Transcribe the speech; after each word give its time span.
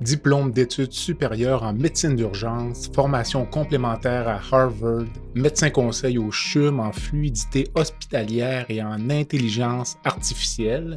Diplôme 0.00 0.52
d'études 0.52 0.92
supérieures 0.92 1.62
en 1.62 1.72
médecine 1.72 2.16
d'urgence, 2.16 2.90
formation 2.94 3.46
complémentaire 3.46 4.28
à 4.28 4.40
Harvard, 4.52 5.06
médecin 5.34 5.70
conseil 5.70 6.18
au 6.18 6.30
CHUM 6.30 6.80
en 6.80 6.92
fluidité 6.92 7.68
hospitalière 7.74 8.66
et 8.68 8.82
en 8.82 9.08
intelligence 9.08 9.96
artificielle, 10.04 10.96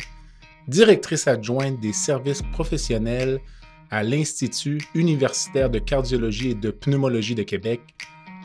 directrice 0.67 1.27
adjointe 1.30 1.80
des 1.80 1.94
services 1.94 2.41
professionnels 2.52 3.39
à 3.89 4.03
l'Institut 4.03 4.81
universitaire 4.94 5.70
de 5.70 5.80
cardiologie 5.80 6.50
et 6.50 6.55
de 6.55 6.70
pneumologie 6.70 7.36
de 7.36 7.44
Québec, 7.44 7.80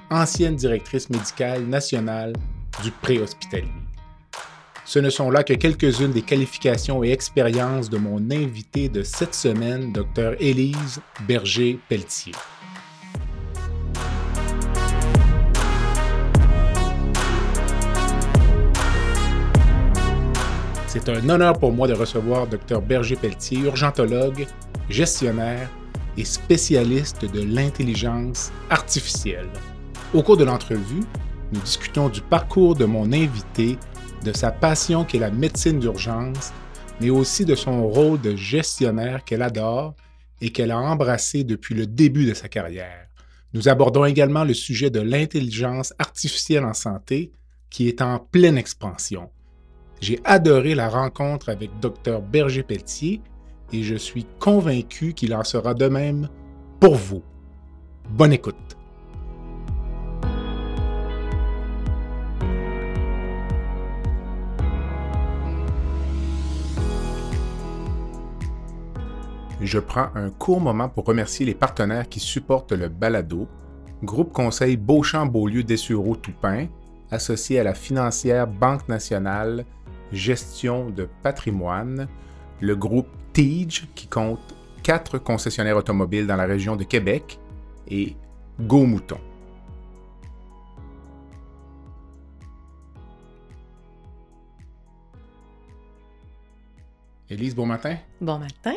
ancienne 0.08 0.54
directrice 0.54 1.10
médicale 1.10 1.64
nationale 1.66 2.32
du 2.82 2.92
préhospitalier. 2.92 3.83
Ce 4.86 4.98
ne 4.98 5.08
sont 5.08 5.30
là 5.30 5.42
que 5.42 5.54
quelques-unes 5.54 6.12
des 6.12 6.20
qualifications 6.20 7.02
et 7.02 7.10
expériences 7.10 7.88
de 7.88 7.96
mon 7.96 8.30
invité 8.30 8.90
de 8.90 9.02
cette 9.02 9.34
semaine, 9.34 9.92
Dr. 9.92 10.34
Élise 10.38 11.00
Berger-Pelletier. 11.26 12.32
C'est 20.86 21.08
un 21.08 21.28
honneur 21.30 21.58
pour 21.58 21.72
moi 21.72 21.88
de 21.88 21.94
recevoir 21.94 22.46
Dr. 22.46 22.82
Berger-Pelletier, 22.82 23.60
urgentologue, 23.60 24.46
gestionnaire 24.90 25.70
et 26.18 26.26
spécialiste 26.26 27.24
de 27.24 27.42
l'intelligence 27.42 28.52
artificielle. 28.68 29.48
Au 30.12 30.22
cours 30.22 30.36
de 30.36 30.44
l'entrevue, 30.44 31.02
nous 31.52 31.60
discutons 31.60 32.10
du 32.10 32.20
parcours 32.20 32.74
de 32.74 32.84
mon 32.84 33.12
invité, 33.12 33.78
de 34.24 34.32
sa 34.32 34.50
passion 34.50 35.04
qu'est 35.04 35.18
la 35.18 35.30
médecine 35.30 35.78
d'urgence, 35.78 36.52
mais 37.00 37.10
aussi 37.10 37.44
de 37.44 37.54
son 37.54 37.86
rôle 37.86 38.20
de 38.20 38.34
gestionnaire 38.34 39.22
qu'elle 39.24 39.42
adore 39.42 39.94
et 40.40 40.50
qu'elle 40.50 40.72
a 40.72 40.78
embrassé 40.78 41.44
depuis 41.44 41.74
le 41.74 41.86
début 41.86 42.26
de 42.26 42.34
sa 42.34 42.48
carrière. 42.48 43.06
Nous 43.52 43.68
abordons 43.68 44.04
également 44.04 44.42
le 44.42 44.54
sujet 44.54 44.90
de 44.90 45.00
l'intelligence 45.00 45.94
artificielle 45.98 46.64
en 46.64 46.74
santé 46.74 47.30
qui 47.70 47.86
est 47.86 48.02
en 48.02 48.18
pleine 48.18 48.58
expansion. 48.58 49.30
J'ai 50.00 50.18
adoré 50.24 50.74
la 50.74 50.88
rencontre 50.88 51.50
avec 51.50 51.70
Dr 51.80 52.20
Berger-Pelletier 52.20 53.20
et 53.72 53.82
je 53.82 53.94
suis 53.94 54.26
convaincu 54.40 55.14
qu'il 55.14 55.34
en 55.34 55.44
sera 55.44 55.74
de 55.74 55.86
même 55.86 56.28
pour 56.80 56.96
vous. 56.96 57.22
Bonne 58.10 58.32
écoute. 58.32 58.76
Je 69.64 69.78
prends 69.78 70.10
un 70.14 70.28
court 70.28 70.60
moment 70.60 70.90
pour 70.90 71.06
remercier 71.06 71.46
les 71.46 71.54
partenaires 71.54 72.06
qui 72.06 72.20
supportent 72.20 72.72
le 72.72 72.90
balado. 72.90 73.48
Groupe 74.02 74.30
Conseil 74.30 74.76
Beauchamp-Beaulieu-Dessureau-Toupin, 74.76 76.66
associé 77.10 77.60
à 77.60 77.64
la 77.64 77.72
financière 77.72 78.46
Banque 78.46 78.86
nationale, 78.90 79.64
gestion 80.12 80.90
de 80.90 81.08
patrimoine, 81.22 82.08
le 82.60 82.76
groupe 82.76 83.08
Tige, 83.32 83.88
qui 83.94 84.06
compte 84.06 84.54
quatre 84.82 85.16
concessionnaires 85.16 85.78
automobiles 85.78 86.26
dans 86.26 86.36
la 86.36 86.44
région 86.44 86.76
de 86.76 86.84
Québec, 86.84 87.40
et 87.88 88.14
Go 88.60 88.84
Mouton. 88.84 89.18
Élise, 97.30 97.54
bon 97.54 97.64
matin. 97.64 97.96
Bon 98.20 98.38
matin. 98.38 98.74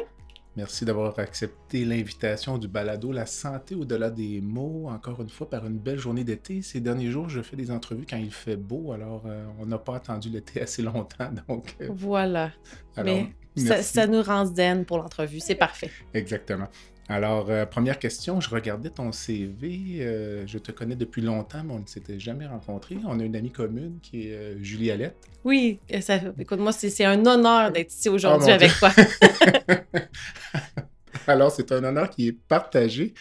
Merci 0.57 0.85
d'avoir 0.85 1.19
accepté 1.19 1.85
l'invitation 1.85 2.57
du 2.57 2.67
balado 2.67 3.11
La 3.11 3.27
santé 3.27 3.75
au-delà 3.75 4.09
des 4.09 4.41
mots, 4.41 4.87
encore 4.89 5.21
une 5.21 5.29
fois 5.29 5.47
par 5.47 5.67
une 5.67 5.77
belle 5.77 5.99
journée 5.99 6.23
d'été. 6.23 6.63
Ces 6.63 6.79
derniers 6.79 7.11
jours, 7.11 7.29
je 7.29 7.43
fais 7.43 7.55
des 7.55 7.69
entrevues 7.69 8.07
quand 8.09 8.17
il 8.17 8.31
fait 8.31 8.55
beau, 8.55 8.91
alors 8.91 9.21
euh, 9.27 9.45
on 9.59 9.67
n'a 9.67 9.77
pas 9.77 9.97
attendu 9.97 10.29
l'été 10.29 10.59
assez 10.63 10.81
longtemps. 10.81 11.29
Donc, 11.47 11.75
euh, 11.79 11.89
voilà. 11.91 12.51
Mais 12.97 13.35
ça, 13.55 14.07
nous 14.07 14.23
rend 14.23 14.47
zen 14.47 14.83
pour 14.83 14.97
l'entrevue, 14.97 15.39
c'est 15.39 15.53
parfait. 15.53 15.91
Exactement. 16.15 16.69
Alors, 17.09 17.49
euh, 17.49 17.65
première 17.65 17.99
question, 17.99 18.41
je 18.41 18.49
regardais 18.49 18.89
ton 18.89 19.11
CV. 19.11 19.99
je 20.45 20.57
te 20.57 20.71
connais 20.71 20.95
depuis 20.95 21.21
longtemps, 21.21 21.63
mais 21.63 21.73
on 21.73 21.79
ne 21.79 21.87
s'était 21.87 22.19
jamais 22.19 22.45
rencontrés. 22.45 22.97
On 23.05 23.19
a 23.19 23.23
une 23.23 23.35
amie 23.35 23.51
commune 23.51 23.99
qui 24.01 24.29
est 24.29 24.61
Julie 24.61 24.91
Alette. 24.91 25.17
Oui, 25.43 25.79
ça, 26.01 26.19
écoute, 26.37 26.59
moi, 26.59 26.71
c'est 26.71 27.05
un 27.05 27.25
honneur 27.25 27.71
d'être 27.71 27.91
ici 27.91 28.09
aujourd'hui 28.09 28.49
oh, 28.49 28.53
avec 28.53 28.71
toi. 28.73 28.91
Alors, 31.27 31.51
c'est 31.51 31.71
un 31.71 31.83
honneur 31.83 32.09
qui 32.09 32.27
est 32.27 32.37
partagé. 32.47 33.13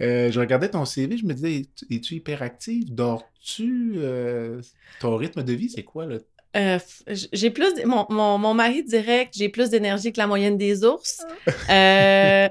Euh, 0.00 0.32
je 0.32 0.40
regardais 0.40 0.68
ton 0.68 0.84
CV, 0.84 1.16
je 1.16 1.24
me 1.24 1.32
disais, 1.32 1.66
es-tu 1.90 2.14
hyperactive? 2.14 2.92
Dors-tu? 2.92 3.94
Euh, 3.96 4.60
ton 5.00 5.16
rythme 5.16 5.42
de 5.44 5.52
vie, 5.52 5.70
c'est 5.70 5.84
quoi? 5.84 6.06
Là? 6.06 6.18
Euh, 6.56 6.78
j'ai 7.06 7.50
plus 7.50 7.72
mon, 7.84 8.06
mon, 8.10 8.54
mari 8.54 8.82
dirait 8.84 9.26
que 9.26 9.32
j'ai 9.34 9.48
plus 9.48 9.70
d'énergie 9.70 10.12
que 10.12 10.18
la 10.18 10.26
moyenne 10.26 10.58
des 10.58 10.84
ours. 10.84 11.24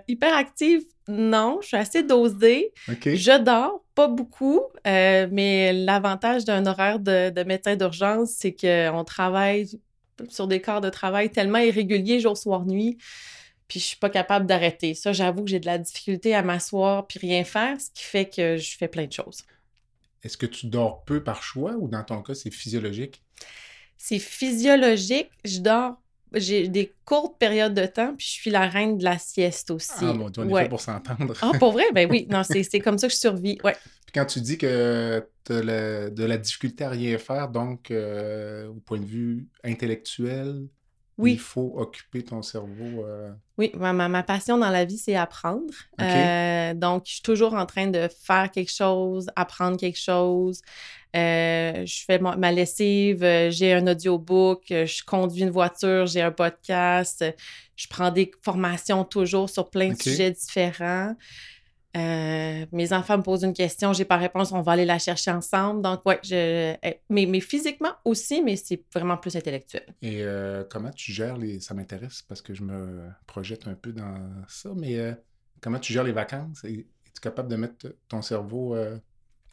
hyperactive, 0.08 0.82
non, 1.08 1.60
je 1.62 1.68
suis 1.68 1.78
assez 1.78 2.04
dosée. 2.04 2.74
Je 2.88 3.44
dors, 3.44 3.84
pas 3.94 4.08
beaucoup, 4.08 4.62
mais 4.86 5.74
l'avantage 5.74 6.46
d'un 6.46 6.66
horaire 6.66 7.00
de, 7.00 7.30
de 7.30 7.44
médecin 7.44 7.76
d'urgence, 7.76 8.32
c'est 8.32 8.54
qu'on 8.54 9.04
travaille 9.04 9.80
sur 10.30 10.48
des 10.48 10.62
corps 10.62 10.82
de 10.82 10.90
travail 10.90 11.30
tellement 11.30 11.60
irréguliers 11.60 12.20
jour, 12.20 12.38
soir, 12.38 12.66
nuit 12.66 12.98
puis 13.72 13.80
je 13.80 13.86
suis 13.86 13.98
pas 13.98 14.10
capable 14.10 14.48
d'arrêter. 14.48 14.96
Ça, 14.96 15.14
j'avoue 15.14 15.46
que 15.46 15.50
j'ai 15.50 15.62
de 15.62 15.66
la 15.66 15.78
difficulté 15.78 16.36
à 16.36 16.44
m'asseoir 16.44 17.08
puis 17.08 17.20
rien 17.20 17.46
faire, 17.46 17.80
ce 17.80 17.90
qui 17.92 18.04
fait 18.04 18.26
que 18.26 18.58
je 18.58 18.76
fais 18.76 18.90
plein 18.90 19.06
de 19.06 19.14
choses. 19.14 19.46
Est-ce 20.24 20.36
que 20.36 20.46
tu 20.46 20.68
dors 20.68 21.06
peu 21.06 21.24
par 21.24 21.42
choix 21.42 21.76
ou 21.80 21.88
dans 21.88 22.04
ton 22.04 22.22
cas, 22.22 22.34
c'est 22.34 22.52
physiologique? 22.52 23.24
C'est 24.04 24.20
physiologique. 24.20 25.30
Je 25.46 25.60
dors. 25.60 26.02
J'ai 26.34 26.68
des 26.70 26.94
courtes 27.06 27.38
périodes 27.38 27.74
de 27.74 27.86
temps, 27.86 28.16
puis 28.18 28.26
je 28.26 28.32
suis 28.32 28.50
la 28.50 28.68
reine 28.68 28.98
de 28.98 29.04
la 29.04 29.20
sieste 29.20 29.70
aussi. 29.70 29.92
Ah, 30.02 30.14
bon, 30.14 30.32
on 30.38 30.58
est 30.58 30.64
fait 30.64 30.70
pour 30.70 30.80
s'entendre. 30.80 31.36
ah, 31.42 31.52
pour 31.60 31.74
vrai? 31.74 31.84
Ben 31.94 32.10
oui, 32.10 32.26
non, 32.32 32.42
c'est 32.44 32.80
comme 32.80 32.98
ça 32.98 33.08
que 33.08 33.14
je 33.14 33.20
survis. 33.20 33.58
Ouais. 33.64 33.76
Puis 34.06 34.14
quand 34.16 34.26
tu 34.26 34.40
dis 34.40 34.58
que 34.58 35.24
tu 35.44 35.54
as 35.54 36.10
de 36.10 36.24
la 36.24 36.38
difficulté 36.38 36.84
à 36.86 36.90
rien 36.90 37.18
faire, 37.18 37.50
donc 37.50 37.92
euh, 37.92 38.70
au 38.70 38.76
point 38.76 39.00
de 39.00 39.06
vue 39.06 39.46
intellectuel, 39.64 40.68
il 41.20 41.40
faut 41.40 41.74
occuper 41.76 42.24
ton 42.24 42.42
cerveau. 42.42 43.06
Euh. 43.06 43.32
Oui, 43.58 43.72
ma, 43.76 43.94
ma, 43.94 44.24
passion 44.24 44.58
dans 44.58 44.70
la 44.70 44.86
vie, 44.86 44.98
c'est 44.98 45.16
apprendre. 45.16 45.74
Euh, 46.00 46.74
donc, 46.74 47.04
je 47.06 47.14
suis 47.14 47.22
toujours 47.22 47.54
en 47.54 47.66
train 47.66 47.88
de 47.88 48.08
faire 48.24 48.50
quelque 48.52 48.72
chose, 48.72 49.30
apprendre 49.36 49.78
quelque 49.78 50.00
chose. 50.00 50.62
Euh, 51.16 51.86
je 51.86 52.04
fais 52.06 52.20
ma, 52.20 52.52
lessive, 52.52 53.20
j'ai 53.50 53.74
un 53.74 53.88
audiobook, 53.88 54.64
je 54.70 55.04
conduis 55.04 55.42
une 55.42 55.50
voiture, 55.50 56.06
j'ai 56.06 56.22
un 56.22 56.32
podcast. 56.32 57.26
Je 57.76 57.88
prends 57.88 58.12
des 58.12 58.32
formations 58.44 59.04
toujours 59.04 59.50
sur 59.50 59.70
plein 59.70 59.90
de 59.92 60.02
sujets 60.02 60.32
différents. 60.32 61.16
Euh, 61.98 62.66
mes 62.72 62.94
enfants 62.94 63.18
me 63.18 63.24
posent 63.24 63.44
une 63.44 63.54
question, 63.54 63.92
j'ai 63.92 64.06
pas 64.06 64.16
réponse, 64.16 64.54
on 64.54 64.62
va 64.62 64.74
aller 64.74 64.86
la 64.86 64.98
chercher 64.98 65.32
ensemble. 65.32 65.82
Donc, 65.82 66.06
ouais, 66.06 66.20
je, 66.24 66.74
mais, 67.10 67.26
mais 67.26 67.42
physiquement 67.42 67.92
aussi, 68.06 68.42
mais 68.42 68.56
c'est 68.56 68.82
vraiment 68.94 69.18
plus 69.18 69.36
intellectuel. 69.36 69.94
Et 70.02 70.24
euh, 70.24 70.64
comment 70.70 70.92
tu 70.92 71.12
gères 71.12 71.38
les. 71.38 71.60
Ça 71.60 71.74
m'intéresse 71.74 72.22
parce 72.22 72.42
que 72.42 72.54
je 72.54 72.64
me 72.64 73.10
projette 73.28 73.68
un 73.68 73.74
peu 73.74 73.92
dans 73.92 74.16
ça, 74.48 74.70
mais 74.76 74.98
euh, 75.00 75.14
comment 75.60 75.80
tu 75.80 75.92
gères 75.92 76.06
les 76.06 76.14
vacances? 76.14 76.64
Es-tu 76.64 77.22
capable 77.22 77.50
de 77.50 77.58
mettre 77.58 77.94
ton 78.08 78.22
cerveau 78.22 78.76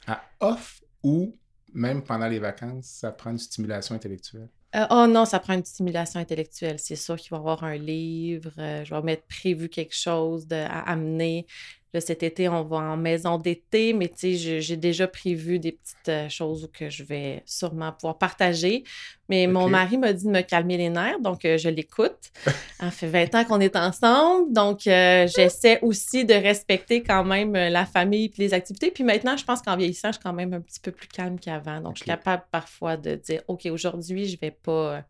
à 0.07 0.23
off 0.41 0.81
ou 1.03 1.35
même 1.73 2.03
pendant 2.03 2.29
les 2.29 2.39
vacances, 2.39 2.87
ça 2.87 3.13
prend 3.13 3.31
une 3.31 3.39
stimulation 3.39 3.95
intellectuelle? 3.95 4.49
oh 4.91 5.07
non, 5.09 5.25
ça 5.25 5.39
prend 5.39 5.55
une 5.55 5.65
stimulation 5.65 6.21
intellectuelle. 6.21 6.79
C'est 6.79 6.97
sûr 6.97 7.17
qu'il 7.17 7.31
va 7.31 7.39
y 7.39 7.41
avoir 7.41 7.65
un 7.65 7.77
livre, 7.77 8.53
je 8.57 8.95
vais 8.95 9.03
mettre 9.03 9.27
prévu 9.27 9.69
quelque 9.69 9.95
chose 9.95 10.47
à 10.53 10.81
amener 10.91 11.47
cet 11.95 12.23
été, 12.23 12.49
on 12.49 12.65
va 12.65 12.77
en 12.77 12.97
maison 12.97 13.39
d'été, 13.39 13.93
mais 13.93 14.09
tu 14.09 14.37
sais, 14.37 14.61
j'ai 14.61 14.77
déjà 14.77 15.09
prévu 15.09 15.59
des 15.59 15.73
petites 15.73 16.09
euh, 16.09 16.29
choses 16.29 16.69
que 16.73 16.91
je 16.91 17.03
vais 17.03 17.43
sûrement 17.47 17.93
pouvoir 17.93 18.19
partager. 18.19 18.85
Mais 19.31 19.47
mon 19.47 19.69
mari 19.69 19.99
m'a 19.99 20.13
dit 20.13 20.25
de 20.25 20.31
me 20.31 20.41
calmer 20.41 20.77
les 20.77 20.91
nerfs, 20.91 21.21
donc 21.21 21.45
euh, 21.45 21.59
je 21.59 21.69
l'écoute. 21.69 22.31
Ça 22.81 22.91
fait 22.91 23.09
20 23.09 23.35
ans 23.35 23.45
qu'on 23.45 23.61
est 23.61 23.77
ensemble, 23.77 24.53
donc 24.53 24.87
euh, 24.87 25.27
j'essaie 25.35 25.79
aussi 25.83 26.25
de 26.25 26.35
respecter 26.35 27.03
quand 27.03 27.25
même 27.25 27.53
la 27.53 27.85
famille 27.85 28.27
et 28.27 28.33
les 28.39 28.55
activités. 28.55 28.91
Puis 28.91 29.05
maintenant, 29.05 29.37
je 29.37 29.45
pense 29.45 29.61
qu'en 29.63 29.77
vieillissant, 29.77 30.09
je 30.09 30.15
suis 30.15 30.23
quand 30.23 30.33
même 30.33 30.55
un 30.55 30.61
petit 30.61 30.81
peu 30.81 30.93
plus 30.93 31.09
calme 31.09 31.39
qu'avant. 31.39 31.81
Donc, 31.81 31.97
je 31.97 32.03
suis 32.03 32.11
capable 32.11 32.45
parfois 32.51 32.97
de 32.97 33.15
dire, 33.17 33.43
OK, 33.49 33.67
aujourd'hui, 33.67 34.27
je 34.29 34.39
vais 34.39 34.51
pas. 34.51 35.03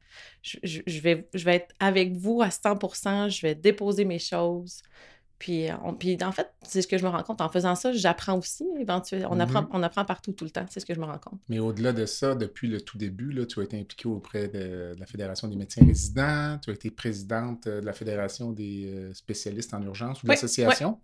Je, 0.42 1.00
vais, 1.00 1.28
je 1.34 1.44
vais 1.44 1.56
être 1.56 1.74
avec 1.78 2.16
vous 2.16 2.40
à 2.40 2.48
100% 2.48 3.28
je 3.28 3.42
vais 3.42 3.54
déposer 3.54 4.04
mes 4.04 4.18
choses. 4.18 4.82
Puis, 5.38 5.68
on, 5.84 5.94
puis 5.94 6.18
en 6.22 6.32
fait, 6.32 6.50
c'est 6.62 6.82
ce 6.82 6.88
que 6.88 6.98
je 6.98 7.04
me 7.04 7.08
rends 7.08 7.22
compte. 7.22 7.40
En 7.40 7.48
faisant 7.48 7.74
ça, 7.76 7.92
j'apprends 7.92 8.38
aussi 8.38 8.64
éventuellement. 8.78 9.28
On, 9.30 9.38
apprend, 9.38 9.62
mm-hmm. 9.62 9.70
on 9.72 9.82
apprend 9.82 10.04
partout, 10.04 10.32
tout 10.32 10.44
le 10.44 10.50
temps. 10.50 10.66
C'est 10.68 10.80
ce 10.80 10.86
que 10.86 10.94
je 10.94 11.00
me 11.00 11.04
rends 11.04 11.18
compte. 11.18 11.38
Mais 11.48 11.60
au-delà 11.60 11.92
de 11.92 12.06
ça, 12.06 12.34
depuis 12.34 12.66
le 12.66 12.80
tout 12.80 12.98
début, 12.98 13.30
là, 13.30 13.46
tu 13.46 13.60
as 13.60 13.62
été 13.62 13.78
impliquée 13.78 14.08
auprès 14.08 14.48
de, 14.48 14.94
la 14.98 15.06
Fédération 15.06 15.46
des 15.46 15.56
médecins 15.56 15.84
résidents. 15.86 16.58
Tu 16.62 16.70
as 16.70 16.74
été 16.74 16.90
présidente 16.90 17.68
de 17.68 17.84
la 17.84 17.92
Fédération 17.92 18.50
des 18.50 18.92
euh, 18.92 19.14
spécialistes 19.14 19.72
en 19.74 19.82
urgence 19.82 20.22
ou 20.22 20.26
l'association 20.26 20.98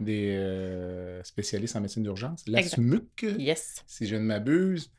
des 0.00 0.34
euh, 0.36 1.22
spécialistes 1.22 1.76
en 1.76 1.80
médecine 1.80 2.02
d'urgence, 2.02 2.44
la 2.46 2.62
SMUC, 2.62 3.26
yes. 3.38 3.84
si 3.86 4.06
je 4.06 4.16
ne 4.16 4.22
m'abuse. 4.22 4.90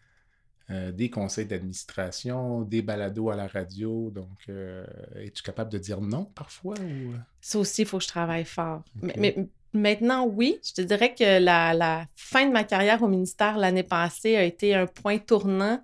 Euh, 0.74 0.92
des 0.92 1.10
conseils 1.10 1.46
d'administration, 1.46 2.62
des 2.62 2.82
balados 2.82 3.30
à 3.30 3.36
la 3.36 3.48
radio. 3.48 4.10
Donc, 4.10 4.38
euh, 4.50 4.86
es-tu 5.16 5.44
capable 5.44 5.72
de 5.72 5.78
dire 5.78 6.02
non 6.02 6.26
parfois? 6.26 6.76
Ou... 6.80 7.14
Ça 7.42 7.60
aussi, 7.60 7.84
il 7.84 7.88
faut 7.88 7.98
que 7.98 8.04
je 8.04 8.08
travaille 8.08 8.46
fort. 8.46 8.82
Mais, 9.02 9.36
maintenant, 9.74 10.26
oui. 10.26 10.60
Je 10.64 10.74
te 10.74 10.82
dirais 10.82 11.14
que 11.14 11.40
la, 11.40 11.74
la 11.74 12.06
fin 12.16 12.48
de 12.48 12.52
ma 12.52 12.64
carrière 12.64 13.04
au 13.04 13.08
ministère 13.08 13.58
l'année 13.58 13.84
passée 13.84 14.36
a 14.36 14.44
été 14.44 14.74
un 14.74 14.88
point 14.88 15.20
tournant 15.20 15.82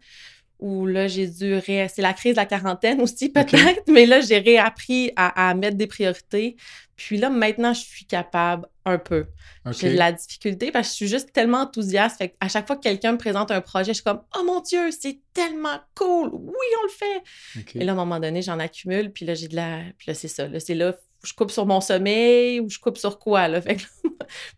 où 0.60 0.86
là, 0.86 1.08
j'ai 1.08 1.28
dû 1.28 1.56
ré... 1.56 1.88
C'est 1.94 2.02
la 2.02 2.14
crise 2.14 2.34
de 2.34 2.38
la 2.38 2.46
quarantaine 2.46 3.02
aussi, 3.02 3.30
peut-être, 3.30 3.84
mais 3.88 4.06
là, 4.06 4.22
j'ai 4.22 4.40
réappris 4.40 5.12
à, 5.16 5.54
mettre 5.56 5.78
des 5.78 5.88
priorités. 5.88 6.58
Puis 6.96 7.18
là, 7.18 7.30
maintenant, 7.30 7.74
je 7.74 7.80
suis 7.80 8.06
capable 8.06 8.68
un 8.84 8.98
peu. 8.98 9.28
J'ai 9.72 9.94
de 9.94 9.98
la 9.98 10.12
difficulté 10.12 10.72
parce 10.72 10.90
que 10.90 10.92
je 10.92 10.96
suis 10.96 11.08
juste 11.08 11.32
tellement 11.32 11.62
enthousiaste. 11.62 12.18
Fait 12.18 12.36
à 12.42 12.50
chaque 12.50 12.68
fois 12.68 12.76
que 12.76 12.82
quelqu'un 12.82 13.14
me 13.14 13.18
présente 13.18 13.52
un 13.52 13.62
projet, 13.62 13.92
je 13.92 13.96
suis 13.96 14.04
comme 14.04 14.22
Oh 14.38 14.44
mon 14.44 14.60
Dieu, 14.60 14.92
c'est 14.92 15.20
tellement 15.34 15.80
cool! 15.96 16.30
Oui, 16.34 16.66
on 16.82 16.84
le 16.84 16.90
fait! 16.90 17.76
Et 17.80 17.86
là, 17.86 17.94
à 17.94 17.96
un 17.96 17.98
moment 17.98 18.20
donné, 18.20 18.42
j'en 18.42 18.60
accumule, 18.60 19.12
puis 19.12 19.26
là, 19.26 19.34
j'ai 19.36 19.48
de 19.48 19.56
la. 19.56 19.80
Puis 19.98 20.08
là, 20.10 20.14
c'est 20.14 20.28
ça. 20.28 20.48
Là, 20.48 20.60
c'est 20.60 20.76
là, 20.76 20.94
je 21.24 21.34
coupe 21.34 21.52
sur 21.52 21.66
mon 21.66 21.82
sommeil 21.82 22.60
ou 22.60 22.70
je 22.70 22.80
coupe 22.80 22.98
sur 22.98 23.20
quoi, 23.20 23.48
là. 23.48 23.62
Fait 23.62 23.76
que 23.76 23.84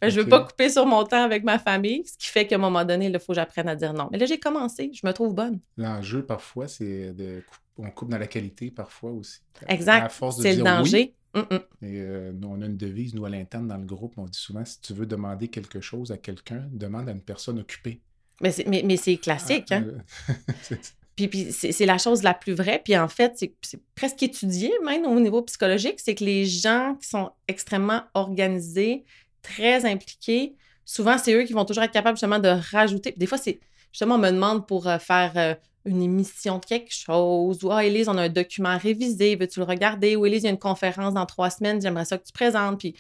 là, 0.02 0.10
je 0.10 0.22
veux 0.22 0.28
pas 0.28 0.42
couper 0.44 0.70
sur 0.70 0.86
mon 0.86 1.04
temps 1.04 1.24
avec 1.24 1.44
ma 1.44 1.60
famille, 1.60 2.04
ce 2.06 2.18
qui 2.18 2.28
fait 2.28 2.46
qu'à 2.46 2.56
un 2.56 2.60
moment 2.60 2.84
donné, 2.86 3.08
il 3.08 3.20
faut 3.20 3.34
que 3.34 3.36
j'apprenne 3.36 3.68
à 3.68 3.76
dire 3.76 3.94
non. 3.94 4.10
Mais 4.12 4.18
là, 4.18 4.26
j'ai 4.26 4.40
commencé, 4.40 4.92
je 4.94 5.06
me 5.06 5.14
trouve 5.14 5.34
bonne. 5.34 5.60
L'enjeu, 5.78 6.26
parfois, 6.26 6.68
c'est 6.68 7.14
de... 7.14 7.44
On 7.78 7.90
coupe 7.90 8.10
dans 8.10 8.18
la 8.18 8.28
qualité, 8.28 8.70
parfois 8.70 9.12
aussi. 9.12 9.40
Exact. 9.68 10.14
C'est 10.40 10.56
le 10.56 10.64
danger. 10.64 11.16
Et 11.34 11.42
euh, 11.84 12.32
nous, 12.34 12.50
on 12.50 12.62
a 12.62 12.66
une 12.66 12.78
devise, 12.78 13.16
nous, 13.16 13.26
à 13.26 13.30
l'interne, 13.30 13.68
dans 13.68 13.78
le 13.78 13.86
groupe, 13.86 14.14
on 14.18 14.26
dit 14.26 14.38
souvent, 14.38 14.66
si 14.66 14.82
tu 14.82 14.94
veux 14.94 15.06
demander 15.06 15.48
quelque 15.48 15.80
chose 15.80 16.12
à 16.12 16.18
quelqu'un, 16.18 16.68
demande 16.72 17.08
à 17.08 17.14
une 17.14 17.22
personne 17.22 17.60
occupée. 17.60 18.02
Mais 18.42 18.52
c'est, 18.52 18.66
mais, 18.68 18.98
c'est 18.98 19.18
classique, 19.18 19.72
hein? 19.72 19.86
Ah, 20.74 20.76
Puis, 21.16 21.52
c'est 21.52 21.86
la 21.86 21.98
chose 21.98 22.24
la 22.24 22.34
plus 22.34 22.54
vraie. 22.54 22.82
Puis 22.84 22.98
en 22.98 23.08
fait, 23.08 23.34
c'est 23.62 23.82
presque 23.96 24.24
étudié 24.24 24.72
même 24.84 25.06
au 25.06 25.20
niveau 25.20 25.42
psychologique, 25.44 26.00
c'est 26.00 26.16
que 26.16 26.24
les 26.24 26.46
gens 26.46 26.96
qui 27.00 27.08
sont 27.08 27.32
extrêmement 27.48 28.04
organisés, 28.14 29.04
très 29.42 29.86
impliqués, 29.86 30.56
souvent, 30.86 31.18
c'est 31.18 31.34
eux 31.34 31.44
qui 31.44 31.54
vont 31.54 31.66
toujours 31.66 31.84
être 31.84 31.92
capables 31.92 32.18
justement 32.18 32.40
de 32.40 32.50
rajouter. 32.72 33.14
des 33.16 33.26
fois, 33.26 33.38
c'est 33.38 33.60
justement, 33.92 34.16
on 34.16 34.20
me 34.20 34.32
demande 34.32 34.68
pour 34.68 34.88
euh, 34.88 34.98
faire 34.98 35.34
euh, 35.36 35.54
une 35.86 36.02
émission 36.02 36.60
de 36.60 36.66
quelque 36.66 36.94
chose, 36.94 37.64
ou 37.64 37.72
Ah, 37.72 37.84
Élise, 37.84 38.08
on 38.08 38.18
a 38.18 38.24
un 38.24 38.30
document 38.30 38.78
révisé, 38.78 39.36
veux-tu 39.36 39.60
le 39.60 39.66
regarder? 39.66 40.16
Ou 40.16 40.26
Élise, 40.26 40.44
il 40.44 40.46
y 40.46 40.50
a 40.50 40.52
une 40.52 40.60
conférence 40.60 41.14
dans 41.14 41.26
trois 41.26 41.50
semaines, 41.50 41.82
j'aimerais 41.82 42.06
ça 42.06 42.18
que 42.18 42.26
tu 42.26 42.32
présentes. 42.32 42.80
Puis 42.80 42.96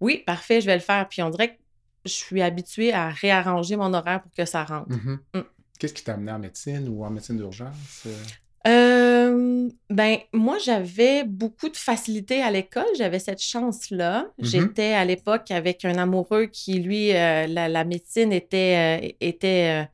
oui, 0.00 0.22
parfait, 0.26 0.60
je 0.60 0.66
vais 0.66 0.74
le 0.74 0.80
faire. 0.80 1.08
Puis 1.08 1.22
on 1.22 1.30
dirait 1.30 1.54
que 1.54 1.60
je 2.04 2.12
suis 2.12 2.42
habituée 2.42 2.92
à 2.92 3.08
réarranger 3.08 3.76
mon 3.76 3.92
horaire 3.92 4.22
pour 4.22 4.32
que 4.32 4.44
ça 4.44 4.64
rentre. 4.64 4.90
Mm-hmm. 4.90 5.18
Mm. 5.34 5.44
Qu'est-ce 5.78 5.94
qui 5.94 6.04
t'a 6.04 6.14
amené 6.14 6.32
en 6.32 6.38
médecine 6.38 6.88
ou 6.88 7.04
en 7.04 7.10
médecine 7.10 7.36
d'urgence? 7.36 8.06
Euh? 8.06 8.10
Euh, 8.66 9.68
ben, 9.90 10.18
moi, 10.32 10.58
j'avais 10.58 11.24
beaucoup 11.24 11.68
de 11.68 11.76
facilité 11.76 12.42
à 12.42 12.50
l'école. 12.50 12.86
J'avais 12.98 13.18
cette 13.18 13.42
chance-là. 13.42 14.26
Mm-hmm. 14.40 14.44
J'étais 14.44 14.92
à 14.92 15.04
l'époque 15.04 15.50
avec 15.50 15.84
un 15.84 15.96
amoureux 15.98 16.46
qui, 16.46 16.80
lui, 16.80 17.14
euh, 17.14 17.46
la, 17.46 17.84
médecine 17.84 18.32
était, 18.32 19.16
était 19.20 19.86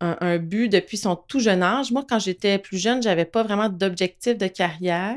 un, 0.00 0.38
but 0.38 0.68
depuis 0.68 0.96
son 0.96 1.16
tout 1.16 1.40
jeune 1.40 1.62
âge. 1.62 1.92
Moi, 1.92 2.04
quand 2.08 2.18
j'étais 2.18 2.58
plus 2.58 2.78
jeune, 2.78 3.02
j'avais 3.02 3.24
pas 3.24 3.42
vraiment 3.42 3.68
d'objectif 3.68 4.36
de 4.36 4.46
carrière. 4.46 5.16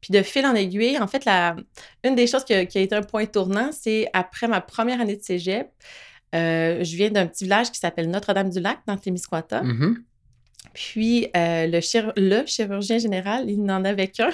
Puis 0.00 0.12
de 0.12 0.22
fil 0.22 0.46
en 0.46 0.54
aiguille, 0.54 0.98
en 0.98 1.06
fait, 1.06 1.24
la, 1.24 1.56
une 2.04 2.14
des 2.14 2.26
choses 2.26 2.44
qui 2.44 2.54
a, 2.54 2.64
qui 2.66 2.78
a 2.78 2.80
été 2.80 2.94
un 2.94 3.02
point 3.02 3.26
tournant, 3.26 3.70
c'est 3.72 4.08
après 4.12 4.48
ma 4.48 4.60
première 4.60 5.00
année 5.00 5.16
de 5.16 5.22
cégep, 5.22 5.66
euh, 5.66 5.70
je 6.34 6.96
viens 6.96 7.10
d'un 7.10 7.26
petit 7.26 7.44
village 7.44 7.70
qui 7.70 7.78
s'appelle 7.78 8.10
Notre-Dame-du-Lac, 8.10 8.80
dans 8.86 8.96
Témiscouata. 8.96 9.62
Mm-hmm. 9.62 9.96
Puis 10.74 11.28
euh, 11.36 11.66
le, 11.66 11.80
le, 12.16 12.46
chirurgien 12.46 12.98
général, 12.98 13.48
il 13.48 13.62
n'en 13.62 13.84
avait 13.84 14.08
qu'un, 14.08 14.30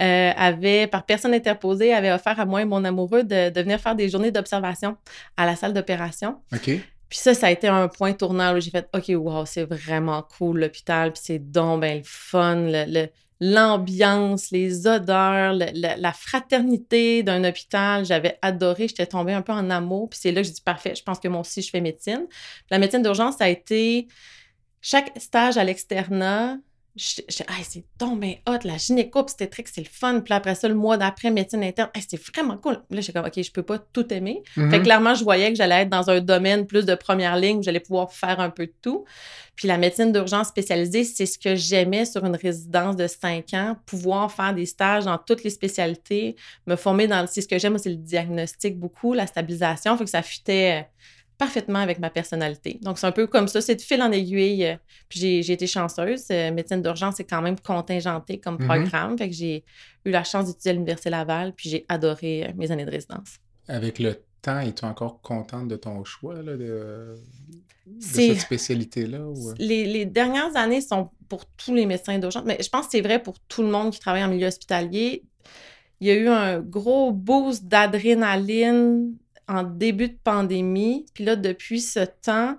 euh, 0.00 0.32
avait, 0.36 0.86
par 0.86 1.06
personne 1.06 1.32
interposée, 1.32 1.94
avait 1.94 2.12
offert 2.12 2.38
à 2.38 2.44
moi 2.44 2.62
et 2.62 2.64
mon 2.66 2.84
amoureux 2.84 3.24
de, 3.24 3.58
venir 3.58 3.80
faire 3.80 3.96
des 3.96 4.08
journées 4.08 4.30
d'observation 4.30 4.96
à 5.36 5.46
la 5.46 5.56
salle 5.56 5.72
d'opération. 5.72 6.36
OK. 6.52 6.70
Puis 7.08 7.18
ça, 7.18 7.34
ça 7.34 7.48
a 7.48 7.50
été 7.50 7.68
un 7.68 7.88
point 7.88 8.12
tournant 8.12 8.54
où 8.54 8.60
j'ai 8.60 8.70
fait 8.70 8.88
OK, 8.94 9.08
wow, 9.14 9.44
c'est 9.46 9.64
vraiment 9.64 10.26
cool 10.36 10.60
l'hôpital, 10.60 11.12
puis 11.12 11.22
c'est 11.24 11.38
donc 11.38 11.82
ben 11.82 11.98
le 11.98 12.04
fun, 12.04 12.56
le, 12.56 13.08
l'ambiance, 13.44 14.52
les 14.52 14.86
odeurs, 14.86 15.52
la 15.74 16.12
fraternité 16.12 17.24
d'un 17.24 17.42
hôpital. 17.42 18.04
J'avais 18.04 18.38
adoré, 18.40 18.86
j'étais 18.86 19.06
tombée 19.06 19.32
un 19.32 19.42
peu 19.42 19.50
en 19.50 19.68
amour. 19.68 20.10
Puis 20.10 20.20
c'est 20.22 20.30
là 20.30 20.42
que 20.42 20.46
j'ai 20.46 20.52
dit 20.52 20.60
parfait, 20.60 20.94
je 20.94 21.02
pense 21.02 21.18
que 21.18 21.26
moi 21.26 21.40
aussi, 21.40 21.60
je 21.60 21.68
fais 21.68 21.80
médecine. 21.80 22.28
la 22.70 22.78
médecine 22.78 23.02
d'urgence, 23.02 23.40
a 23.40 23.48
été 23.48 24.06
chaque 24.80 25.10
stage 25.20 25.56
à 25.56 25.64
l'externat, 25.64 26.58
c'est 26.94 27.84
donc 27.98 28.20
bien 28.20 28.34
hot, 28.46 28.58
la 28.64 28.76
gynéco, 28.76 29.20
obstétrique, 29.20 29.68
c'est 29.68 29.80
le 29.80 29.88
fun. 29.90 30.20
Puis 30.20 30.34
après 30.34 30.54
ça, 30.54 30.68
le 30.68 30.74
mois 30.74 30.98
d'après, 30.98 31.30
médecine 31.30 31.64
interne, 31.64 31.88
c'est 32.06 32.22
vraiment 32.22 32.58
cool. 32.58 32.82
Là, 32.90 33.00
j'étais 33.00 33.14
comme, 33.14 33.26
OK, 33.26 33.42
je 33.42 33.50
peux 33.50 33.62
pas 33.62 33.78
tout 33.78 34.12
aimer. 34.12 34.42
Fait 34.54 34.60
mm-hmm. 34.60 34.82
clairement, 34.82 35.14
je 35.14 35.24
voyais 35.24 35.50
que 35.50 35.56
j'allais 35.56 35.82
être 35.82 35.88
dans 35.88 36.10
un 36.10 36.20
domaine 36.20 36.66
plus 36.66 36.84
de 36.84 36.94
première 36.94 37.36
ligne 37.36 37.58
où 37.58 37.62
j'allais 37.62 37.80
pouvoir 37.80 38.12
faire 38.12 38.40
un 38.40 38.50
peu 38.50 38.66
de 38.66 38.74
tout. 38.82 39.06
Puis 39.56 39.68
la 39.68 39.78
médecine 39.78 40.12
d'urgence 40.12 40.48
spécialisée, 40.48 41.04
c'est 41.04 41.26
ce 41.26 41.38
que 41.38 41.56
j'aimais 41.56 42.04
sur 42.04 42.24
une 42.24 42.36
résidence 42.36 42.96
de 42.96 43.06
cinq 43.06 43.54
ans, 43.54 43.76
pouvoir 43.86 44.30
faire 44.30 44.54
des 44.54 44.66
stages 44.66 45.04
dans 45.04 45.18
toutes 45.18 45.44
les 45.44 45.50
spécialités, 45.50 46.36
me 46.66 46.76
former 46.76 47.06
dans. 47.06 47.26
C'est 47.26 47.40
ce 47.40 47.48
que 47.48 47.58
j'aime, 47.58 47.78
c'est 47.78 47.90
le 47.90 47.96
diagnostic 47.96 48.78
beaucoup, 48.78 49.14
la 49.14 49.26
stabilisation. 49.26 49.96
Fait 49.96 50.04
que 50.04 50.10
ça 50.10 50.22
fitait 50.22 50.88
parfaitement 51.42 51.80
avec 51.80 51.98
ma 51.98 52.08
personnalité. 52.08 52.78
Donc, 52.82 53.00
c'est 53.00 53.06
un 53.08 53.10
peu 53.10 53.26
comme 53.26 53.48
ça, 53.48 53.60
c'est 53.60 53.74
de 53.74 53.80
fil 53.80 54.00
en 54.00 54.12
aiguille. 54.12 54.64
Euh, 54.64 54.76
puis 55.08 55.42
j'ai 55.42 55.52
été 55.52 55.66
chanceuse. 55.66 56.26
Euh, 56.30 56.52
médecine 56.52 56.80
d'urgence, 56.80 57.16
c'est 57.16 57.24
quand 57.24 57.42
même 57.42 57.58
contingenté 57.58 58.38
comme 58.38 58.58
mm-hmm. 58.58 58.66
programme. 58.66 59.18
Fait 59.18 59.28
que 59.28 59.34
j'ai 59.34 59.64
eu 60.04 60.10
la 60.10 60.22
chance 60.22 60.46
d'étudier 60.46 60.70
à 60.70 60.74
l'Université 60.74 61.10
Laval, 61.10 61.52
puis 61.52 61.68
j'ai 61.68 61.84
adoré 61.88 62.44
euh, 62.44 62.52
mes 62.54 62.70
années 62.70 62.84
de 62.84 62.92
résidence. 62.92 63.38
Avec 63.66 63.98
le 63.98 64.22
temps, 64.40 64.60
es-tu 64.60 64.84
encore 64.84 65.20
contente 65.20 65.66
de 65.66 65.74
ton 65.74 66.04
choix 66.04 66.40
là, 66.42 66.56
de, 66.56 67.16
cette 67.98 68.38
spécialité-là? 68.38 69.18
Les, 69.58 69.84
les, 69.84 70.04
dernières 70.04 70.54
années 70.54 70.80
sont 70.80 71.10
pour 71.28 71.44
tous 71.46 71.74
les 71.74 71.86
médecins 71.86 72.20
d'urgence, 72.20 72.44
mais 72.46 72.58
je 72.62 72.68
pense 72.68 72.86
que 72.86 72.92
c'est 72.92 73.00
vrai 73.00 73.20
pour 73.20 73.40
tout 73.40 73.62
le 73.62 73.68
monde 73.68 73.90
qui 73.90 73.98
travaille 73.98 74.22
en 74.22 74.28
milieu 74.28 74.46
hospitalier. 74.46 75.24
Il 75.98 76.06
y 76.06 76.10
a 76.12 76.14
eu 76.14 76.28
un 76.28 76.60
gros 76.60 77.10
boost 77.10 77.64
d'adrénaline 77.64 79.16
en 79.52 79.62
début 79.62 80.08
de 80.08 80.18
pandémie. 80.24 81.06
Puis 81.14 81.24
là, 81.24 81.36
depuis 81.36 81.80
ce 81.80 82.00
temps, 82.00 82.56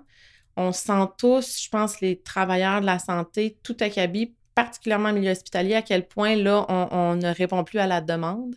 on 0.56 0.72
sent 0.72 1.08
tous, 1.18 1.62
je 1.64 1.68
pense, 1.68 2.00
les 2.00 2.20
travailleurs 2.20 2.80
de 2.80 2.86
la 2.86 2.98
santé, 2.98 3.56
tout 3.62 3.76
acabit, 3.80 4.32
particulièrement 4.54 5.10
au 5.10 5.14
milieu 5.14 5.32
hospitalier, 5.32 5.74
à 5.74 5.82
quel 5.82 6.06
point 6.06 6.36
là, 6.36 6.64
on, 6.68 7.16
ne 7.16 7.34
répond 7.34 7.64
plus 7.64 7.80
à 7.80 7.88
la 7.88 8.00
demande. 8.00 8.54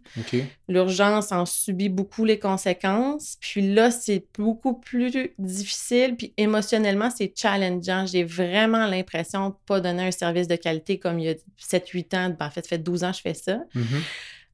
L'urgence 0.68 1.32
en 1.32 1.48
subit 1.48 1.90
beaucoup 1.90 2.24
les 2.24 2.38
conséquences. 2.38 3.38
Puis 3.42 3.74
là, 3.74 3.90
c'est 3.90 4.24
beaucoup 4.38 4.76
plus 4.76 5.12
difficile. 5.40 6.16
Puis 6.16 6.34
émotionnellement, 6.38 7.10
c'est 7.10 7.34
challengeant. 7.36 8.06
J'ai 8.06 8.24
vraiment 8.24 8.86
l'impression 8.86 9.50
de 9.50 9.54
ne 9.54 9.60
pas 9.66 9.80
donner 9.80 10.04
un 10.04 10.12
service 10.12 10.48
de 10.48 10.56
qualité 10.56 11.00
comme 11.00 11.18
il 11.18 11.26
y 11.26 11.30
a 11.30 11.36
7-8 11.60 12.16
ans. 12.16 12.36
Ben, 12.38 12.46
en 12.46 12.52
fait, 12.52 12.62
ça 12.62 12.70
fait 12.70 12.78
12 12.78 13.04
ans 13.04 13.10
que 13.10 13.18
je 13.18 13.22
fais 13.22 13.34
ça. 13.34 13.58
Mm-hmm. 13.76 14.02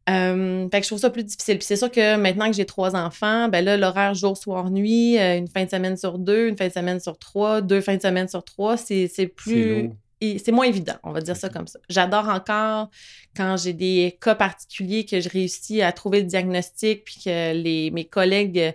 Euh, 0.09 0.67
fait 0.69 0.79
que 0.79 0.83
je 0.83 0.89
trouve 0.89 0.99
ça 0.99 1.09
plus 1.09 1.23
difficile. 1.23 1.57
Puis 1.57 1.65
c'est 1.65 1.77
sûr 1.77 1.89
que 1.89 2.17
maintenant 2.17 2.47
que 2.47 2.55
j'ai 2.55 2.65
trois 2.65 2.95
enfants, 2.95 3.47
ben 3.47 3.63
là, 3.63 3.77
l'horaire 3.77 4.13
jour, 4.13 4.35
soir, 4.37 4.69
nuit, 4.69 5.17
euh, 5.17 5.37
une 5.37 5.47
fin 5.47 5.63
de 5.63 5.69
semaine 5.69 5.95
sur 5.95 6.19
deux, 6.19 6.49
une 6.49 6.57
fin 6.57 6.67
de 6.67 6.73
semaine 6.73 6.99
sur 6.99 7.17
trois, 7.17 7.61
deux 7.61 7.81
fins 7.81 7.95
de 7.95 8.01
semaine 8.01 8.27
sur 8.27 8.43
trois, 8.43 8.77
c'est 8.77 9.07
plus. 9.35 9.91
C'est 10.21 10.53
moins 10.53 10.65
évident, 10.65 10.95
on 11.03 11.11
va 11.11 11.19
dire 11.19 11.35
ça 11.35 11.49
comme 11.49 11.67
ça. 11.67 11.79
J'adore 11.89 12.29
encore 12.29 12.89
quand 13.35 13.57
j'ai 13.57 13.73
des 13.73 14.17
cas 14.21 14.35
particuliers 14.35 15.03
que 15.03 15.19
je 15.19 15.27
réussis 15.27 15.81
à 15.81 15.91
trouver 15.91 16.21
le 16.21 16.27
diagnostic, 16.27 17.03
puis 17.03 17.15
que 17.25 17.53
les, 17.53 17.91
mes 17.91 18.05
collègues 18.05 18.73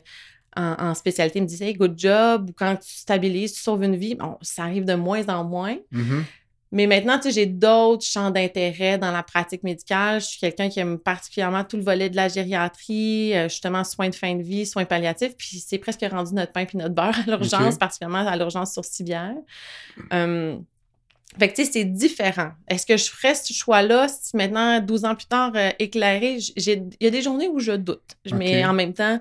en, 0.54 0.94
spécialité 0.94 1.40
me 1.40 1.46
disent 1.46 1.62
Hey, 1.62 1.72
good 1.72 1.94
job, 1.96 2.50
ou 2.50 2.52
quand 2.52 2.76
tu 2.76 2.92
stabilises, 2.94 3.54
tu 3.54 3.60
sauves 3.60 3.82
une 3.82 3.96
vie. 3.96 4.14
Bon, 4.14 4.36
ça 4.42 4.64
arrive 4.64 4.84
de 4.84 4.94
moins 4.94 5.26
en 5.28 5.44
moins. 5.44 5.76
Mm-hmm. 5.92 6.22
Mais 6.70 6.86
maintenant, 6.86 7.16
tu 7.16 7.24
sais, 7.24 7.30
j'ai 7.30 7.46
d'autres 7.46 8.04
champs 8.04 8.30
d'intérêt 8.30 8.98
dans 8.98 9.10
la 9.10 9.22
pratique 9.22 9.62
médicale. 9.62 10.20
Je 10.20 10.26
suis 10.26 10.38
quelqu'un 10.38 10.68
qui 10.68 10.80
aime 10.80 10.98
particulièrement 10.98 11.64
tout 11.64 11.78
le 11.78 11.82
volet 11.82 12.10
de 12.10 12.16
la 12.16 12.28
gériatrie, 12.28 13.34
euh, 13.34 13.48
justement, 13.48 13.84
soins 13.84 14.10
de 14.10 14.14
fin 14.14 14.34
de 14.34 14.42
vie, 14.42 14.66
soins 14.66 14.84
palliatifs. 14.84 15.36
Puis 15.36 15.62
c'est 15.66 15.78
presque 15.78 16.04
rendu 16.10 16.34
notre 16.34 16.52
pain 16.52 16.66
puis 16.66 16.76
notre 16.76 16.94
beurre 16.94 17.18
à 17.18 17.30
l'urgence, 17.30 17.78
particulièrement 17.78 18.26
à 18.26 18.36
l'urgence 18.36 18.72
sur 18.74 18.84
civière. 18.84 19.34
Hum, 20.10 20.64
Fait 21.38 21.48
que, 21.48 21.54
tu 21.54 21.64
sais, 21.64 21.70
c'est 21.72 21.84
différent. 21.84 22.50
Est-ce 22.68 22.84
que 22.84 22.96
je 22.96 23.04
ferais 23.10 23.34
ce 23.34 23.52
choix-là 23.52 24.08
si 24.08 24.36
maintenant, 24.36 24.80
12 24.80 25.04
ans 25.06 25.14
plus 25.14 25.26
tard, 25.26 25.52
euh, 25.54 25.70
éclairé, 25.78 26.38
il 26.56 26.90
y 27.00 27.06
a 27.06 27.10
des 27.10 27.22
journées 27.22 27.48
où 27.48 27.60
je 27.60 27.72
doute. 27.72 28.16
Mais 28.34 28.64
en 28.64 28.72
même 28.74 28.92
temps, 28.92 29.20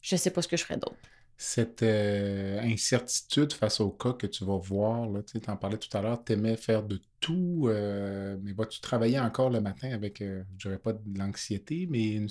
je 0.00 0.16
sais 0.16 0.30
pas 0.30 0.40
ce 0.40 0.48
que 0.48 0.56
je 0.56 0.64
ferais 0.64 0.78
d'autre. 0.78 0.96
Cette 1.36 1.82
euh, 1.82 2.60
incertitude 2.60 3.52
face 3.52 3.80
au 3.80 3.90
cas 3.90 4.12
que 4.12 4.26
tu 4.26 4.44
vas 4.44 4.58
voir, 4.58 5.08
tu 5.24 5.50
en 5.50 5.56
parlais 5.56 5.78
tout 5.78 5.94
à 5.96 6.00
l'heure, 6.00 6.22
tu 6.24 6.34
aimais 6.34 6.56
faire 6.56 6.84
de 6.84 7.00
tout, 7.18 7.66
euh, 7.66 8.36
mais 8.42 8.52
vas-tu 8.52 8.80
travailler 8.80 9.18
encore 9.18 9.50
le 9.50 9.60
matin 9.60 9.90
avec, 9.92 10.18
je 10.20 10.42
dirais 10.56 10.78
pas 10.78 10.92
de 10.92 11.18
l'anxiété, 11.18 11.88
mais 11.90 12.12
une, 12.12 12.28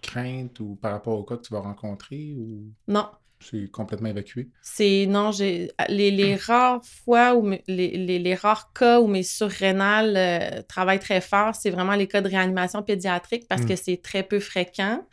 crainte 0.00 0.60
ou 0.60 0.76
par 0.76 0.92
rapport 0.92 1.18
au 1.18 1.24
cas 1.24 1.36
que 1.36 1.42
tu 1.42 1.52
vas 1.52 1.60
rencontrer? 1.60 2.34
Ou... 2.36 2.72
Non, 2.88 3.08
c'est 3.42 3.70
complètement 3.70 4.08
évacué? 4.08 4.48
C'est 4.62 5.06
non, 5.08 5.32
j'ai 5.32 5.70
les, 5.88 6.10
les, 6.10 6.36
rares 6.36 6.84
fois 6.84 7.34
ou 7.34 7.50
les, 7.50 7.62
les, 7.96 8.18
les, 8.18 8.34
rares 8.34 8.72
cas 8.72 9.00
où 9.00 9.06
mes 9.06 9.22
surrénales 9.22 10.16
euh, 10.16 10.62
travaillent 10.62 11.00
très 11.00 11.20
fort, 11.20 11.54
c'est 11.54 11.70
vraiment 11.70 11.94
les 11.94 12.06
cas 12.06 12.20
de 12.20 12.28
réanimation 12.28 12.82
pédiatrique 12.82 13.46
parce 13.48 13.64
que 13.64 13.72
hmm. 13.72 13.82
c'est 13.82 14.02
très 14.02 14.22
peu 14.22 14.38
fréquent. 14.40 15.04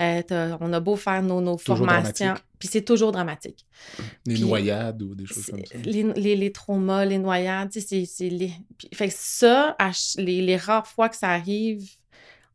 Euh, 0.00 0.56
on 0.60 0.72
a 0.72 0.80
beau 0.80 0.96
faire 0.96 1.22
nos, 1.22 1.40
nos 1.40 1.58
formations. 1.58 2.34
Puis 2.58 2.68
c'est 2.70 2.82
toujours 2.82 3.12
dramatique. 3.12 3.66
Les 4.26 4.38
noyades 4.38 5.02
ou 5.02 5.14
des 5.14 5.26
choses 5.26 5.46
comme 5.46 5.64
ça. 5.64 5.78
Les, 5.84 6.02
les, 6.02 6.36
les 6.36 6.52
traumas, 6.52 7.04
les 7.04 7.18
noyades, 7.18 7.70
c'est. 7.72 8.06
Les... 8.20 8.52
fait 8.94 9.08
que 9.08 9.14
ça, 9.16 9.76
les, 10.16 10.42
les 10.42 10.56
rares 10.56 10.86
fois 10.86 11.08
que 11.08 11.16
ça 11.16 11.30
arrive, 11.30 11.88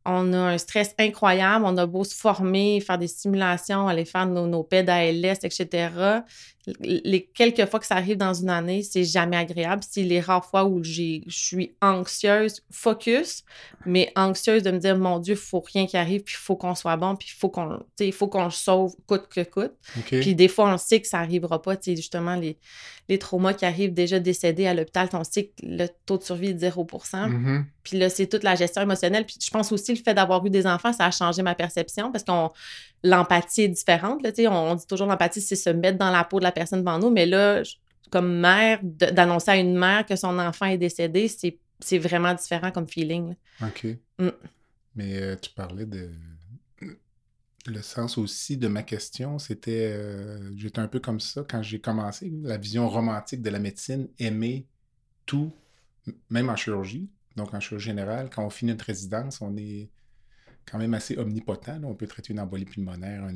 on 0.04 0.32
a 0.32 0.38
un 0.38 0.58
stress 0.58 0.94
incroyable. 0.98 1.64
On 1.66 1.76
a 1.76 1.86
beau 1.86 2.04
se 2.04 2.14
former, 2.14 2.80
faire 2.80 2.98
des 2.98 3.08
simulations, 3.08 3.88
aller 3.88 4.04
faire 4.04 4.26
nos, 4.26 4.46
nos 4.46 4.62
PED 4.62 4.88
ALS, 4.88 5.38
etc 5.42 6.22
les 6.80 7.26
quelques 7.34 7.66
fois 7.66 7.78
que 7.78 7.86
ça 7.86 7.96
arrive 7.96 8.16
dans 8.16 8.32
une 8.32 8.48
année, 8.48 8.82
c'est 8.82 9.04
jamais 9.04 9.36
agréable. 9.36 9.82
C'est 9.88 10.02
les 10.02 10.20
rares 10.20 10.44
fois 10.44 10.64
où 10.64 10.82
je 10.82 11.20
suis 11.28 11.74
anxieuse, 11.82 12.62
focus, 12.70 13.44
mais 13.84 14.10
anxieuse 14.16 14.62
de 14.62 14.70
me 14.70 14.78
dire, 14.78 14.96
mon 14.96 15.18
Dieu, 15.18 15.34
il 15.34 15.40
faut 15.40 15.60
rien 15.60 15.86
qui 15.86 15.96
arrive, 15.96 16.22
puis 16.22 16.34
il 16.38 16.42
faut 16.42 16.56
qu'on 16.56 16.74
soit 16.74 16.96
bon, 16.96 17.16
puis 17.16 17.28
il 17.30 17.38
faut 17.38 17.50
qu'on 17.50 17.80
il 18.00 18.12
faut 18.12 18.28
qu'on 18.28 18.44
le 18.44 18.50
sauve 18.50 18.94
coûte 19.06 19.28
que 19.28 19.42
coûte. 19.42 19.72
Puis 20.06 20.34
des 20.34 20.48
fois, 20.48 20.72
on 20.72 20.78
sait 20.78 21.00
que 21.00 21.06
ça 21.06 21.18
n'arrivera 21.18 21.60
pas. 21.60 21.74
Justement, 21.84 22.36
les, 22.36 22.58
les 23.08 23.18
traumas 23.18 23.52
qui 23.52 23.66
arrivent 23.66 23.92
déjà 23.92 24.18
décédés 24.18 24.66
à 24.66 24.72
l'hôpital, 24.72 25.08
on 25.12 25.24
sait 25.24 25.46
que 25.46 25.52
le 25.62 25.86
taux 26.06 26.16
de 26.16 26.22
survie 26.22 26.48
est 26.48 26.54
de 26.54 26.60
0 26.60 26.84
mm-hmm. 26.84 27.64
Puis 27.82 27.98
là, 27.98 28.08
c'est 28.08 28.26
toute 28.26 28.42
la 28.42 28.54
gestion 28.54 28.80
émotionnelle. 28.80 29.26
Puis 29.26 29.36
je 29.40 29.50
pense 29.50 29.70
aussi 29.72 29.92
le 29.92 30.02
fait 30.02 30.14
d'avoir 30.14 30.44
eu 30.46 30.50
des 30.50 30.66
enfants, 30.66 30.92
ça 30.92 31.06
a 31.06 31.10
changé 31.10 31.42
ma 31.42 31.54
perception 31.54 32.10
parce 32.10 32.24
qu'on 32.24 32.50
l'empathie 33.04 33.62
est 33.62 33.68
différente. 33.68 34.22
Là, 34.22 34.30
on, 34.50 34.74
dit 34.74 34.86
toujours 34.86 35.06
l'empathie, 35.06 35.40
c'est 35.40 35.56
se 35.56 35.70
mettre 35.70 35.98
dans 35.98 36.10
la 36.10 36.24
peau 36.24 36.38
de 36.40 36.44
la 36.44 36.52
personne 36.52 36.80
devant 36.80 36.98
nous, 36.98 37.10
mais 37.10 37.26
là, 37.26 37.62
comme 38.10 38.40
mère, 38.40 38.80
d'annoncer 38.82 39.50
à 39.52 39.56
une 39.56 39.78
mère 39.78 40.06
que 40.06 40.16
son 40.16 40.38
enfant 40.38 40.66
est 40.66 40.78
décédé, 40.78 41.28
c'est 41.28 41.98
vraiment 41.98 42.34
différent 42.34 42.72
comme 42.72 42.88
feeling. 42.88 43.34
OK. 43.62 43.86
Mm. 44.18 44.28
Mais 44.96 45.22
euh, 45.22 45.36
tu 45.36 45.50
parlais 45.50 45.86
de. 45.86 46.10
Le 47.66 47.80
sens 47.80 48.18
aussi 48.18 48.58
de 48.58 48.68
ma 48.68 48.82
question, 48.82 49.38
c'était. 49.38 49.92
Euh, 49.94 50.50
j'étais 50.56 50.80
un 50.80 50.88
peu 50.88 51.00
comme 51.00 51.20
ça 51.20 51.44
quand 51.48 51.62
j'ai 51.62 51.80
commencé, 51.80 52.32
la 52.42 52.58
vision 52.58 52.88
romantique 52.88 53.42
de 53.42 53.50
la 53.50 53.58
médecine, 53.58 54.08
aimer 54.18 54.66
tout, 55.26 55.52
même 56.30 56.50
en 56.50 56.56
chirurgie. 56.56 57.08
Donc 57.36 57.52
en 57.52 57.60
chirurgie 57.60 57.86
générale, 57.86 58.30
quand 58.30 58.44
on 58.44 58.50
finit 58.50 58.72
notre 58.72 58.84
résidence, 58.84 59.40
on 59.40 59.56
est 59.56 59.88
quand 60.66 60.78
même 60.78 60.94
assez 60.94 61.16
omnipotent. 61.18 61.82
On 61.84 61.94
peut 61.94 62.06
traiter 62.06 62.32
une 62.32 62.40
embolie 62.40 62.64
pulmonaire, 62.64 63.26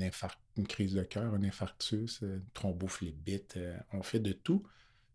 une 0.57 0.67
crise 0.67 0.95
de 0.95 1.03
cœur, 1.03 1.35
un 1.35 1.43
infarctus, 1.43 2.23
euh, 2.23 2.37
une 2.37 2.51
thrombophlébite, 2.55 3.57
euh, 3.57 3.77
on 3.93 4.03
fait 4.03 4.21
de 4.21 4.33
tout. 4.33 4.63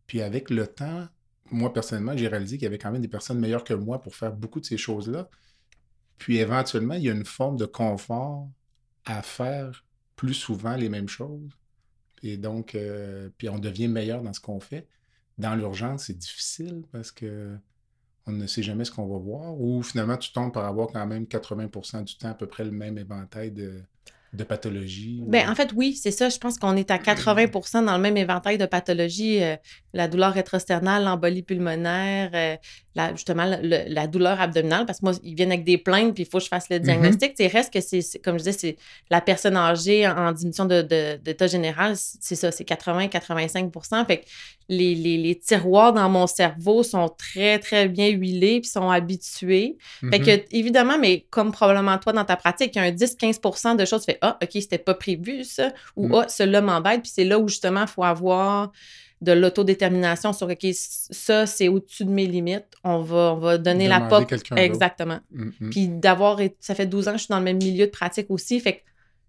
Puis 0.07 0.21
avec 0.21 0.49
le 0.49 0.67
temps, 0.67 1.07
moi 1.51 1.73
personnellement, 1.73 2.15
j'ai 2.15 2.27
réalisé 2.27 2.57
qu'il 2.57 2.63
y 2.63 2.67
avait 2.67 2.77
quand 2.77 2.91
même 2.91 3.01
des 3.01 3.07
personnes 3.07 3.39
meilleures 3.39 3.63
que 3.63 3.73
moi 3.73 4.01
pour 4.01 4.15
faire 4.15 4.33
beaucoup 4.33 4.59
de 4.59 4.65
ces 4.65 4.77
choses-là. 4.77 5.29
Puis 6.17 6.37
éventuellement, 6.37 6.95
il 6.95 7.03
y 7.03 7.09
a 7.09 7.13
une 7.13 7.25
forme 7.25 7.57
de 7.57 7.65
confort 7.65 8.49
à 9.05 9.21
faire 9.21 9.85
plus 10.15 10.33
souvent 10.33 10.75
les 10.75 10.89
mêmes 10.89 11.09
choses. 11.09 11.57
Et 12.21 12.37
donc, 12.37 12.75
euh, 12.75 13.29
puis 13.37 13.49
on 13.49 13.59
devient 13.59 13.87
meilleur 13.87 14.21
dans 14.21 14.33
ce 14.33 14.39
qu'on 14.39 14.59
fait. 14.59 14.87
Dans 15.37 15.55
l'urgence, 15.55 16.05
c'est 16.05 16.17
difficile 16.17 16.83
parce 16.91 17.11
que 17.11 17.57
on 18.25 18.31
ne 18.31 18.47
sait 18.47 18.63
jamais 18.63 18.85
ce 18.85 18.91
qu'on 18.91 19.07
va 19.07 19.17
voir, 19.17 19.59
ou 19.59 19.83
finalement 19.83 20.17
tu 20.17 20.31
tombes 20.31 20.53
par 20.53 20.65
avoir 20.65 20.87
quand 20.87 21.05
même 21.05 21.25
80% 21.25 22.03
du 22.03 22.17
temps 22.17 22.29
à 22.29 22.33
peu 22.33 22.47
près 22.47 22.63
le 22.63 22.71
même 22.71 22.97
éventail 22.97 23.51
de, 23.51 23.81
de 24.33 24.43
pathologies? 24.43 25.21
Bien, 25.27 25.51
en 25.51 25.55
fait, 25.55 25.71
oui, 25.75 25.95
c'est 25.95 26.11
ça. 26.11 26.29
Je 26.29 26.37
pense 26.37 26.57
qu'on 26.57 26.75
est 26.75 26.89
à 26.89 26.97
80% 26.97 27.85
dans 27.85 27.95
le 27.95 28.01
même 28.01 28.17
éventail 28.17 28.57
de 28.57 28.65
pathologies. 28.65 29.43
Euh, 29.43 29.55
la 29.93 30.07
douleur 30.07 30.33
rétrosternale, 30.33 31.03
l'embolie 31.03 31.43
pulmonaire, 31.43 32.31
euh, 32.33 32.55
la, 32.95 33.11
justement 33.11 33.45
la 33.59 34.07
douleur 34.07 34.39
abdominale, 34.39 34.85
parce 34.85 34.99
que 34.99 35.05
moi, 35.05 35.13
ils 35.23 35.33
viennent 35.35 35.51
avec 35.51 35.63
des 35.63 35.77
plaintes, 35.77 36.13
puis 36.13 36.23
il 36.23 36.29
faut 36.29 36.37
que 36.37 36.43
je 36.43 36.49
fasse 36.49 36.69
le 36.69 36.77
mm-hmm. 36.77 36.81
diagnostic. 36.81 37.33
Il 37.39 37.47
reste 37.47 37.73
que 37.73 37.81
c'est, 37.81 38.19
comme 38.23 38.37
je 38.37 38.43
disais, 38.43 38.57
c'est 38.57 38.77
la 39.09 39.19
personne 39.19 39.57
âgée 39.57 40.07
en, 40.07 40.31
diminution 40.31 40.65
de, 40.65 40.81
d'état 40.81 41.47
général, 41.47 41.95
c'est 41.95 42.35
ça, 42.35 42.51
c'est 42.51 42.67
80-85% 42.67 44.05
Fait 44.05 44.17
que 44.17 44.25
les, 44.69 44.95
les, 44.95 45.17
les, 45.17 45.37
tiroirs 45.37 45.93
dans 45.93 46.09
mon 46.09 46.27
cerveau 46.27 46.83
sont 46.83 47.09
très, 47.09 47.59
très 47.59 47.87
bien 47.87 48.09
huilés, 48.09 48.61
puis 48.61 48.69
sont 48.69 48.89
habitués. 48.89 49.77
Fait 50.11 50.19
que, 50.19 50.29
mm-hmm. 50.29 50.45
évidemment, 50.51 50.97
mais 50.99 51.25
comme 51.29 51.51
probablement 51.51 51.97
toi 51.97 52.13
dans 52.13 52.25
ta 52.25 52.35
pratique, 52.35 52.75
il 52.75 52.79
y 52.79 52.81
a 52.81 52.85
un 52.85 52.91
10-15% 52.91 53.75
de 53.75 53.85
choses, 53.85 54.05
tu 54.05 54.11
fais 54.11 54.19
Ah, 54.21 54.37
OK, 54.41 54.49
c'était 54.53 54.77
pas 54.77 54.93
prévu 54.93 55.43
ça, 55.43 55.71
ou 55.95 56.07
mm. 56.07 56.13
Ah, 56.15 56.25
cela 56.29 56.61
m'embête, 56.61 57.01
puis 57.01 57.11
c'est 57.13 57.25
là 57.25 57.39
où 57.39 57.47
justement, 57.47 57.81
il 57.81 57.87
faut 57.87 58.03
avoir 58.03 58.71
de 59.23 59.31
l'autodétermination 59.31 60.33
sur 60.33 60.47
OK, 60.49 60.67
ça, 60.73 61.45
c'est 61.45 61.69
au-dessus 61.69 62.03
de 62.03 62.09
mes 62.09 62.27
limites. 62.27 62.67
On 62.83 62.99
va, 62.99 63.33
on 63.33 63.37
va 63.37 63.57
donner 63.57 63.87
la 63.87 64.01
porte. 64.01 64.33
Exactement. 64.55 65.19
Mm, 65.31 65.49
mm. 65.59 65.69
Puis 65.69 65.87
d'avoir, 65.87 66.39
ça 66.59 66.75
fait 66.75 66.85
12 66.85 67.07
ans 67.07 67.11
que 67.13 67.17
je 67.17 67.23
suis 67.23 67.31
dans 67.31 67.39
le 67.39 67.45
même 67.45 67.57
milieu 67.57 67.85
de 67.85 67.91
pratique 67.91 68.29
aussi. 68.29 68.59
Fait 68.59 68.73
que 68.73 68.79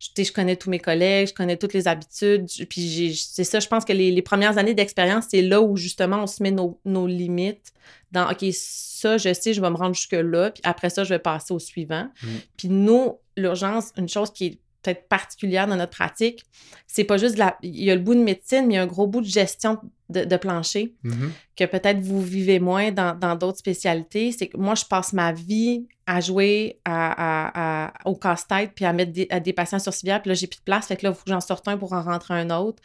je, 0.01 0.25
je 0.25 0.33
connais 0.33 0.57
tous 0.57 0.69
mes 0.69 0.81
collègues, 0.81 1.29
je 1.29 1.35
connais 1.35 1.57
toutes 1.57 1.75
les 1.75 1.87
habitudes. 1.87 2.49
Puis 2.69 3.15
c'est 3.17 3.45
ça, 3.45 3.61
je 3.61 3.69
pense 3.69 3.85
que 3.85 3.93
les, 3.93 4.21
premières 4.23 4.59
années 4.59 4.75
d'expérience, 4.75 5.27
c'est 5.31 5.43
là 5.43 5.63
où 5.63 5.77
justement 5.77 6.25
on 6.25 6.27
se 6.27 6.43
met 6.43 6.51
nos, 6.51 7.07
limites 7.07 7.73
dans 8.11 8.29
OK, 8.29 8.45
ça, 8.53 9.17
je 9.17 9.33
sais, 9.33 9.55
je 9.55 9.61
vais 9.61 9.71
me 9.71 9.77
rendre 9.77 9.95
jusque-là. 9.95 10.51
Puis 10.51 10.63
après 10.65 10.91
ça, 10.91 11.05
je 11.05 11.11
vais 11.11 11.21
passer 11.21 11.55
au 11.55 11.61
suivant. 11.61 12.09
Mm. 12.21 12.29
Puis 12.57 12.69
nous, 12.69 13.19
l'urgence, 13.37 13.93
une 13.97 14.09
chose 14.09 14.33
qui 14.33 14.47
est 14.47 14.59
peut-être 14.85 15.09
particulière 15.09 15.67
dans 15.67 15.77
notre 15.77 15.97
pratique, 15.97 16.45
c'est 16.87 17.05
pas 17.05 17.17
juste 17.17 17.39
la. 17.39 17.57
Il 17.63 17.83
y 17.83 17.91
a 17.91 17.95
le 17.95 18.01
bout 18.01 18.15
de 18.15 18.23
médecine, 18.23 18.67
mais 18.67 18.75
il 18.75 18.77
y 18.77 18.79
a 18.79 18.83
un 18.83 18.87
gros 18.87 19.07
bout 19.07 19.21
de 19.21 19.27
gestion 19.27 19.79
de, 20.11 20.37
plancher 20.37 20.95
mm-hmm. 21.05 21.31
que 21.57 21.65
peut-être 21.65 21.99
vous 21.99 22.21
vivez 22.21 22.61
moins 22.61 22.93
dans 22.93 23.37
d'autres 23.37 23.59
spécialités. 23.59 24.33
C'est 24.33 24.49
que 24.49 24.57
moi, 24.57 24.75
je 24.75 24.85
passe 24.85 25.13
ma 25.13 25.33
vie 25.33 25.87
à 26.07 26.21
jouer 26.21 26.81
à, 26.85 27.93
au 28.05 28.15
casse-tête 28.15 28.73
puis 28.75 28.85
à 28.85 28.93
mettre 28.93 29.13
des, 29.13 29.27
à 29.31 29.41
des 29.41 29.53
patients 29.53 29.79
sur 29.79 29.93
civière, 29.93 30.21
puis 30.21 30.29
là, 30.29 30.35
j'ai 30.35 30.47
plus 30.47 30.59
de 30.59 30.65
place. 30.65 30.87
Fait 30.87 30.97
que 30.97 31.07
là, 31.07 31.13
il 31.13 31.17
faut 31.17 31.25
que 31.25 31.31
j'en 31.31 31.41
sorte 31.41 31.67
un 31.69 31.79
pour 31.79 31.93
en 31.95 32.03
rentrer 32.03 32.35
un 32.35 32.51
autre. 32.51 32.83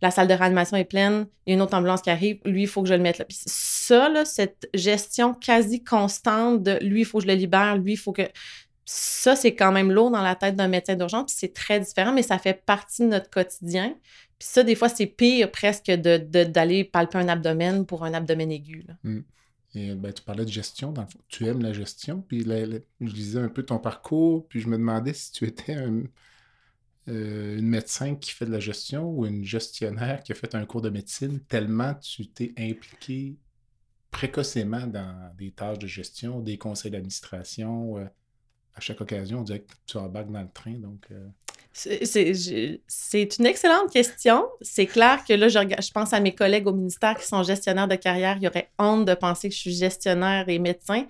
La 0.00 0.10
salle 0.10 0.28
de 0.28 0.34
réanimation 0.34 0.76
est 0.76 0.84
pleine, 0.84 1.26
il 1.46 1.50
y 1.50 1.52
a 1.52 1.54
une 1.56 1.62
autre 1.62 1.74
ambulance 1.74 2.00
qui 2.00 2.10
arrive, 2.10 2.38
lui, 2.44 2.62
il 2.62 2.68
faut 2.68 2.82
que 2.82 2.88
je 2.88 2.94
le 2.94 3.00
mette 3.00 3.18
là. 3.18 3.24
Puis 3.24 3.38
ça, 3.44 4.08
là, 4.08 4.24
cette 4.24 4.68
gestion 4.72 5.34
quasi 5.34 5.82
constante 5.82 6.62
de 6.62 6.78
lui, 6.80 7.00
il 7.00 7.04
faut 7.04 7.18
que 7.18 7.24
je 7.24 7.28
le 7.28 7.34
libère, 7.34 7.76
lui, 7.76 7.92
il 7.92 7.98
faut 7.98 8.12
que 8.12 8.22
ça, 8.92 9.36
c'est 9.36 9.54
quand 9.54 9.70
même 9.70 9.92
lourd 9.92 10.10
dans 10.10 10.22
la 10.22 10.34
tête 10.34 10.56
d'un 10.56 10.66
médecin 10.66 10.96
d'urgence, 10.96 11.26
puis 11.26 11.36
c'est 11.38 11.54
très 11.54 11.78
différent, 11.78 12.12
mais 12.12 12.24
ça 12.24 12.38
fait 12.38 12.64
partie 12.66 13.02
de 13.02 13.06
notre 13.06 13.30
quotidien. 13.30 13.94
Puis 14.36 14.48
ça, 14.48 14.64
des 14.64 14.74
fois, 14.74 14.88
c'est 14.88 15.06
pire 15.06 15.48
presque 15.52 15.92
d'aller 15.92 16.84
de, 16.84 16.88
palper 16.88 17.18
un 17.18 17.28
abdomen 17.28 17.86
pour 17.86 18.04
un 18.04 18.14
abdomen 18.14 18.50
aigu. 18.50 18.84
Mmh. 19.04 19.20
Et 19.76 19.94
ben, 19.94 20.12
tu 20.12 20.24
parlais 20.24 20.44
de 20.44 20.50
gestion, 20.50 20.92
tu 21.28 21.46
aimes 21.46 21.62
la 21.62 21.72
gestion, 21.72 22.20
puis 22.20 22.40
je 22.42 22.82
lisais 23.00 23.38
un 23.38 23.48
peu 23.48 23.62
ton 23.62 23.78
parcours, 23.78 24.48
puis 24.48 24.60
je 24.60 24.66
me 24.66 24.76
demandais 24.76 25.12
si 25.12 25.30
tu 25.30 25.44
étais 25.44 25.74
un, 25.74 26.02
euh, 27.06 27.58
une 27.58 27.68
médecin 27.68 28.16
qui 28.16 28.32
fait 28.32 28.46
de 28.46 28.50
la 28.50 28.58
gestion 28.58 29.08
ou 29.08 29.24
une 29.24 29.44
gestionnaire 29.44 30.24
qui 30.24 30.32
a 30.32 30.34
fait 30.34 30.56
un 30.56 30.66
cours 30.66 30.82
de 30.82 30.90
médecine, 30.90 31.38
tellement 31.38 31.94
tu 31.94 32.26
t'es 32.26 32.52
impliqué 32.58 33.36
précocement 34.10 34.88
dans 34.88 35.32
des 35.38 35.52
tâches 35.52 35.78
de 35.78 35.86
gestion, 35.86 36.40
des 36.40 36.58
conseils 36.58 36.90
d'administration. 36.90 37.98
Euh, 37.98 38.04
à 38.80 38.82
chaque 38.82 39.00
occasion, 39.00 39.40
on 39.40 39.42
dirait 39.42 39.60
que 39.60 39.72
tu 39.86 39.98
embarques 39.98 40.30
dans 40.30 40.40
le 40.40 40.48
train. 40.52 40.72
Donc, 40.72 41.04
euh. 41.10 41.26
C'est 41.72 43.38
une 43.38 43.46
excellente 43.46 43.92
question. 43.92 44.44
C'est 44.60 44.86
clair 44.86 45.22
que 45.26 45.34
là, 45.34 45.48
je, 45.48 45.58
je, 45.58 45.90
pense 45.92 46.12
à 46.12 46.18
mes 46.18 46.34
collègues 46.34 46.66
au 46.66 46.72
ministère 46.72 47.16
qui 47.16 47.26
sont 47.26 47.42
gestionnaires 47.42 47.86
de 47.86 47.94
carrière. 47.94 48.36
Il 48.38 48.42
y 48.42 48.48
aurait 48.48 48.70
honte 48.78 49.04
de 49.06 49.14
penser 49.14 49.48
que 49.48 49.54
je 49.54 49.60
suis 49.60 49.74
gestionnaire 49.74 50.48
et 50.48 50.58
médecin. 50.58 51.04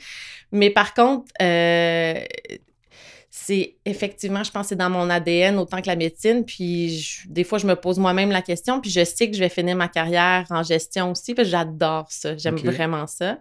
Mais 0.53 0.69
par 0.69 0.93
contre, 0.93 1.33
euh, 1.41 2.21
c'est 3.31 3.77
effectivement, 3.87 4.45
je 4.45 4.51
pense 4.51 4.67
c'est 4.67 4.77
dans 4.77 4.91
mon 4.91 5.09
ADN 5.09 5.57
autant 5.59 5.81
que 5.81 5.87
la 5.87 5.97
médecine. 5.97 6.45
Puis 6.45 7.25
des 7.27 7.45
fois, 7.45 7.59
je 7.59 7.67
me 7.67 7.75
pose 7.75 7.99
moi-même 7.99 8.31
la 8.31 8.43
question. 8.43 8.81
Puis 8.81 8.91
je 8.91 9.05
sais 9.05 9.31
que 9.31 9.37
je 9.37 9.41
vais 9.41 9.49
finir 9.49 9.77
ma 9.77 9.89
carrière 9.89 10.45
en 10.51 10.63
gestion 10.63 11.13
aussi. 11.13 11.35
Que 11.35 11.45
j'adore 11.45 12.07
ça. 12.11 12.37
J'aime 12.37 12.57
vraiment 12.57 13.07
ça 13.07 13.39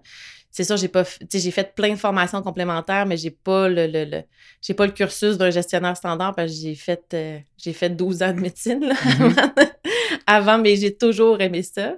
c'est 0.52 0.64
ça, 0.64 0.76
j'ai 0.76 0.88
pas 0.88 1.04
j'ai 1.32 1.52
fait 1.52 1.76
plein 1.76 1.92
de 1.92 1.96
formations 1.96 2.42
complémentaires, 2.42 3.06
mais 3.06 3.18
j'ai 3.18 3.30
pas 3.32 3.70
le, 3.70 3.88
le, 3.88 4.24
j'ai 4.62 4.74
pas 4.74 4.86
le 4.86 4.92
cursus 4.92 5.38
d'un 5.38 5.52
gestionnaire 5.52 5.96
standard 5.96 6.34
parce 6.36 6.52
que 6.52 6.58
j'ai 6.60 6.76
fait 6.76 7.04
euh, 7.14 7.40
j'ai 7.58 7.74
fait 7.74 7.90
12 7.90 8.24
ans 8.24 8.34
de 8.34 8.40
médecine 8.40 8.92
mm-hmm. 8.92 9.72
avant, 10.28 10.58
mais 10.58 10.76
j'ai 10.76 10.96
toujours 10.96 11.40
aimé 11.42 11.62
ça. 11.62 11.96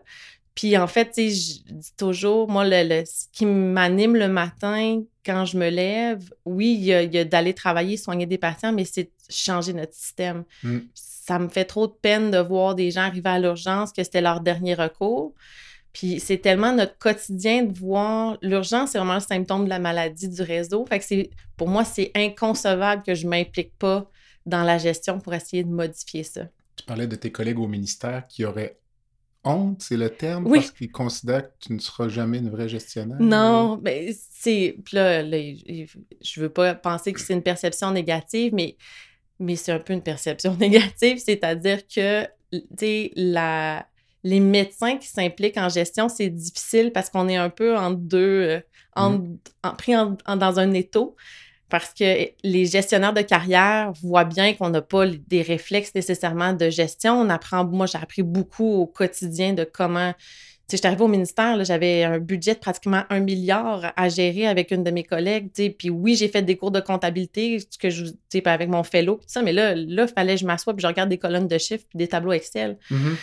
Puis 0.53 0.77
en 0.77 0.87
fait, 0.87 1.11
tu 1.11 1.29
sais, 1.29 1.29
je 1.29 1.73
dis 1.73 1.93
toujours, 1.97 2.49
moi, 2.49 2.65
le, 2.65 3.03
ce 3.05 3.25
qui 3.31 3.45
m'anime 3.45 4.15
le 4.15 4.27
matin 4.27 5.01
quand 5.25 5.45
je 5.45 5.57
me 5.57 5.69
lève, 5.69 6.33
oui, 6.45 6.75
il 6.77 6.83
y 6.83 6.93
a, 6.93 7.23
d'aller 7.23 7.53
travailler, 7.53 7.95
soigner 7.95 8.25
des 8.25 8.37
patients, 8.37 8.73
mais 8.73 8.85
c'est 8.85 9.11
changer 9.29 9.71
notre 9.71 9.93
système. 9.93 10.43
Mm. 10.63 10.79
Ça 10.93 11.39
me 11.39 11.47
fait 11.47 11.65
trop 11.65 11.87
de 11.87 11.93
peine 11.93 12.31
de 12.31 12.39
voir 12.39 12.75
des 12.75 12.91
gens 12.91 13.01
arriver 13.01 13.29
à 13.29 13.39
l'urgence 13.39 13.93
que 13.93 14.03
c'était 14.03 14.21
leur 14.21 14.41
dernier 14.41 14.73
recours. 14.73 15.33
Puis 15.93 16.19
c'est 16.19 16.37
tellement 16.37 16.73
notre 16.73 16.97
quotidien 16.97 17.63
de 17.63 17.77
voir 17.77 18.37
l'urgence, 18.41 18.91
c'est 18.91 18.97
vraiment 18.97 19.15
le 19.15 19.19
symptôme 19.19 19.65
de 19.65 19.69
la 19.69 19.79
maladie 19.79 20.29
du 20.29 20.41
réseau. 20.41 20.85
Fait 20.85 20.99
que 20.99 21.05
c'est 21.05 21.29
pour 21.57 21.67
moi, 21.67 21.83
c'est 21.83 22.11
inconcevable 22.15 23.03
que 23.03 23.13
je 23.13 23.25
ne 23.25 23.31
m'implique 23.31 23.77
pas 23.77 24.09
dans 24.45 24.63
la 24.63 24.77
gestion 24.77 25.19
pour 25.19 25.33
essayer 25.33 25.63
de 25.63 25.69
modifier 25.69 26.23
ça. 26.23 26.47
Tu 26.75 26.85
parlais 26.85 27.07
de 27.07 27.15
tes 27.15 27.31
collègues 27.31 27.59
au 27.59 27.67
ministère 27.67 28.25
qui 28.27 28.45
auraient 28.45 28.79
honte, 29.43 29.81
c'est 29.81 29.97
le 29.97 30.09
terme, 30.09 30.49
parce 30.49 30.71
qu'ils 30.71 30.91
considèrent 30.91 31.43
que 31.43 31.53
tu 31.59 31.73
ne 31.73 31.79
seras 31.79 32.07
jamais 32.07 32.37
une 32.37 32.49
vraie 32.49 32.69
gestionnaire. 32.69 33.17
Non, 33.19 33.79
mais 33.83 34.15
c'est. 34.31 34.77
Là, 34.93 35.23
là, 35.23 35.37
je 35.37 36.41
veux 36.41 36.49
pas 36.49 36.75
penser 36.75 37.11
que 37.13 37.19
c'est 37.19 37.33
une 37.33 37.41
perception 37.41 37.91
négative, 37.91 38.53
mais, 38.53 38.77
mais 39.39 39.55
c'est 39.55 39.71
un 39.71 39.79
peu 39.79 39.93
une 39.93 40.03
perception 40.03 40.55
négative, 40.59 41.17
c'est-à-dire 41.17 41.87
que, 41.87 42.23
tu 42.51 42.61
sais, 42.77 43.11
la 43.15 43.87
les 44.23 44.39
médecins 44.39 44.97
qui 44.97 45.07
s'impliquent 45.07 45.57
en 45.57 45.69
gestion, 45.69 46.09
c'est 46.09 46.29
difficile 46.29 46.91
parce 46.91 47.09
qu'on 47.09 47.27
est 47.27 47.37
un 47.37 47.49
peu 47.49 47.77
en 47.77 47.91
deux, 47.91 48.61
euh, 48.97 49.09
mm. 49.09 49.37
en, 49.63 49.71
pris 49.75 49.93
dans 49.93 50.59
un 50.59 50.73
étau. 50.73 51.15
Parce 51.69 51.93
que 51.93 52.27
les 52.43 52.65
gestionnaires 52.65 53.13
de 53.13 53.21
carrière 53.21 53.93
voient 54.03 54.25
bien 54.25 54.53
qu'on 54.53 54.69
n'a 54.69 54.81
pas 54.81 55.05
des 55.07 55.41
réflexes 55.41 55.95
nécessairement 55.95 56.51
de 56.51 56.69
gestion. 56.69 57.13
On 57.13 57.29
apprend, 57.29 57.65
moi, 57.65 57.85
j'ai 57.85 57.97
appris 57.97 58.23
beaucoup 58.23 58.73
au 58.73 58.85
quotidien 58.85 59.53
de 59.53 59.63
comment. 59.63 60.11
Tu 60.11 60.17
sais, 60.67 60.77
j'étais 60.77 60.87
arrivée 60.87 61.03
au 61.03 61.07
ministère, 61.07 61.63
j'avais 61.63 62.03
un 62.03 62.19
budget 62.19 62.55
de 62.55 62.59
pratiquement 62.59 63.03
un 63.09 63.21
milliard 63.21 63.93
à 63.95 64.09
gérer 64.09 64.47
avec 64.47 64.71
une 64.71 64.83
de 64.83 64.91
mes 64.91 65.03
collègues. 65.03 65.49
Puis 65.53 65.89
oui, 65.89 66.15
j'ai 66.15 66.27
fait 66.27 66.41
des 66.41 66.57
cours 66.57 66.71
de 66.71 66.81
comptabilité, 66.81 67.59
que 67.79 67.89
je, 67.89 68.05
avec 68.43 68.67
mon 68.67 68.83
fellow, 68.83 69.21
ça, 69.25 69.41
mais 69.41 69.53
là, 69.53 69.73
là, 69.73 70.05
il 70.09 70.13
fallait 70.13 70.35
que 70.35 70.41
je 70.41 70.45
m'assoie 70.45 70.73
puis 70.73 70.81
je 70.81 70.87
regarde 70.87 71.09
des 71.09 71.17
colonnes 71.17 71.47
de 71.47 71.57
chiffres 71.57 71.85
puis 71.89 71.97
des 71.97 72.07
tableaux 72.09 72.33
Excel. 72.33 72.77
Mm-hmm. 72.91 73.15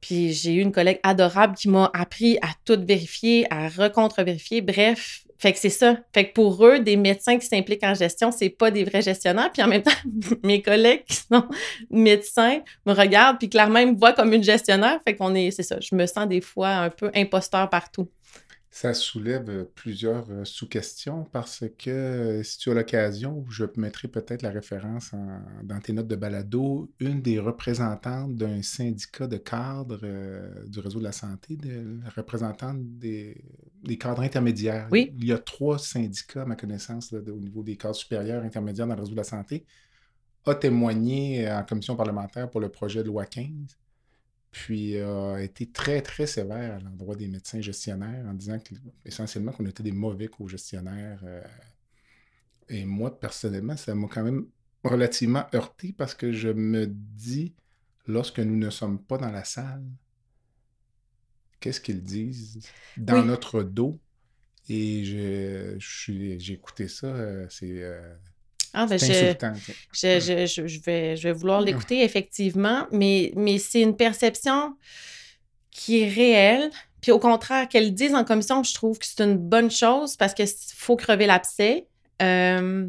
Puis 0.00 0.32
j'ai 0.32 0.54
eu 0.54 0.60
une 0.60 0.72
collègue 0.72 1.00
adorable 1.02 1.54
qui 1.56 1.68
m'a 1.68 1.90
appris 1.94 2.38
à 2.38 2.48
tout 2.64 2.78
vérifier, 2.80 3.46
à 3.50 3.68
recontre-vérifier. 3.68 4.60
Bref, 4.60 5.24
fait 5.38 5.52
que 5.52 5.58
c'est 5.58 5.70
ça. 5.70 5.96
Fait 6.12 6.28
que 6.28 6.32
pour 6.32 6.64
eux, 6.66 6.80
des 6.80 6.96
médecins 6.96 7.38
qui 7.38 7.46
s'impliquent 7.46 7.84
en 7.84 7.94
gestion, 7.94 8.32
c'est 8.32 8.50
pas 8.50 8.72
des 8.72 8.82
vrais 8.82 9.02
gestionnaires. 9.02 9.50
Puis 9.52 9.62
en 9.62 9.68
même 9.68 9.82
temps, 9.82 9.90
mes 10.42 10.62
collègues 10.62 11.04
qui 11.04 11.16
sont 11.16 11.44
médecins 11.90 12.60
me 12.84 12.92
regardent 12.92 13.38
puis 13.38 13.48
clairement 13.48 13.78
ils 13.78 13.92
me 13.92 13.96
voient 13.96 14.12
comme 14.12 14.32
une 14.32 14.42
gestionnaire. 14.42 14.98
Fait 15.06 15.14
qu'on 15.14 15.34
est, 15.34 15.52
c'est 15.52 15.62
ça. 15.62 15.78
Je 15.80 15.94
me 15.94 16.06
sens 16.06 16.26
des 16.26 16.40
fois 16.40 16.70
un 16.70 16.90
peu 16.90 17.10
imposteur 17.14 17.70
partout. 17.70 18.08
Ça 18.70 18.92
soulève 18.92 19.64
plusieurs 19.74 20.26
sous-questions 20.46 21.24
parce 21.32 21.64
que 21.78 22.42
si 22.44 22.58
tu 22.58 22.70
as 22.70 22.74
l'occasion, 22.74 23.44
je 23.48 23.64
mettrai 23.76 24.08
peut-être 24.08 24.42
la 24.42 24.50
référence 24.50 25.12
dans 25.62 25.80
tes 25.80 25.94
notes 25.94 26.06
de 26.06 26.16
balado, 26.16 26.90
une 27.00 27.22
des 27.22 27.38
représentantes 27.38 28.36
d'un 28.36 28.60
syndicat 28.62 29.26
de 29.26 29.38
cadres 29.38 30.00
du 30.66 30.80
réseau 30.80 30.98
de 30.98 31.04
la 31.04 31.12
santé, 31.12 31.56
de, 31.56 32.00
la 32.04 32.10
représentante 32.10 32.78
des, 32.98 33.42
cadres 33.98 34.22
intermédiaires. 34.22 34.88
Oui. 34.90 35.14
Il 35.16 35.24
y 35.24 35.32
a 35.32 35.38
trois 35.38 35.78
syndicats, 35.78 36.42
à 36.42 36.44
ma 36.44 36.54
connaissance, 36.54 37.12
au 37.12 37.40
niveau 37.40 37.62
des 37.62 37.76
cadres 37.76 37.96
supérieurs 37.96 38.44
intermédiaires 38.44 38.86
dans 38.86 38.94
le 38.94 39.00
réseau 39.00 39.12
de 39.12 39.16
la 39.16 39.24
santé, 39.24 39.64
a 40.44 40.54
témoigné 40.54 41.50
en 41.50 41.64
commission 41.64 41.96
parlementaire 41.96 42.50
pour 42.50 42.60
le 42.60 42.68
projet 42.68 43.02
de 43.02 43.08
loi 43.08 43.24
15 43.24 43.78
puis 44.58 44.96
euh, 44.96 45.34
a 45.34 45.40
été 45.40 45.70
très, 45.70 46.02
très 46.02 46.26
sévère 46.26 46.74
à 46.74 46.80
l'endroit 46.80 47.14
des 47.14 47.28
médecins 47.28 47.60
gestionnaires 47.60 48.26
en 48.26 48.34
disant 48.34 48.58
que, 48.58 48.74
essentiellement 49.04 49.52
qu'on 49.52 49.66
était 49.66 49.84
des 49.84 49.92
mauvais 49.92 50.26
co-gestionnaires. 50.26 51.20
Euh. 51.22 51.44
et 52.68 52.84
moi, 52.84 53.20
personnellement, 53.20 53.76
ça 53.76 53.94
m'a 53.94 54.08
quand 54.08 54.24
même 54.24 54.48
relativement 54.82 55.46
heurté 55.54 55.94
parce 55.96 56.12
que 56.12 56.32
je 56.32 56.48
me 56.48 56.86
dis, 56.88 57.54
lorsque 58.08 58.40
nous 58.40 58.56
ne 58.56 58.68
sommes 58.68 59.00
pas 59.00 59.16
dans 59.16 59.30
la 59.30 59.44
salle, 59.44 59.84
qu'est-ce 61.60 61.80
qu'ils 61.80 62.02
disent 62.02 62.58
dans 62.96 63.24
notre 63.24 63.62
dos? 63.62 64.00
Et 64.68 65.04
j'ai 65.04 66.52
écouté 66.52 66.88
ça, 66.88 67.06
euh, 67.06 67.46
c'est 67.48 67.80
ah, 68.74 68.86
ben 68.86 68.98
je, 68.98 69.34
je, 69.92 70.80
vais, 70.80 71.16
je 71.16 71.22
vais 71.22 71.32
vouloir 71.32 71.60
l'écouter, 71.60 72.02
effectivement, 72.02 72.86
mais, 72.92 73.32
mais 73.36 73.58
c'est 73.58 73.80
une 73.80 73.96
perception 73.96 74.74
qui 75.70 76.02
est 76.02 76.08
réelle. 76.08 76.70
Puis 77.00 77.12
au 77.12 77.18
contraire, 77.18 77.68
qu'elle 77.68 77.94
dise 77.94 78.14
en 78.14 78.24
commission, 78.24 78.62
je 78.62 78.74
trouve 78.74 78.98
que 78.98 79.06
c'est 79.06 79.22
une 79.22 79.36
bonne 79.36 79.70
chose 79.70 80.16
parce 80.16 80.34
qu'il 80.34 80.48
faut 80.74 80.96
crever 80.96 81.26
l'abcès. 81.26 81.86
Euh, 82.20 82.88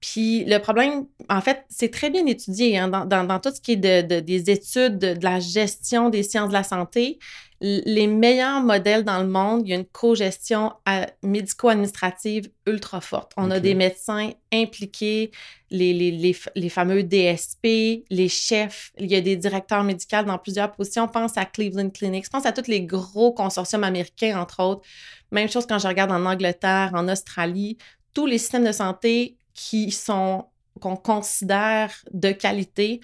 puis 0.00 0.44
le 0.44 0.58
problème, 0.58 1.06
en 1.30 1.40
fait, 1.40 1.64
c'est 1.70 1.90
très 1.90 2.10
bien 2.10 2.26
étudié 2.26 2.78
hein, 2.78 2.88
dans, 2.88 3.06
dans, 3.06 3.40
tout 3.40 3.50
ce 3.54 3.60
qui 3.60 3.72
est 3.72 4.02
de, 4.02 4.20
des 4.20 4.50
études 4.50 4.98
de, 4.98 5.16
la 5.22 5.40
gestion 5.40 6.10
des 6.10 6.22
sciences 6.22 6.48
de 6.48 6.52
la 6.52 6.62
santé 6.62 7.18
les 7.60 8.06
meilleurs 8.06 8.60
modèles 8.60 9.04
dans 9.04 9.20
le 9.20 9.28
monde, 9.28 9.62
il 9.64 9.70
y 9.70 9.72
a 9.72 9.76
une 9.76 9.86
co-gestion 9.86 10.72
euh, 10.88 11.04
médico-administrative 11.22 12.50
ultra 12.66 13.00
forte. 13.00 13.32
On 13.36 13.50
a 13.50 13.60
des 13.60 13.74
médecins 13.74 14.30
impliqués, 14.52 15.30
les, 15.70 15.92
les, 15.92 16.36
les, 16.54 16.68
fameux 16.68 17.02
DSP, 17.02 18.04
les 18.10 18.28
chefs, 18.28 18.92
il 18.98 19.10
y 19.10 19.14
a 19.14 19.20
des 19.20 19.36
directeurs 19.36 19.82
médicaux 19.82 20.22
dans 20.24 20.38
plusieurs 20.38 20.72
positions. 20.72 21.08
Pense 21.08 21.38
à 21.38 21.44
Cleveland 21.44 21.90
Clinic, 21.90 22.28
pense 22.28 22.44
à 22.44 22.52
tous 22.52 22.68
les 22.68 22.82
gros 22.82 23.32
consortiums 23.32 23.84
américains, 23.84 24.38
entre 24.38 24.62
autres. 24.62 24.82
Même 25.30 25.48
chose 25.48 25.66
quand 25.66 25.78
je 25.78 25.88
regarde 25.88 26.12
en 26.12 26.26
Angleterre, 26.26 26.90
en 26.94 27.08
Australie, 27.08 27.78
tous 28.12 28.26
les 28.26 28.38
systèmes 28.38 28.64
de 28.64 28.72
santé 28.72 29.36
qui 29.54 29.90
sont 29.90 30.46
qu'on 30.80 30.96
considère 30.96 31.92
de 32.12 32.32
qualité 32.32 33.00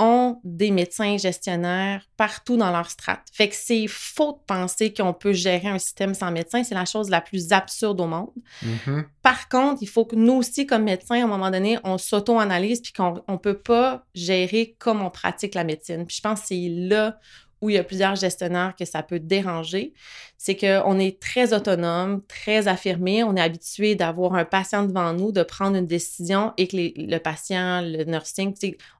ont 0.00 0.40
des 0.44 0.70
médecins 0.70 1.18
gestionnaires 1.18 2.02
partout 2.16 2.56
dans 2.56 2.72
leur 2.72 2.90
strate. 2.90 3.20
Fait 3.32 3.48
que 3.48 3.54
c'est 3.54 3.86
faux 3.86 4.32
de 4.32 4.38
penser 4.46 4.92
qu'on 4.92 5.12
peut 5.12 5.32
gérer 5.32 5.68
un 5.68 5.78
système 5.78 6.14
sans 6.14 6.30
médecin. 6.30 6.64
C'est 6.64 6.74
la 6.74 6.86
chose 6.86 7.10
la 7.10 7.20
plus 7.20 7.52
absurde 7.52 8.00
au 8.00 8.06
monde. 8.06 8.30
Mm-hmm. 8.64 9.04
Par 9.22 9.48
contre, 9.48 9.82
il 9.82 9.88
faut 9.88 10.06
que 10.06 10.16
nous 10.16 10.32
aussi, 10.32 10.66
comme 10.66 10.84
médecins, 10.84 11.20
à 11.20 11.24
un 11.24 11.28
moment 11.28 11.50
donné, 11.50 11.78
on 11.84 11.98
s'auto-analyse 11.98 12.80
puis 12.80 12.92
qu'on 12.92 13.22
ne 13.28 13.36
peut 13.36 13.58
pas 13.58 14.04
gérer 14.14 14.74
comme 14.78 15.02
on 15.02 15.10
pratique 15.10 15.54
la 15.54 15.64
médecine. 15.64 16.06
Puis 16.06 16.16
je 16.16 16.22
pense 16.22 16.40
que 16.40 16.46
c'est 16.48 16.68
là 16.70 17.18
où 17.60 17.70
il 17.70 17.74
y 17.74 17.78
a 17.78 17.84
plusieurs 17.84 18.16
gestionnaires 18.16 18.74
que 18.78 18.84
ça 18.84 19.02
peut 19.02 19.20
déranger, 19.20 19.92
c'est 20.38 20.56
qu'on 20.56 20.98
est 20.98 21.20
très 21.20 21.52
autonome, 21.52 22.22
très 22.26 22.66
affirmé. 22.66 23.22
On 23.22 23.36
est 23.36 23.40
habitué 23.40 23.94
d'avoir 23.94 24.34
un 24.34 24.46
patient 24.46 24.84
devant 24.84 25.12
nous, 25.12 25.32
de 25.32 25.42
prendre 25.42 25.76
une 25.76 25.86
décision 25.86 26.54
et 26.56 26.66
que 26.66 26.76
le 26.76 27.18
patient, 27.18 27.82
le 27.82 28.04
nursing, 28.04 28.54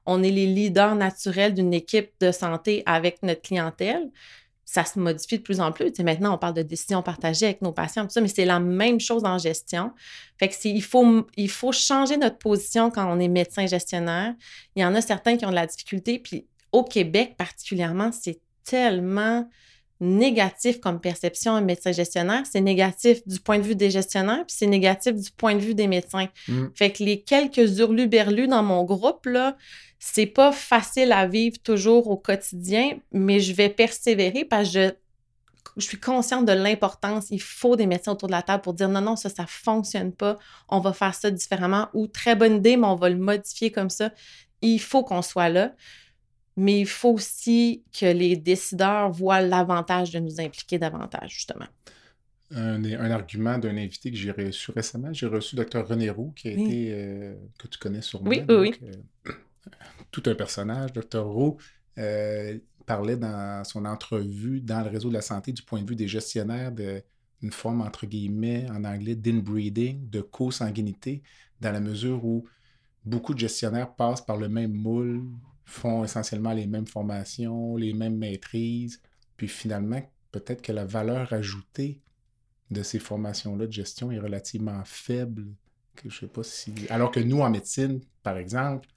on 0.05 0.21
est 0.21 0.29
les 0.29 0.45
leaders 0.45 0.95
naturels 0.95 1.55
d'une 1.55 1.73
équipe 1.73 2.11
de 2.19 2.31
santé 2.31 2.83
avec 2.85 3.23
notre 3.23 3.41
clientèle. 3.41 4.11
Ça 4.63 4.85
se 4.85 4.99
modifie 4.99 5.39
de 5.39 5.43
plus 5.43 5.59
en 5.59 5.71
plus. 5.71 5.91
maintenant, 5.99 6.35
on 6.35 6.37
parle 6.37 6.53
de 6.53 6.61
décisions 6.61 7.01
partagées 7.01 7.47
avec 7.47 7.61
nos 7.61 7.73
patients, 7.73 8.03
tout 8.03 8.11
ça, 8.11 8.21
mais 8.21 8.29
c'est 8.29 8.45
la 8.45 8.59
même 8.59 8.99
chose 8.99 9.25
en 9.25 9.37
gestion. 9.37 9.91
Il 10.63 10.83
faut, 10.83 11.27
il 11.35 11.49
faut 11.49 11.71
changer 11.71 12.17
notre 12.17 12.37
position 12.37 12.91
quand 12.91 13.11
on 13.11 13.19
est 13.19 13.27
médecin 13.27 13.65
gestionnaire. 13.65 14.33
Il 14.75 14.81
y 14.81 14.85
en 14.85 14.93
a 14.93 15.01
certains 15.01 15.35
qui 15.35 15.45
ont 15.45 15.49
de 15.49 15.55
la 15.55 15.65
difficulté, 15.65 16.19
puis 16.19 16.45
au 16.71 16.83
Québec 16.83 17.35
particulièrement, 17.35 18.11
c'est 18.11 18.39
tellement 18.63 19.47
négatif 20.01 20.79
comme 20.79 20.99
perception 20.99 21.53
un 21.53 21.61
médecin 21.61 21.91
gestionnaire. 21.91 22.41
C'est 22.49 22.59
négatif 22.59 23.25
du 23.27 23.39
point 23.39 23.59
de 23.59 23.63
vue 23.63 23.75
des 23.75 23.91
gestionnaires, 23.91 24.43
puis 24.47 24.55
c'est 24.57 24.67
négatif 24.67 25.13
du 25.13 25.29
point 25.31 25.53
de 25.53 25.59
vue 25.59 25.75
des 25.75 25.87
médecins. 25.87 26.27
Mm. 26.47 26.65
Fait 26.75 26.91
que 26.91 27.03
les 27.03 27.21
quelques 27.21 27.79
hurluberlus 27.79 28.47
dans 28.47 28.63
mon 28.63 28.83
groupe, 28.83 29.27
là, 29.27 29.55
c'est 29.99 30.25
pas 30.25 30.51
facile 30.51 31.11
à 31.11 31.27
vivre 31.27 31.57
toujours 31.63 32.09
au 32.09 32.17
quotidien, 32.17 32.97
mais 33.11 33.39
je 33.39 33.53
vais 33.53 33.69
persévérer 33.69 34.43
parce 34.43 34.73
que 34.73 34.73
je, 34.73 34.89
je 35.77 35.85
suis 35.85 35.99
consciente 35.99 36.47
de 36.47 36.53
l'importance. 36.53 37.27
Il 37.29 37.41
faut 37.41 37.75
des 37.75 37.85
médecins 37.85 38.13
autour 38.13 38.27
de 38.27 38.33
la 38.33 38.41
table 38.41 38.63
pour 38.63 38.73
dire 38.73 38.89
non, 38.89 39.01
non, 39.01 39.15
ça, 39.15 39.29
ça 39.29 39.45
fonctionne 39.47 40.11
pas. 40.11 40.39
On 40.67 40.79
va 40.79 40.93
faire 40.93 41.13
ça 41.13 41.29
différemment 41.29 41.89
ou 41.93 42.07
très 42.07 42.35
bonne 42.35 42.55
idée, 42.55 42.75
mais 42.75 42.87
on 42.87 42.95
va 42.95 43.09
le 43.09 43.17
modifier 43.17 43.71
comme 43.71 43.91
ça. 43.91 44.09
Il 44.63 44.79
faut 44.79 45.03
qu'on 45.03 45.21
soit 45.21 45.49
là 45.49 45.73
mais 46.57 46.81
il 46.81 46.87
faut 46.87 47.13
aussi 47.13 47.83
que 47.97 48.05
les 48.05 48.35
décideurs 48.35 49.11
voient 49.11 49.41
l'avantage 49.41 50.11
de 50.11 50.19
nous 50.19 50.39
impliquer 50.39 50.77
davantage, 50.77 51.33
justement. 51.33 51.67
Un, 52.53 53.11
argument 53.11 53.57
d'un 53.57 53.77
invité 53.77 54.11
que 54.11 54.17
j'ai 54.17 54.31
reçu 54.31 54.71
récemment, 54.71 55.13
j'ai 55.13 55.27
reçu 55.27 55.55
Dr. 55.55 55.87
René 55.87 56.09
Roux, 56.09 56.33
qui 56.35 56.49
a 56.49 56.51
été, 56.51 56.91
euh, 56.91 57.35
que 57.57 57.67
tu 57.67 57.79
connais 57.79 58.01
sûrement. 58.01 58.29
Oui, 58.29 58.41
oui, 58.49 58.55
oui. 58.55 58.75
Euh, 58.83 59.31
tout 60.11 60.23
un 60.25 60.35
personnage. 60.35 60.91
Dr. 60.91 61.23
Roux 61.23 61.57
euh, 61.97 62.57
parlait 62.85 63.15
dans 63.15 63.63
son 63.63 63.85
entrevue 63.85 64.59
dans 64.59 64.81
le 64.81 64.89
réseau 64.89 65.07
de 65.07 65.13
la 65.13 65.21
santé 65.21 65.53
du 65.53 65.61
point 65.61 65.81
de 65.81 65.87
vue 65.87 65.95
des 65.95 66.09
gestionnaires 66.09 66.73
d'une 66.73 67.51
forme, 67.51 67.79
entre 67.79 68.05
guillemets, 68.05 68.69
en 68.69 68.83
anglais, 68.83 69.15
d'inbreeding, 69.15 70.09
de 70.09 70.19
co-sanguinité, 70.19 71.23
dans 71.61 71.71
la 71.71 71.79
mesure 71.79 72.25
où 72.25 72.45
beaucoup 73.05 73.33
de 73.33 73.39
gestionnaires 73.39 73.95
passent 73.95 74.25
par 74.25 74.35
le 74.35 74.49
même 74.49 74.73
moule 74.73 75.23
font 75.71 76.03
essentiellement 76.03 76.53
les 76.53 76.67
mêmes 76.67 76.87
formations, 76.87 77.75
les 77.75 77.93
mêmes 77.93 78.17
maîtrises. 78.17 79.01
Puis 79.37 79.47
finalement, 79.47 80.01
peut-être 80.31 80.61
que 80.61 80.71
la 80.71 80.85
valeur 80.85 81.33
ajoutée 81.33 82.01
de 82.69 82.83
ces 82.83 82.99
formations-là 82.99 83.67
de 83.67 83.71
gestion 83.71 84.11
est 84.11 84.19
relativement 84.19 84.83
faible. 84.85 85.47
Que 85.95 86.09
je 86.09 86.19
sais 86.19 86.27
pas 86.27 86.43
si... 86.43 86.73
Alors 86.89 87.11
que 87.11 87.19
nous, 87.19 87.39
en 87.41 87.49
médecine, 87.49 88.01
par 88.23 88.37
exemple, 88.37 88.89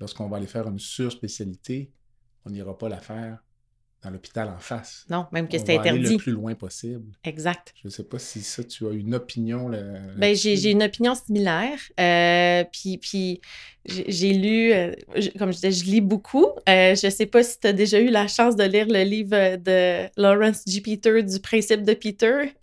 lorsqu'on 0.00 0.28
va 0.28 0.38
aller 0.38 0.46
faire 0.46 0.68
une 0.68 0.78
surspécialité, 0.78 1.92
on 2.44 2.50
n'ira 2.50 2.76
pas 2.76 2.88
la 2.88 3.00
faire 3.00 3.42
dans 4.06 4.12
l'hôpital 4.12 4.48
en 4.48 4.58
face. 4.58 5.04
Non, 5.10 5.26
même 5.32 5.48
que 5.48 5.58
c'est 5.58 5.76
interdit. 5.76 6.06
Aller 6.06 6.08
le 6.10 6.16
plus 6.16 6.32
loin 6.32 6.54
possible. 6.54 7.12
Exact. 7.24 7.74
Je 7.82 7.88
ne 7.88 7.90
sais 7.90 8.04
pas 8.04 8.18
si 8.18 8.42
ça, 8.42 8.62
tu 8.62 8.86
as 8.86 8.92
une 8.92 9.14
opinion. 9.14 9.68
Là, 9.68 9.78
ben, 10.16 10.34
j'ai 10.34 10.70
une 10.70 10.82
opinion 10.82 11.14
similaire. 11.14 11.78
Euh, 11.98 12.64
puis, 12.70 12.98
puis 12.98 13.40
j'ai 13.84 14.32
lu, 14.32 14.72
euh, 14.72 14.92
comme 15.38 15.50
je 15.50 15.56
disais, 15.56 15.72
je 15.72 15.84
lis 15.84 16.00
beaucoup. 16.00 16.46
Euh, 16.68 16.94
je 16.94 17.06
ne 17.06 17.10
sais 17.10 17.26
pas 17.26 17.42
si 17.42 17.58
tu 17.58 17.66
as 17.66 17.72
déjà 17.72 18.00
eu 18.00 18.08
la 18.08 18.28
chance 18.28 18.56
de 18.56 18.64
lire 18.64 18.86
le 18.88 19.02
livre 19.02 19.56
de 19.56 20.08
Lawrence 20.16 20.62
G. 20.66 20.80
Peter 20.80 21.22
du 21.22 21.40
principe 21.40 21.82
de 21.82 21.94
Peter. 21.94 22.52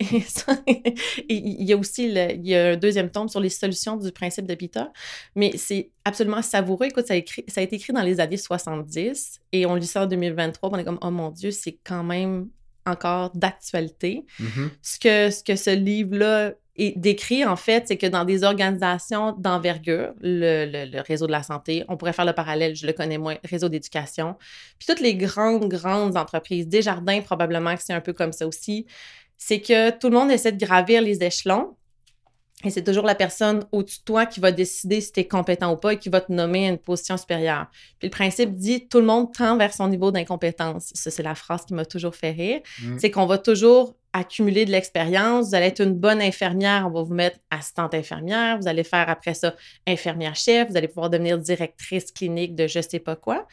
Et 0.66 0.94
il 1.28 1.64
y 1.64 1.72
a 1.72 1.76
aussi 1.76 2.06
il 2.06 2.46
y 2.46 2.54
a 2.54 2.72
un 2.72 2.76
deuxième 2.76 3.10
tome 3.10 3.28
sur 3.28 3.40
les 3.40 3.48
solutions 3.48 3.96
du 3.96 4.12
principe 4.12 4.46
de 4.46 4.54
Peter. 4.54 4.84
Mais 5.34 5.52
c'est 5.56 5.90
absolument 6.04 6.42
savoureux. 6.42 6.86
Écoute, 6.86 7.06
ça 7.06 7.14
a, 7.14 7.16
écrit, 7.16 7.44
ça 7.48 7.60
a 7.60 7.64
été 7.64 7.76
écrit 7.76 7.92
dans 7.92 8.02
les 8.02 8.20
années 8.20 8.36
70 8.36 9.40
et 9.52 9.66
on 9.66 9.74
lit 9.74 9.86
ça 9.86 10.02
en 10.02 10.06
2023. 10.06 10.70
On 10.70 10.78
est 10.78 10.84
comme, 10.84 10.98
oh 11.02 11.10
mon 11.10 11.30
Dieu, 11.34 11.50
c'est 11.50 11.78
quand 11.84 12.04
même 12.04 12.48
encore 12.86 13.30
d'actualité. 13.34 14.24
Mm-hmm. 14.40 14.68
Ce, 14.82 14.98
que, 14.98 15.30
ce 15.30 15.42
que 15.42 15.56
ce 15.56 15.70
livre-là 15.70 16.52
décrit, 16.76 17.44
en 17.44 17.56
fait, 17.56 17.86
c'est 17.86 17.96
que 17.96 18.06
dans 18.06 18.24
des 18.24 18.42
organisations 18.42 19.32
d'envergure, 19.32 20.12
le, 20.20 21.00
réseau 21.02 21.26
de 21.26 21.32
la 21.32 21.42
santé, 21.42 21.84
on 21.88 21.96
pourrait 21.96 22.12
faire 22.12 22.24
le 22.24 22.32
parallèle, 22.32 22.74
je 22.74 22.86
le 22.86 22.92
connais 22.92 23.18
moins, 23.18 23.36
réseau 23.44 23.68
d'éducation, 23.68 24.36
puis 24.78 24.86
toutes 24.86 25.00
les 25.00 25.14
grandes, 25.14 25.68
grandes 25.68 26.16
entreprises, 26.16 26.66
Desjardins, 26.66 27.20
probablement 27.20 27.76
que 27.76 27.82
c'est 27.82 27.92
un 27.92 28.00
peu 28.00 28.12
comme 28.12 28.32
ça 28.32 28.46
aussi, 28.46 28.86
c'est 29.36 29.60
que 29.60 29.90
tout 29.90 30.08
le 30.08 30.14
monde 30.14 30.30
essaie 30.32 30.52
de 30.52 30.64
gravir 30.64 31.00
les 31.00 31.22
échelons, 31.22 31.76
et 32.64 32.70
c'est 32.70 32.84
toujours 32.84 33.04
la 33.04 33.14
personne 33.14 33.64
au-dessus 33.72 34.00
de 34.00 34.04
toi 34.04 34.26
qui 34.26 34.40
va 34.40 34.52
décider 34.52 35.00
si 35.00 35.12
tu 35.12 35.20
es 35.20 35.28
compétent 35.28 35.72
ou 35.72 35.76
pas 35.76 35.94
et 35.94 35.98
qui 35.98 36.08
va 36.08 36.20
te 36.20 36.32
nommer 36.32 36.66
à 36.66 36.70
une 36.70 36.78
position 36.78 37.16
supérieure. 37.16 37.66
Puis 37.98 38.08
le 38.08 38.10
principe 38.10 38.54
dit 38.54 38.88
tout 38.88 39.00
le 39.00 39.06
monde 39.06 39.32
tend 39.32 39.56
vers 39.56 39.72
son 39.72 39.88
niveau 39.88 40.10
d'incompétence. 40.10 40.90
Ça, 40.94 41.10
c'est 41.10 41.22
la 41.22 41.34
phrase 41.34 41.64
qui 41.64 41.74
m'a 41.74 41.84
toujours 41.84 42.14
fait 42.14 42.30
rire. 42.30 42.60
Mm. 42.82 42.98
C'est 42.98 43.10
qu'on 43.10 43.26
va 43.26 43.38
toujours 43.38 43.96
accumuler 44.12 44.64
de 44.64 44.70
l'expérience. 44.70 45.48
Vous 45.48 45.54
allez 45.54 45.66
être 45.66 45.80
une 45.80 45.94
bonne 45.94 46.22
infirmière, 46.22 46.86
on 46.86 46.90
va 46.90 47.02
vous 47.02 47.14
mettre 47.14 47.38
assistante 47.50 47.94
infirmière. 47.94 48.58
Vous 48.58 48.68
allez 48.68 48.84
faire 48.84 49.08
après 49.08 49.34
ça 49.34 49.54
infirmière-chef. 49.86 50.70
Vous 50.70 50.76
allez 50.76 50.88
pouvoir 50.88 51.10
devenir 51.10 51.38
directrice 51.38 52.12
clinique 52.12 52.54
de 52.54 52.66
je 52.66 52.80
sais 52.80 53.00
pas 53.00 53.16
quoi. 53.16 53.46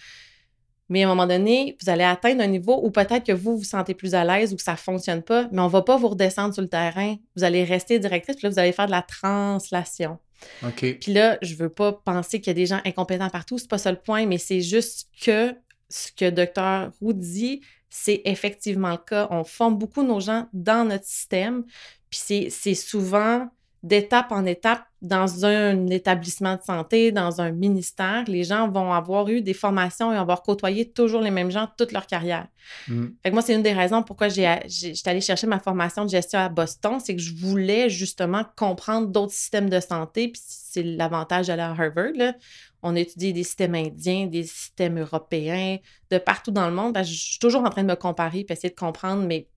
Mais 0.91 1.03
à 1.03 1.05
un 1.05 1.09
moment 1.15 1.25
donné, 1.25 1.77
vous 1.81 1.89
allez 1.89 2.03
atteindre 2.03 2.41
un 2.41 2.47
niveau 2.47 2.81
où 2.83 2.91
peut-être 2.91 3.25
que 3.25 3.31
vous 3.31 3.55
vous 3.55 3.63
sentez 3.63 3.93
plus 3.93 4.13
à 4.13 4.25
l'aise 4.25 4.51
ou 4.51 4.57
que 4.57 4.61
ça 4.61 4.73
ne 4.73 4.77
fonctionne 4.77 5.23
pas, 5.23 5.47
mais 5.53 5.61
on 5.61 5.67
ne 5.67 5.71
va 5.71 5.83
pas 5.83 5.95
vous 5.95 6.09
redescendre 6.09 6.53
sur 6.53 6.61
le 6.61 6.67
terrain. 6.67 7.15
Vous 7.37 7.45
allez 7.45 7.63
rester 7.63 7.97
directrice, 7.97 8.35
puis 8.35 8.43
là, 8.43 8.49
vous 8.49 8.59
allez 8.59 8.73
faire 8.73 8.87
de 8.87 8.91
la 8.91 9.01
translation. 9.01 10.19
OK. 10.65 10.97
Puis 10.99 11.13
là, 11.13 11.37
je 11.41 11.53
ne 11.53 11.59
veux 11.59 11.69
pas 11.69 11.93
penser 11.93 12.41
qu'il 12.41 12.47
y 12.47 12.51
a 12.51 12.55
des 12.55 12.65
gens 12.65 12.81
incompétents 12.83 13.29
partout, 13.29 13.57
c'est 13.57 13.69
pas 13.69 13.77
ça 13.77 13.89
le 13.89 13.99
point, 13.99 14.25
mais 14.25 14.37
c'est 14.37 14.59
juste 14.59 15.07
que 15.23 15.55
ce 15.87 16.11
que 16.11 16.29
Dr. 16.29 16.91
Roux 16.99 17.13
dit, 17.13 17.61
c'est 17.89 18.21
effectivement 18.25 18.91
le 18.91 18.97
cas. 18.97 19.29
On 19.31 19.45
forme 19.45 19.77
beaucoup 19.77 20.03
nos 20.03 20.19
gens 20.19 20.49
dans 20.51 20.85
notre 20.85 21.05
système, 21.05 21.63
puis 22.09 22.49
c'est 22.49 22.75
souvent 22.75 23.47
d'étape 23.81 24.33
en 24.33 24.45
étape 24.45 24.83
dans 25.01 25.45
un 25.45 25.87
établissement 25.87 26.57
de 26.57 26.61
santé, 26.61 27.11
dans 27.11 27.41
un 27.41 27.49
ministère, 27.51 28.23
les 28.27 28.43
gens 28.43 28.69
vont 28.69 28.93
avoir 28.93 29.27
eu 29.29 29.41
des 29.41 29.55
formations 29.55 30.13
et 30.13 30.15
avoir 30.15 30.43
côtoyé 30.43 30.89
toujours 30.91 31.21
les 31.21 31.31
mêmes 31.31 31.49
gens 31.49 31.67
toute 31.75 31.91
leur 31.91 32.05
carrière. 32.05 32.47
Mm. 32.87 33.07
Fait 33.23 33.29
que 33.29 33.33
moi, 33.33 33.41
c'est 33.41 33.55
une 33.55 33.63
des 33.63 33.73
raisons 33.73 34.03
pourquoi 34.03 34.29
j'ai, 34.29 34.59
j'étais 34.67 35.09
allée 35.09 35.21
chercher 35.21 35.47
ma 35.47 35.59
formation 35.59 36.05
de 36.05 36.09
gestion 36.09 36.39
à 36.39 36.49
Boston, 36.49 36.99
c'est 37.03 37.15
que 37.15 37.21
je 37.21 37.33
voulais 37.33 37.89
justement 37.89 38.45
comprendre 38.55 39.07
d'autres 39.07 39.33
systèmes 39.33 39.71
de 39.71 39.79
santé, 39.79 40.27
puis 40.27 40.41
c'est 40.45 40.83
l'avantage 40.83 41.47
d'aller 41.47 41.63
à 41.63 41.71
Harvard. 41.71 42.13
Là. 42.15 42.35
On 42.83 42.95
a 42.95 42.99
étudié 42.99 43.33
des 43.33 43.43
systèmes 43.43 43.75
indiens, 43.75 44.27
des 44.27 44.43
systèmes 44.43 44.99
européens, 44.99 45.77
de 46.11 46.17
partout 46.19 46.51
dans 46.51 46.67
le 46.67 46.75
monde. 46.75 46.95
Je 46.97 47.13
suis 47.13 47.39
toujours 47.39 47.63
en 47.63 47.69
train 47.69 47.83
de 47.83 47.89
me 47.89 47.95
comparer 47.95 48.39
et 48.39 48.51
essayer 48.51 48.69
de 48.69 48.79
comprendre, 48.79 49.23
mais 49.23 49.47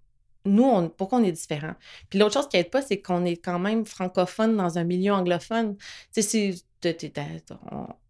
nous, 0.44 0.64
on, 0.64 0.88
pourquoi 0.88 1.18
on 1.18 1.24
est 1.24 1.32
différent. 1.32 1.74
Puis 2.10 2.18
l'autre 2.18 2.34
chose 2.34 2.48
qui 2.48 2.56
n'aide 2.56 2.70
pas, 2.70 2.82
c'est 2.82 3.00
qu'on 3.00 3.24
est 3.24 3.36
quand 3.36 3.58
même 3.58 3.84
francophone 3.84 4.56
dans 4.56 4.78
un 4.78 4.84
milieu 4.84 5.12
anglophone. 5.12 5.76
Tu 6.12 6.22
sais, 6.22 6.54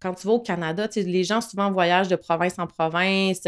quand 0.01 0.14
tu 0.14 0.27
vas 0.27 0.33
au 0.33 0.40
Canada, 0.40 0.88
les 0.97 1.25
gens 1.25 1.40
souvent 1.40 1.70
voyagent 1.70 2.09
de 2.09 2.16
province 2.16 2.59
en 2.59 2.66
province. 2.66 3.47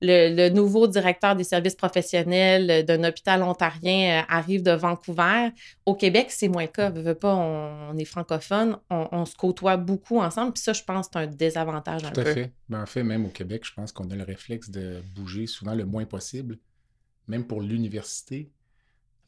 Le, 0.00 0.48
nouveau 0.50 0.86
directeur 0.86 1.36
des 1.36 1.44
services 1.44 1.74
professionnels 1.74 2.84
d'un 2.84 3.04
hôpital 3.04 3.42
ontarien 3.42 4.20
euh, 4.20 4.26
arrive 4.28 4.62
de 4.62 4.72
Vancouver. 4.72 5.50
Au 5.86 5.94
Québec, 5.94 6.28
c'est 6.30 6.48
moins 6.48 6.62
le 6.62 6.68
cas. 6.68 6.90
Veux, 6.90 7.14
pas, 7.14 7.34
on, 7.34 7.96
est 7.96 8.04
francophone, 8.04 8.78
on, 8.90 9.24
se 9.24 9.34
côtoie 9.36 9.76
beaucoup 9.76 10.20
ensemble. 10.20 10.52
Puis 10.52 10.62
ça, 10.62 10.72
je 10.72 10.82
pense, 10.82 11.08
c'est 11.12 11.18
un 11.18 11.26
désavantage 11.26 12.02
Tout 12.02 12.20
à 12.20 12.24
fait. 12.24 12.52
Ben, 12.68 12.82
en 12.82 12.86
fait, 12.86 13.02
même 13.02 13.26
au 13.26 13.30
Québec, 13.30 13.64
je 13.64 13.72
pense 13.74 13.92
qu'on 13.92 14.10
a 14.10 14.14
le 14.14 14.24
réflexe 14.24 14.70
de 14.70 15.02
bouger 15.14 15.46
souvent 15.46 15.74
le 15.74 15.84
moins 15.84 16.04
possible 16.04 16.58
même 17.28 17.46
pour 17.46 17.62
l'université, 17.62 18.52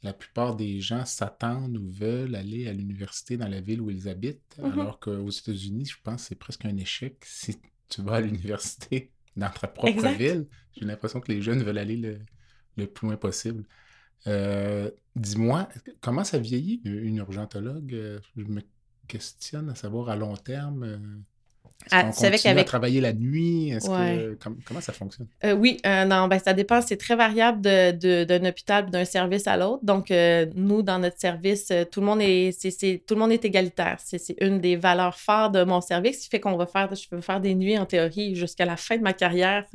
la 0.03 0.13
plupart 0.15 0.57
des 0.57 0.81
gens 0.81 1.05
s'attendent 1.05 1.77
ou 1.77 1.91
veulent 1.91 2.35
aller 2.35 2.67
à 2.69 2.73
l'université 2.73 3.37
dans 3.37 3.49
la 3.49 3.61
ville 3.61 3.81
où 3.83 3.91
ils 3.91 4.09
habitent, 4.09 4.61
Mhm. 4.63 4.81
alors 4.81 4.99
qu'aux 5.01 5.31
États-Unis, 5.31 5.87
je 5.87 5.97
pense 6.03 6.23
que 6.23 6.29
c'est 6.29 6.35
presque 6.37 6.65
un 6.65 6.77
échec 6.77 7.19
si 7.27 7.57
tu 7.89 8.03
vas 8.03 8.17
à 8.17 8.21
l'université 8.21 9.13
dans 9.37 9.51
ta 9.51 9.69
propre 9.69 10.09
ville. 10.17 10.49
J'ai 10.77 10.85
l'impression 10.87 11.21
que 11.21 11.31
les 11.33 11.43
jeunes 11.43 11.63
veulent 11.63 11.79
aller 11.79 11.97
le, 12.77 12.87
plus 12.87 13.09
loin 13.09 13.17
possible. 13.17 13.65
Euh, 14.27 14.91
dis-moi, 15.17 15.69
comment 16.01 16.25
ça 16.25 16.39
vieillit 16.39 16.81
une 16.85 17.17
urgentologue? 17.19 17.91
Je 18.37 18.45
me 18.45 18.63
questionne 19.09 19.69
à 19.71 19.75
savoir 19.75 20.09
à 20.09 20.17
long 20.17 20.37
terme. 20.37 21.25
Euh, 21.87 21.97
ah, 21.97 22.11
on 22.17 22.31
continue 22.31 22.59
à 22.59 22.65
travailler 22.65 23.01
la 23.01 23.13
nuit? 23.13 23.73
comment 23.83 24.81
ça 24.81 24.93
fonctionne? 24.93 25.27
Euh, 25.45 25.55
oui, 25.55 25.79
euh, 25.87 26.05
non, 26.05 26.29
ben, 26.29 26.39
ça 26.39 26.53
dépend. 26.53 26.81
C'est 26.83 26.97
très 26.97 27.17
variable 27.17 27.61
d'un 27.61 27.93
de, 27.93 28.49
hôpital 28.49 28.91
d'un 28.91 29.05
service 29.05 29.47
à 29.47 29.57
l'autre. 29.57 29.85
Donc, 29.85 30.11
euh, 30.11 30.47
nous, 30.55 30.83
dans 30.83 30.99
notre 30.99 31.19
service, 31.19 31.73
tout, 31.91 32.01
le 32.01 32.07
monde 32.07 32.21
est, 32.23 33.07
tout 33.07 33.15
le 33.15 33.21
monde 33.21 33.33
est 33.33 33.45
égalitaire. 33.45 33.97
C'est 33.99 34.37
une 34.41 34.61
des 34.61 34.77
valeurs 34.77 35.17
fortes 35.17 35.55
de 35.55 35.65
mon 35.65 35.81
service, 35.81 36.19
ce 36.19 36.25
qui 36.25 36.29
fait 36.31 36.41
qu'on 36.41 36.57
va 36.57 36.67
faire, 36.67 36.95
je 36.95 37.09
peux 37.09 37.21
faire 37.21 37.41
des 37.41 37.55
nuits 37.55 37.79
en 37.79 37.87
théorie 37.87 38.35
jusqu'à 38.35 38.65
la 38.65 38.77
fin 38.77 38.97
de 38.97 39.03
ma 39.03 39.13
carrière 39.13 39.67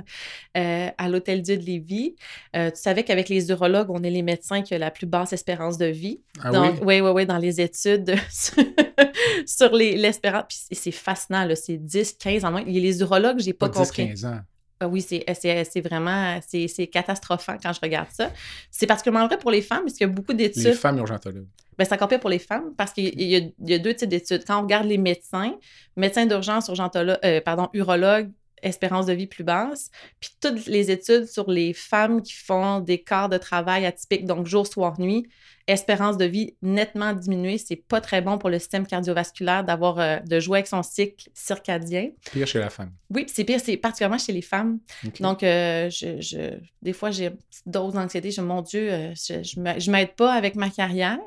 à 0.53 1.09
l'Hôtel 1.09 1.41
Dieu 1.41 1.57
de 1.57 1.63
Lévis. 1.63 2.15
tu 2.53 2.71
savais 2.75 3.03
qu'avec 3.03 3.29
les 3.29 3.49
urologues, 3.49 3.89
on 3.89 4.03
est 4.03 4.09
les 4.09 4.21
médecins 4.21 4.61
qui 4.61 4.73
ont 4.73 4.79
la 4.79 4.91
plus 4.91 5.05
basse 5.05 5.33
espérance 5.33 5.77
de 5.77 5.87
vie. 5.87 6.21
Ah 6.41 6.51
Donc, 6.51 6.75
oui? 6.81 6.95
Oui, 6.95 7.01
oui, 7.01 7.11
oui, 7.15 7.25
dans 7.25 7.37
les 7.37 7.59
études 7.61 8.15
sur 9.45 9.73
l'espérance. 9.73 10.45
Puis 10.47 10.59
c'est 10.71 10.91
fascinant, 10.91 11.47
c'est 11.55 11.77
10, 11.99 12.13
15 12.13 12.45
ans 12.45 12.51
moins. 12.51 12.63
Il 12.65 12.73
y 12.73 12.77
a 12.77 12.81
les 12.81 12.99
urologues, 12.99 13.39
j'ai 13.39 13.53
pas, 13.53 13.69
pas 13.69 13.79
10, 13.79 13.87
compris. 13.87 14.07
15 14.09 14.25
ans. 14.25 14.39
Ah 14.79 14.87
oui, 14.89 15.01
c'est 15.01 15.81
vraiment, 15.81 16.39
c'est 16.45 16.87
catastrophant 16.87 17.57
quand 17.61 17.71
je 17.71 17.79
regarde 17.81 18.09
ça. 18.11 18.31
C'est 18.69 18.87
particulièrement 18.87 19.27
vrai 19.27 19.37
pour 19.37 19.51
les 19.51 19.61
femmes, 19.61 19.83
parce 19.83 19.93
qu'il 19.93 20.05
y 20.05 20.09
a 20.09 20.13
beaucoup 20.13 20.33
d'études. 20.33 20.63
Les 20.63 20.73
femmes 20.73 20.97
urgentologues. 20.97 21.47
Ben, 21.77 21.85
c'est 21.85 21.93
encore 21.93 22.09
pire 22.09 22.19
pour 22.19 22.29
les 22.29 22.39
femmes, 22.39 22.73
parce 22.77 22.91
qu'il 22.91 23.19
y, 23.19 23.53
y, 23.59 23.73
a 23.73 23.79
deux 23.79 23.93
types 23.93 24.09
d'études. 24.09 24.43
Quand 24.45 24.59
on 24.59 24.63
regarde 24.63 24.85
les 24.85 24.97
médecins, 24.97 25.55
médecins 25.95 26.25
d'urgence, 26.25 26.67
urgentologue, 26.67 27.17
euh, 27.23 27.41
pardon, 27.41 27.69
urologues, 27.73 28.31
espérance 28.61 29.05
de 29.05 29.13
vie 29.13 29.27
plus 29.27 29.43
basse, 29.43 29.91
puis 30.19 30.31
toutes 30.41 30.65
les 30.65 30.91
études 30.91 31.25
sur 31.25 31.49
les 31.49 31.73
femmes 31.73 32.21
qui 32.21 32.33
font 32.33 32.79
des 32.79 33.01
quarts 33.01 33.29
de 33.29 33.37
travail 33.37 33.85
atypiques, 33.85 34.25
donc 34.25 34.47
jour, 34.47 34.67
soir, 34.67 34.99
nuit, 34.99 35.27
espérance 35.67 36.17
de 36.17 36.25
vie 36.25 36.55
nettement 36.61 37.13
diminuée. 37.13 37.57
C'est 37.57 37.75
pas 37.75 38.01
très 38.01 38.21
bon 38.21 38.37
pour 38.37 38.49
le 38.49 38.59
système 38.59 38.85
cardiovasculaire 38.85 39.63
d'avoir 39.63 39.99
euh, 39.99 40.19
de 40.19 40.39
jouer 40.39 40.59
avec 40.59 40.67
son 40.67 40.83
cycle 40.83 41.29
circadien. 41.33 42.09
Pire 42.31 42.47
chez 42.47 42.59
la 42.59 42.69
femme. 42.69 42.91
Oui, 43.09 43.25
c'est 43.27 43.43
pire, 43.43 43.59
c'est 43.63 43.77
particulièrement 43.77 44.17
chez 44.17 44.33
les 44.33 44.41
femmes. 44.41 44.79
Donc, 45.19 45.43
euh, 45.43 45.89
je, 45.89 46.21
je, 46.21 46.57
des 46.81 46.93
fois, 46.93 47.11
j'ai 47.11 47.27
une 47.27 47.37
petite 47.37 47.67
dose 47.67 47.93
d'anxiété. 47.93 48.31
Je 48.31 48.41
mon 48.41 48.61
Dieu, 48.61 48.91
euh, 48.91 49.13
je, 49.15 49.43
je 49.43 49.91
m'aide 49.91 50.13
pas 50.15 50.33
avec 50.33 50.55
ma 50.55 50.69
carrière. 50.69 51.19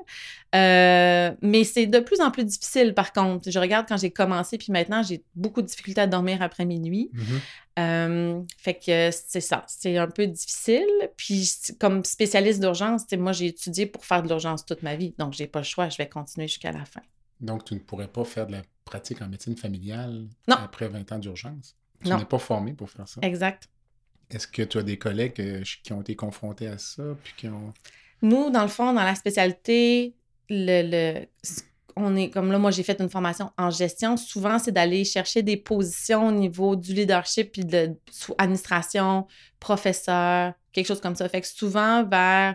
Mais 0.52 1.64
c'est 1.64 1.86
de 1.86 2.00
plus 2.00 2.20
en 2.20 2.30
plus 2.30 2.44
difficile, 2.44 2.94
par 2.94 3.12
contre. 3.12 3.50
Je 3.50 3.58
regarde 3.58 3.86
quand 3.88 3.96
j'ai 3.96 4.10
commencé, 4.10 4.58
puis 4.58 4.72
maintenant, 4.72 5.02
j'ai 5.02 5.22
beaucoup 5.34 5.62
de 5.62 5.66
difficultés 5.66 6.00
à 6.00 6.06
dormir 6.06 6.42
après 6.42 6.64
minuit. 6.64 7.10
Mm-hmm. 7.76 8.46
fait 8.58 8.74
que 8.74 9.10
c'est 9.10 9.40
ça, 9.40 9.64
c'est 9.66 9.96
un 9.96 10.08
peu 10.08 10.26
difficile. 10.26 10.86
Puis, 11.16 11.50
comme 11.78 12.04
spécialiste 12.04 12.60
d'urgence, 12.60 13.04
moi, 13.12 13.32
j'ai 13.32 13.46
étudié 13.46 13.86
pour 13.86 14.04
faire 14.04 14.22
de 14.22 14.28
l'urgence 14.28 14.64
toute 14.64 14.82
ma 14.82 14.96
vie. 14.96 15.14
Donc, 15.18 15.32
j'ai 15.32 15.46
pas 15.46 15.60
le 15.60 15.64
choix, 15.64 15.88
je 15.88 15.98
vais 15.98 16.08
continuer 16.08 16.48
jusqu'à 16.48 16.72
la 16.72 16.84
fin. 16.84 17.02
Donc, 17.40 17.64
tu 17.64 17.74
ne 17.74 17.80
pourrais 17.80 18.08
pas 18.08 18.24
faire 18.24 18.46
de 18.46 18.52
la 18.52 18.62
pratique 18.84 19.22
en 19.22 19.28
médecine 19.28 19.56
familiale 19.56 20.26
non. 20.48 20.56
après 20.56 20.88
20 20.88 21.12
ans 21.12 21.18
d'urgence? 21.18 21.76
Tu 22.02 22.10
n'es 22.10 22.24
pas 22.24 22.38
formé 22.38 22.72
pour 22.72 22.90
faire 22.90 23.08
ça? 23.08 23.20
Exact. 23.22 23.68
Est-ce 24.30 24.46
que 24.46 24.62
tu 24.62 24.78
as 24.78 24.82
des 24.82 24.98
collègues 24.98 25.40
euh, 25.40 25.62
qui 25.82 25.92
ont 25.92 26.00
été 26.00 26.14
confrontés 26.14 26.68
à 26.68 26.78
ça? 26.78 27.02
Puis 27.22 27.34
qui 27.36 27.48
ont... 27.48 27.72
Nous, 28.22 28.50
dans 28.50 28.62
le 28.62 28.68
fond, 28.68 28.92
dans 28.92 29.04
la 29.04 29.14
spécialité, 29.14 30.14
le, 30.48 30.82
le 30.82 31.26
on 32.00 32.14
est 32.14 32.30
comme 32.30 32.52
là, 32.52 32.58
moi, 32.58 32.70
j'ai 32.70 32.84
fait 32.84 33.00
une 33.00 33.10
formation 33.10 33.50
en 33.58 33.70
gestion. 33.70 34.16
Souvent, 34.16 34.58
c'est 34.58 34.70
d'aller 34.72 35.04
chercher 35.04 35.42
des 35.42 35.56
positions 35.56 36.28
au 36.28 36.32
niveau 36.32 36.76
du 36.76 36.94
leadership 36.94 37.52
puis 37.52 37.64
de 37.64 37.96
administration, 38.38 39.26
professeur, 39.58 40.52
quelque 40.72 40.86
chose 40.86 41.00
comme 41.00 41.16
ça. 41.16 41.28
Fait 41.28 41.40
que 41.40 41.46
souvent, 41.46 42.04
vers 42.04 42.54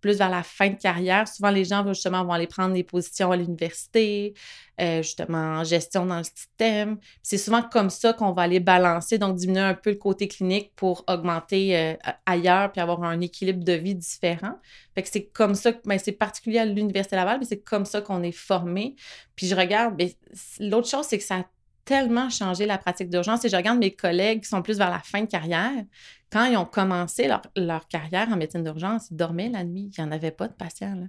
plus 0.00 0.18
vers 0.18 0.30
la 0.30 0.42
fin 0.42 0.68
de 0.68 0.76
carrière, 0.76 1.28
souvent 1.28 1.50
les 1.50 1.64
gens 1.64 1.86
justement 1.86 2.24
vont 2.24 2.32
aller 2.32 2.46
prendre 2.46 2.74
des 2.74 2.84
positions 2.84 3.30
à 3.32 3.36
l'université, 3.36 4.34
euh, 4.80 5.02
justement 5.02 5.58
en 5.58 5.64
gestion 5.64 6.06
dans 6.06 6.18
le 6.18 6.24
système. 6.24 6.98
C'est 7.22 7.38
souvent 7.38 7.62
comme 7.62 7.90
ça 7.90 8.12
qu'on 8.12 8.32
va 8.32 8.42
aller 8.42 8.60
balancer, 8.60 9.18
donc 9.18 9.36
diminuer 9.36 9.60
un 9.60 9.74
peu 9.74 9.90
le 9.90 9.96
côté 9.96 10.28
clinique 10.28 10.72
pour 10.74 11.04
augmenter 11.08 11.76
euh, 11.76 11.94
ailleurs 12.26 12.72
puis 12.72 12.80
avoir 12.80 13.02
un 13.02 13.20
équilibre 13.20 13.64
de 13.64 13.72
vie 13.74 13.94
différent. 13.94 14.58
Que 14.96 15.02
c'est 15.10 15.26
comme 15.26 15.54
ça, 15.54 15.72
ben, 15.86 15.98
c'est 15.98 16.12
particulier 16.12 16.58
à 16.58 16.66
l'Université 16.66 17.16
Laval, 17.16 17.38
mais 17.38 17.46
c'est 17.46 17.62
comme 17.62 17.86
ça 17.86 18.02
qu'on 18.02 18.22
est 18.22 18.32
formé. 18.32 18.96
Puis 19.34 19.46
je 19.46 19.56
regarde, 19.56 19.96
ben, 19.96 20.10
l'autre 20.58 20.88
chose, 20.88 21.06
c'est 21.06 21.16
que 21.16 21.24
ça 21.24 21.44
tellement 21.84 22.30
changé 22.30 22.66
la 22.66 22.78
pratique 22.78 23.10
d'urgence. 23.10 23.44
Et 23.44 23.48
je 23.48 23.56
regarde 23.56 23.78
mes 23.78 23.90
collègues 23.90 24.42
qui 24.42 24.48
sont 24.48 24.62
plus 24.62 24.78
vers 24.78 24.90
la 24.90 25.00
fin 25.00 25.22
de 25.22 25.26
carrière. 25.26 25.84
Quand 26.30 26.44
ils 26.44 26.56
ont 26.56 26.64
commencé 26.64 27.28
leur, 27.56 27.88
carrière 27.88 28.28
en 28.30 28.36
médecine 28.36 28.62
d'urgence, 28.62 29.08
ils 29.10 29.16
dormaient 29.16 29.48
la 29.48 29.64
nuit. 29.64 29.90
Il 29.96 30.02
n'y 30.02 30.08
en 30.08 30.12
avait 30.12 30.30
pas 30.30 30.48
de 30.48 30.52
patients. 30.52 31.08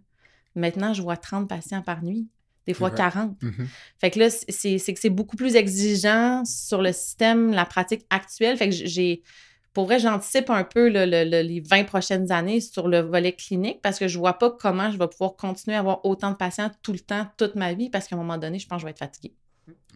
Maintenant, 0.55 0.93
je 0.93 1.01
vois 1.01 1.17
30 1.17 1.47
patients 1.47 1.81
par 1.81 2.03
nuit, 2.03 2.27
des 2.65 2.73
fois 2.73 2.91
40. 2.91 3.39
Mm-hmm. 3.41 3.67
Fait 3.99 4.11
que 4.11 4.19
là, 4.19 4.29
c'est 4.29 4.79
que 4.79 4.99
c'est 4.99 5.09
beaucoup 5.09 5.35
plus 5.35 5.55
exigeant 5.55 6.43
sur 6.45 6.81
le 6.81 6.91
système, 6.91 7.51
la 7.51 7.65
pratique 7.65 8.05
actuelle. 8.09 8.57
Fait 8.57 8.69
que 8.69 8.75
j'ai. 8.75 9.23
Pour 9.73 9.85
vrai, 9.85 9.99
j'anticipe 9.99 10.49
un 10.49 10.65
peu 10.65 10.87
les 10.87 11.61
20 11.61 11.85
prochaines 11.85 12.29
années 12.33 12.59
sur 12.59 12.89
le 12.89 12.99
volet 12.99 13.31
clinique 13.31 13.81
parce 13.81 13.99
que 13.99 14.09
je 14.09 14.17
ne 14.17 14.19
vois 14.19 14.37
pas 14.37 14.51
comment 14.51 14.91
je 14.91 14.97
vais 14.97 15.07
pouvoir 15.07 15.37
continuer 15.37 15.77
à 15.77 15.79
avoir 15.79 16.03
autant 16.03 16.31
de 16.31 16.35
patients 16.35 16.69
tout 16.81 16.91
le 16.91 16.99
temps, 16.99 17.25
toute 17.37 17.55
ma 17.55 17.73
vie, 17.73 17.89
parce 17.89 18.09
qu'à 18.09 18.17
un 18.17 18.19
moment 18.19 18.37
donné, 18.37 18.59
je 18.59 18.67
pense 18.67 18.77
que 18.77 18.81
je 18.81 18.85
vais 18.87 18.91
être 18.91 18.99
fatiguée. 18.99 19.33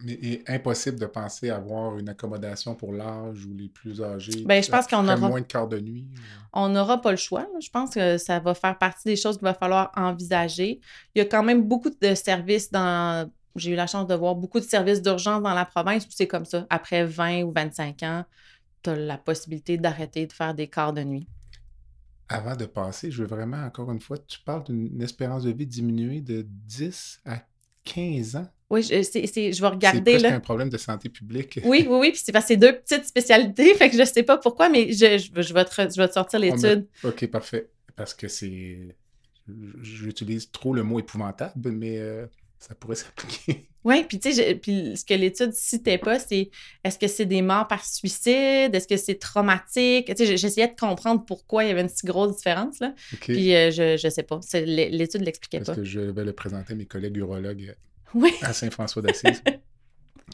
Mais 0.04 0.12
est 0.22 0.50
impossible 0.50 0.98
de 0.98 1.06
penser 1.06 1.50
avoir 1.50 1.98
une 1.98 2.08
accommodation 2.08 2.74
pour 2.74 2.92
l'âge 2.92 3.44
ou 3.46 3.54
les 3.54 3.68
plus 3.68 4.02
âgés. 4.02 4.44
Bien, 4.44 4.60
je 4.60 4.70
pense 4.70 4.86
qu'on 4.86 5.04
aura 5.04 5.16
moins 5.16 5.40
de 5.40 5.46
quart 5.46 5.66
de 5.66 5.80
nuit. 5.80 6.06
On 6.52 6.68
n'aura 6.68 7.00
pas 7.00 7.10
le 7.10 7.16
choix. 7.16 7.48
Je 7.60 7.70
pense 7.70 7.94
que 7.94 8.18
ça 8.18 8.38
va 8.38 8.54
faire 8.54 8.78
partie 8.78 9.08
des 9.08 9.16
choses 9.16 9.36
qu'il 9.36 9.44
va 9.44 9.54
falloir 9.54 9.90
envisager. 9.96 10.80
Il 11.14 11.18
y 11.18 11.22
a 11.22 11.24
quand 11.24 11.42
même 11.42 11.62
beaucoup 11.62 11.90
de 11.90 12.14
services 12.14 12.70
dans. 12.70 13.30
J'ai 13.56 13.72
eu 13.72 13.74
la 13.74 13.86
chance 13.86 14.06
de 14.06 14.14
voir 14.14 14.34
beaucoup 14.34 14.60
de 14.60 14.66
services 14.66 15.00
d'urgence 15.00 15.42
dans 15.42 15.54
la 15.54 15.64
province 15.64 16.04
où 16.04 16.10
c'est 16.10 16.26
comme 16.26 16.44
ça. 16.44 16.66
Après 16.68 17.04
20 17.04 17.44
ou 17.44 17.52
25 17.52 18.02
ans, 18.02 18.24
tu 18.82 18.90
as 18.90 18.96
la 18.96 19.16
possibilité 19.16 19.78
d'arrêter 19.78 20.26
de 20.26 20.32
faire 20.32 20.54
des 20.54 20.68
quarts 20.68 20.92
de 20.92 21.02
nuit. 21.02 21.26
Avant 22.28 22.54
de 22.54 22.66
passer, 22.66 23.10
je 23.10 23.22
veux 23.22 23.28
vraiment, 23.28 23.64
encore 23.64 23.90
une 23.90 24.00
fois, 24.00 24.18
tu 24.18 24.40
parles 24.40 24.64
d'une 24.64 25.00
espérance 25.00 25.44
de 25.44 25.52
vie 25.52 25.66
diminuée 25.66 26.20
de 26.20 26.44
10 26.46 27.20
à 27.24 27.38
15 27.84 28.36
ans. 28.36 28.48
Oui, 28.68 28.82
je, 28.82 28.94
je 28.94 29.60
vais 29.60 29.68
regarder. 29.68 30.18
C'est 30.18 30.26
un 30.26 30.40
problème 30.40 30.68
de 30.68 30.76
santé 30.76 31.08
publique. 31.08 31.60
Oui, 31.64 31.86
oui, 31.88 31.98
oui. 31.98 32.10
Puis 32.10 32.20
c'est 32.24 32.32
parce 32.32 32.46
que 32.46 32.48
c'est 32.48 32.56
deux 32.56 32.76
petites 32.76 33.04
spécialités. 33.04 33.74
Fait 33.76 33.88
que 33.88 33.96
je 33.96 34.00
ne 34.00 34.06
sais 34.06 34.22
pas 34.22 34.38
pourquoi, 34.38 34.68
mais 34.68 34.92
je, 34.92 35.18
je, 35.18 35.54
vais, 35.54 35.64
te, 35.64 35.70
je 35.74 36.00
vais 36.00 36.08
te 36.08 36.12
sortir 36.12 36.40
l'étude. 36.40 36.86
OK, 37.04 37.26
parfait. 37.28 37.68
Parce 37.94 38.14
que 38.14 38.28
c'est. 38.28 38.96
J'utilise 39.80 40.50
trop 40.50 40.74
le 40.74 40.82
mot 40.82 40.98
épouvantable, 40.98 41.70
mais 41.70 41.98
euh, 41.98 42.26
ça 42.58 42.74
pourrait 42.74 42.96
s'appliquer. 42.96 43.68
Oui, 43.84 44.02
puis 44.02 44.18
tu 44.18 44.32
sais, 44.32 44.56
puis 44.56 44.96
ce 44.96 45.04
que 45.04 45.14
l'étude 45.14 45.52
citait 45.52 45.98
pas, 45.98 46.18
c'est 46.18 46.50
est-ce 46.82 46.98
que 46.98 47.06
c'est 47.06 47.24
des 47.24 47.40
morts 47.42 47.68
par 47.68 47.84
suicide? 47.84 48.74
Est-ce 48.74 48.88
que 48.88 48.96
c'est 48.96 49.14
traumatique? 49.14 50.12
Tu 50.12 50.26
sais, 50.26 50.36
j'essayais 50.36 50.66
de 50.66 50.74
comprendre 50.74 51.24
pourquoi 51.24 51.62
il 51.62 51.68
y 51.68 51.70
avait 51.70 51.82
une 51.82 51.88
si 51.88 52.04
grosse 52.04 52.36
différence, 52.36 52.80
là. 52.80 52.92
Puis 53.20 53.54
euh, 53.54 53.70
je, 53.70 53.96
je 53.96 54.08
sais 54.08 54.24
pas. 54.24 54.40
L'étude 54.54 55.20
ne 55.20 55.26
l'expliquait 55.26 55.60
pas. 55.60 55.66
Parce 55.66 55.78
que 55.78 55.84
je 55.84 56.00
vais 56.00 56.24
le 56.24 56.32
présenter 56.32 56.72
à 56.72 56.76
mes 56.76 56.86
collègues 56.86 57.16
urologues 57.18 57.76
oui. 58.14 58.32
à 58.42 58.52
Saint-François 58.52 59.02
d'Assise. 59.02 59.42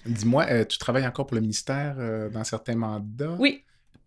Dis-moi, 0.07 0.47
euh, 0.51 0.65
tu 0.65 0.79
travailles 0.79 1.07
encore 1.07 1.27
pour 1.27 1.35
le 1.35 1.41
ministère 1.41 1.97
euh, 1.99 2.29
dans 2.29 2.45
certains 2.45 2.75
mandats? 2.75 3.37
Oui. 3.39 3.65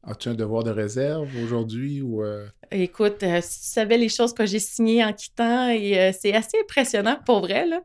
As-tu 0.07 0.29
un 0.29 0.35
devoir 0.35 0.63
de 0.63 0.69
réserve 0.69 1.29
aujourd'hui 1.43 1.99
ou 2.01 2.23
euh? 2.23 2.47
Écoute, 2.69 3.21
si 3.41 3.59
tu 3.59 3.65
savais 3.65 3.97
les 3.97 4.09
choses 4.09 4.33
que 4.33 4.45
j'ai 4.45 4.59
signées 4.59 5.03
en 5.03 5.13
quittant, 5.13 5.69
et 5.69 6.11
c'est 6.13 6.33
assez 6.33 6.59
impressionnant 6.61 7.17
pour 7.25 7.39
vrai. 7.39 7.65
Là. 7.65 7.81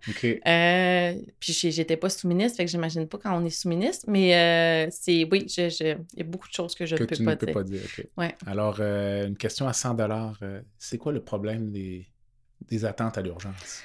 puis 1.38 1.53
j'étais 1.53 1.97
pas 1.97 2.11
sous-ministre, 2.11 2.59
fait 2.59 2.66
que 2.66 2.71
j'imagine 2.71 3.07
pas 3.07 3.16
quand 3.16 3.40
on 3.40 3.45
est 3.47 3.51
sous-ministre, 3.51 4.05
mais 4.07 4.90
c'est 4.90 5.27
oui, 5.33 5.47
il 5.57 5.97
y 6.16 6.21
a 6.21 6.25
beaucoup 6.25 6.49
de 6.49 6.53
choses 6.53 6.75
que 6.75 6.85
je 6.85 6.95
ne 6.95 6.99
peux, 6.99 7.07
tu 7.07 7.25
pas, 7.25 7.31
ne 7.31 7.37
peux 7.37 7.53
pas 7.53 7.62
dire. 7.62 7.81
Ouais. 8.19 8.35
Alors, 8.47 8.81
une 8.81 9.37
question 9.37 9.66
à 9.66 9.73
100 9.73 9.97
c'est 10.79 10.99
quoi 10.99 11.12
le 11.12 11.23
problème 11.23 11.71
des, 11.71 12.07
des 12.69 12.85
attentes 12.85 13.16
à 13.16 13.23
l'urgence? 13.23 13.83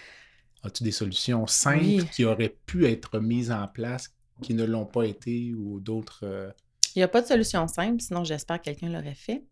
As-tu 0.65 0.83
des 0.83 0.91
solutions 0.91 1.45
simples 1.47 2.05
qui 2.11 2.25
auraient 2.25 2.55
pu 2.65 2.85
être 2.85 3.19
mises 3.19 3.51
en 3.51 3.67
place, 3.67 4.09
qui 4.41 4.53
ne 4.53 4.63
l'ont 4.63 4.85
pas 4.85 5.03
été 5.03 5.53
ou 5.53 5.79
d'autres... 5.79 6.21
Euh? 6.23 6.51
Il 6.95 6.99
n'y 6.99 7.03
a 7.03 7.07
pas 7.07 7.21
de 7.21 7.27
solution 7.27 7.67
simple, 7.67 8.01
sinon 8.01 8.23
j'espère 8.23 8.59
que 8.59 8.65
quelqu'un 8.65 8.89
l'aurait 8.89 9.15
fait. 9.15 9.43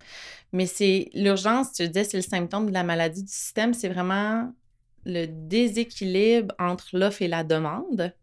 Mais 0.54 0.66
c'est 0.66 1.10
l'urgence, 1.14 1.74
tu 1.74 1.88
disais, 1.88 2.06
c'est 2.06 2.18
le 2.18 2.24
symptôme 2.24 2.68
de 2.68 2.72
la 2.72 2.84
maladie 2.84 3.24
du 3.24 3.32
système, 3.32 3.74
c'est 3.74 3.90
vraiment 3.90 4.54
le 5.06 5.26
déséquilibre 5.26 6.56
entre 6.58 6.98
l'offre 6.98 7.22
et 7.22 7.28
la 7.28 7.44
demande. 7.44 8.14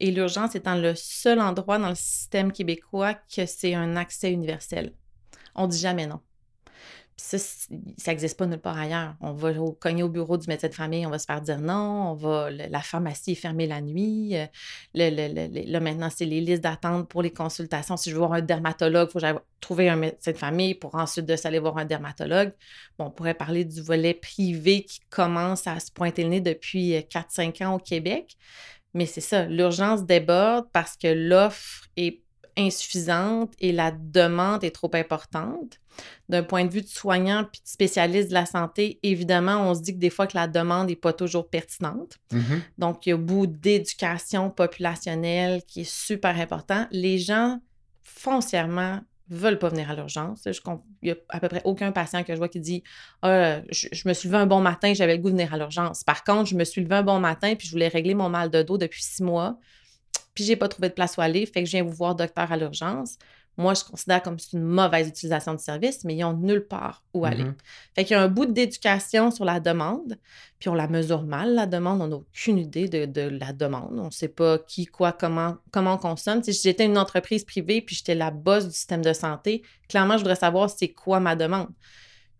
Et 0.00 0.10
l'urgence 0.10 0.56
étant 0.56 0.74
le 0.74 0.94
seul 0.94 1.40
endroit 1.40 1.78
dans 1.78 1.88
le 1.88 1.94
système 1.94 2.52
québécois 2.52 3.14
que 3.14 3.46
c'est 3.46 3.74
un 3.74 3.96
accès 3.96 4.32
universel. 4.32 4.92
On 5.54 5.66
dit 5.66 5.78
jamais 5.78 6.06
non 6.06 6.20
ça, 7.20 7.36
ça 7.36 8.12
n'existe 8.12 8.38
pas 8.38 8.46
nulle 8.46 8.60
part 8.60 8.78
ailleurs. 8.78 9.14
On 9.20 9.32
va 9.32 9.52
cogner 9.80 10.04
au 10.04 10.08
bureau 10.08 10.38
du 10.38 10.46
médecin 10.46 10.68
de 10.68 10.74
famille, 10.74 11.04
on 11.04 11.10
va 11.10 11.18
se 11.18 11.26
faire 11.26 11.40
dire 11.40 11.58
non, 11.58 12.12
on 12.12 12.14
va, 12.14 12.50
la 12.50 12.80
pharmacie 12.80 13.32
est 13.32 13.34
fermée 13.34 13.66
la 13.66 13.80
nuit. 13.80 14.36
Euh, 14.36 14.46
là, 14.94 15.80
maintenant, 15.80 16.10
c'est 16.14 16.24
les 16.24 16.40
listes 16.40 16.62
d'attente 16.62 17.08
pour 17.08 17.22
les 17.22 17.32
consultations. 17.32 17.96
Si 17.96 18.10
je 18.10 18.14
veux 18.14 18.20
voir 18.20 18.34
un 18.34 18.40
dermatologue, 18.40 19.08
il 19.12 19.20
faut 19.20 19.40
trouver 19.60 19.88
un 19.88 19.96
médecin 19.96 20.30
de 20.30 20.36
famille 20.36 20.74
pour 20.76 20.94
ensuite 20.94 21.26
de 21.26 21.34
s'aller 21.34 21.58
voir 21.58 21.76
un 21.76 21.84
dermatologue. 21.84 22.52
Bon, 22.98 23.06
on 23.06 23.10
pourrait 23.10 23.34
parler 23.34 23.64
du 23.64 23.82
volet 23.82 24.14
privé 24.14 24.84
qui 24.84 25.00
commence 25.10 25.66
à 25.66 25.80
se 25.80 25.90
pointer 25.90 26.22
le 26.22 26.30
nez 26.30 26.40
depuis 26.40 26.92
4-5 26.92 27.62
euh, 27.62 27.66
ans 27.66 27.74
au 27.74 27.78
Québec. 27.78 28.36
Mais 28.94 29.06
c'est 29.06 29.20
ça, 29.20 29.44
l'urgence 29.44 30.04
déborde 30.04 30.66
parce 30.72 30.96
que 30.96 31.08
l'offre 31.08 31.88
est 31.96 32.22
insuffisante 32.56 33.52
et 33.60 33.72
la 33.72 33.92
demande 33.92 34.64
est 34.64 34.70
trop 34.70 34.90
importante. 34.94 35.78
D'un 36.28 36.42
point 36.42 36.64
de 36.64 36.70
vue 36.70 36.82
de 36.82 36.86
soignant 36.86 37.44
puis 37.44 37.60
de 37.62 37.68
spécialiste 37.68 38.28
de 38.28 38.34
la 38.34 38.46
santé, 38.46 38.98
évidemment, 39.02 39.68
on 39.68 39.74
se 39.74 39.82
dit 39.82 39.94
que 39.94 39.98
des 39.98 40.10
fois 40.10 40.26
que 40.26 40.36
la 40.36 40.46
demande 40.46 40.88
n'est 40.88 40.96
pas 40.96 41.12
toujours 41.12 41.48
pertinente. 41.48 42.18
Donc, 42.30 42.40
il 42.40 42.62
Donc, 42.78 43.06
il 43.06 43.10
y 43.10 43.12
a 43.12 43.16
beaucoup 43.16 43.46
d'éducation 43.46 44.50
populationnelle 44.50 45.62
qui 45.66 45.82
est 45.82 45.90
super 45.90 46.38
important. 46.38 46.86
Les 46.90 47.18
gens, 47.18 47.60
foncièrement, 48.02 49.00
veulent 49.30 49.58
pas 49.58 49.68
venir 49.68 49.90
à 49.90 49.94
l'urgence. 49.94 50.46
Il 50.46 50.52
n'y 51.02 51.10
a 51.10 51.16
à 51.28 51.40
peu 51.40 51.48
près 51.48 51.60
aucun 51.64 51.92
patient 51.92 52.24
que 52.24 52.32
je 52.32 52.38
vois 52.38 52.48
qui 52.48 52.60
dit 52.60 52.82
ah, 53.22 53.60
je, 53.70 53.88
je, 53.92 54.08
me 54.08 54.14
suis 54.14 54.28
levé 54.28 54.38
un 54.38 54.46
bon 54.46 54.60
matin, 54.60 54.94
j'avais 54.94 55.16
le 55.16 55.22
goût 55.22 55.28
de 55.28 55.34
venir 55.34 55.52
à 55.52 55.58
l'urgence. 55.58 56.02
Par 56.02 56.24
contre, 56.24 56.48
je 56.48 56.54
me 56.54 56.64
suis 56.64 56.82
levé 56.82 56.96
un 56.96 57.02
bon 57.02 57.20
matin 57.20 57.54
puis 57.54 57.66
je 57.66 57.72
voulais 57.72 57.88
régler 57.88 58.14
mon 58.14 58.28
mal 58.28 58.50
de 58.50 58.62
dos 58.62 58.78
depuis 58.78 59.02
six 59.02 59.22
mois 59.22 59.58
puis 60.38 60.44
j'ai 60.44 60.54
pas 60.54 60.68
trouvé 60.68 60.88
de 60.88 60.94
place 60.94 61.16
où 61.16 61.20
aller, 61.20 61.46
fait 61.46 61.64
que 61.64 61.66
je 61.66 61.72
viens 61.72 61.82
vous 61.82 61.92
voir 61.92 62.14
docteur 62.14 62.52
à 62.52 62.56
l'urgence. 62.56 63.18
Moi, 63.58 63.74
je 63.74 63.82
considère 63.82 64.22
comme 64.22 64.38
c'est 64.38 64.56
une 64.56 64.62
mauvaise 64.62 65.08
utilisation 65.08 65.52
du 65.52 65.62
service, 65.62 66.04
mais 66.04 66.14
ils 66.14 66.22
ont 66.22 66.32
nulle 66.32 66.64
part 66.64 67.02
où 67.12 67.24
aller. 67.24 67.42
Mm-hmm. 67.42 67.54
Fait 67.96 68.04
qu'il 68.04 68.16
y 68.16 68.18
a 68.18 68.22
un 68.22 68.28
bout 68.28 68.46
d'éducation 68.46 69.32
sur 69.32 69.44
la 69.44 69.58
demande, 69.58 70.16
puis 70.60 70.68
on 70.68 70.74
la 70.74 70.86
mesure 70.86 71.24
mal, 71.24 71.56
la 71.56 71.66
demande. 71.66 72.00
On 72.00 72.06
n'a 72.06 72.16
aucune 72.16 72.58
idée 72.58 72.88
de, 72.88 73.20
la 73.22 73.52
demande. 73.52 73.98
On 73.98 74.06
ne 74.06 74.10
sait 74.10 74.28
pas 74.28 74.58
qui, 74.58 74.86
quoi, 74.86 75.10
comment, 75.10 75.56
comment 75.72 75.94
on 75.94 75.98
consomme. 75.98 76.40
Si 76.40 76.52
j'étais 76.52 76.84
une 76.84 76.96
entreprise 76.96 77.44
privée, 77.44 77.82
puis 77.82 77.96
j'étais 77.96 78.14
la 78.14 78.30
boss 78.30 78.66
du 78.66 78.72
système 78.72 79.02
de 79.02 79.12
santé, 79.12 79.64
clairement, 79.88 80.14
je 80.14 80.22
voudrais 80.22 80.36
savoir 80.36 80.70
c'est 80.70 80.92
quoi 80.92 81.18
ma 81.18 81.34
demande. 81.34 81.68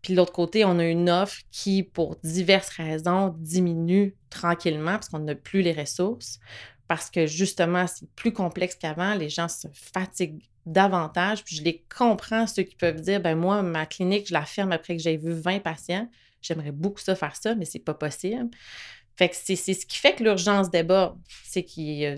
Puis 0.02 0.12
de 0.12 0.18
l'autre 0.18 0.32
côté, 0.32 0.64
on 0.64 0.78
a 0.78 0.84
une 0.84 1.10
offre 1.10 1.40
qui, 1.50 1.82
pour 1.82 2.14
diverses 2.22 2.68
raisons, 2.68 3.34
diminue 3.38 4.14
tranquillement 4.30 4.92
parce 4.92 5.08
qu'on 5.08 5.18
n'a 5.18 5.34
plus 5.34 5.62
les 5.62 5.72
ressources 5.72 6.38
parce 6.88 7.10
que 7.10 7.26
justement, 7.26 7.86
c'est 7.86 8.10
plus 8.12 8.32
complexe 8.32 8.74
qu'avant. 8.74 9.14
Les 9.14 9.28
gens 9.28 9.48
se 9.48 9.68
fatiguent 9.72 10.42
davantage. 10.66 11.44
Puis 11.44 11.56
je 11.56 11.62
les 11.62 11.84
comprends, 11.94 12.46
ceux 12.46 12.62
qui 12.62 12.74
peuvent 12.74 13.00
dire 13.00 13.20
ben 13.20 13.36
moi, 13.36 13.62
ma 13.62 13.86
clinique, 13.86 14.28
je 14.28 14.32
la 14.32 14.44
ferme 14.44 14.72
après 14.72 14.96
que 14.96 15.02
j'ai 15.02 15.16
vu 15.16 15.32
20 15.32 15.60
patients. 15.60 16.08
J'aimerais 16.40 16.72
beaucoup 16.72 17.00
ça 17.00 17.14
faire 17.14 17.36
ça, 17.36 17.54
mais 17.54 17.64
c'est 17.64 17.78
pas 17.78 17.94
possible. 17.94 18.48
Fait 19.16 19.28
que 19.28 19.36
c'est 19.36 19.56
ce 19.56 19.84
qui 19.84 19.98
fait 19.98 20.14
que 20.14 20.24
l'urgence 20.24 20.70
déborde. 20.70 21.18
C'est 21.44 21.64
qu'il 21.64 21.84
y 21.84 22.06
a 22.06 22.16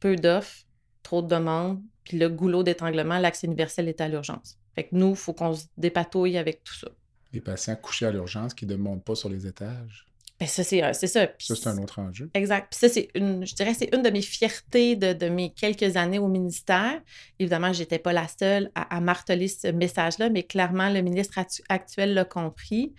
peu 0.00 0.16
d'offres, 0.16 0.66
trop 1.02 1.22
de 1.22 1.28
demandes, 1.28 1.82
puis 2.04 2.18
le 2.18 2.28
goulot 2.28 2.62
d'étranglement, 2.62 3.18
l'accès 3.18 3.46
universel 3.46 3.88
est 3.88 4.00
à 4.00 4.08
l'urgence. 4.08 4.58
Fait 4.74 4.84
que 4.84 4.94
nous, 4.94 5.10
il 5.10 5.16
faut 5.16 5.32
qu'on 5.32 5.54
se 5.54 5.66
dépatouille 5.76 6.36
avec 6.36 6.62
tout 6.62 6.74
ça. 6.74 6.88
Les 7.32 7.40
patients 7.40 7.76
couchés 7.76 8.06
à 8.06 8.10
l'urgence 8.10 8.54
qui 8.54 8.66
ne 8.66 8.76
montent 8.76 9.04
pas 9.04 9.14
sur 9.14 9.28
les 9.28 9.46
étages. 9.46 10.07
Ben 10.40 10.46
ça, 10.46 10.62
c'est 10.62 10.84
euh, 10.84 10.92
ça. 10.92 11.06
ça, 11.08 11.28
c'est 11.38 11.66
un 11.66 11.78
autre 11.78 11.98
enjeu. 11.98 12.30
Exact. 12.34 12.68
Puis 12.70 12.78
ça, 12.78 12.88
c'est 12.88 13.08
une, 13.14 13.44
je 13.44 13.54
dirais, 13.54 13.74
c'est 13.74 13.92
une 13.92 14.02
de 14.02 14.10
mes 14.10 14.22
fiertés 14.22 14.94
de, 14.94 15.12
de, 15.12 15.28
mes 15.28 15.52
quelques 15.52 15.96
années 15.96 16.20
au 16.20 16.28
ministère. 16.28 17.00
Évidemment, 17.40 17.72
je 17.72 17.80
n'étais 17.80 17.98
pas 17.98 18.12
la 18.12 18.26
seule 18.28 18.70
à, 18.76 18.96
à 18.96 19.00
marteler 19.00 19.48
ce 19.48 19.68
message-là, 19.68 20.30
mais 20.30 20.44
clairement, 20.44 20.90
le 20.90 21.00
ministre 21.00 21.38
actuel 21.68 22.14
l'a 22.14 22.24
compris. 22.24 22.94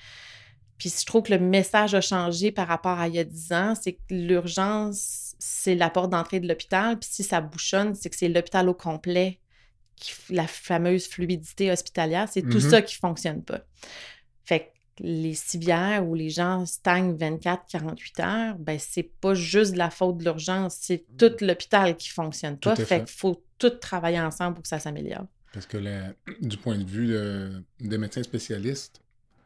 Puis 0.77 0.93
je 0.97 1.05
trouve 1.05 1.23
que 1.23 1.33
le 1.33 1.39
message 1.39 1.93
a 1.95 2.01
changé 2.01 2.51
par 2.51 2.67
rapport 2.67 2.99
à 2.99 3.07
il 3.07 3.15
y 3.15 3.19
a 3.19 3.23
10 3.23 3.51
ans. 3.53 3.73
C'est 3.81 3.93
que 3.93 4.01
l'urgence, 4.11 5.35
c'est 5.39 5.75
la 5.75 5.89
porte 5.89 6.09
d'entrée 6.09 6.39
de 6.39 6.47
l'hôpital. 6.47 6.99
Puis 6.99 7.09
si 7.11 7.23
ça 7.23 7.39
bouchonne, 7.41 7.95
c'est 7.95 8.09
que 8.09 8.15
c'est 8.15 8.29
l'hôpital 8.29 8.67
au 8.67 8.73
complet 8.73 9.39
la 10.29 10.47
fameuse 10.47 11.07
fluidité 11.07 11.71
hospitalière, 11.71 12.27
c'est 12.31 12.41
tout 12.41 12.59
Mhm. 12.59 12.69
ça 12.69 12.81
qui 12.81 12.95
fonctionne 12.95 13.43
pas. 13.43 13.61
Fait 14.45 14.59
que 14.61 14.65
les 14.99 15.33
civières 15.33 16.07
où 16.07 16.15
les 16.15 16.29
gens 16.29 16.65
stagnent 16.65 17.15
24-48 17.15 18.21
heures, 18.21 18.55
ben 18.59 18.77
c'est 18.79 19.03
pas 19.03 19.33
juste 19.33 19.73
de 19.73 19.77
la 19.77 19.89
faute 19.89 20.17
de 20.17 20.23
l'urgence, 20.23 20.77
c'est 20.79 21.05
tout 21.17 21.31
l'hôpital 21.41 21.95
qui 21.97 22.09
fonctionne 22.09 22.57
pas. 22.57 22.75
Fait 22.75 22.85
fait. 22.85 22.99
qu'il 23.05 23.15
faut 23.17 23.43
tout 23.57 23.69
travailler 23.69 24.19
ensemble 24.19 24.55
pour 24.55 24.63
que 24.63 24.69
ça 24.69 24.79
s'améliore. 24.79 25.25
Parce 25.53 25.65
que 25.65 25.77
la- 25.77 26.13
du 26.41 26.57
point 26.57 26.77
de 26.77 26.85
vue 26.85 27.07
de- 27.07 27.63
des 27.79 27.97
médecins 27.97 28.23
spécialistes, 28.23 29.01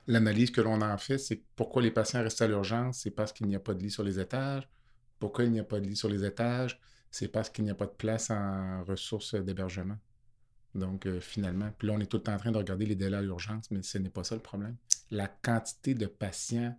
l'analyse 0.07 0.51
que 0.51 0.61
l'on 0.61 0.81
en 0.81 0.97
fait, 0.97 1.17
c'est 1.17 1.41
pourquoi 1.55 1.81
les 1.81 1.91
patients 1.91 2.21
restent 2.23 2.41
à 2.41 2.47
l'urgence, 2.47 2.99
c'est 2.99 3.11
parce 3.11 3.31
qu'il 3.31 3.47
n'y 3.47 3.55
a 3.55 3.59
pas 3.59 3.73
de 3.73 3.81
lit 3.81 3.91
sur 3.91 4.03
les 4.03 4.19
étages. 4.19 4.67
Pourquoi 5.19 5.45
il 5.45 5.51
n'y 5.51 5.59
a 5.59 5.63
pas 5.63 5.79
de 5.79 5.85
lit 5.87 5.95
sur 5.95 6.09
les 6.09 6.25
étages? 6.25 6.79
C'est 7.09 7.27
parce 7.27 7.49
qu'il 7.49 7.63
n'y 7.63 7.69
a 7.71 7.75
pas 7.75 7.85
de 7.85 7.91
place 7.91 8.29
en 8.31 8.83
ressources 8.83 9.35
d'hébergement. 9.35 9.97
Donc, 10.75 11.05
euh, 11.05 11.19
finalement, 11.19 11.69
puis 11.77 11.87
là, 11.87 11.93
on 11.95 11.99
est 11.99 12.07
tout 12.07 12.17
le 12.17 12.23
temps 12.23 12.33
en 12.33 12.37
train 12.37 12.51
de 12.51 12.57
regarder 12.57 12.85
les 12.87 12.95
délais 12.95 13.17
à 13.17 13.21
l'urgence, 13.21 13.69
mais 13.69 13.83
ce 13.83 13.99
n'est 13.99 14.09
pas 14.09 14.23
ça 14.23 14.33
le 14.35 14.41
problème. 14.41 14.75
La 15.13 15.27
quantité 15.27 15.93
de 15.93 16.07
patients, 16.07 16.75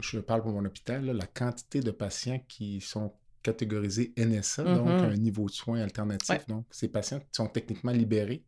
je 0.00 0.18
parle 0.18 0.42
pour 0.42 0.52
mon 0.52 0.64
hôpital, 0.64 1.04
là, 1.06 1.12
la 1.12 1.26
quantité 1.26 1.80
de 1.80 1.90
patients 1.90 2.40
qui 2.48 2.80
sont 2.80 3.12
catégorisés 3.42 4.12
NSA, 4.16 4.64
donc 4.64 4.88
Mhm. 5.00 5.04
un 5.12 5.16
niveau 5.16 5.46
de 5.46 5.52
soins 5.52 5.80
alternatif. 5.80 6.28
Ouais. 6.30 6.44
Donc, 6.48 6.66
ces 6.70 6.88
patients 6.88 7.20
sont 7.32 7.46
techniquement 7.46 7.92
libérés 7.92 8.42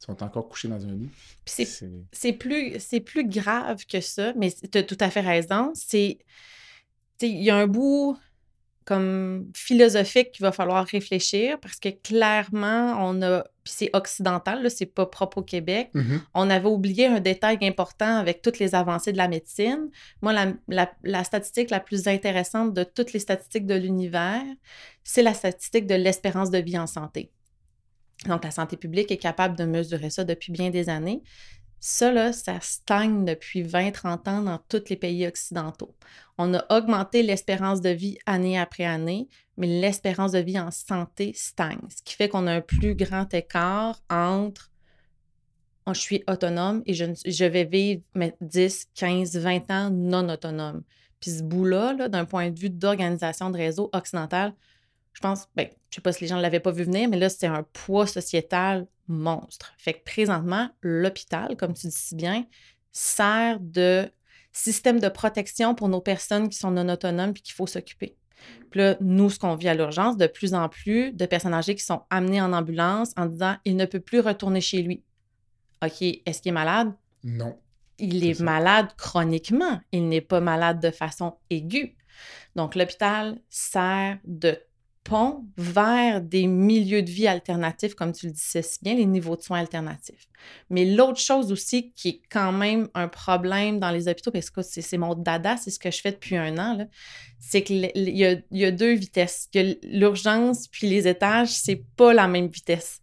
sont 0.00 0.22
encore 0.22 0.48
couchés 0.50 0.68
dans 0.68 0.84
un 0.84 0.92
lit. 0.92 1.08
C'est 1.46 2.32
plus, 2.34 2.78
c'est 2.78 3.00
plus 3.00 3.26
grave 3.26 3.86
que 3.86 4.00
ça, 4.02 4.34
mais 4.34 4.52
tu 4.52 4.76
as 4.76 4.82
tout 4.82 4.98
à 5.00 5.08
fait 5.08 5.22
raison. 5.22 5.72
C'est. 5.74 6.18
Il 7.22 7.42
y 7.42 7.48
a 7.48 7.56
un 7.56 7.66
bout 7.66 8.18
comme 8.84 9.50
philosophique 9.56 10.32
qu'il 10.32 10.42
va 10.42 10.52
falloir 10.52 10.84
réfléchir 10.86 11.58
parce 11.58 11.78
que 11.80 11.88
clairement, 11.88 12.96
on 13.00 13.22
a. 13.22 13.44
Puis 13.64 13.72
c'est 13.76 13.90
occidental, 13.94 14.62
là, 14.62 14.68
c'est 14.70 14.84
pas 14.86 15.06
propre 15.06 15.38
au 15.38 15.42
Québec. 15.42 15.88
Mhm. 15.94 16.20
On 16.34 16.50
avait 16.50 16.68
oublié 16.68 17.06
un 17.06 17.18
détail 17.20 17.56
important 17.62 18.18
avec 18.18 18.42
toutes 18.42 18.58
les 18.58 18.74
avancées 18.74 19.10
de 19.12 19.16
la 19.16 19.26
médecine. 19.26 19.88
Moi, 20.20 20.32
la, 20.34 20.52
la- 20.68 20.92
la 21.02 21.24
statistique 21.24 21.70
la 21.70 21.80
plus 21.80 22.06
intéressante 22.06 22.74
de 22.74 22.84
toutes 22.84 23.12
les 23.14 23.20
statistiques 23.20 23.66
de 23.66 23.74
l'univers, 23.74 24.42
c'est 25.02 25.22
la 25.22 25.32
statistique 25.34 25.86
de 25.86 25.94
l'espérance 25.94 26.50
de 26.50 26.58
vie 26.58 26.78
en 26.78 26.86
santé. 26.86 27.32
Donc, 28.26 28.44
la 28.44 28.50
santé 28.50 28.76
publique 28.76 29.10
est 29.10 29.16
capable 29.16 29.56
de 29.56 29.64
mesurer 29.64 30.10
ça 30.10 30.24
depuis 30.24 30.52
bien 30.52 30.70
des 30.70 30.88
années. 30.88 31.22
Ça, 31.80 32.10
là, 32.12 32.32
ça 32.32 32.58
stagne 32.62 33.24
depuis 33.26 33.62
20-30 33.62 34.28
ans 34.28 34.40
dans 34.42 34.58
tous 34.68 34.84
les 34.88 34.96
pays 34.96 35.26
occidentaux. 35.26 35.94
On 36.38 36.54
a 36.54 36.64
augmenté 36.74 37.22
l'espérance 37.22 37.80
de 37.82 37.90
vie 37.90 38.16
année 38.24 38.58
après 38.58 38.84
année, 38.84 39.28
mais 39.56 39.66
l'espérance 39.66 40.32
de 40.32 40.38
vie 40.38 40.58
en 40.58 40.70
santé 40.70 41.32
stagne, 41.34 41.80
ce 41.94 42.02
qui 42.02 42.14
fait 42.14 42.28
qu'on 42.28 42.46
a 42.46 42.54
un 42.54 42.60
plus 42.60 42.94
grand 42.94 43.32
écart 43.32 44.00
entre 44.10 44.70
oh, 45.86 45.94
je 45.94 46.00
suis 46.00 46.24
autonome 46.28 46.82
et 46.86 46.94
je, 46.94 47.04
je 47.24 47.44
vais 47.44 47.64
vivre 47.64 48.02
mais, 48.14 48.34
10, 48.40 48.88
15, 48.94 49.36
20 49.36 49.70
ans 49.70 49.90
non 49.90 50.28
autonome. 50.28 50.82
Puis 51.20 51.30
ce 51.30 51.42
bout-là, 51.42 51.94
là, 51.94 52.08
d'un 52.08 52.24
point 52.24 52.50
de 52.50 52.58
vue 52.58 52.70
d'organisation 52.70 53.50
de 53.50 53.56
réseau 53.56 53.90
occidental, 53.92 54.54
je 55.12 55.20
pense, 55.20 55.46
ben, 55.54 55.68
je 55.90 55.96
sais 55.96 56.00
pas 56.00 56.12
si 56.12 56.22
les 56.22 56.28
gens 56.28 56.36
ne 56.36 56.42
l'avaient 56.42 56.60
pas 56.60 56.72
vu 56.72 56.84
venir, 56.84 57.08
mais 57.08 57.16
là, 57.16 57.28
c'est 57.28 57.46
un 57.46 57.62
poids 57.72 58.06
sociétal 58.06 58.86
monstre. 59.06 59.72
Fait 59.78 59.94
que 59.94 60.04
présentement, 60.04 60.68
l'hôpital, 60.82 61.56
comme 61.56 61.72
tu 61.72 61.86
dis 61.86 61.96
si 61.96 62.16
bien, 62.16 62.46
sert 62.92 63.58
de 63.60 64.10
système 64.52 65.00
de 65.00 65.08
protection 65.08 65.74
pour 65.74 65.88
nos 65.88 66.00
personnes 66.00 66.48
qui 66.48 66.58
sont 66.58 66.70
non 66.70 66.88
autonomes 66.88 67.32
puis 67.32 67.42
qu'il 67.42 67.54
faut 67.54 67.66
s'occuper. 67.66 68.16
Puis 68.70 68.80
là, 68.80 68.96
nous, 69.00 69.30
ce 69.30 69.38
qu'on 69.38 69.54
vit 69.54 69.68
à 69.68 69.74
l'urgence, 69.74 70.16
de 70.16 70.26
plus 70.26 70.54
en 70.54 70.68
plus 70.68 71.12
de 71.12 71.26
personnes 71.26 71.54
âgées 71.54 71.74
qui 71.74 71.84
sont 71.84 72.02
amenées 72.10 72.40
en 72.40 72.52
ambulance 72.52 73.12
en 73.16 73.26
disant 73.26 73.56
il 73.64 73.76
ne 73.76 73.84
peut 73.84 74.00
plus 74.00 74.20
retourner 74.20 74.60
chez 74.60 74.82
lui. 74.82 75.02
OK, 75.82 76.02
est-ce 76.02 76.42
qu'il 76.42 76.50
est 76.50 76.52
malade? 76.52 76.92
Non. 77.22 77.58
Il 77.98 78.26
est 78.26 78.40
malade 78.40 78.88
chroniquement. 78.96 79.80
Il 79.92 80.08
n'est 80.08 80.20
pas 80.20 80.40
malade 80.40 80.80
de 80.80 80.90
façon 80.90 81.36
aiguë. 81.50 81.96
Donc, 82.56 82.74
l'hôpital 82.74 83.38
sert 83.48 84.18
de 84.24 84.58
pont 85.04 85.44
vers 85.56 86.20
des 86.20 86.46
milieux 86.46 87.02
de 87.02 87.10
vie 87.10 87.26
alternatifs, 87.26 87.94
comme 87.94 88.12
tu 88.12 88.26
le 88.26 88.32
disais 88.32 88.62
si 88.62 88.78
bien, 88.82 88.94
les 88.94 89.04
niveaux 89.04 89.36
de 89.36 89.42
soins 89.42 89.60
alternatifs. 89.60 90.26
Mais 90.70 90.84
l'autre 90.84 91.20
chose 91.20 91.52
aussi 91.52 91.92
qui 91.92 92.08
est 92.08 92.22
quand 92.30 92.52
même 92.52 92.88
un 92.94 93.08
problème 93.08 93.78
dans 93.78 93.90
les 93.90 94.08
hôpitaux, 94.08 94.30
parce 94.30 94.50
que 94.50 94.62
c'est 94.62 94.98
mon 94.98 95.14
dada, 95.14 95.56
c'est 95.56 95.70
ce 95.70 95.78
que 95.78 95.90
je 95.90 96.00
fais 96.00 96.12
depuis 96.12 96.36
un 96.36 96.58
an, 96.58 96.88
c'est 97.38 97.62
qu'il 97.62 97.90
y 97.94 98.42
y 98.50 98.64
a 98.64 98.70
deux 98.70 98.94
vitesses. 98.94 99.48
L'urgence 99.82 100.68
puis 100.68 100.88
les 100.88 101.06
étages, 101.06 101.50
c'est 101.50 101.84
pas 101.96 102.14
la 102.14 102.26
même 102.26 102.48
vitesse 102.48 103.00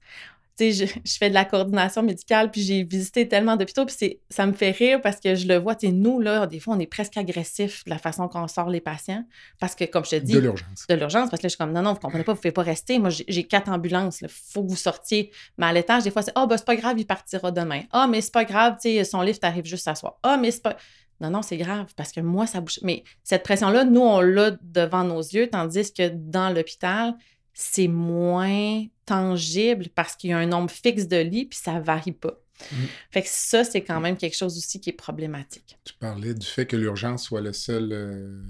tu 0.70 0.74
sais, 0.74 0.86
je, 0.86 1.00
je 1.04 1.18
fais 1.18 1.30
de 1.30 1.34
la 1.34 1.46
coordination 1.46 2.04
médicale, 2.04 2.52
puis 2.52 2.62
j'ai 2.62 2.84
visité 2.84 3.28
tellement 3.28 3.56
d'hôpitaux, 3.56 3.86
puis 3.86 3.96
c'est- 3.98 4.20
ça 4.30 4.46
me 4.46 4.54
fait 4.54 4.72
rire 4.72 5.02
parce 5.02 5.20
que 5.20 5.36
je 5.36 5.48
le 5.48 5.56
vois, 5.58 5.76
tu 5.76 5.88
sais, 5.88 5.94
nous, 5.94 6.20
là, 6.20 6.46
des 6.48 6.60
fois, 6.60 6.76
on 6.76 6.80
est 6.80 6.86
presque 6.88 7.18
agressif 7.18 7.84
de 7.86 7.90
la 7.90 7.98
façon 7.98 8.28
qu'on 8.28 8.48
sort 8.48 8.70
les 8.70 8.82
patients, 8.82 9.24
parce 9.60 9.76
que, 9.76 9.86
comme 9.86 10.06
je 10.06 10.12
te 10.12 10.16
dis, 10.18 10.34
De 10.34 10.40
l'urgence. 10.40 10.86
de 10.88 10.94
l'urgence, 10.96 11.30
parce 11.30 11.42
que 11.42 11.46
là, 11.46 11.50
je 11.50 11.56
suis 11.56 11.58
comme, 11.58 11.72
non, 11.74 11.82
non, 11.82 11.94
vous 11.94 12.00
comprenez 12.00 12.24
pas, 12.24 12.34
vous 12.34 12.40
pouvez 12.42 12.52
pas 12.52 12.62
rester. 12.64 13.00
Moi, 13.00 13.10
j'ai 13.10 13.44
quatre 13.46 13.70
ambulances, 13.72 14.22
il 14.22 14.28
faut 14.30 14.64
que 14.64 14.70
vous 14.70 14.76
sortiez. 14.76 15.32
Mais 15.58 15.66
à 15.66 15.74
l'étage, 15.74 16.04
des 16.04 16.12
fois, 16.12 16.22
c'est, 16.22 16.32
ah, 16.36 16.46
ben, 16.46 16.58
c'est 16.58 16.66
pas 16.66 16.76
grave, 16.76 17.00
il 17.00 17.06
partira 17.06 17.52
demain. 17.52 17.82
Ah, 17.92 18.08
mais 18.08 18.22
c'est 18.22 18.34
pas 18.34 18.46
grave, 18.46 18.76
tu 18.82 18.90
sais, 18.90 19.04
son 19.04 19.22
lift 19.22 19.44
arrive 19.44 19.66
juste 19.66 19.88
à 19.88 19.96
soir. 19.96 20.18
Ah, 20.24 20.38
mais 20.38 20.52
c'est 20.52 20.62
pas. 20.64 20.78
Non, 21.20 21.30
non, 21.30 21.42
c'est 21.44 21.58
grave, 21.58 21.94
parce 21.96 22.12
que 22.12 22.20
moi, 22.20 22.48
ça 22.48 22.62
bouge. 22.62 22.80
Mais 22.82 23.04
cette 23.24 23.44
pression-là, 23.44 23.84
nous, 23.84 24.02
on 24.02 24.22
l'a 24.22 24.52
devant 24.62 25.04
nos 25.04 25.20
yeux, 25.22 25.48
tandis 25.52 25.94
que 25.94 26.10
dans 26.10 26.50
l'hôpital, 26.50 27.14
c'est 27.54 27.88
moins 27.88 28.86
tangible 29.06 29.90
parce 29.94 30.16
qu'il 30.16 30.30
y 30.30 30.34
a 30.34 30.38
un 30.38 30.46
nombre 30.46 30.72
fixe 30.72 31.08
de 31.08 31.18
lits, 31.18 31.46
puis 31.46 31.60
ça 31.62 31.80
varie 31.80 32.12
pas. 32.12 32.42
Mhm. 32.72 32.88
Fait 33.10 33.22
que 33.22 33.28
ça, 33.30 33.64
c'est 33.64 33.84
quand 33.84 34.00
même 34.00 34.18
quelque 34.18 34.36
chose 34.36 34.58
aussi 34.58 34.80
qui 34.80 34.90
est 34.90 34.94
problématique. 34.94 35.78
Tu 35.84 35.94
parlais 35.94 36.34
du 36.34 36.46
fait 36.46 36.66
que 36.66 36.76
l'urgence 36.76 37.24
soit 37.24 37.42
le 37.42 37.54
seul, 37.54 37.92
euh, 37.92 38.44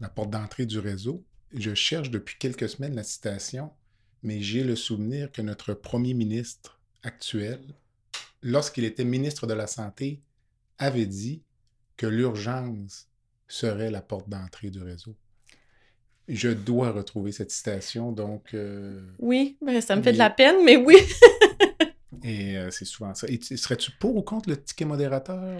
la 0.00 0.08
porte 0.08 0.30
d'entrée 0.30 0.66
du 0.66 0.78
réseau. 0.78 1.24
Je 1.54 1.74
cherche 1.74 2.10
depuis 2.10 2.36
quelques 2.38 2.68
semaines 2.68 2.94
la 2.94 3.04
citation, 3.04 3.70
mais 4.22 4.40
j'ai 4.40 4.64
le 4.64 4.76
souvenir 4.76 5.30
que 5.30 5.42
notre 5.42 5.74
premier 5.74 6.14
ministre 6.14 6.80
actuel, 7.02 7.60
lorsqu'il 8.42 8.84
était 8.84 9.04
ministre 9.04 9.46
de 9.46 9.54
la 9.54 9.66
Santé, 9.66 10.20
avait 10.78 11.06
dit 11.06 11.42
que 11.96 12.06
l'urgence 12.06 13.08
serait 13.48 13.90
la 13.90 14.02
porte 14.02 14.28
d'entrée 14.28 14.70
du 14.70 14.82
réseau. 14.82 15.14
Je 16.34 16.48
dois 16.48 16.90
retrouver 16.92 17.30
cette 17.32 17.50
citation, 17.50 18.10
donc, 18.12 18.54
euh, 18.54 19.00
Oui, 19.18 19.56
ben, 19.60 19.80
ça 19.80 19.96
me 19.96 20.02
fait 20.02 20.12
de 20.12 20.18
la 20.18 20.30
peine, 20.30 20.64
mais 20.64 20.76
oui. 20.76 20.96
et 22.24 22.56
euh, 22.56 22.70
c'est 22.70 22.84
souvent 22.84 23.14
ça. 23.14 23.26
Et 23.28 23.38
tu- 23.38 23.56
serais-tu 23.56 23.90
pour 24.00 24.16
ou 24.16 24.22
contre 24.22 24.48
le 24.48 24.62
ticket 24.62 24.84
modérateur? 24.84 25.58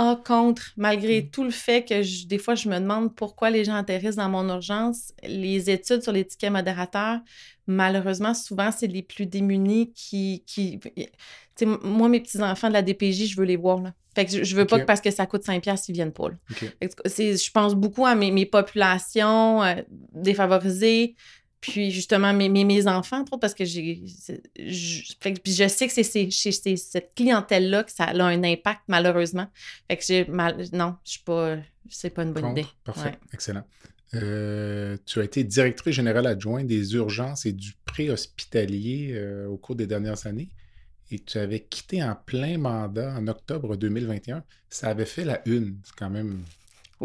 Ah, 0.00 0.16
contre, 0.24 0.72
malgré 0.76 1.22
Mm. 1.22 1.30
tout 1.30 1.42
le 1.44 1.50
fait 1.50 1.84
que 1.84 2.02
je- 2.02 2.26
des 2.26 2.38
fois, 2.38 2.54
je 2.54 2.68
me 2.68 2.78
demande 2.78 3.14
pourquoi 3.16 3.50
les 3.50 3.64
gens 3.64 3.74
atterrissent 3.74 4.16
dans 4.16 4.28
mon 4.28 4.48
urgence. 4.48 5.12
Les 5.24 5.70
études 5.70 6.02
sur 6.02 6.12
les 6.12 6.24
tickets 6.24 6.52
modérateurs, 6.52 7.18
malheureusement, 7.66 8.32
souvent, 8.32 8.70
c'est 8.70 8.86
les 8.86 9.02
plus 9.02 9.26
démunis 9.26 9.92
qui. 9.92 10.44
qui... 10.46 10.78
Moi, 11.82 12.08
mes 12.08 12.20
petits-enfants 12.20 12.68
de 12.68 12.74
la 12.74 12.82
DPJ, 12.82 13.26
je 13.26 13.36
veux 13.36 13.44
les 13.44 13.56
voir. 13.56 13.80
Là. 13.82 13.92
Fait 14.14 14.24
que 14.24 14.44
je, 14.44 14.56
veux 14.56 14.64
pas 14.64 14.78
que 14.80 14.84
parce 14.84 15.00
que 15.00 15.10
ça 15.10 15.26
coûte 15.26 15.42
5$, 15.44 15.60
piastres, 15.60 15.90
ils 15.90 15.92
viennent 15.92 16.12
pas. 16.12 16.28
là. 16.28 16.34
Fait 16.50 16.88
que 16.88 17.02
Je 17.08 17.50
pense 17.50 17.74
beaucoup 17.74 18.06
à 18.06 18.14
mes, 18.14 18.30
mes 18.30 18.46
populations 18.46 19.62
euh, 19.64 19.74
défavorisées, 20.14 21.16
puis 21.60 21.90
justement 21.90 22.32
mes, 22.32 22.48
mes, 22.48 22.64
mes 22.64 22.86
enfants, 22.86 23.24
trop, 23.24 23.38
parce 23.38 23.54
que 23.54 23.64
j'ai. 23.64 24.02
je- 24.06 25.02
je 25.44 25.68
sais 25.68 25.86
que 25.86 25.92
c'est 25.92 26.02
c'est 26.04 26.30
chez 26.30 26.52
cette 26.52 27.12
clientèle-là 27.16 27.84
que 27.84 27.90
ça 27.92 28.04
a 28.04 28.22
un 28.24 28.42
impact, 28.44 28.82
malheureusement. 28.88 29.48
Fait 29.88 29.96
que 29.96 30.04
j'ai 30.06 30.24
mal. 30.26 30.64
Non, 30.72 30.96
je 31.04 31.10
suis 31.12 31.22
pas. 31.22 31.56
C'est 31.90 32.10
pas 32.10 32.22
une 32.22 32.32
bonne 32.32 32.42
Contre? 32.44 32.60
idée. 32.60 32.68
Parfait. 32.84 33.10
Ouais. 33.10 33.18
Excellent. 33.32 33.64
Euh, 34.14 34.96
tu 35.04 35.20
as 35.20 35.24
été 35.24 35.44
directrice 35.44 35.94
générale 35.94 36.26
adjointe 36.26 36.66
des 36.66 36.94
urgences 36.94 37.44
et 37.44 37.52
du 37.52 37.74
pré-hospitalier 37.84 39.10
euh, 39.12 39.46
au 39.48 39.56
cours 39.58 39.76
des 39.76 39.86
dernières 39.86 40.26
années 40.26 40.48
et 41.10 41.18
tu 41.18 41.38
avais 41.38 41.60
quitté 41.60 42.02
en 42.02 42.14
plein 42.14 42.56
mandat 42.58 43.14
en 43.16 43.26
octobre 43.28 43.76
2021. 43.76 44.44
Ça 44.70 44.88
avait 44.88 45.04
fait 45.06 45.24
la 45.24 45.40
une. 45.46 45.78
C'est 45.84 45.94
quand 45.96 46.10
même 46.10 46.42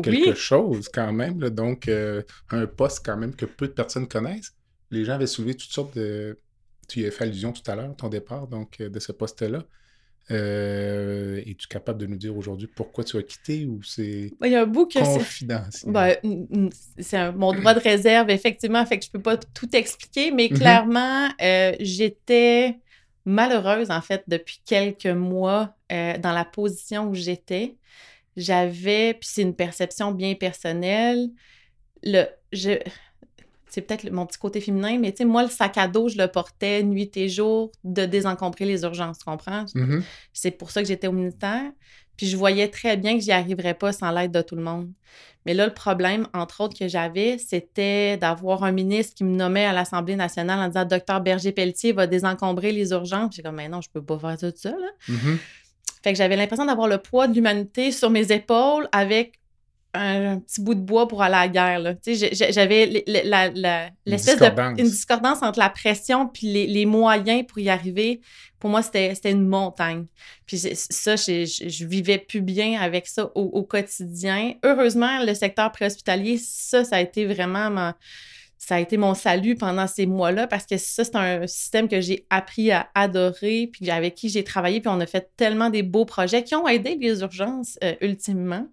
quelque 0.02 0.30
Oui, 0.30 0.36
chose, 0.36 0.90
quand 0.90 1.14
même. 1.14 1.40
là. 1.40 1.50
Donc, 1.50 1.88
euh, 1.88 2.22
un 2.50 2.66
poste 2.68 3.06
quand 3.06 3.18
même 3.18 3.36
que 3.36 3.46
peu 3.46 3.68
de 3.68 3.74
personnes 3.74 4.08
connaissent. 4.08 4.54
Les 4.92 5.06
gens 5.06 5.14
avaient 5.14 5.28
soulevé 5.28 5.54
toutes 5.56 5.72
sortes 5.72 5.96
de... 5.98 6.40
Tu 6.88 7.02
y 7.02 7.06
as 7.06 7.12
fait 7.12 7.24
allusion 7.24 7.54
tout 7.54 7.70
à 7.72 7.76
l'heure, 7.76 7.96
ton 7.96 8.10
départ 8.10 8.48
donc, 8.48 8.78
euh, 8.82 8.90
de 8.90 9.00
ce 9.00 9.12
poste-là. 9.12 9.64
Euh, 10.32 11.42
Es-tu 11.46 11.68
capable 11.68 12.00
de 12.00 12.06
nous 12.06 12.16
dire 12.16 12.36
aujourd'hui 12.38 12.68
pourquoi 12.68 13.04
tu 13.04 13.18
as 13.18 13.24
quitté 13.24 13.66
ou 13.66 13.84
c'est 13.84 14.32
il 14.44 14.52
y 14.52 14.56
a 14.56 14.62
un 14.62 14.66
bout 14.66 14.86
que 14.86 14.94
c'est. 14.94 15.04
confidentiel? 15.04 15.92
Ben, 15.92 16.16
c'est 16.98 17.32
mon 17.34 17.52
droit 17.54 17.74
de 17.74 17.80
réserve, 17.80 18.30
effectivement, 18.30 18.86
fait 18.86 19.00
que 19.00 19.06
je 19.06 19.12
peux 19.12 19.22
pas 19.22 19.36
tout 19.38 19.76
expliquer, 19.76 20.32
mais 20.32 20.48
Mhm. 20.50 20.58
clairement, 20.58 21.28
euh, 21.42 21.74
j'étais 21.80 22.80
malheureuse, 23.26 23.92
en 23.92 24.02
fait, 24.02 24.24
depuis 24.28 24.62
quelques 24.66 25.06
mois 25.08 25.76
euh, 25.92 26.18
dans 26.18 26.32
la 26.34 26.46
position 26.46 27.10
où 27.10 27.14
j'étais. 27.16 27.76
J'avais, 28.36 29.14
puis 29.14 29.30
c'est 29.32 29.42
une 29.42 29.56
perception 29.56 30.12
bien 30.12 30.36
personnelle, 30.36 31.30
le, 32.04 32.26
je, 32.52 32.72
c'est 33.70 33.82
peut-être 33.82 34.10
mon 34.12 34.26
petit 34.26 34.38
côté 34.38 34.62
féminin, 34.62 35.00
mais 35.00 35.12
tu 35.12 35.20
sais, 35.20 35.26
moi, 35.26 35.44
le 35.44 35.50
sac 35.50 35.78
à 35.78 35.88
dos, 35.88 36.10
je 36.10 36.18
le 36.18 36.28
portais 36.28 36.84
nuit 36.84 37.12
et 37.16 37.30
jour 37.30 37.72
de 37.84 38.06
désencombrer 38.06 38.66
les 38.66 38.84
urgences, 38.84 39.20
tu 39.20 39.26
comprends? 39.26 39.64
Mm-hmm. 39.66 40.04
C'est 40.32 40.52
pour 40.52 40.70
ça 40.70 40.82
que 40.82 40.88
j'étais 40.88 41.08
au 41.08 41.12
ministère. 41.12 41.72
Puis 42.16 42.28
je 42.28 42.38
voyais 42.38 42.68
très 42.68 42.96
bien 42.98 43.18
que 43.18 43.24
j'y 43.24 43.32
arriverais 43.32 43.74
pas 43.74 43.92
sans 43.92 44.12
l'aide 44.12 44.32
de 44.32 44.42
tout 44.44 44.56
le 44.56 44.62
monde. 44.62 44.92
Mais 45.48 45.56
là, 45.56 45.66
le 45.66 45.74
problème, 45.74 46.28
entre 46.34 46.62
autres, 46.62 46.78
que 46.78 46.88
j'avais, 46.88 47.40
c'était 47.40 48.18
d'avoir 48.18 48.64
un 48.64 48.72
ministre 48.72 49.16
qui 49.16 49.24
me 49.24 49.36
nommait 49.36 49.66
à 49.66 49.74
l'Assemblée 49.74 50.16
nationale 50.16 50.60
en 50.60 50.68
disant 50.68 50.86
Docteur 50.86 51.22
Berger-Pelletier 51.22 51.92
va 51.92 52.06
désencombrer 52.06 52.72
les 52.72 52.92
urgences. 52.92 53.36
J'ai 53.36 53.42
comme, 53.42 53.56
mais 53.56 53.68
non, 53.68 53.82
je 53.82 53.90
peux 53.90 54.04
pas 54.04 54.20
faire 54.20 54.40
ça 54.40 54.52
tout 54.52 54.60
seul. 54.60 54.80
Mm-hmm. 55.10 55.38
Fait 56.04 56.12
que 56.12 56.18
j'avais 56.18 56.36
l'impression 56.36 56.66
d'avoir 56.66 56.88
le 56.88 56.98
poids 56.98 57.28
de 57.28 57.34
l'humanité 57.34 57.92
sur 57.92 58.10
mes 58.10 58.32
épaules 58.32 58.88
avec 58.92 59.40
un, 59.94 60.40
petit 60.40 60.62
bout 60.62 60.74
de 60.74 60.82
bois 60.82 61.08
pour 61.08 61.22
aller 61.22 61.36
à 61.36 61.42
la 61.42 61.48
guerre. 61.48 61.96
J'avais 62.50 63.04
l'espèce 64.06 64.40
de 64.40 64.82
une 64.82 64.90
discordance 64.90 65.42
entre 65.42 65.60
la 65.60 65.70
pression 65.70 66.28
puis 66.28 66.66
les, 66.66 66.86
moyens 66.86 67.46
pour 67.48 67.60
y 67.60 67.70
arriver. 67.70 68.22
Pour 68.60 68.70
moi, 68.70 68.82
c'était 68.82 69.14
une 69.26 69.48
montagne. 69.48 70.06
Puis 70.46 70.58
ça, 70.58 71.16
je, 71.16 71.46
je, 71.46 71.86
vivais 71.86 72.18
plus 72.18 72.42
bien 72.42 72.82
avec 72.82 73.08
ça 73.08 73.26
au, 73.36 73.42
au 73.42 73.64
quotidien. 73.64 74.54
Heureusement, 74.64 75.24
le 75.24 75.34
secteur 75.34 75.72
préhospitalier, 75.72 76.38
ça, 76.38 76.84
ça 76.84 76.96
a 76.96 77.02
été 77.02 77.26
vraiment 77.26 77.70
ma, 77.70 77.96
ça 78.66 78.76
a 78.76 78.80
été 78.80 78.96
mon 78.96 79.14
salut 79.14 79.56
pendant 79.56 79.88
ces 79.88 80.06
mois-là 80.06 80.48
parce 80.48 80.66
que 80.66 80.78
ça, 80.78 81.04
c'est 81.04 81.18
un 81.18 81.46
système 81.48 81.90
que 81.90 82.00
j'ai 82.00 82.26
appris 82.30 82.72
à 82.72 82.88
adorer, 82.96 83.70
puis 83.70 83.92
avec 83.92 84.16
qui 84.16 84.30
j'ai 84.30 84.46
travaillé, 84.46 84.80
puis 84.80 84.88
on 84.88 85.02
a 85.02 85.06
fait 85.06 85.34
tellement 85.36 85.70
des 85.70 85.84
beaux 85.84 86.06
projets 86.06 86.46
qui 86.46 86.56
ont 86.56 86.66
aidé 86.66 86.96
les 86.96 87.20
urgences 87.20 87.78
euh, 87.84 87.94
ultimement. 88.00 88.66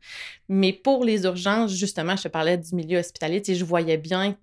Mais 0.49 0.73
pour 0.73 1.03
les 1.03 1.25
urgences, 1.25 1.73
justement, 1.73 2.15
je 2.15 2.23
te 2.23 2.29
parlais 2.29 2.57
du 2.57 2.73
milieu 2.77 3.01
hospitalier, 3.01 3.43
tu 3.43 3.53
sais, 3.53 3.59
je 3.59 3.65
voyais 3.65 3.97
bien 3.97 4.37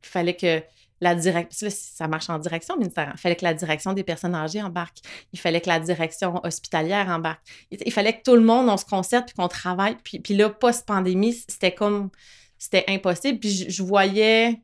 qu'il 0.00 0.10
fallait 0.10 0.34
que 0.34 0.62
la 1.02 1.14
direction, 1.14 1.68
ça 1.70 2.08
marche 2.08 2.30
en 2.30 2.38
direction 2.38 2.78
ministère, 2.78 3.12
il 3.14 3.20
fallait 3.20 3.36
que 3.36 3.44
la 3.44 3.52
direction 3.52 3.92
des 3.92 4.02
personnes 4.02 4.34
âgées 4.34 4.62
embarque, 4.62 5.00
il 5.34 5.38
fallait 5.38 5.60
que 5.60 5.68
la 5.68 5.78
direction 5.78 6.40
hospitalière 6.42 7.10
embarque, 7.10 7.42
il, 7.70 7.92
fallait 7.92 8.16
que 8.16 8.22
tout 8.22 8.34
le 8.34 8.40
monde, 8.40 8.70
on 8.70 8.78
se 8.78 8.86
concerte, 8.86 9.26
puis 9.26 9.34
qu'on 9.34 9.48
travaille, 9.48 9.98
puis, 10.02 10.20
puis 10.20 10.34
là, 10.34 10.48
post-pandémie, 10.48 11.34
c'était 11.34 11.74
comme, 11.74 12.08
c'était 12.56 12.86
impossible, 12.88 13.40
puis 13.40 13.66
je 13.68 13.82
voyais 13.82 14.62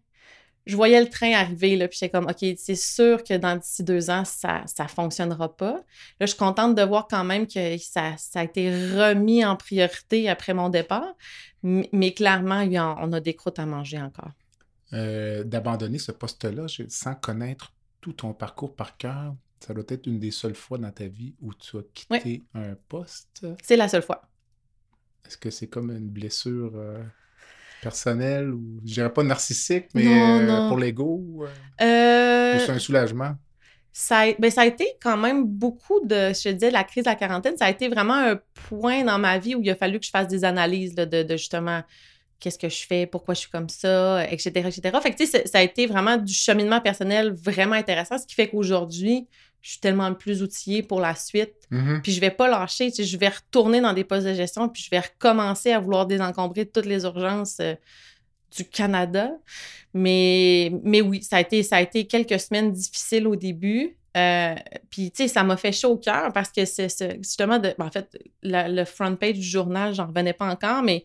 je 0.64 0.76
voyais 0.76 1.00
le 1.00 1.08
train 1.08 1.32
arriver, 1.32 1.76
là, 1.76 1.88
puis 1.88 1.98
j'étais 2.00 2.10
comme, 2.10 2.26
OK, 2.26 2.44
c'est 2.56 2.76
sûr 2.76 3.24
que 3.24 3.36
dans 3.36 3.56
d'ici 3.56 3.82
deux 3.82 4.10
ans, 4.10 4.24
ça 4.24 4.64
ne 4.78 4.88
fonctionnera 4.88 5.56
pas. 5.56 5.72
Là, 5.72 5.82
je 6.20 6.26
suis 6.26 6.38
contente 6.38 6.76
de 6.76 6.82
voir 6.82 7.08
quand 7.08 7.24
même 7.24 7.46
que 7.46 7.76
ça, 7.78 8.16
ça 8.16 8.40
a 8.40 8.44
été 8.44 8.70
remis 8.70 9.44
en 9.44 9.56
priorité 9.56 10.28
après 10.28 10.54
mon 10.54 10.68
départ, 10.68 11.14
mais, 11.62 12.12
clairement, 12.14 12.64
on 13.00 13.12
a 13.12 13.20
des 13.20 13.34
croûtes 13.34 13.58
à 13.58 13.66
manger 13.66 14.00
encore. 14.00 14.30
Euh, 14.92 15.42
d'abandonner 15.42 15.98
ce 15.98 16.12
poste-là 16.12 16.66
sans 16.88 17.14
connaître 17.14 17.72
tout 18.00 18.12
ton 18.12 18.32
parcours 18.32 18.76
par 18.76 18.96
cœur, 18.96 19.34
ça 19.58 19.74
doit 19.74 19.84
être 19.88 20.06
une 20.06 20.18
des 20.18 20.32
seules 20.32 20.54
fois 20.54 20.78
dans 20.78 20.90
ta 20.90 21.06
vie 21.06 21.34
où 21.40 21.54
tu 21.54 21.78
as 21.78 21.82
quitté 21.94 22.42
un 22.54 22.74
poste? 22.88 23.46
C'est 23.62 23.76
la 23.76 23.88
seule 23.88 24.02
fois. 24.02 24.28
Est-ce 25.26 25.38
que 25.38 25.50
c'est 25.50 25.68
comme 25.68 25.90
une 25.90 26.08
blessure... 26.08 26.72
Euh, 26.76 27.02
personnel 27.82 28.50
ou 28.50 28.80
je 28.86 28.94
dirais 28.94 29.12
pas 29.12 29.22
narcissique, 29.22 29.86
mais 29.92 30.06
euh, 30.06 30.68
pour 30.68 30.78
l'ego? 30.78 31.22
Euh, 31.42 31.84
euh, 31.84 32.58
c'est 32.58 32.70
un 32.70 32.78
soulagement? 32.78 33.34
Ça 33.92 34.20
a, 34.20 34.32
ben, 34.38 34.50
ça 34.50 34.62
a 34.62 34.66
été 34.66 34.86
quand 35.02 35.18
même 35.18 35.44
beaucoup 35.44 36.00
de, 36.00 36.32
je 36.32 36.44
te 36.44 36.48
disais, 36.48 36.70
la 36.70 36.84
crise 36.84 37.04
de 37.04 37.10
la 37.10 37.16
quarantaine, 37.16 37.58
ça 37.58 37.66
a 37.66 37.70
été 37.70 37.88
vraiment 37.88 38.14
un 38.14 38.40
point 38.70 39.04
dans 39.04 39.18
ma 39.18 39.36
vie 39.38 39.54
où 39.54 39.60
il 39.62 39.68
a 39.68 39.74
fallu 39.74 39.98
que 39.98 40.06
je 40.06 40.10
fasse 40.10 40.28
des 40.28 40.44
analyses 40.44 40.94
de, 40.94 41.26
justement 41.36 41.82
qu'est-ce 42.40 42.58
que 42.58 42.68
je 42.68 42.86
fais, 42.86 43.06
pourquoi 43.06 43.34
je 43.34 43.40
suis 43.40 43.50
comme 43.50 43.68
ça, 43.68 44.24
etc., 44.30 44.50
etc. 44.68 44.80
Fait 45.02 45.10
que, 45.10 45.16
tu 45.16 45.26
sais, 45.26 45.46
ça 45.46 45.58
a 45.58 45.62
été 45.62 45.86
vraiment 45.86 46.16
du 46.16 46.32
cheminement 46.32 46.80
personnel 46.80 47.32
vraiment 47.32 47.74
intéressant, 47.74 48.16
ce 48.16 48.26
qui 48.26 48.34
fait 48.34 48.48
qu'aujourd'hui, 48.48 49.28
je 49.62 49.70
suis 49.70 49.80
tellement 49.80 50.12
plus 50.12 50.42
outillée 50.42 50.82
pour 50.82 51.00
la 51.00 51.14
suite. 51.14 51.54
Mm-hmm. 51.70 52.02
Puis 52.02 52.12
je 52.12 52.20
vais 52.20 52.30
pas 52.30 52.48
lâcher, 52.48 52.90
tu 52.90 52.96
sais, 52.96 53.04
je 53.04 53.16
vais 53.16 53.28
retourner 53.28 53.80
dans 53.80 53.92
des 53.92 54.04
postes 54.04 54.26
de 54.26 54.34
gestion, 54.34 54.68
puis 54.68 54.82
je 54.82 54.90
vais 54.90 55.00
recommencer 55.00 55.72
à 55.72 55.78
vouloir 55.78 56.06
désencombrer 56.06 56.66
toutes 56.66 56.86
les 56.86 57.04
urgences 57.04 57.58
euh, 57.60 57.74
du 58.56 58.64
Canada. 58.64 59.30
Mais, 59.94 60.72
mais 60.82 61.00
oui, 61.00 61.22
ça 61.22 61.36
a, 61.36 61.40
été, 61.40 61.62
ça 61.62 61.76
a 61.76 61.80
été 61.80 62.06
quelques 62.06 62.40
semaines 62.40 62.72
difficiles 62.72 63.26
au 63.26 63.36
début. 63.36 63.96
Euh, 64.16 64.54
puis, 64.90 65.10
tu 65.10 65.22
sais, 65.22 65.28
ça 65.28 65.44
m'a 65.44 65.56
fait 65.56 65.72
chaud 65.72 65.92
au 65.92 65.96
cœur 65.96 66.32
parce 66.32 66.50
que 66.50 66.64
c'est 66.64 66.88
justement, 67.18 67.58
de, 67.58 67.74
ben, 67.78 67.86
en 67.86 67.90
fait, 67.90 68.18
le 68.42 68.84
front 68.84 69.14
page 69.16 69.34
du 69.34 69.42
journal, 69.42 69.94
j'en 69.94 70.06
revenais 70.06 70.34
pas 70.34 70.46
encore, 70.46 70.82
mais 70.82 71.04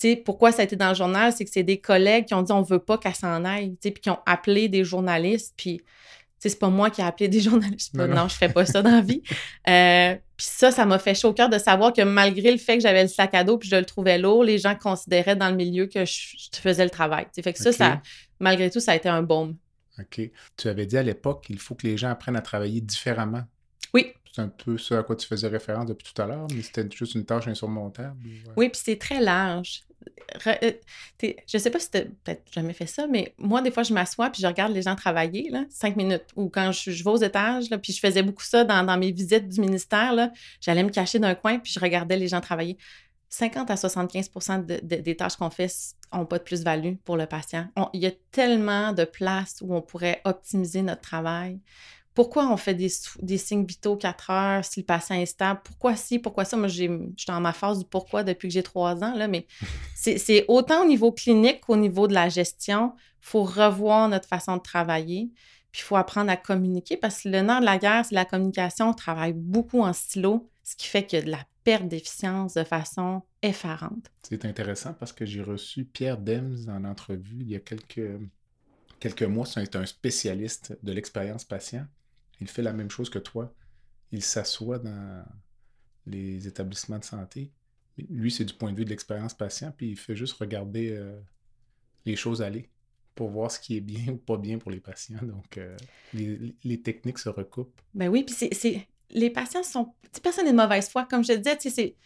tu 0.00 0.08
sais, 0.08 0.16
pourquoi 0.16 0.50
ça 0.50 0.62
a 0.62 0.64
été 0.64 0.76
dans 0.76 0.88
le 0.88 0.94
journal, 0.94 1.32
c'est 1.32 1.44
que 1.44 1.50
c'est 1.50 1.62
des 1.62 1.78
collègues 1.78 2.24
qui 2.24 2.34
ont 2.34 2.42
dit 2.42 2.52
on 2.52 2.62
veut 2.62 2.78
pas 2.78 2.96
qu'elle 2.96 3.14
s'en 3.14 3.44
aille, 3.44 3.72
tu 3.72 3.76
sais, 3.82 3.90
puis 3.90 4.00
qui 4.00 4.10
ont 4.10 4.18
appelé 4.24 4.68
des 4.68 4.82
journalistes, 4.82 5.52
puis 5.56 5.82
c'est 6.48 6.58
pas 6.58 6.70
moi 6.70 6.90
qui 6.90 7.00
ai 7.00 7.04
appelé 7.04 7.28
des 7.28 7.40
journalistes. 7.48 7.94
Non, 7.94 8.08
non, 8.08 8.28
je 8.28 8.36
fais 8.36 8.48
pas 8.48 8.64
ça 8.64 8.82
dans 8.82 8.90
la 8.90 9.00
vie. 9.00 9.22
Euh, 9.68 10.14
puis 10.36 10.46
ça, 10.50 10.72
ça 10.72 10.86
m'a 10.86 10.98
fait 10.98 11.14
chaud 11.14 11.28
au 11.28 11.32
cœur 11.34 11.50
de 11.50 11.58
savoir 11.58 11.92
que 11.92 12.00
malgré 12.00 12.50
le 12.50 12.56
fait 12.56 12.78
que 12.78 12.82
j'avais 12.82 13.02
le 13.02 13.08
sac 13.08 13.34
à 13.34 13.44
dos 13.44 13.58
puis 13.58 13.68
je 13.68 13.76
le 13.76 13.84
trouvais 13.84 14.18
lourd, 14.18 14.42
les 14.42 14.58
gens 14.58 14.74
considéraient 14.74 15.36
dans 15.36 15.50
le 15.50 15.54
milieu 15.54 15.86
que 15.86 16.04
je, 16.04 16.18
faisais 16.54 16.82
le 16.82 16.90
travail. 16.90 17.26
fait 17.42 17.52
que 17.52 17.58
ça, 17.58 17.72
ça, 17.72 18.00
malgré 18.40 18.70
tout, 18.70 18.80
ça 18.80 18.92
a 18.92 18.96
été 18.96 19.08
un 19.08 19.22
baume. 19.22 19.56
OK. 19.98 20.20
Tu 20.56 20.68
avais 20.68 20.86
dit 20.86 20.96
à 20.96 21.02
l'époque 21.02 21.44
qu'il 21.44 21.58
faut 21.58 21.74
que 21.74 21.86
les 21.86 21.98
gens 21.98 22.08
apprennent 22.08 22.36
à 22.36 22.40
travailler 22.40 22.80
différemment. 22.80 23.42
C'est 24.32 24.42
un 24.42 24.48
peu 24.48 24.78
ça 24.78 25.00
à 25.00 25.02
quoi 25.02 25.16
tu 25.16 25.26
faisais 25.26 25.48
référence 25.48 25.86
depuis 25.86 26.12
tout 26.12 26.22
à 26.22 26.26
l'heure, 26.26 26.46
mais 26.54 26.62
c'était 26.62 26.88
juste 26.90 27.14
une 27.14 27.24
tâche 27.24 27.48
insurmontable. 27.48 28.16
Oui, 28.56 28.68
puis 28.68 28.80
c'est 28.84 28.98
très 28.98 29.20
large. 29.20 29.82
Euh, 30.46 30.72
je 31.46 31.58
sais 31.58 31.70
pas 31.70 31.78
si 31.78 31.90
tu 31.90 32.04
peut-être 32.24 32.42
jamais 32.52 32.72
fait 32.72 32.86
ça, 32.86 33.06
mais 33.06 33.34
moi, 33.38 33.60
des 33.62 33.70
fois, 33.70 33.82
je 33.82 33.92
m'assois 33.92 34.30
puis 34.30 34.40
je 34.40 34.46
regarde 34.46 34.72
les 34.72 34.82
gens 34.82 34.94
travailler, 34.94 35.50
là, 35.50 35.64
cinq 35.68 35.96
minutes. 35.96 36.26
Ou 36.36 36.48
quand 36.48 36.72
je, 36.72 36.90
vais 36.90 37.10
aux 37.10 37.16
étages, 37.16 37.68
puis 37.82 37.92
je 37.92 38.00
faisais 38.00 38.22
beaucoup 38.22 38.44
ça 38.44 38.64
dans, 38.64 38.98
mes 38.98 39.12
visites 39.12 39.48
du 39.48 39.60
ministère, 39.60 40.14
là, 40.14 40.30
j'allais 40.60 40.84
me 40.84 40.90
cacher 40.90 41.18
d'un 41.18 41.34
coin 41.34 41.58
puis 41.58 41.72
je 41.72 41.80
regardais 41.80 42.16
les 42.16 42.28
gens 42.28 42.40
travailler. 42.40 42.78
50 43.28 43.70
à 43.70 43.74
75% 43.74 44.64
des 44.82 45.16
tâches 45.16 45.36
qu'on 45.36 45.50
fait 45.50 45.72
n'ont 46.12 46.26
pas 46.26 46.38
de 46.38 46.42
plus-value 46.42 46.94
pour 47.04 47.16
le 47.16 47.26
patient. 47.26 47.68
il 47.92 48.00
y 48.00 48.06
a 48.06 48.10
tellement 48.32 48.92
de 48.92 49.04
places 49.04 49.58
où 49.62 49.74
on 49.74 49.82
pourrait 49.82 50.20
optimiser 50.24 50.82
notre 50.82 51.02
travail 51.02 51.60
pourquoi 52.14 52.50
on 52.50 52.56
fait 52.56 52.74
des, 52.74 52.90
des 53.22 53.38
signes 53.38 53.64
vitaux 53.64 53.96
4 53.96 54.30
heures 54.30 54.64
si 54.64 54.80
le 54.80 54.86
patient 54.86 55.16
est 55.16 55.26
stable? 55.26 55.60
Pourquoi 55.64 55.94
si? 55.96 56.18
Pourquoi 56.18 56.44
ça? 56.44 56.56
Moi, 56.56 56.68
je 56.68 56.74
suis 56.74 57.26
dans 57.26 57.40
ma 57.40 57.52
phase 57.52 57.78
du 57.78 57.84
pourquoi 57.84 58.24
depuis 58.24 58.48
que 58.48 58.54
j'ai 58.54 58.62
trois 58.62 59.02
ans, 59.04 59.14
là, 59.14 59.28
mais 59.28 59.46
c'est 59.94 60.44
autant 60.48 60.82
au 60.82 60.86
niveau 60.86 61.12
clinique 61.12 61.60
qu'au 61.60 61.76
niveau 61.76 62.08
de 62.08 62.14
la 62.14 62.28
gestion. 62.28 62.92
Il 63.22 63.26
faut 63.26 63.44
revoir 63.44 64.08
notre 64.08 64.26
façon 64.26 64.56
de 64.56 64.62
travailler. 64.62 65.30
Puis 65.72 65.82
il 65.82 65.84
faut 65.84 65.96
apprendre 65.96 66.30
à 66.30 66.36
communiquer 66.36 66.96
parce 66.96 67.22
que 67.22 67.28
le 67.28 67.42
nerf 67.42 67.60
de 67.60 67.64
la 67.64 67.78
guerre, 67.78 68.04
c'est 68.04 68.14
la 68.14 68.24
communication. 68.24 68.88
On 68.88 68.94
travaille 68.94 69.34
beaucoup 69.34 69.82
en 69.82 69.92
stylo, 69.92 70.50
ce 70.64 70.74
qui 70.74 70.88
fait 70.88 71.06
qu'il 71.06 71.20
y 71.20 71.22
a 71.22 71.24
de 71.24 71.30
la 71.30 71.46
perte 71.62 71.86
d'efficience 71.86 72.54
de 72.54 72.64
façon 72.64 73.22
effarante. 73.42 74.10
C'est 74.22 74.44
intéressant 74.44 74.94
parce 74.94 75.12
que 75.12 75.24
j'ai 75.24 75.42
reçu 75.42 75.84
Pierre 75.84 76.18
Dems 76.18 76.68
en 76.68 76.84
entrevue 76.84 77.38
il 77.40 77.50
y 77.50 77.54
a 77.54 77.60
quelques, 77.60 78.18
quelques 78.98 79.22
mois. 79.22 79.46
C'est 79.46 79.76
un 79.76 79.86
spécialiste 79.86 80.76
de 80.82 80.92
l'expérience 80.92 81.44
patient. 81.44 81.86
Il 82.40 82.48
fait 82.48 82.62
la 82.62 82.72
même 82.72 82.90
chose 82.90 83.10
que 83.10 83.18
toi. 83.18 83.54
Il 84.12 84.22
s'assoit 84.22 84.78
dans 84.78 85.24
les 86.06 86.46
établissements 86.48 86.98
de 86.98 87.04
santé. 87.04 87.52
Lui, 88.08 88.30
c'est 88.30 88.44
du 88.44 88.54
point 88.54 88.72
de 88.72 88.76
vue 88.76 88.84
de 88.84 88.90
l'expérience 88.90 89.34
patient, 89.34 89.72
puis 89.76 89.90
il 89.90 89.96
fait 89.96 90.16
juste 90.16 90.34
regarder 90.34 90.90
euh, 90.92 91.20
les 92.06 92.16
choses 92.16 92.40
aller 92.40 92.68
pour 93.14 93.30
voir 93.30 93.50
ce 93.50 93.60
qui 93.60 93.76
est 93.76 93.80
bien 93.80 94.06
ou 94.12 94.16
pas 94.16 94.38
bien 94.38 94.58
pour 94.58 94.70
les 94.70 94.80
patients. 94.80 95.22
Donc, 95.22 95.58
euh, 95.58 95.76
les, 96.14 96.54
les, 96.64 96.80
techniques 96.80 97.18
se 97.18 97.28
recoupent. 97.28 97.80
Ben 97.94 98.08
oui, 98.08 98.24
puis 98.24 98.34
c'est 98.34 98.86
les 99.10 99.30
patients 99.30 99.62
sont. 99.62 99.94
Personne 100.22 100.44
n'est 100.44 100.52
de 100.52 100.56
mauvaise 100.56 100.88
foi. 100.88 101.04
Comme 101.04 101.24
je 101.24 101.32
disais, 101.32 101.56
c'est 101.60 101.96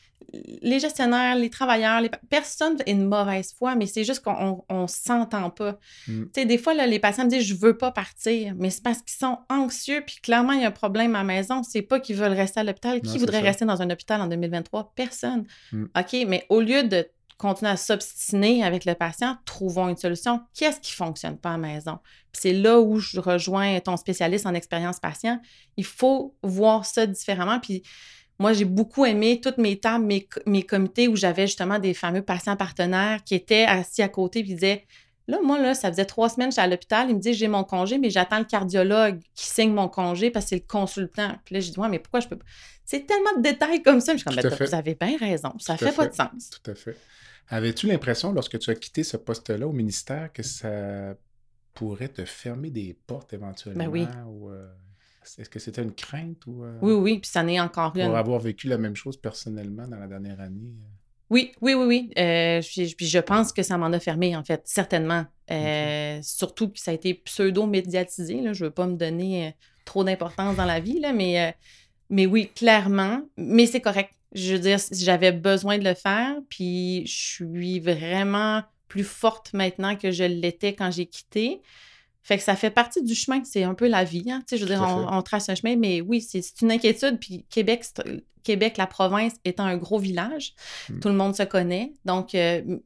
les 0.62 0.80
gestionnaires, 0.80 1.36
les 1.36 1.50
travailleurs, 1.50 2.00
les, 2.00 2.10
personne 2.30 2.76
n'est 2.86 2.94
de 2.94 3.04
mauvaise 3.04 3.54
foi, 3.56 3.74
mais 3.74 3.86
c'est 3.86 4.04
juste 4.04 4.22
qu'on 4.22 4.64
ne 4.70 4.86
s'entend 4.86 5.50
pas. 5.50 5.78
Mm. 6.08 6.24
Des 6.46 6.58
fois, 6.58 6.74
là, 6.74 6.86
les 6.86 6.98
patients 6.98 7.24
me 7.24 7.30
disent 7.30 7.46
Je 7.46 7.54
veux 7.54 7.76
pas 7.76 7.90
partir, 7.90 8.54
mais 8.56 8.70
c'est 8.70 8.82
parce 8.82 8.98
qu'ils 8.98 9.16
sont 9.18 9.38
anxieux, 9.48 10.02
puis 10.06 10.16
clairement, 10.22 10.52
il 10.52 10.62
y 10.62 10.64
a 10.64 10.68
un 10.68 10.72
problème 10.72 11.14
à 11.14 11.18
la 11.18 11.24
maison. 11.24 11.62
C'est 11.62 11.82
pas 11.82 12.00
qu'ils 12.00 12.16
veulent 12.16 12.32
rester 12.32 12.60
à 12.60 12.64
l'hôpital. 12.64 13.00
Qui 13.00 13.18
voudrait 13.18 13.40
rester 13.40 13.64
dans 13.64 13.82
un 13.82 13.90
hôpital 13.90 14.20
en 14.20 14.26
2023 14.26 14.92
Personne. 14.94 15.44
Mm. 15.72 15.84
OK, 15.96 16.26
mais 16.28 16.46
au 16.48 16.60
lieu 16.60 16.84
de 16.84 17.06
continuer 17.36 17.70
à 17.70 17.76
s'obstiner 17.76 18.62
avec 18.64 18.84
le 18.84 18.94
patient, 18.94 19.36
trouvons 19.44 19.88
une 19.88 19.96
solution. 19.96 20.40
Qu'est-ce 20.54 20.80
qui 20.80 20.92
ne 20.92 21.06
fonctionne 21.06 21.36
pas 21.36 21.50
à 21.50 21.52
la 21.52 21.58
maison? 21.58 21.98
c'est 22.38 22.52
là 22.52 22.80
où 22.80 22.98
je 22.98 23.20
rejoins 23.20 23.80
ton 23.80 23.96
spécialiste 23.96 24.46
en 24.46 24.54
expérience 24.54 25.00
patient. 25.00 25.40
Il 25.76 25.84
faut 25.84 26.34
voir 26.42 26.84
ça 26.84 27.06
différemment. 27.06 27.60
Puis 27.60 27.82
moi, 28.38 28.52
j'ai 28.52 28.64
beaucoup 28.64 29.04
aimé 29.04 29.40
toutes 29.40 29.58
mes 29.58 29.78
tables, 29.78 30.04
mes, 30.04 30.28
mes 30.46 30.62
comités 30.62 31.08
où 31.08 31.16
j'avais 31.16 31.46
justement 31.46 31.78
des 31.78 31.94
fameux 31.94 32.22
patients 32.22 32.56
partenaires 32.56 33.22
qui 33.24 33.34
étaient 33.34 33.64
assis 33.64 34.02
à 34.02 34.08
côté 34.08 34.40
et 34.40 34.42
disaient 34.42 34.84
Là, 35.26 35.38
moi, 35.42 35.58
là, 35.58 35.74
ça 35.74 35.90
faisait 35.90 36.04
trois 36.04 36.28
semaines 36.28 36.48
que 36.48 36.54
j'étais 36.54 36.62
à 36.62 36.66
l'hôpital. 36.66 37.08
Il 37.08 37.16
me 37.16 37.20
dit 37.20 37.32
j'ai 37.32 37.48
mon 37.48 37.64
congé, 37.64 37.98
mais 37.98 38.10
j'attends 38.10 38.38
le 38.38 38.44
cardiologue 38.44 39.20
qui 39.34 39.46
signe 39.46 39.72
mon 39.72 39.88
congé 39.88 40.30
parce 40.30 40.46
que 40.46 40.48
c'est 40.50 40.56
le 40.56 40.66
consultant. 40.66 41.36
Puis 41.44 41.54
là, 41.54 41.60
je 41.60 41.70
dis 41.70 41.78
Ouais, 41.78 41.88
mais 41.88 41.98
pourquoi 41.98 42.20
je 42.20 42.28
peux 42.28 42.36
pas? 42.36 42.44
C'est 42.84 43.06
tellement 43.06 43.34
de 43.38 43.42
détails 43.42 43.82
comme 43.82 44.00
ça. 44.00 44.12
Je 44.12 44.18
suis 44.18 44.24
comme 44.24 44.36
ben, 44.36 44.48
Vous 44.48 44.74
avez 44.74 44.94
bien 44.94 45.16
raison. 45.16 45.54
Ça 45.58 45.76
fait, 45.76 45.92
pas 45.92 46.08
de 46.08 46.14
sens. 46.14 46.50
Tout 46.50 46.70
à 46.70 46.74
fait. 46.74 46.96
Avais-tu 47.48 47.86
l'impression, 47.86 48.32
lorsque 48.32 48.58
tu 48.58 48.70
as 48.70 48.74
quitté 48.74 49.02
ce 49.02 49.16
poste-là 49.16 49.66
au 49.66 49.72
ministère, 49.72 50.32
que 50.32 50.42
ça 50.42 51.14
pourrait 51.72 52.08
te 52.08 52.24
fermer 52.24 52.70
des 52.70 52.98
portes 53.06 53.32
éventuellement? 53.32 53.84
Ben 53.84 53.90
oui. 53.90 54.06
Euh, 54.06 54.68
est-ce 55.38 55.48
que 55.48 55.58
c'était 55.58 55.82
une 55.82 55.94
crainte 55.94 56.46
ou. 56.46 56.64
Oui, 56.82 56.92
oui, 56.92 57.18
puis 57.18 57.30
ça 57.30 57.42
n'est 57.42 57.60
encore 57.60 57.96
une. 57.96 58.06
Pour 58.06 58.16
avoir 58.16 58.40
vécu 58.40 58.68
la 58.68 58.76
même 58.76 58.96
chose 58.96 59.16
personnellement 59.16 59.88
dans 59.88 59.98
la 59.98 60.06
dernière 60.06 60.40
année? 60.40 60.74
Oui, 61.30 61.52
oui, 61.60 61.74
oui, 61.74 61.84
oui. 61.86 62.60
puis, 62.62 63.06
je 63.06 63.18
pense 63.18 63.52
que 63.52 63.62
ça 63.62 63.78
m'en 63.78 63.86
a 63.86 64.00
fermé, 64.00 64.36
en 64.36 64.44
fait, 64.44 64.62
certainement. 64.64 65.24
Surtout 66.22 66.68
que 66.68 66.78
ça 66.78 66.90
a 66.90 66.94
été 66.94 67.14
pseudo-médiatisé. 67.14 68.40
Je 68.42 68.48
ne 68.48 68.68
veux 68.68 68.70
pas 68.70 68.86
me 68.86 68.96
donner 68.96 69.54
trop 69.84 70.04
d'importance 70.04 70.56
dans 70.56 70.64
la 70.64 70.80
vie, 70.80 71.00
là, 71.00 71.12
mais, 71.12 71.54
mais 72.10 72.26
oui, 72.26 72.50
clairement. 72.54 73.22
Mais 73.36 73.66
c'est 73.66 73.80
correct. 73.80 74.12
Je 74.32 74.54
veux 74.54 74.58
dire, 74.58 74.78
j'avais 74.90 75.32
besoin 75.32 75.78
de 75.78 75.84
le 75.84 75.94
faire, 75.94 76.36
puis 76.48 77.06
je 77.06 77.14
suis 77.14 77.80
vraiment 77.80 78.62
plus 78.88 79.04
forte 79.04 79.52
maintenant 79.52 79.96
que 79.96 80.10
je 80.10 80.24
l'étais 80.24 80.74
quand 80.74 80.90
j'ai 80.90 81.06
quitté. 81.06 81.60
Fait 82.24 82.38
que 82.38 82.42
ça 82.42 82.56
fait 82.56 82.70
partie 82.70 83.02
du 83.02 83.14
chemin, 83.14 83.44
c'est 83.44 83.64
un 83.64 83.74
peu 83.74 83.86
la 83.86 84.02
vie. 84.02 84.24
Hein? 84.30 84.42
Je 84.50 84.56
veux 84.56 84.66
dire, 84.66 84.82
on, 84.82 85.20
trace 85.20 85.50
un 85.50 85.54
chemin, 85.54 85.76
mais 85.76 86.00
oui, 86.00 86.22
c'est 86.22 86.42
une 86.62 86.72
inquiétude. 86.72 87.20
Puis 87.20 87.44
Québec, 87.50 87.84
Québec, 88.42 88.78
la 88.78 88.86
province 88.86 89.34
étant 89.44 89.64
un 89.64 89.76
gros 89.76 89.98
village, 89.98 90.54
hmm. 90.88 91.00
tout 91.00 91.08
le 91.08 91.14
monde 91.14 91.36
se 91.36 91.42
connaît. 91.42 91.92
Donc, 92.06 92.34
euh, 92.34 92.78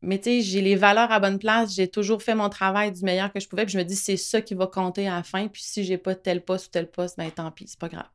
mais 0.00 0.18
tu 0.18 0.24
sais, 0.24 0.40
j'ai 0.40 0.62
les 0.62 0.74
valeurs 0.74 1.12
à 1.12 1.20
bonne 1.20 1.38
place, 1.38 1.74
j'ai 1.74 1.86
toujours 1.86 2.22
fait 2.22 2.34
mon 2.34 2.48
travail 2.48 2.92
du 2.92 3.04
meilleur 3.04 3.30
que 3.30 3.40
je 3.40 3.46
pouvais. 3.46 3.66
Puis 3.66 3.74
je 3.74 3.78
me 3.78 3.84
dis, 3.84 3.94
c'est 3.94 4.16
ça 4.16 4.40
qui 4.40 4.54
va 4.54 4.66
compter 4.66 5.06
à 5.06 5.16
la 5.16 5.22
fin. 5.22 5.48
Puis 5.48 5.62
si 5.62 5.84
j'ai 5.84 5.98
pas 5.98 6.14
tel 6.14 6.42
poste 6.42 6.68
ou 6.68 6.70
tel 6.70 6.90
poste, 6.90 7.18
ben 7.18 7.30
tant 7.30 7.50
pis, 7.50 7.68
c'est 7.68 7.78
pas 7.78 7.90
grave. 7.90 8.08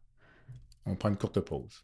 On 0.88 0.96
prend 0.96 1.10
une 1.10 1.18
courte 1.18 1.40
pause. 1.40 1.84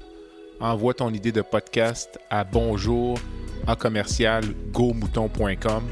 envoie 0.61 0.93
ton 0.93 1.11
idée 1.13 1.31
de 1.31 1.41
podcast 1.41 2.19
à 2.29 2.43
bonjour 2.43 3.17
à 3.67 3.75
commercial 3.75 4.43
gomouton.com. 4.71 5.83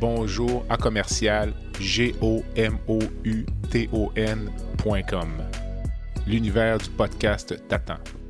Bonjour 0.00 0.64
à 0.68 0.76
commercial 0.76 1.52
g. 1.80 2.14
L'univers 6.26 6.78
du 6.78 6.90
podcast 6.90 7.54
t'attend. 7.68 8.23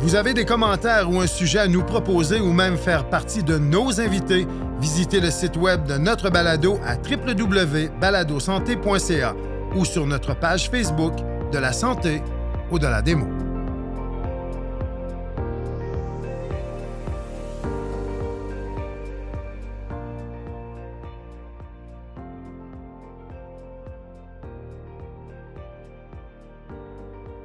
Vous 0.00 0.14
avez 0.14 0.32
des 0.32 0.44
commentaires 0.44 1.10
ou 1.10 1.18
un 1.20 1.26
sujet 1.26 1.58
à 1.58 1.66
nous 1.66 1.82
proposer 1.82 2.38
ou 2.40 2.52
même 2.52 2.78
faire 2.78 3.10
partie 3.10 3.42
de 3.42 3.58
nos 3.58 4.00
invités, 4.00 4.46
visitez 4.80 5.18
le 5.20 5.28
site 5.30 5.56
web 5.56 5.86
de 5.86 5.98
notre 5.98 6.30
balado 6.30 6.78
à 6.86 6.94
www.baladosanté.ca 6.94 9.34
ou 9.74 9.84
sur 9.84 10.06
notre 10.06 10.38
page 10.38 10.70
Facebook 10.70 11.14
de 11.52 11.58
la 11.58 11.72
santé 11.72 12.22
ou 12.70 12.78
de 12.78 12.86
la 12.86 13.02
démo. 13.02 13.26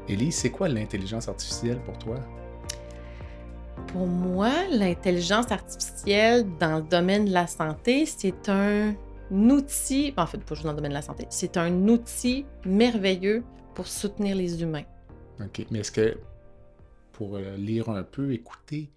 Élise, 0.07 0.35
c'est 0.35 0.51
quoi 0.51 0.69
l'intelligence 0.69 1.27
artificielle 1.27 1.79
pour 1.79 1.97
toi? 1.97 2.17
Pour 3.87 4.07
moi, 4.07 4.51
l'intelligence 4.71 5.51
artificielle 5.51 6.45
dans 6.59 6.77
le 6.77 6.83
domaine 6.83 7.25
de 7.25 7.31
la 7.31 7.47
santé, 7.47 8.05
c'est 8.05 8.49
un 8.49 8.95
outil, 9.31 10.13
en 10.17 10.25
fait, 10.25 10.39
pas 10.39 10.55
juste 10.55 10.65
dans 10.65 10.71
le 10.71 10.77
domaine 10.77 10.91
de 10.91 10.95
la 10.95 11.01
santé, 11.01 11.27
c'est 11.29 11.57
un 11.57 11.87
outil 11.87 12.45
merveilleux 12.65 13.43
pour 13.75 13.87
soutenir 13.87 14.35
les 14.35 14.61
humains. 14.61 14.85
OK. 15.39 15.65
Mais 15.71 15.79
est-ce 15.79 15.91
que, 15.91 16.17
pour 17.11 17.35
euh, 17.35 17.55
lire 17.57 17.89
un 17.89 18.03
peu, 18.03 18.33
écouter, 18.33 18.91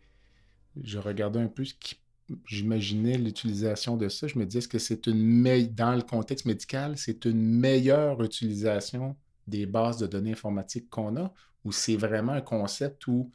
je 0.83 0.99
regardais 0.99 1.41
un 1.41 1.49
peu 1.49 1.65
ce 1.65 1.75
qui. 1.75 1.97
J'imaginais 2.45 3.19
l'utilisation 3.19 3.97
de 3.97 4.09
ça. 4.09 4.27
Je 4.27 4.37
me 4.37 4.45
disais, 4.45 4.59
est-ce 4.59 4.67
que 4.67 4.81
c'est 4.81 5.07
une 5.07 5.23
meilleure. 5.23 5.71
Dans 5.71 5.95
le 5.95 6.03
contexte 6.03 6.45
médical, 6.45 6.99
c'est 6.99 7.25
une 7.25 7.41
meilleure 7.41 8.21
utilisation 8.21 9.17
des 9.47 9.65
bases 9.65 9.99
de 9.99 10.09
données 10.09 10.33
informatiques 10.33 10.91
qu'on 10.91 11.17
a 11.17 11.33
ou 11.65 11.71
c'est 11.71 11.97
vraiment 11.97 12.33
un 12.33 12.41
concept 12.41 13.07
où 13.07 13.31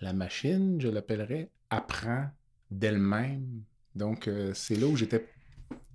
la 0.00 0.12
machine, 0.12 0.80
je 0.80 0.88
l'appellerais, 0.88 1.50
apprend 1.68 2.26
d'elle-même. 2.70 3.62
Donc, 3.94 4.28
euh, 4.28 4.52
c'est 4.54 4.76
là 4.76 4.86
où 4.86 4.96
j'étais, 4.96 5.26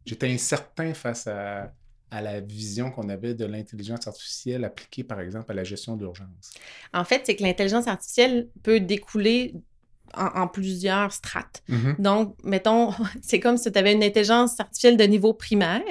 j'étais 0.06 0.32
incertain 0.32 0.94
face 0.94 1.28
à, 1.28 1.74
à 2.12 2.22
la 2.22 2.40
vision 2.40 2.92
qu'on 2.92 3.10
avait 3.10 3.34
de 3.34 3.46
l'intelligence 3.46 4.08
artificielle 4.08 4.64
appliquée, 4.64 5.04
par 5.04 5.20
exemple, 5.20 5.52
à 5.52 5.56
la 5.56 5.64
gestion 5.64 5.96
d'urgence. 5.96 6.52
En 6.94 7.04
fait, 7.04 7.24
c'est 7.26 7.36
que 7.36 7.44
l'intelligence 7.44 7.88
artificielle 7.88 8.50
peut 8.64 8.80
découler 8.80 9.56
en, 10.14 10.48
plusieurs 10.48 11.12
strates. 11.12 11.64
Mm-hmm. 11.70 12.02
Donc, 12.02 12.36
mettons, 12.44 12.92
c'est 13.22 13.40
comme 13.40 13.58
si 13.58 13.72
tu 13.72 13.78
avais 13.78 13.94
une 13.94 14.04
intelligence 14.04 14.60
artificielle 14.60 14.98
de 14.98 15.04
niveau 15.04 15.34
primaire 15.34 15.82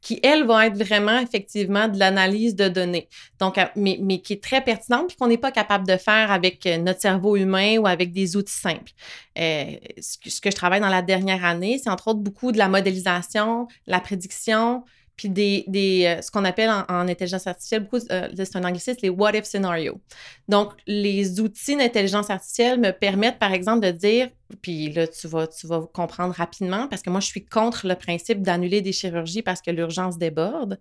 qui, 0.00 0.20
elle, 0.22 0.46
va 0.46 0.66
être 0.66 0.76
vraiment 0.76 1.18
effectivement 1.18 1.88
de 1.88 1.98
l'analyse 1.98 2.54
de 2.54 2.68
données. 2.68 3.08
Donc, 3.40 3.58
mais, 3.74 3.98
mais 4.00 4.20
qui 4.20 4.34
est 4.34 4.42
très 4.42 4.62
pertinente 4.62 5.08
puis 5.08 5.16
qu'on 5.16 5.28
n'est 5.28 5.38
pas 5.38 5.52
capable 5.52 5.86
de 5.86 5.96
faire 5.96 6.30
avec 6.30 6.66
euh, 6.66 6.78
notre 6.78 7.00
cerveau 7.00 7.36
humain 7.36 7.78
ou 7.78 7.86
avec 7.86 8.12
des 8.12 8.36
outils 8.36 8.52
simples. 8.52 8.92
Euh, 9.38 9.76
ce 10.00 10.40
que 10.40 10.50
je 10.50 10.56
travaille 10.56 10.80
dans 10.80 10.88
la 10.88 11.02
dernière 11.02 11.44
année, 11.44 11.80
c'est 11.82 11.90
entre 11.90 12.08
autres 12.08 12.20
beaucoup 12.20 12.52
de 12.52 12.58
la 12.58 12.68
modélisation, 12.68 13.68
la 13.86 14.00
prédiction, 14.00 14.84
puis 15.16 15.30
des, 15.30 15.64
des 15.66 16.04
euh, 16.06 16.22
ce 16.22 16.30
qu'on 16.30 16.44
appelle 16.44 16.70
en, 16.70 17.08
intelligence 17.08 17.46
artificielle, 17.46 17.84
beaucoup, 17.84 18.04
euh, 18.10 18.28
c'est 18.36 18.56
un 18.56 18.64
anglicisme, 18.64 18.98
les 19.02 19.08
what 19.08 19.34
if 19.34 19.44
scenarios. 19.44 19.98
Donc, 20.46 20.72
les 20.86 21.40
outils 21.40 21.76
d'intelligence 21.76 22.28
artificielle 22.28 22.78
me 22.78 22.90
permettent, 22.90 23.38
par 23.38 23.52
exemple, 23.52 23.86
de 23.86 23.90
dire, 23.90 24.28
puis 24.60 24.92
là, 24.92 25.06
tu 25.08 25.26
vas, 25.26 25.46
tu 25.46 25.66
vas 25.66 25.80
comprendre 25.92 26.34
rapidement, 26.34 26.86
parce 26.88 27.02
que 27.02 27.10
moi, 27.10 27.20
je 27.20 27.26
suis 27.26 27.46
contre 27.46 27.86
le 27.86 27.94
principe 27.94 28.42
d'annuler 28.42 28.82
des 28.82 28.92
chirurgies 28.92 29.42
parce 29.42 29.62
que 29.62 29.70
l'urgence 29.70 30.18
déborde. 30.18 30.78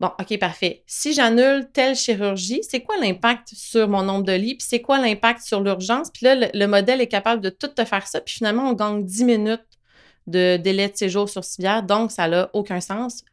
Bon, 0.00 0.10
OK, 0.18 0.38
parfait. 0.38 0.82
Si 0.86 1.12
j'annule 1.12 1.68
telle 1.72 1.94
chirurgie, 1.94 2.62
c'est 2.68 2.80
quoi 2.80 2.96
l'impact 2.96 3.50
sur 3.54 3.88
mon 3.88 4.02
nombre 4.02 4.24
de 4.24 4.32
lits? 4.32 4.56
Puis 4.56 4.66
c'est 4.68 4.80
quoi 4.80 4.98
l'impact 4.98 5.42
sur 5.42 5.60
l'urgence? 5.60 6.10
Puis 6.10 6.24
là, 6.24 6.34
le, 6.34 6.46
le, 6.52 6.66
modèle 6.66 7.00
est 7.00 7.06
capable 7.06 7.40
de 7.40 7.50
tout 7.50 7.68
te 7.68 7.84
faire 7.84 8.06
ça. 8.06 8.20
Puis 8.20 8.36
finalement, 8.36 8.70
on 8.70 8.72
gagne 8.72 9.04
10 9.04 9.24
minutes 9.24 9.62
de 10.26 10.56
délai 10.56 10.88
de 10.88 10.96
séjour 10.96 11.28
sur 11.28 11.44
civière. 11.44 11.82
Donc, 11.82 12.10
ça 12.10 12.26
n'a 12.26 12.50
aucun 12.54 12.80
sens 12.80 13.24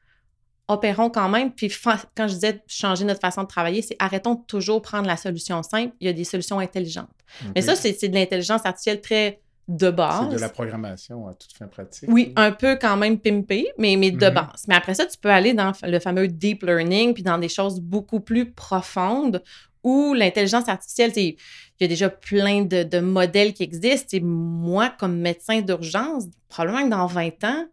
opérons 0.71 1.09
quand 1.09 1.29
même. 1.29 1.51
Puis 1.51 1.71
quand 2.15 2.27
je 2.27 2.33
disais 2.33 2.61
changer 2.67 3.05
notre 3.05 3.19
façon 3.19 3.43
de 3.43 3.47
travailler, 3.47 3.81
c'est 3.81 3.95
arrêtons 3.99 4.35
de 4.35 4.41
toujours 4.47 4.81
prendre 4.81 5.07
la 5.07 5.17
solution 5.17 5.61
simple. 5.63 5.93
Il 5.99 6.07
y 6.07 6.09
a 6.09 6.13
des 6.13 6.23
solutions 6.23 6.59
intelligentes. 6.59 7.09
Mais 7.55 7.61
ça, 7.61 7.75
c'est 7.75 8.07
de 8.07 8.13
l'intelligence 8.13 8.65
artificielle 8.65 9.01
très 9.01 9.39
de 9.67 9.89
base. 9.89 10.27
C'est 10.29 10.35
de 10.35 10.41
la 10.41 10.49
programmation 10.49 11.27
à 11.27 11.33
toute 11.33 11.53
fin 11.53 11.67
pratique. 11.67 12.09
Oui, 12.11 12.33
un 12.35 12.51
peu 12.51 12.77
quand 12.79 12.97
même 12.97 13.19
pimpé, 13.19 13.67
mais, 13.77 13.95
mais 13.95 14.11
de 14.11 14.25
mhm. 14.25 14.33
base. 14.33 14.65
Mais 14.67 14.75
après 14.75 14.93
ça, 14.93 15.05
tu 15.05 15.17
peux 15.17 15.29
aller 15.29 15.53
dans 15.53 15.71
le 15.83 15.99
fameux 15.99 16.27
deep 16.27 16.63
learning, 16.63 17.13
puis 17.13 17.23
dans 17.23 17.37
des 17.37 17.49
choses 17.49 17.79
beaucoup 17.79 18.19
plus 18.19 18.51
profondes 18.51 19.41
où 19.83 20.13
l'intelligence 20.13 20.67
artificielle, 20.67 21.11
il 21.15 21.35
y 21.79 21.83
a 21.83 21.87
déjà 21.87 22.09
plein 22.09 22.63
de, 22.63 22.83
de 22.83 22.99
modèles 22.99 23.53
qui 23.53 23.63
existent. 23.63 24.15
Et 24.15 24.19
moi, 24.19 24.93
comme 24.99 25.17
médecin 25.17 25.61
d'urgence, 25.61 26.25
probablement 26.49 26.83
que 26.83 26.89
dans 26.89 27.07
20 27.07 27.43
ans, 27.45 27.65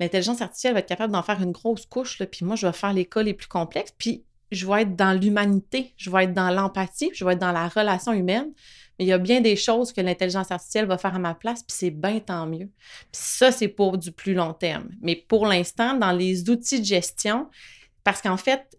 l'intelligence 0.00 0.40
artificielle 0.40 0.74
va 0.74 0.80
être 0.80 0.88
capable 0.88 1.12
d'en 1.12 1.22
faire 1.22 1.40
une 1.42 1.52
grosse 1.52 1.86
couche, 1.86 2.22
puis 2.30 2.44
moi, 2.44 2.56
je 2.56 2.66
vais 2.66 2.72
faire 2.72 2.92
les 2.92 3.04
cas 3.04 3.22
les 3.22 3.34
plus 3.34 3.48
complexes, 3.48 3.94
puis 3.96 4.24
je 4.50 4.66
vais 4.66 4.82
être 4.82 4.96
dans 4.96 5.18
l'humanité, 5.18 5.94
je 5.96 6.10
vais 6.10 6.24
être 6.24 6.34
dans 6.34 6.50
l'empathie, 6.50 7.10
je 7.14 7.24
vais 7.24 7.32
être 7.32 7.40
dans 7.40 7.52
la 7.52 7.68
relation 7.68 8.12
humaine. 8.12 8.52
Mais 8.98 9.06
il 9.06 9.08
y 9.08 9.12
a 9.12 9.18
bien 9.18 9.40
des 9.40 9.56
choses 9.56 9.92
que 9.92 10.00
l'intelligence 10.00 10.52
artificielle 10.52 10.86
va 10.86 10.98
faire 10.98 11.14
à 11.14 11.18
ma 11.18 11.34
place, 11.34 11.62
puis 11.62 11.76
c'est 11.76 11.90
bien 11.90 12.20
tant 12.20 12.46
mieux. 12.46 12.70
Puis 13.10 13.22
ça, 13.22 13.50
c'est 13.50 13.68
pour 13.68 13.98
du 13.98 14.12
plus 14.12 14.34
long 14.34 14.52
terme. 14.52 14.88
Mais 15.00 15.16
pour 15.16 15.46
l'instant, 15.46 15.94
dans 15.94 16.12
les 16.12 16.48
outils 16.48 16.80
de 16.80 16.84
gestion, 16.84 17.48
parce 18.04 18.22
qu'en 18.22 18.36
fait, 18.36 18.78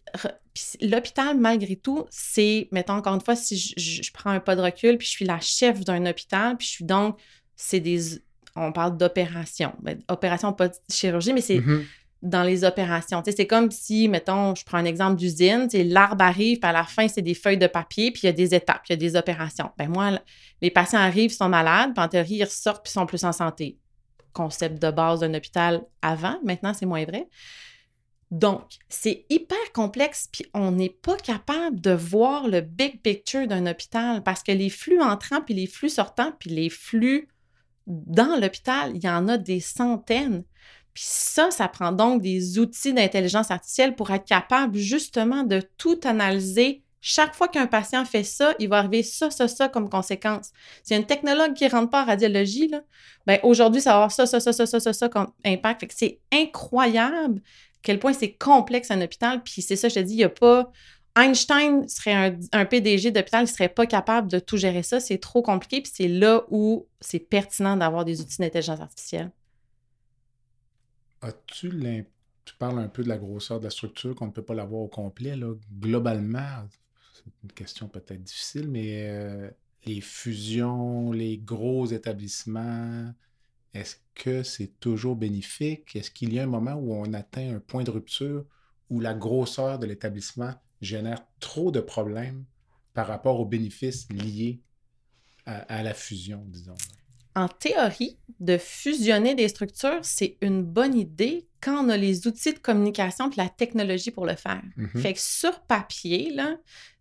l'hôpital, 0.82 1.38
malgré 1.38 1.76
tout, 1.76 2.06
c'est, 2.10 2.70
mettons 2.72 2.94
encore 2.94 3.16
une 3.16 3.22
fois, 3.22 3.36
si 3.36 3.58
je, 3.58 4.04
je, 4.04 4.12
prends 4.14 4.30
un 4.30 4.40
pas 4.40 4.56
de 4.56 4.62
recul, 4.62 4.98
puis 4.98 5.08
je 5.08 5.12
suis 5.12 5.26
la 5.26 5.42
chef 5.42 5.84
d'un 5.84 6.06
hôpital, 6.06 6.56
puis 6.56 6.68
je 6.68 6.72
suis 6.72 6.86
donc, 6.86 7.20
c'est 7.58 7.80
des 7.80 8.22
on 8.56 8.72
parle 8.72 8.98
d'opération. 8.98 9.74
Ben, 9.82 10.00
opération, 10.08 10.54
pas 10.54 10.70
de 10.70 10.76
chirurgie, 10.92 11.34
mais 11.34 11.42
c'est. 11.42 11.60
Mm-hmm. 11.60 11.84
dans 12.22 12.44
les 12.44 12.64
opérations. 12.64 13.22
c'est 13.24 13.46
comme 13.46 13.70
si, 13.70 14.08
mettons, 14.08 14.56
je 14.56 14.64
prends 14.66 14.80
un 14.80 14.86
exemple 14.86 15.18
d'usine, 15.18 15.68
l'arbre 15.74 16.24
arrive, 16.24 16.60
puis 16.60 16.70
à 16.70 16.74
la 16.74 16.84
fin, 16.84 17.08
c'est 17.08 17.22
des 17.22 17.36
feuilles 17.36 17.58
de 17.58 17.68
papier, 17.68 18.12
puis 18.12 18.22
il 18.24 18.26
y 18.26 18.30
a 18.30 18.32
des 18.32 18.56
étapes, 18.56 18.82
il 18.90 18.94
y 18.94 18.96
a 18.96 18.98
des 18.98 19.16
opérations. 19.16 19.70
Ben 19.78 19.90
moi, 19.90 20.20
les 20.62 20.72
patients 20.72 21.00
arrivent, 21.00 21.32
sont 21.32 21.50
malades, 21.50 21.94
puis 21.94 22.04
en 22.04 22.08
théorie, 22.08 22.36
ils 22.36 22.44
ressortent, 22.44 22.84
puis 22.84 22.92
sont 22.92 23.06
plus 23.06 23.24
en 23.26 23.32
santé. 23.32 23.78
Concept 24.34 24.82
de 24.82 24.90
base 24.90 25.20
d'un 25.20 25.34
hôpital 25.36 25.84
avant, 26.02 26.40
maintenant, 26.44 26.74
c'est 26.74 26.88
moins 26.88 27.06
vrai. 27.06 27.28
Donc, 28.32 28.64
c'est 28.90 29.26
hyper 29.30 29.72
complexe, 29.74 30.28
puis 30.32 30.46
on 30.54 30.72
n'est 30.72 30.90
pas 30.90 31.16
capable 31.18 31.80
de 31.80 31.92
voir 31.92 32.48
le 32.48 32.62
big 32.62 33.02
picture 33.02 33.48
d'un 33.48 33.68
hôpital 33.68 34.24
parce 34.24 34.42
que 34.42 34.52
les 34.52 34.70
flux 34.70 35.00
entrants, 35.00 35.42
puis 35.42 35.54
les 35.54 35.68
flux 35.68 35.90
sortants, 35.90 36.34
puis 36.40 36.50
les 36.50 36.70
flux 36.70 37.30
dans 37.88 38.40
l'hôpital, 38.40 38.92
il 38.96 39.04
y 39.04 39.10
en 39.10 39.28
a 39.28 39.38
des 39.38 39.60
centaines. 39.60 40.44
Puis 40.94 41.04
ça, 41.06 41.52
ça 41.52 41.68
prend 41.68 41.92
donc 41.92 42.22
des 42.22 42.58
outils 42.58 42.94
d'intelligence 42.94 43.52
artificielle 43.52 43.96
pour 43.96 44.12
être 44.12 44.26
capable 44.26 44.78
justement 44.78 45.44
de 45.44 45.62
tout 45.78 46.00
analyser. 46.06 46.84
Chaque 47.02 47.36
fois 47.36 47.48
qu'un 47.48 47.68
patient 47.68 48.04
fait 48.06 48.24
ça, 48.24 48.56
il 48.58 48.70
va 48.70 48.78
arriver 48.78 49.04
ça, 49.04 49.30
ça, 49.30 49.48
ça 49.48 49.68
comme 49.70 49.90
conséquence. 49.90 50.52
A 50.90 50.96
une 50.96 51.06
technologue 51.06 51.54
qui 51.54 51.66
ne 51.66 51.70
rentre 51.70 51.92
pas 51.92 52.04
en 52.04 52.06
radiologie, 52.06 52.70
là, 52.70 52.82
ben 53.28 53.40
aujourd'hui, 53.44 53.82
ça 53.82 53.92
va 53.92 53.96
avoir 53.98 54.12
ça, 54.12 54.26
ça, 54.26 54.40
ça, 54.40 54.54
ça, 54.54 54.66
ça, 54.66 54.80
ça, 54.80 54.94
ça 54.94 55.10
comme 55.10 55.32
impact. 55.44 55.92
C'est 55.96 56.20
incroyable 56.32 57.42
quel 57.86 58.00
point 58.00 58.14
c'est 58.14 58.34
complexe 58.34 58.90
un 58.90 59.00
hôpital. 59.02 59.44
Puis 59.44 59.62
c'est 59.62 59.76
ça, 59.76 59.88
je 59.88 59.96
te 59.96 60.00
dis, 60.00 60.14
il 60.14 60.18
n'y 60.18 60.24
a 60.24 60.30
pas. 60.30 60.72
Einstein 61.16 61.88
serait 61.88 62.38
un, 62.52 62.66
PDG 62.66 63.12
d'hôpital, 63.12 63.42
il 63.42 63.50
ne 63.50 63.54
serait 63.54 63.70
pas 63.70 63.86
capable 63.86 64.30
de 64.30 64.40
tout 64.40 64.58
gérer 64.58 64.84
ça. 64.84 65.00
C'est 65.00 65.18
trop 65.18 65.42
compliqué. 65.42 65.82
Puis 65.82 65.92
c'est 65.96 66.08
là 66.08 66.44
où 66.50 66.88
c'est 67.00 67.20
pertinent 67.20 67.78
d'avoir 67.78 68.04
des 68.04 68.22
outils 68.22 68.38
d'intelligence 68.40 68.82
artificielle. 68.82 69.32
As-tu 71.22 71.72
Tu 72.44 72.56
parles 72.60 72.80
un 72.80 72.90
peu 72.90 73.04
de 73.04 73.10
la 73.10 73.18
grosseur 73.18 73.60
de 73.60 73.64
la 73.64 73.70
structure, 73.70 74.14
qu'on 74.14 74.28
ne 74.28 74.32
peut 74.32 74.44
pas 74.44 74.54
l'avoir 74.54 74.82
au 74.82 74.88
complet. 74.88 75.38
Là. 75.38 75.54
Globalement, 75.80 76.68
c'est 77.14 77.24
une 77.44 77.52
question 77.52 77.88
peut-être 77.88 78.24
difficile, 78.24 78.68
mais 78.70 79.10
euh, 79.10 79.50
les 79.86 80.02
fusions, 80.02 81.14
les 81.14 81.38
gros 81.38 81.86
établissements, 81.86 83.14
est-ce 83.74 83.96
que 84.16 84.44
c'est 84.44 84.80
toujours 84.80 85.16
bénéfique? 85.16 85.96
Est-ce 85.96 86.12
qu'il 86.12 86.34
y 86.34 86.40
a 86.40 86.44
un 86.44 86.48
moment 86.48 86.74
où 86.74 86.94
on 86.94 87.14
atteint 87.14 87.56
un 87.56 87.60
point 87.60 87.84
de 87.84 87.92
rupture 87.92 88.46
où 88.90 89.00
la 89.00 89.14
grosseur 89.14 89.80
de 89.80 89.86
l'établissement 89.86 90.54
génère 90.86 91.26
trop 91.40 91.72
de 91.72 91.80
problèmes 91.80 92.46
par 92.94 93.08
rapport 93.08 93.40
aux 93.40 93.46
bénéfices 93.46 94.08
liés 94.12 94.62
à, 95.46 95.84
la 95.84 95.94
fusion, 95.94 96.44
disons? 96.48 96.76
En 97.36 97.48
théorie, 97.48 98.18
de 98.40 98.58
fusionner 98.58 99.36
des 99.36 99.50
structures, 99.50 100.00
c'est 100.02 100.38
une 100.42 100.64
bonne 100.64 100.96
idée 100.96 101.46
quand 101.62 101.86
on 101.86 101.90
a 101.90 101.98
les 101.98 102.28
outils 102.28 102.54
de 102.54 102.60
communication 102.60 103.30
et 103.30 103.36
la 103.36 103.50
technologie 103.50 104.10
pour 104.12 104.26
le 104.26 104.36
faire. 104.36 104.62
Mm-hmm. 104.78 105.02
Fait 105.02 105.14
que 105.14 105.20
sur 105.20 105.60
papier, 105.62 106.34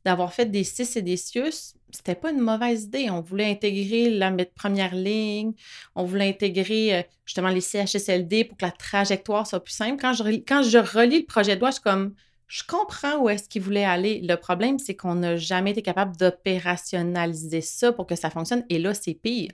d'avoir 0.04 0.34
fait 0.34 0.46
des 0.46 0.64
CIS 0.64 0.98
et 0.98 1.02
des 1.02 1.16
CIUS, 1.16 1.74
c'était 1.90 2.16
pas 2.16 2.32
une 2.32 2.40
mauvaise 2.40 2.84
idée. 2.84 3.08
On 3.10 3.20
voulait 3.20 3.50
intégrer 3.50 4.10
la 4.10 4.32
première 4.54 4.94
ligne, 4.94 5.52
on 5.94 6.04
voulait 6.04 6.28
intégrer 6.28 6.96
euh, 6.96 7.02
justement 7.24 7.48
les 7.48 7.60
CHSLD 7.60 8.44
pour 8.44 8.58
que 8.58 8.64
la 8.64 8.72
trajectoire 8.72 9.46
soit 9.46 9.62
plus 9.62 9.72
simple. 9.72 10.00
Quand 10.00 10.12
je, 10.12 10.22
quand 10.40 10.62
je 10.62 10.78
relis 10.78 11.20
le 11.20 11.26
projet 11.26 11.54
de 11.54 11.60
loi, 11.60 11.70
je 11.70 11.74
suis 11.74 11.82
comme, 11.82 12.14
je 12.46 12.62
comprends 12.66 13.18
où 13.18 13.28
est-ce 13.28 13.48
qu'il 13.48 13.62
voulait 13.62 13.84
aller. 13.84 14.20
Le 14.22 14.36
problème, 14.36 14.78
c'est 14.78 14.94
qu'on 14.94 15.14
n'a 15.14 15.36
jamais 15.36 15.70
été 15.70 15.82
capable 15.82 16.16
d'opérationnaliser 16.16 17.62
ça 17.62 17.92
pour 17.92 18.06
que 18.06 18.14
ça 18.14 18.30
fonctionne. 18.30 18.64
Et 18.68 18.78
là, 18.78 18.92
c'est 18.94 19.14
pire. 19.14 19.50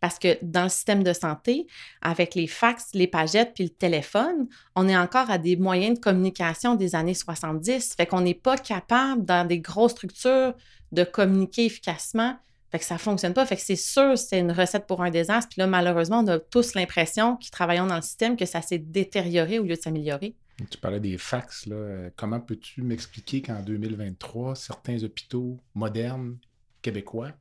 Parce 0.00 0.18
que 0.18 0.38
dans 0.42 0.64
le 0.64 0.68
système 0.68 1.02
de 1.02 1.12
santé, 1.12 1.66
avec 2.02 2.34
les 2.34 2.46
fax, 2.46 2.88
les 2.92 3.06
pagettes 3.06 3.52
puis 3.54 3.64
le 3.64 3.70
téléphone, 3.70 4.48
on 4.74 4.88
est 4.88 4.96
encore 4.96 5.30
à 5.30 5.38
des 5.38 5.56
moyens 5.56 5.98
de 5.98 6.02
communication 6.02 6.74
des 6.74 6.94
années 6.94 7.14
70. 7.14 7.94
Fait 7.96 8.06
qu'on 8.06 8.20
n'est 8.20 8.34
pas 8.34 8.58
capable, 8.58 9.24
dans 9.24 9.46
des 9.46 9.60
grosses 9.60 9.92
structures, 9.92 10.54
de 10.92 11.04
communiquer 11.04 11.66
efficacement. 11.66 12.36
Fait 12.70 12.78
que 12.78 12.84
ça 12.84 12.98
fonctionne 12.98 13.32
pas. 13.32 13.46
Fait 13.46 13.56
que 13.56 13.62
c'est 13.62 13.76
sûr, 13.76 14.18
c'est 14.18 14.40
une 14.40 14.52
recette 14.52 14.86
pour 14.86 15.02
un 15.02 15.10
désastre. 15.10 15.48
Puis 15.50 15.60
là, 15.60 15.66
malheureusement, 15.66 16.20
on 16.20 16.26
a 16.26 16.38
tous 16.38 16.74
l'impression, 16.74 17.36
qui 17.36 17.50
travaillons 17.50 17.86
dans 17.86 17.96
le 17.96 18.02
système, 18.02 18.36
que 18.36 18.44
ça 18.44 18.60
s'est 18.60 18.78
détérioré 18.78 19.58
au 19.58 19.62
lieu 19.62 19.76
de 19.76 19.80
s'améliorer. 19.80 20.34
Tu 20.70 20.78
parlais 20.78 21.00
des 21.00 21.18
fax. 21.18 21.66
Là. 21.66 21.76
Euh, 21.76 22.10
comment 22.16 22.40
peux-tu 22.40 22.82
m'expliquer 22.82 23.42
qu'en 23.42 23.62
2023, 23.62 24.54
certains 24.54 25.02
hôpitaux 25.02 25.60
modernes 25.74 26.38
québécois 26.80 27.32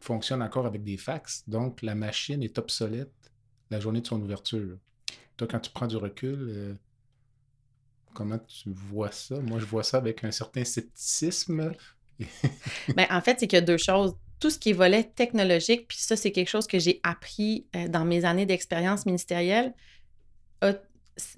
fonctionnent 0.00 0.42
encore 0.42 0.66
avec 0.66 0.82
des 0.82 0.96
fax? 0.96 1.46
Donc, 1.46 1.82
la 1.82 1.94
machine 1.94 2.42
est 2.42 2.58
obsolète 2.58 3.12
la 3.70 3.80
journée 3.80 4.00
de 4.00 4.06
son 4.06 4.20
ouverture. 4.20 4.78
Toi, 5.36 5.46
quand 5.50 5.60
tu 5.60 5.70
prends 5.70 5.86
du 5.86 5.96
recul, 5.96 6.38
euh, 6.48 6.74
comment 8.14 8.38
tu 8.38 8.70
vois 8.70 9.12
ça? 9.12 9.38
Moi, 9.40 9.58
je 9.58 9.66
vois 9.66 9.82
ça 9.82 9.98
avec 9.98 10.24
un 10.24 10.30
certain 10.30 10.64
scepticisme. 10.64 11.72
ben, 12.96 13.06
en 13.10 13.20
fait, 13.20 13.40
c'est 13.40 13.46
qu'il 13.46 13.58
y 13.58 13.62
a 13.62 13.64
deux 13.64 13.78
choses. 13.78 14.14
Tout 14.40 14.50
ce 14.50 14.58
qui 14.58 14.70
est 14.70 14.74
volet 14.74 15.04
technologique, 15.04 15.86
puis 15.86 15.98
ça, 15.98 16.16
c'est 16.16 16.32
quelque 16.32 16.48
chose 16.48 16.66
que 16.66 16.78
j'ai 16.78 17.00
appris 17.02 17.66
euh, 17.76 17.88
dans 17.88 18.04
mes 18.04 18.24
années 18.24 18.46
d'expérience 18.46 19.06
ministérielle. 19.06 19.74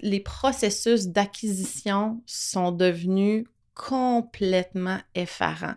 Les 0.01 0.19
processus 0.19 1.07
d'acquisition 1.07 2.21
sont 2.25 2.71
devenus 2.71 3.45
complètement 3.73 4.99
effarants. 5.15 5.75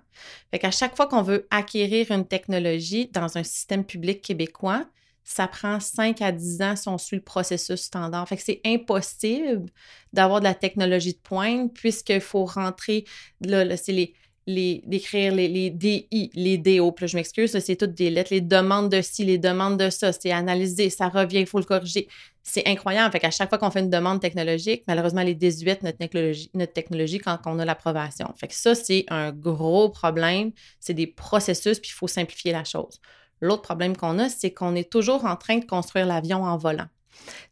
Fait 0.51 0.59
qu'à 0.59 0.71
chaque 0.71 0.97
fois 0.97 1.09
qu'on 1.09 1.23
veut 1.23 1.47
acquérir 1.51 2.11
une 2.13 2.27
technologie 2.27 3.09
dans 3.09 3.37
un 3.37 3.43
système 3.43 3.85
public 3.85 4.23
québécois, 4.23 4.87
ça 5.25 5.47
prend 5.47 5.79
5 5.79 6.23
à 6.23 6.33
10 6.33 6.63
ans 6.63 6.77
si 6.77 6.89
on 6.89 6.97
suit 6.97 7.17
le 7.17 7.23
processus 7.23 7.83
standard. 7.83 8.27
Fait 8.29 8.39
c'est 8.39 8.61
impossible 8.65 9.67
d'avoir 10.13 10.41
de 10.41 10.45
la 10.45 10.55
technologie 10.55 11.13
de 11.13 11.19
pointe 11.19 11.75
puisqu'il 11.75 12.21
faut 12.21 12.47
rentrer, 12.47 13.05
là 13.43 13.77
c'est 13.77 13.93
les, 13.93 14.15
les, 14.49 14.83
d'écrire 14.87 15.35
les, 15.35 15.47
les 15.47 15.69
DI, 15.69 16.09
les 16.35 16.57
DO. 16.57 16.91
Puis 16.93 17.07
je 17.07 17.17
m'excuse, 17.17 17.57
c'est 17.59 17.77
toutes 17.77 17.95
des 17.95 18.09
lettres, 18.09 18.33
les 18.33 18.41
demandes 18.41 18.91
de 18.91 19.03
ci, 19.03 19.25
les 19.25 19.37
demandes 19.37 19.79
de 19.79 19.91
ça, 19.91 20.11
c'est 20.11 20.33
analysé, 20.33 20.89
ça 20.89 21.09
revient, 21.09 21.41
il 21.41 21.47
faut 21.47 21.59
le 21.59 21.67
corriger. 21.67 22.09
C'est 22.43 22.67
incroyable. 22.67 23.13
Fait 23.13 23.21
qu'à 23.21 23.31
chaque 23.31 23.51
fois 23.51 23.59
qu'on 23.59 23.71
fait 23.71 23.81
une 23.81 23.91
demande 23.91 24.23
technologique, 24.23 24.85
malheureusement, 24.89 25.23
les 25.23 25.35
désuètent 25.35 25.83
notre 25.83 25.99
technologie, 25.99 26.51
notre 26.55 26.73
technologie 26.73 27.19
quand 27.19 27.39
on 27.45 27.59
a 27.59 27.65
l'approbation. 27.67 28.33
Fait 28.39 28.49
que 28.49 28.55
ça, 28.55 28.75
c'est 28.75 29.05
un 29.09 29.33
gros 29.33 29.91
problème. 29.91 30.53
C'est 30.81 30.95
des 30.95 31.07
processus, 31.07 31.79
puis 31.79 31.91
il 31.91 31.95
faut 31.95 32.09
simplifier 32.09 32.53
la 32.53 32.65
chose. 32.65 33.01
L'autre 33.43 33.63
problème 33.63 33.99
qu'on 33.99 34.19
a, 34.19 34.31
c'est 34.31 34.53
qu'on 34.53 34.75
est 34.75 34.91
toujours 34.91 35.27
en 35.27 35.37
train 35.37 35.59
de 35.59 35.67
construire 35.67 36.07
l'avion 36.07 36.43
en 36.43 36.57
volant. 36.57 36.87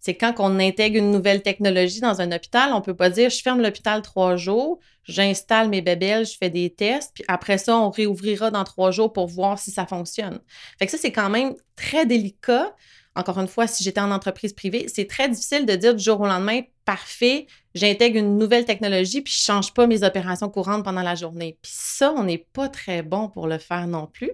C'est 0.01 0.15
quand 0.15 0.35
on 0.39 0.59
intègre 0.59 0.99
une 0.99 1.11
nouvelle 1.11 1.43
technologie 1.43 2.01
dans 2.01 2.21
un 2.21 2.31
hôpital, 2.33 2.73
on 2.73 2.77
ne 2.77 2.85
peut 2.85 2.95
pas 2.95 3.11
dire 3.11 3.31
je 3.31 3.43
ferme 3.43 3.61
l'hôpital 3.61 4.03
trois 4.03 4.37
jours, 4.37 4.79
j'installe 5.05 5.69
mes 5.69 5.83
bébelles, 5.83 6.27
je 6.27 6.37
fais 6.37 6.51
des 6.51 6.71
tests, 6.71 7.13
puis 7.15 7.25
après 7.29 7.59
ça, 7.59 7.77
on 7.77 7.91
réouvrira 7.91 8.51
dans 8.51 8.65
trois 8.65 8.91
jours 8.91 9.13
pour 9.13 9.27
voir 9.27 9.59
si 9.59 9.71
ça 9.71 9.87
fonctionne. 9.87 10.41
Fait 10.79 10.87
que 10.87 10.93
ça, 10.93 10.99
c'est 10.99 11.13
quand 11.13 11.31
même 11.31 11.55
très 11.77 12.07
délicat. 12.07 12.75
Encore 13.15 13.39
une 13.39 13.49
fois, 13.49 13.67
si 13.67 13.83
j'étais 13.83 14.01
en 14.01 14.11
entreprise 14.11 14.53
privée, 14.53 14.87
c'est 14.93 15.07
très 15.07 15.29
difficile 15.29 15.65
de 15.65 15.75
dire 15.75 15.95
du 15.95 16.05
jour 16.05 16.21
au 16.21 16.27
lendemain, 16.27 16.61
parfait, 16.85 17.47
j'intègre 17.75 18.19
une 18.19 18.37
nouvelle 18.37 18.67
technologie, 18.67 19.23
puis 19.23 19.33
je 19.33 19.41
ne 19.41 19.57
change 19.57 19.73
pas 19.73 19.87
mes 19.87 20.03
opérations 20.03 20.51
courantes 20.51 20.85
pendant 20.85 21.03
la 21.03 21.15
journée. 21.15 21.59
Puis 21.63 21.73
ça, 21.75 22.13
on 22.13 22.25
n'est 22.25 22.47
pas 22.53 22.69
très 22.69 23.03
bon 23.03 23.29
pour 23.29 23.47
le 23.47 23.59
faire 23.59 23.87
non 23.87 24.07
plus. 24.07 24.31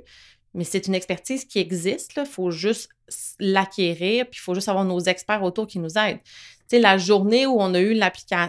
Mais 0.55 0.65
c'est 0.65 0.87
une 0.87 0.95
expertise 0.95 1.45
qui 1.45 1.59
existe. 1.59 2.13
Il 2.17 2.27
faut 2.27 2.51
juste 2.51 2.91
l'acquérir, 3.39 4.27
puis 4.27 4.39
il 4.39 4.43
faut 4.43 4.55
juste 4.55 4.69
avoir 4.69 4.85
nos 4.85 5.01
experts 5.01 5.43
autour 5.43 5.67
qui 5.67 5.79
nous 5.79 5.99
aident. 5.99 6.21
Tu 6.69 6.77
sais, 6.77 6.79
la 6.79 6.97
journée 6.97 7.45
où 7.47 7.57
on 7.59 7.75
a 7.75 7.81
eu 7.81 7.95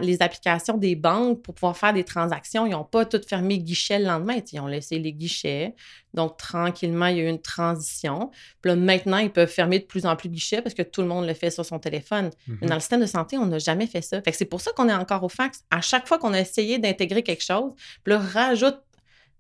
les 0.01 0.21
applications 0.21 0.77
des 0.77 0.95
banques 0.95 1.41
pour 1.41 1.53
pouvoir 1.53 1.75
faire 1.75 1.93
des 1.93 2.03
transactions, 2.03 2.65
ils 2.65 2.71
n'ont 2.71 2.83
pas 2.85 3.05
tout 3.05 3.19
fermé 3.27 3.59
guichet 3.59 3.99
le 3.99 4.05
lendemain. 4.05 4.39
ils 4.51 4.59
ont 4.59 4.67
laissé 4.67 4.99
les 4.99 5.11
guichets. 5.11 5.75
Donc, 6.13 6.37
tranquillement, 6.37 7.07
il 7.07 7.17
y 7.17 7.19
a 7.21 7.23
eu 7.23 7.27
une 7.27 7.41
transition. 7.41 8.31
Puis 8.61 8.69
là, 8.69 8.75
maintenant, 8.75 9.17
ils 9.17 9.31
peuvent 9.31 9.49
fermer 9.49 9.79
de 9.79 9.85
plus 9.85 10.05
en 10.05 10.15
plus 10.15 10.29
de 10.29 10.33
guichets 10.33 10.61
parce 10.61 10.75
que 10.75 10.83
tout 10.83 11.01
le 11.01 11.07
monde 11.07 11.25
le 11.25 11.33
fait 11.33 11.49
sur 11.49 11.65
son 11.65 11.79
téléphone. 11.79 12.29
Mais 12.47 12.53
mm-hmm. 12.55 12.69
dans 12.69 12.75
le 12.75 12.79
système 12.81 13.01
de 13.01 13.05
santé, 13.05 13.37
on 13.37 13.45
n'a 13.45 13.59
jamais 13.59 13.87
fait 13.87 14.01
ça. 14.01 14.21
Fait 14.21 14.31
que 14.31 14.37
c'est 14.37 14.45
pour 14.45 14.61
ça 14.61 14.71
qu'on 14.71 14.87
est 14.87 14.93
encore 14.93 15.23
au 15.23 15.29
fax. 15.29 15.63
À 15.71 15.81
chaque 15.81 16.07
fois 16.07 16.17
qu'on 16.17 16.33
a 16.33 16.39
essayé 16.39 16.77
d'intégrer 16.79 17.23
quelque 17.23 17.43
chose, 17.43 17.73
puis 18.03 18.13
là, 18.13 18.19
rajoute 18.19 18.79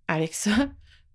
avec 0.07 0.33
ça 0.33 0.51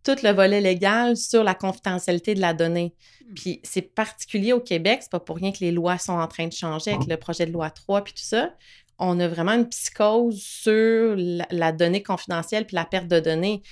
tout 0.09 0.25
le 0.25 0.33
volet 0.33 0.63
légal 0.63 1.17
sur 1.19 1.45
la 1.45 1.55
confidentialité 1.55 2.35
de 2.35 2.41
la 2.41 2.55
donnée. 2.55 2.95
Hmm. 3.21 3.35
Puis 3.35 3.61
c'est 3.63 3.83
particulier 3.83 4.55
au 4.55 4.61
Québec, 4.61 5.01
c'est 5.03 5.11
pas 5.11 5.21
pour 5.21 5.37
rien 5.37 5.53
que 5.53 5.59
les 5.61 5.71
lois 5.71 5.99
sont 5.99 6.15
en 6.15 6.27
train 6.27 6.47
de 6.47 6.53
changer 6.53 6.93
avec 6.93 7.07
le 7.07 7.17
projet 7.19 7.45
de 7.45 7.53
loi 7.53 7.71
3 7.71 8.05
puis 8.05 8.15
tout 8.15 8.25
ça. 8.25 8.55
On 8.99 9.21
a 9.21 9.29
vraiment 9.29 9.53
une 9.53 9.69
psychose 9.69 10.41
sur 10.43 11.15
la, 11.17 11.73
donnée 11.73 12.03
confidentielle 12.03 12.67
puis 12.67 12.75
la 12.75 12.85
perte 12.85 13.07
de 13.07 13.21
données. 13.21 13.63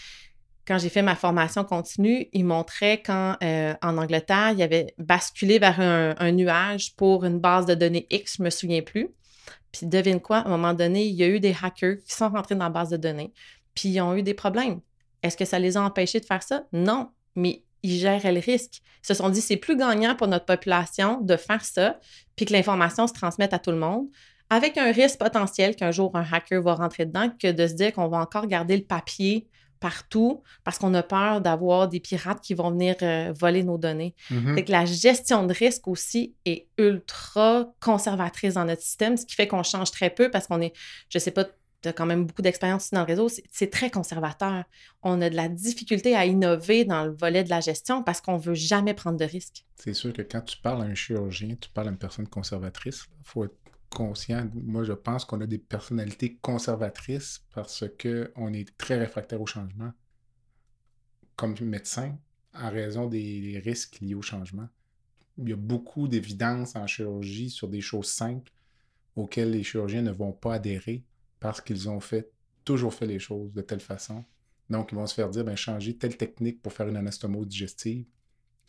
Quand 0.66 0.78
j'ai 0.78 0.89
fait 0.89 1.03
ma 1.03 1.14
formation 1.14 1.64
continue, 1.64 2.28
ils 2.32 2.45
montraient 2.45 3.01
quand 3.01 3.37
euh, 3.43 3.74
en 3.82 3.97
Angleterre, 3.99 4.51
il 4.53 4.59
y 4.59 4.62
avait 4.62 4.95
basculé 4.99 5.59
vers 5.59 5.80
un, 5.80 6.32
nuage 6.32 6.95
pour 6.97 7.24
une 7.24 7.39
base 7.39 7.66
de 7.66 7.74
données 7.74 8.07
X, 8.11 8.37
je 8.39 8.43
me 8.43 8.51
souviens 8.51 8.82
plus. 8.82 9.09
Puis 9.72 9.87
devine 9.87 10.20
quoi, 10.20 10.39
à 10.39 10.47
un 10.47 10.51
moment 10.51 10.74
donné, 10.74 11.07
il 11.07 11.14
y 11.14 11.22
a 11.22 11.28
eu 11.28 11.41
des 11.41 11.55
hackers 11.61 11.97
qui 12.07 12.14
sont 12.14 12.28
rentrés 12.28 12.57
dans 12.57 12.64
la 12.64 12.70
base 12.70 12.91
de 12.91 12.97
données, 12.97 13.32
puis 13.74 13.89
ils 13.89 14.01
ont 14.01 14.14
eu 14.14 14.22
des 14.22 14.34
problèmes. 14.34 14.80
Est-ce 15.22 15.36
que 15.36 15.44
ça 15.44 15.58
les 15.58 15.76
a 15.76 15.82
empêchés 15.82 16.20
de 16.20 16.24
faire 16.24 16.42
ça? 16.42 16.64
Non, 16.72 17.10
mais 17.34 17.62
ils 17.82 17.98
géraient 17.98 18.32
le 18.32 18.40
risque. 18.40 18.82
Ils 19.02 19.06
se 19.06 19.14
sont 19.14 19.28
dit, 19.28 19.40
c'est 19.40 19.56
plus 19.56 19.76
gagnant 19.76 20.14
pour 20.14 20.26
notre 20.26 20.44
population 20.44 21.20
de 21.20 21.36
faire 21.36 21.64
ça, 21.64 21.98
puis 22.34 22.46
que 22.46 22.52
l'information 22.52 23.06
se 23.06 23.12
transmette 23.12 23.52
à 23.52 23.58
tout 23.58 23.70
le 23.70 23.78
monde, 23.78 24.06
avec 24.50 24.78
un 24.78 24.92
risque 24.92 25.18
potentiel 25.18 25.74
qu'un 25.74 25.90
jour 25.90 26.14
un 26.14 26.24
hacker 26.30 26.62
va 26.62 26.74
rentrer 26.74 27.06
dedans, 27.06 27.30
que 27.40 27.50
de 27.50 27.66
se 27.66 27.74
dire 27.74 27.92
qu'on 27.92 28.08
va 28.08 28.18
encore 28.18 28.46
garder 28.46 28.76
le 28.76 28.84
papier 28.84 29.48
partout 29.80 30.42
parce 30.64 30.78
qu'on 30.78 30.94
a 30.94 31.02
peur 31.02 31.40
d'avoir 31.40 31.88
des 31.88 32.00
pirates 32.00 32.40
qui 32.40 32.54
vont 32.54 32.70
venir 32.70 32.96
euh, 33.02 33.32
voler 33.38 33.62
nos 33.62 33.78
données. 33.78 34.14
Mhm. 34.30 34.64
que 34.64 34.72
la 34.72 34.84
gestion 34.84 35.46
de 35.46 35.52
risque 35.52 35.86
aussi 35.86 36.34
est 36.44 36.66
ultra 36.78 37.72
conservatrice 37.80 38.54
dans 38.54 38.64
notre 38.64 38.82
système, 38.82 39.16
ce 39.16 39.26
qui 39.26 39.34
fait 39.34 39.46
qu'on 39.46 39.62
change 39.62 39.90
très 39.90 40.10
peu 40.10 40.30
parce 40.30 40.46
qu'on 40.46 40.60
est, 40.60 40.72
je 41.10 41.18
sais 41.18 41.30
pas, 41.30 41.44
tu 41.83 41.89
as 41.89 41.93
quand 41.93 42.07
même 42.07 42.24
beaucoup 42.27 42.43
d'expérience 42.43 42.91
dans 42.91 43.01
le 43.01 43.07
réseau, 43.07 43.29
c'est 43.51 43.70
très 43.70 43.91
conservateur. 43.91 44.64
On 45.03 45.20
a 45.20 45.31
de 45.31 45.37
la 45.37 45.49
difficulté 45.49 46.14
à 46.14 46.27
innover 46.27 46.85
dans 46.85 47.05
le 47.05 47.12
volet 47.12 47.45
de 47.45 47.51
la 47.51 47.61
gestion 47.61 48.03
parce 48.03 48.20
qu'on 48.20 48.37
veut 48.37 48.55
jamais 48.55 48.95
prendre 48.95 49.18
de 49.18 49.24
risques. 49.24 49.64
C'est 49.77 49.95
sûr 49.95 50.12
que 50.12 50.22
quand 50.22 50.41
tu 50.41 50.59
parles 50.59 50.83
à 50.83 50.87
un 50.87 50.95
chirurgien, 50.95 51.57
tu 51.61 51.70
parles 51.70 51.89
à 51.89 51.91
une 51.91 51.99
personne 51.99 52.27
conservatrice. 52.27 53.07
Il 53.20 53.27
faut 53.27 53.45
être 53.45 53.57
conscient. 53.91 54.49
Moi, 54.55 54.85
je 54.85 54.93
pense 54.93 55.24
qu'on 55.24 55.41
a 55.41 55.47
des 55.47 55.59
personnalités 55.59 56.37
conservatrices 56.41 57.43
parce 57.55 57.85
qu'on 58.01 58.53
est 58.53 58.77
très 58.77 58.99
réfractaire 58.99 59.41
au 59.41 59.47
changement. 59.47 59.93
Comme 61.37 61.55
médecin, 61.61 62.16
en 62.55 62.70
raison 62.70 63.07
des 63.07 63.61
risques 63.64 63.99
liés 64.01 64.14
au 64.14 64.22
changement. 64.22 64.68
Il 65.39 65.51
y 65.51 65.53
a 65.53 65.57
beaucoup 65.57 66.09
d'évidence 66.09 66.77
en 66.77 66.87
chirurgie 66.87 67.51
sur 67.51 67.68
des 67.68 67.83
choses 67.83 68.09
simples 68.09 68.51
auxquelles 69.14 69.51
les 69.51 69.62
chirurgiens 69.62 70.03
ne 70.03 70.11
vont 70.11 70.33
pas 70.33 70.55
adhérer 70.55 71.05
parce 71.41 71.61
qu'ils 71.61 71.89
ont 71.89 72.01
toujours 72.64 72.95
fait 72.95 73.07
les 73.07 73.18
choses 73.18 73.53
de 73.53 73.62
telle 73.62 73.80
façon. 73.80 74.24
Donc, 74.68 74.91
ils 74.93 74.97
vont 74.97 75.07
se 75.07 75.14
faire 75.14 75.30
dire, 75.30 75.45
ben, 75.45 75.57
changer 75.57 75.97
telle 75.97 76.16
technique 76.16 76.61
pour 76.61 76.72
faire 76.72 76.89
une 76.89 76.97
anastomose 76.97 77.47
digestive. 77.47 78.07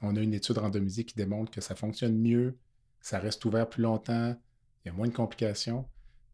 On 0.01 0.15
a 0.15 0.19
une 0.19 0.33
étude 0.33 0.57
randomisée 0.59 1.05
qui 1.05 1.15
démontre 1.15 1.51
que 1.51 1.61
ça 1.61 1.75
fonctionne 1.75 2.17
mieux, 2.17 2.57
ça 3.01 3.19
reste 3.19 3.43
ouvert 3.45 3.67
plus 3.67 3.81
longtemps, 3.81 4.35
il 4.83 4.89
y 4.89 4.91
a 4.91 4.93
moins 4.93 5.07
de 5.07 5.13
complications. 5.13 5.85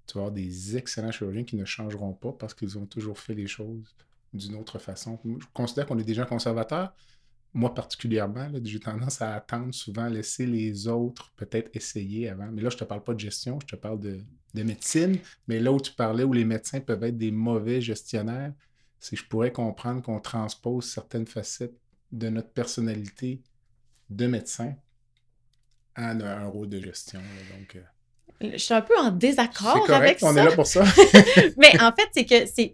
Tu 0.06 0.16
vas 0.16 0.22
avoir 0.22 0.34
des 0.34 0.76
excellents 0.76 1.12
chirurgiens 1.12 1.46
qui 1.46 1.56
ne 1.56 1.64
changeront 1.64 2.14
pas 2.14 2.34
parce 2.34 2.54
qu'ils 2.54 2.78
ont 2.78 2.86
toujours 2.86 3.18
fait 3.18 3.36
les 3.36 3.48
choses 3.48 3.96
d'une 4.34 4.56
autre 4.56 4.80
façon. 4.80 5.18
Je 5.24 5.46
considère 5.54 5.86
qu'on 5.86 5.98
est 5.98 6.14
gens 6.14 6.26
conservateurs. 6.26 6.94
Moi 7.54 7.74
particulièrement, 7.74 8.50
j'ai 8.64 8.80
tendance 8.80 9.22
à 9.22 9.36
attendre 9.36 9.74
souvent, 9.74 10.08
laisser 10.08 10.46
les 10.46 10.88
autres 10.88 11.32
peut-être 11.36 11.70
essayer 11.76 12.30
avant. 12.30 12.48
Mais 12.52 12.62
là, 12.62 12.70
je 12.70 12.76
ne 12.76 12.80
te 12.80 12.84
parle 12.86 13.04
pas 13.04 13.14
de 13.14 13.20
gestion, 13.20 13.60
je 13.62 13.76
te 13.76 13.76
parle 13.76 14.00
de, 14.00 14.20
de 14.54 14.64
médecine. 14.64 15.18
Mais 15.48 15.60
là 15.60 15.72
où 15.72 15.80
tu 15.80 15.94
parlais, 15.94 16.24
où 16.24 16.34
les 16.34 16.46
médecins 16.46 16.80
peuvent 16.80 17.04
être 17.04 17.18
des 17.18 17.32
mauvais 17.32 17.82
gestionnaires, 17.82 18.54
c'est 19.00 19.16
que 19.16 19.22
je 19.22 19.28
pourrais 19.28 19.52
comprendre 19.52 20.02
qu'on 20.02 20.20
transpose 20.20 20.86
certaines 20.86 21.28
facettes 21.28 21.76
de 22.12 22.30
notre 22.30 22.50
personnalité 22.50 23.42
de 24.10 24.28
médecin 24.28 24.76
à 25.96 26.12
un, 26.12 26.48
rôle 26.48 26.70
de 26.70 26.80
gestion. 26.80 27.22
donc, 27.56 27.76
euh, 27.76 27.84
je 28.52 28.58
suis 28.58 28.74
un 28.74 28.82
peu 28.82 28.98
en 28.98 29.12
désaccord 29.12 29.90
avec 29.90 30.20
ça. 30.20 30.28
On 30.28 30.36
est 30.36 30.44
là 30.44 30.52
pour 30.52 30.68
ça. 30.68 30.84
Mais 31.58 31.80
en 31.82 31.92
fait, 31.92 32.10
c'est 32.14 32.26
que 32.26 32.46
c'est. 32.46 32.74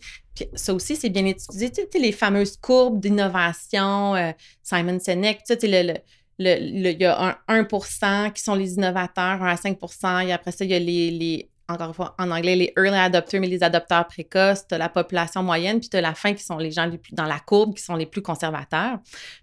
Ça 0.55 0.73
aussi, 0.73 0.95
c'est 0.95 1.09
bien 1.09 1.25
étudié. 1.25 1.69
Tu 1.69 1.81
sais, 1.91 1.99
les 1.99 2.13
fameuses 2.13 2.55
courbes 2.57 3.01
d'innovation, 3.01 4.15
euh, 4.15 4.31
Simon 4.63 4.97
Sinek, 4.97 5.43
tu 5.45 5.53
sais, 5.59 5.83
le, 5.83 5.93
le, 6.39 6.91
il 6.91 7.01
y 7.01 7.05
a 7.05 7.37
un 7.49 7.65
1 8.01 8.29
qui 8.29 8.41
sont 8.41 8.55
les 8.55 8.75
innovateurs, 8.75 9.43
1 9.43 9.47
à 9.47 9.57
5 9.57 9.77
et 10.25 10.31
après 10.31 10.51
ça, 10.51 10.63
il 10.63 10.71
y 10.71 10.75
a 10.75 10.79
les, 10.79 11.11
les 11.11 11.49
encore 11.69 11.87
une 11.87 11.93
fois, 11.93 12.15
en 12.17 12.31
anglais, 12.31 12.55
les 12.55 12.73
early 12.75 12.97
adopters, 12.97 13.39
mais 13.39 13.47
les 13.47 13.63
adopteurs 13.63 14.07
précoces, 14.07 14.67
tu 14.67 14.73
as 14.73 14.77
la 14.77 14.89
population 14.89 15.43
moyenne, 15.43 15.79
puis 15.79 15.89
tu 15.89 15.97
as 15.97 16.01
la 16.01 16.15
fin 16.15 16.33
qui 16.33 16.43
sont 16.43 16.57
les 16.57 16.71
gens 16.71 16.85
les 16.85 16.97
plus 16.97 17.13
dans 17.13 17.25
la 17.25 17.39
courbe, 17.39 17.75
qui 17.75 17.83
sont 17.83 17.95
les 17.95 18.07
plus 18.07 18.21
conservateurs. 18.21 18.97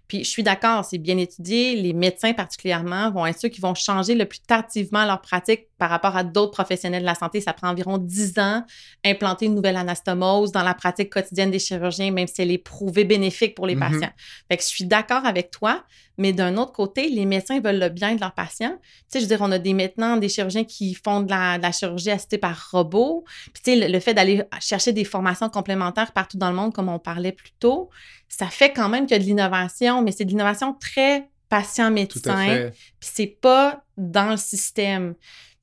Puis 0.07 0.23
je 0.23 0.29
suis 0.29 0.43
d'accord, 0.43 0.83
c'est 0.83 0.97
bien 0.97 1.17
étudié. 1.17 1.75
Les 1.75 1.93
médecins 1.93 2.33
particulièrement 2.33 3.11
vont 3.11 3.25
être 3.25 3.39
ceux 3.39 3.49
qui 3.49 3.61
vont 3.61 3.75
changer 3.75 4.13
le 4.13 4.25
plus 4.25 4.39
tardivement 4.39 5.05
leur 5.05 5.21
pratique 5.21 5.67
par 5.77 5.89
rapport 5.89 6.15
à 6.17 6.23
d'autres 6.23 6.51
professionnels 6.51 7.01
de 7.01 7.05
la 7.05 7.15
santé. 7.15 7.39
Ça 7.41 7.53
prend 7.53 7.69
environ 7.69 7.97
10 7.97 8.39
ans 8.39 8.63
implanter 9.05 9.45
une 9.45 9.55
nouvelle 9.55 9.75
anastomose 9.77 10.51
dans 10.51 10.63
la 10.63 10.73
pratique 10.73 11.11
quotidienne 11.11 11.51
des 11.51 11.59
chirurgiens, 11.59 12.11
même 12.11 12.27
si 12.27 12.41
elle 12.41 12.51
est 12.51 12.57
prouvée 12.57 13.03
bénéfique 13.03 13.53
pour 13.55 13.67
les 13.67 13.75
Mhm. 13.75 13.79
patients. 13.79 14.11
Fait 14.49 14.57
que 14.57 14.63
je 14.63 14.67
suis 14.67 14.85
d'accord 14.85 15.25
avec 15.25 15.51
toi, 15.51 15.83
mais 16.17 16.33
d'un 16.33 16.57
autre 16.57 16.71
côté, 16.71 17.09
les 17.09 17.25
médecins 17.25 17.59
veulent 17.59 17.79
le 17.79 17.89
bien 17.89 18.15
de 18.15 18.19
leurs 18.19 18.33
patients. 18.33 18.75
Tu 18.81 19.05
sais, 19.09 19.19
je 19.19 19.25
veux 19.25 19.27
dire, 19.29 19.41
on 19.41 19.51
a 19.51 19.59
des 19.59 19.73
maintenant 19.73 20.17
des 20.17 20.29
chirurgiens 20.29 20.63
qui 20.63 20.95
font 20.95 21.21
de 21.21 21.29
la, 21.29 21.57
de 21.59 21.63
la 21.63 21.71
chirurgie 21.71 22.09
assistée 22.09 22.39
par 22.39 22.71
robot. 22.71 23.23
Puis 23.53 23.61
tu 23.63 23.71
sais, 23.71 23.75
le, 23.87 23.91
le 23.93 23.99
fait 23.99 24.13
d'aller 24.15 24.43
chercher 24.59 24.93
des 24.93 25.03
formations 25.03 25.49
complémentaires 25.49 26.11
partout 26.11 26.37
dans 26.37 26.49
le 26.49 26.55
monde, 26.55 26.73
comme 26.73 26.89
on 26.89 26.97
parlait 26.99 27.31
plus 27.31 27.51
tôt, 27.59 27.89
ça 28.27 28.47
fait 28.47 28.73
quand 28.73 28.89
même 28.89 29.05
qu'il 29.05 29.15
y 29.15 29.19
a 29.19 29.23
de 29.23 29.27
l'innovation, 29.27 30.01
mais 30.01 30.11
c'est 30.11 30.25
de 30.25 30.31
l'innovation 30.31 30.73
très 30.73 31.29
patient-médecin. 31.49 32.21
Puis 32.99 33.09
c'est 33.13 33.37
pas 33.39 33.83
dans 33.97 34.31
le 34.31 34.37
système. 34.37 35.13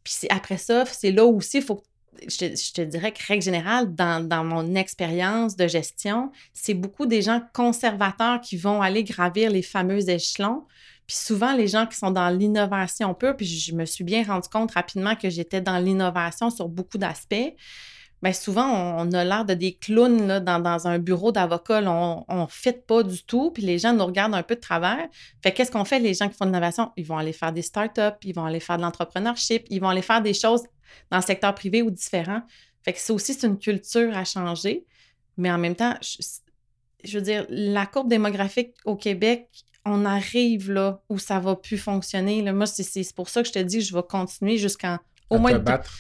Puis 0.05 0.15
après 0.29 0.59
ça, 0.59 0.85
c'est 0.85 1.11
là 1.11 1.25
aussi, 1.25 1.63
faut 1.63 1.83
je 2.29 2.73
te, 2.73 2.83
dirais 2.83 3.13
que, 3.13 3.27
règle 3.27 3.43
générale, 3.43 3.95
dans, 3.95 4.27
dans 4.27 4.45
mon 4.45 4.75
expérience 4.75 5.57
de 5.57 5.67
gestion, 5.67 6.31
c'est 6.53 6.75
beaucoup 6.75 7.07
des 7.07 7.23
gens 7.23 7.43
conservateurs 7.53 8.41
qui 8.41 8.57
vont 8.57 8.81
aller 8.81 9.05
gravir 9.05 9.51
les 9.51 9.63
fameux 9.63 10.09
échelons. 10.09 10.65
Puis 11.07 11.17
souvent, 11.17 11.55
les 11.55 11.69
gens 11.69 11.87
qui 11.87 11.97
sont 11.97 12.11
dans 12.11 12.31
l'innovation 12.31 13.15
pure, 13.15 13.37
puis 13.37 13.47
je 13.47 13.75
me 13.75 13.85
suis 13.85 14.05
bien 14.05 14.25
rendu 14.25 14.49
compte 14.49 14.73
rapidement 14.73 15.17
que 15.17 15.29
j'étais 15.29 15.61
dans 15.61 15.79
l'innovation 15.79 16.51
sur 16.51 16.69
beaucoup 16.69 16.99
d'aspects. 16.99 17.55
Bien, 18.25 18.33
souvent, 18.33 18.67
on, 18.67 19.07
on 19.09 19.13
a 19.13 19.23
l'air 19.23 19.45
de 19.45 19.53
des 19.55 19.75
clowns 19.75 20.27
là, 20.27 20.41
dans, 20.41 20.59
dans 20.59 20.89
un 20.89 20.99
bureau 20.99 21.31
d'avocat. 21.31 21.83
On 21.87 22.25
ne 22.43 22.47
fit 22.49 22.73
pas 22.73 23.03
du 23.03 23.23
tout, 23.23 23.51
puis 23.51 23.63
les 23.63 23.79
gens 23.79 23.93
nous 23.93 24.07
regardent 24.07 24.35
un 24.35 24.43
peu 24.43 24.55
de 24.57 24.61
travers. 24.61 25.07
Fait 25.43 25.53
qu'est-ce 25.53 25.71
qu'on 25.71 25.85
fait, 25.85 25.99
les 25.99 26.15
gens 26.15 26.29
qui 26.31 26.35
font 26.37 26.47
de 26.47 26.51
l'innovation? 26.51 26.91
Ils 26.97 27.05
vont 27.05 27.19
aller 27.19 27.35
faire 27.35 27.53
des 27.53 27.61
startups, 27.63 28.17
ils 28.25 28.35
vont 28.35 28.47
aller 28.47 28.61
faire 28.61 28.79
de 28.79 28.83
l'entrepreneurship, 28.83 29.67
ils 29.69 29.79
vont 29.79 29.91
aller 29.91 30.01
faire 30.03 30.23
des 30.23 30.33
choses 30.35 30.63
dans 31.11 31.19
le 31.19 31.23
secteur 31.23 31.55
privé 31.55 31.83
ou 31.83 31.91
différent. 31.91 32.41
Fait 32.83 32.95
que 32.95 32.99
ça 32.99 33.13
aussi, 33.13 33.35
c'est 33.35 33.47
une 33.47 33.59
culture 33.59 34.17
à 34.17 34.25
changer. 34.25 34.85
Mais 35.37 35.51
en 35.53 35.59
même 35.59 35.77
temps, 35.77 35.95
je, 36.01 36.17
je 37.05 37.19
veux 37.19 37.23
dire, 37.25 37.45
la 37.51 37.85
courbe 37.85 38.09
démographique 38.09 38.75
au 38.87 38.97
Québec, 38.97 39.49
on 39.85 40.07
arrive 40.07 40.71
là 40.73 41.03
où 41.11 41.19
ça 41.19 41.39
va 41.41 41.57
plus 41.57 41.77
fonctionner. 41.77 42.41
Là. 42.41 42.55
Moi, 42.55 42.65
c'est- 42.65 42.83
c'est 42.85 43.15
pour 43.15 43.29
ça 43.29 43.43
que 43.43 43.49
je 43.49 43.53
te 43.53 43.59
dis 43.59 43.79
que 43.79 43.85
je 43.85 43.95
vais 43.95 44.03
continuer 44.09 44.57
jusqu'en 44.57 44.99
au 45.29 45.37
À 45.37 45.39
moins 45.41 45.51
te 45.53 45.57
deux- 45.59 45.63
battre. 45.63 45.93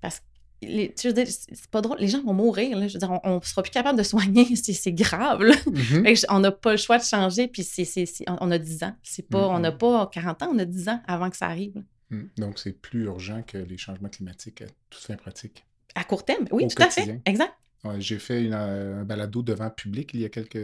parce 0.00 0.18
que 0.18 0.24
les, 0.62 0.92
tu 0.94 1.08
veux 1.08 1.12
dire, 1.14 1.26
c'est 1.28 1.66
pas 1.70 1.80
drôle. 1.80 1.98
Les 1.98 2.08
gens 2.08 2.22
vont 2.22 2.34
mourir. 2.34 2.76
Là. 2.78 2.86
Je 2.88 2.94
veux 2.94 2.98
dire, 2.98 3.10
on, 3.10 3.20
on 3.24 3.40
sera 3.42 3.62
plus 3.62 3.70
capable 3.70 3.96
de 3.98 4.02
soigner. 4.02 4.44
C'est 4.56 4.72
c'est 4.72 4.92
grave. 4.92 5.42
là. 5.42 5.54
Mhm. 5.66 6.06
Je- 6.14 6.26
on 6.28 6.40
n'a 6.40 6.50
pas 6.52 6.72
le 6.72 6.76
choix 6.76 6.98
de 6.98 7.02
changer. 7.04 7.48
Puis 7.48 7.62
c'est, 7.64 7.84
on- 8.28 8.50
a 8.50 8.58
10 8.58 8.82
ans. 8.82 8.94
C'est 9.02 9.26
pas, 9.28 9.48
On 9.48 9.58
n'a 9.60 9.70
Mhm. 9.70 9.78
pas 9.78 10.06
40 10.12 10.42
ans, 10.42 10.50
on 10.54 10.58
a 10.58 10.64
10 10.64 10.88
ans 10.88 11.00
avant 11.06 11.30
que 11.30 11.36
ça 11.36 11.46
arrive. 11.46 11.82
Mm. 12.10 12.22
Donc, 12.38 12.58
c'est 12.58 12.72
plus 12.72 13.04
urgent 13.04 13.42
que 13.46 13.56
les 13.58 13.78
changements 13.78 14.08
climatiques 14.08 14.62
à 14.62 14.66
toute 14.90 15.02
fin 15.02 15.14
pratique. 15.16 15.64
À 15.94 16.04
court 16.04 16.24
terme, 16.24 16.44
oui, 16.52 16.64
Au 16.64 16.68
tout 16.68 16.82
à 16.82 16.90
fait. 16.90 17.20
Exact. 17.24 17.52
Ouais, 17.84 18.00
J'ai 18.00 18.18
fait 18.18 18.42
une, 18.44 18.52
un 18.54 19.04
balado 19.04 19.42
devant 19.42 19.70
public 19.70 20.10
il 20.14 20.20
y 20.20 20.24
a 20.24 20.28
quelques, 20.28 20.58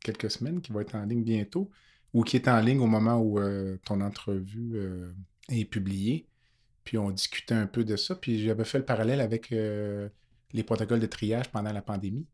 quelques 0.00 0.30
semaines 0.30 0.60
qui 0.60 0.72
va 0.72 0.80
être 0.82 0.94
en 0.94 1.04
ligne 1.04 1.22
bientôt, 1.22 1.70
ou 2.12 2.22
qui 2.24 2.36
est 2.36 2.48
en 2.48 2.58
ligne 2.60 2.80
au 2.80 2.86
moment 2.86 3.18
où 3.18 3.38
euh, 3.38 3.76
ton 3.86 4.00
entrevue 4.00 4.72
euh, 4.74 5.12
est 5.50 5.64
publiée. 5.64 6.26
Puis 6.84 6.98
on 6.98 7.10
discutait 7.10 7.54
un 7.54 7.66
peu 7.66 7.84
de 7.84 7.96
ça. 7.96 8.14
Puis 8.14 8.42
j'avais 8.44 8.64
fait 8.64 8.78
le 8.78 8.84
parallèle 8.84 9.20
avec 9.20 9.52
euh, 9.52 10.08
les 10.52 10.64
protocoles 10.64 11.00
de 11.00 11.06
triage 11.06 11.50
pendant 11.50 11.72
la 11.72 11.82
pandémie, 11.82 12.26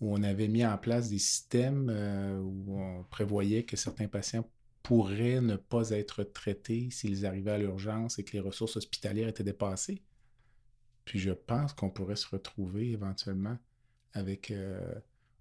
où 0.00 0.14
on 0.14 0.22
avait 0.22 0.48
mis 0.48 0.64
en 0.64 0.76
place 0.78 1.08
des 1.08 1.18
systèmes 1.18 1.88
euh, 1.90 2.38
où 2.38 2.80
on 2.80 3.04
prévoyait 3.04 3.64
que 3.64 3.76
certains 3.76 4.08
patients 4.08 4.48
pourraient 4.82 5.40
ne 5.40 5.56
pas 5.56 5.90
être 5.90 6.24
traités 6.24 6.88
s'ils 6.90 7.24
arrivaient 7.24 7.52
à 7.52 7.58
l'urgence 7.58 8.18
et 8.18 8.24
que 8.24 8.32
les 8.32 8.40
ressources 8.40 8.76
hospitalières 8.76 9.28
étaient 9.28 9.44
dépassées. 9.44 10.02
Puis 11.04 11.18
je 11.18 11.30
pense 11.30 11.72
qu'on 11.72 11.90
pourrait 11.90 12.16
se 12.16 12.28
retrouver 12.28 12.90
éventuellement 12.90 13.56
avec 14.12 14.50
euh, 14.50 14.80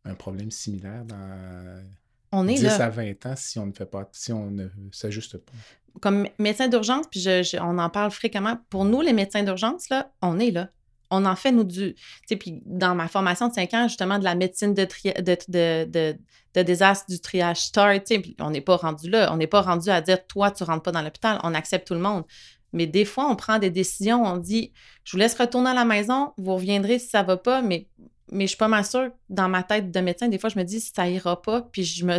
un 0.06 0.16
problème 0.16 0.52
similaire 0.52 1.06
dans 1.06 1.84
On 2.32 2.48
est 2.48 2.56
10 2.56 2.64
là. 2.64 2.86
à 2.86 2.90
20 2.90 3.26
ans 3.26 3.36
si 3.36 3.60
on 3.60 3.66
ne 3.66 3.74
fait 3.74 3.86
pas, 3.86 4.10
si 4.12 4.32
on 4.32 4.50
ne 4.52 4.68
s'ajuste 4.92 5.38
pas. 5.38 5.54
Comme 6.00 6.28
médecin 6.40 6.68
d'urgence, 6.68 7.06
puis 7.10 7.20
je- 7.20 7.44
je- 7.44 7.58
on 7.58 7.78
en 7.78 7.90
parle 7.90 8.12
fréquemment. 8.12 8.58
Pour 8.70 8.86
nous, 8.86 9.02
les 9.02 9.14
médecins 9.14 9.44
d'urgence, 9.44 9.90
là, 9.90 10.12
on 10.22 10.40
est 10.40 10.52
là. 10.52 10.70
On 11.10 11.26
en 11.26 11.36
fait, 11.36 11.52
nous, 11.52 11.66
du. 11.66 11.96
Puis 12.40 12.62
dans 12.66 12.96
ma 12.96 13.08
formation 13.10 13.50
de 13.50 13.54
5 13.54 13.74
ans, 13.74 13.88
justement, 13.90 14.18
de 14.18 14.24
la 14.24 14.34
médecine 14.36 14.74
de, 14.74 14.86
tri- 14.86 15.14
de, 15.14 15.38
de, 15.50 15.86
de, 15.90 16.18
de 16.56 16.62
désastre, 16.64 17.06
du 17.10 17.20
triage 17.20 17.58
STAR, 17.64 17.94
on 18.40 18.50
n'est 18.52 18.62
pas 18.62 18.78
rendu 18.78 19.10
là. 19.10 19.32
On 19.34 19.38
n'est 19.38 19.48
pas 19.48 19.62
rendu 19.62 19.90
à 19.90 20.00
dire, 20.00 20.26
toi, 20.28 20.52
tu 20.52 20.64
rentres 20.64 20.84
pas 20.84 20.92
dans 20.94 21.02
l'hôpital. 21.02 21.40
On 21.44 21.54
accepte 21.54 21.88
tout 21.88 21.94
le 21.96 22.00
monde. 22.00 22.24
Mais 22.72 22.88
des 22.88 23.04
fois, 23.04 23.30
on 23.30 23.36
prend 23.36 23.60
des 23.60 23.70
décisions, 23.70 24.24
on 24.24 24.38
dit, 24.38 24.72
je 25.04 25.12
vous 25.12 25.18
laisse 25.18 25.38
retourner 25.38 25.72
à 25.72 25.74
la 25.74 25.84
maison, 25.84 26.32
vous 26.38 26.56
reviendrez 26.56 27.00
si 27.00 27.10
ça 27.10 27.22
va 27.24 27.36
pas, 27.36 27.62
mais, 27.62 27.90
mais 28.32 28.46
je 28.46 28.52
suis 28.52 28.58
pas 28.58 28.70
mal 28.70 28.86
sûre, 28.86 29.10
dans 29.30 29.50
ma 29.50 29.62
tête 29.64 29.92
de 29.92 30.00
médecin, 30.00 30.30
des 30.30 30.40
fois, 30.40 30.50
je 30.50 30.58
me 30.58 30.64
dis, 30.64 30.80
ça 30.80 31.10
ira 31.10 31.42
pas, 31.42 31.64
puis 31.64 31.84
je 31.84 32.06
me. 32.06 32.18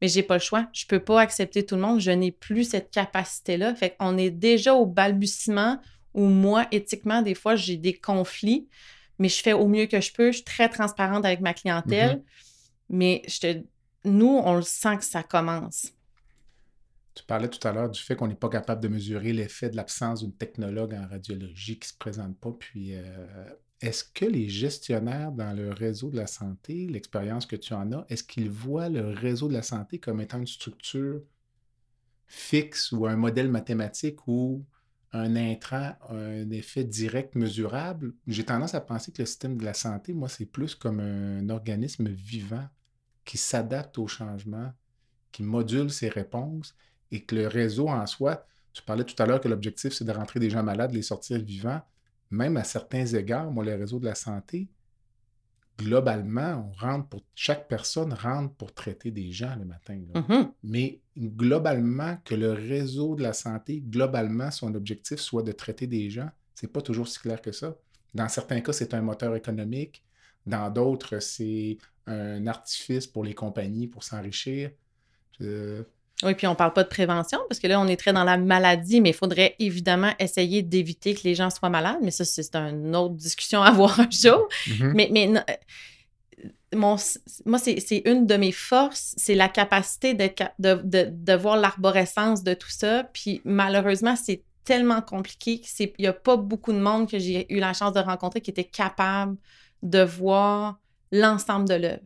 Mais 0.00 0.08
j'ai 0.08 0.22
pas 0.22 0.34
le 0.34 0.40
choix. 0.40 0.68
Je 0.72 0.86
peux 0.86 1.00
pas 1.00 1.20
accepter 1.20 1.64
tout 1.64 1.76
le 1.76 1.82
monde. 1.82 2.00
Je 2.00 2.10
n'ai 2.10 2.32
plus 2.32 2.64
cette 2.64 2.90
capacité-là. 2.90 3.74
Fait 3.74 3.96
qu'on 3.98 4.16
est 4.16 4.30
déjà 4.30 4.74
au 4.74 4.86
balbutiement 4.86 5.78
où 6.14 6.24
moi, 6.26 6.66
éthiquement, 6.72 7.22
des 7.22 7.34
fois, 7.34 7.54
j'ai 7.54 7.76
des 7.76 7.94
conflits, 7.94 8.68
mais 9.18 9.28
je 9.28 9.42
fais 9.42 9.52
au 9.52 9.68
mieux 9.68 9.86
que 9.86 10.00
je 10.00 10.12
peux. 10.12 10.32
Je 10.32 10.36
suis 10.36 10.44
très 10.44 10.68
transparente 10.68 11.24
avec 11.24 11.40
ma 11.40 11.54
clientèle. 11.54 12.22
Mais 12.88 13.22
je 13.28 13.40
te... 13.40 13.62
nous, 14.04 14.40
on 14.44 14.56
le 14.56 14.62
sent 14.62 14.96
que 14.96 15.04
ça 15.04 15.22
commence. 15.22 15.92
Tu 17.14 17.24
parlais 17.24 17.48
tout 17.48 17.66
à 17.66 17.72
l'heure 17.72 17.90
du 17.90 18.00
fait 18.00 18.16
qu'on 18.16 18.28
n'est 18.28 18.34
pas 18.34 18.48
capable 18.48 18.82
de 18.82 18.88
mesurer 18.88 19.32
l'effet 19.32 19.68
de 19.68 19.76
l'absence 19.76 20.20
d'une 20.20 20.32
technologue 20.32 20.94
en 20.94 21.06
radiologie 21.06 21.78
qui 21.78 21.86
ne 21.88 21.92
se 21.92 21.98
présente 21.98 22.38
pas. 22.38 22.50
Puis, 22.58 22.94
euh, 22.94 23.04
est-ce 23.80 24.04
que 24.04 24.26
les 24.26 24.48
gestionnaires 24.48 25.32
dans 25.32 25.56
le 25.56 25.70
réseau 25.70 26.10
de 26.10 26.16
la 26.16 26.26
santé, 26.26 26.86
l'expérience 26.86 27.46
que 27.46 27.56
tu 27.56 27.72
en 27.72 27.92
as, 27.92 28.04
est-ce 28.10 28.24
qu'ils 28.24 28.50
voient 28.50 28.90
le 28.90 29.08
réseau 29.08 29.48
de 29.48 29.54
la 29.54 29.62
santé 29.62 29.98
comme 29.98 30.20
étant 30.20 30.38
une 30.38 30.46
structure 30.46 31.22
fixe 32.26 32.92
ou 32.92 33.06
un 33.06 33.16
modèle 33.16 33.50
mathématique 33.50 34.26
ou 34.28 34.64
un 35.12 35.34
intrant 35.34 35.94
un 36.10 36.50
effet 36.50 36.84
direct 36.84 37.34
mesurable? 37.34 38.12
J'ai 38.26 38.44
tendance 38.44 38.74
à 38.74 38.82
penser 38.82 39.12
que 39.12 39.22
le 39.22 39.26
système 39.26 39.56
de 39.56 39.64
la 39.64 39.74
santé, 39.74 40.12
moi, 40.12 40.28
c'est 40.28 40.46
plus 40.46 40.74
comme 40.74 41.00
un 41.00 41.48
organisme 41.48 42.08
vivant 42.08 42.68
qui 43.24 43.38
s'adapte 43.38 43.96
aux 43.96 44.08
changements, 44.08 44.72
qui 45.32 45.42
module 45.42 45.90
ses 45.90 46.08
réponses 46.10 46.74
et 47.10 47.24
que 47.24 47.34
le 47.34 47.48
réseau 47.48 47.88
en 47.88 48.06
soi, 48.06 48.46
tu 48.72 48.82
parlais 48.82 49.04
tout 49.04 49.20
à 49.22 49.26
l'heure 49.26 49.40
que 49.40 49.48
l'objectif, 49.48 49.92
c'est 49.92 50.04
de 50.04 50.12
rentrer 50.12 50.38
des 50.38 50.50
gens 50.50 50.62
malades, 50.62 50.92
les 50.92 51.02
sortir 51.02 51.38
vivants. 51.38 51.80
Même 52.30 52.56
à 52.56 52.64
certains 52.64 53.06
égards, 53.06 53.50
moi, 53.50 53.64
le 53.64 53.74
réseau 53.74 53.98
de 53.98 54.06
la 54.06 54.14
santé, 54.14 54.68
globalement, 55.78 56.70
on 56.70 56.72
rentre 56.78 57.08
pour 57.08 57.22
chaque 57.34 57.68
personne 57.68 58.12
rentre 58.12 58.54
pour 58.54 58.72
traiter 58.72 59.10
des 59.10 59.32
gens 59.32 59.56
le 59.56 59.64
matin. 59.64 60.00
Mm-hmm. 60.14 60.52
Mais 60.62 61.00
globalement, 61.18 62.18
que 62.24 62.34
le 62.34 62.52
réseau 62.52 63.14
de 63.14 63.22
la 63.22 63.32
santé, 63.32 63.80
globalement, 63.80 64.50
son 64.50 64.74
objectif 64.74 65.18
soit 65.18 65.42
de 65.42 65.52
traiter 65.52 65.86
des 65.86 66.10
gens, 66.10 66.30
c'est 66.54 66.70
pas 66.70 66.82
toujours 66.82 67.08
si 67.08 67.18
clair 67.18 67.40
que 67.40 67.52
ça. 67.52 67.76
Dans 68.14 68.28
certains 68.28 68.60
cas, 68.60 68.72
c'est 68.72 68.94
un 68.94 69.00
moteur 69.00 69.34
économique. 69.34 70.04
Dans 70.46 70.70
d'autres, 70.70 71.18
c'est 71.20 71.78
un 72.06 72.46
artifice 72.46 73.06
pour 73.06 73.24
les 73.24 73.34
compagnies 73.34 73.86
pour 73.86 74.04
s'enrichir. 74.04 74.70
Oui, 76.22 76.34
puis 76.34 76.46
on 76.46 76.50
ne 76.50 76.56
parle 76.56 76.72
pas 76.72 76.82
de 76.82 76.88
prévention 76.88 77.38
parce 77.48 77.58
que 77.58 77.66
là, 77.66 77.80
on 77.80 77.86
est 77.86 77.96
très 77.96 78.12
dans 78.12 78.24
la 78.24 78.36
maladie, 78.36 79.00
mais 79.00 79.10
il 79.10 79.14
faudrait 79.14 79.56
évidemment 79.58 80.12
essayer 80.18 80.62
d'éviter 80.62 81.14
que 81.14 81.22
les 81.24 81.34
gens 81.34 81.50
soient 81.50 81.70
malades. 81.70 81.98
Mais 82.02 82.10
ça, 82.10 82.24
c'est 82.24 82.54
une 82.54 82.94
autre 82.94 83.14
discussion 83.14 83.62
à 83.62 83.68
avoir 83.68 83.98
un 84.00 84.10
jour. 84.10 84.48
Mhm. 84.66 84.92
Mais, 84.94 85.08
mais 85.12 85.28
euh, 85.28 86.46
mon, 86.74 86.96
moi, 87.46 87.58
c'est 87.58 88.02
une 88.04 88.26
de 88.26 88.36
mes 88.36 88.52
forces, 88.52 89.14
c'est 89.16 89.34
la 89.34 89.48
capacité 89.48 90.14
de, 90.14 90.30
de, 90.58 91.08
de, 91.10 91.32
voir 91.34 91.56
l'arborescence 91.56 92.44
de 92.44 92.54
tout 92.54 92.70
ça. 92.70 93.04
Puis 93.12 93.40
malheureusement, 93.44 94.14
c'est 94.16 94.42
tellement 94.64 95.00
compliqué 95.00 95.60
qu'il 95.60 95.92
n'y 95.98 96.06
a 96.06 96.12
pas 96.12 96.36
beaucoup 96.36 96.72
de 96.72 96.78
monde 96.78 97.10
que 97.10 97.18
j'ai 97.18 97.52
eu 97.52 97.58
la 97.58 97.72
chance 97.72 97.92
de 97.92 98.00
rencontrer 98.00 98.40
qui 98.40 98.50
était 98.50 98.64
capable 98.64 99.36
de 99.82 100.02
voir 100.02 100.78
l'ensemble 101.10 101.68
de 101.68 101.74
l'œuvre. 101.74 102.00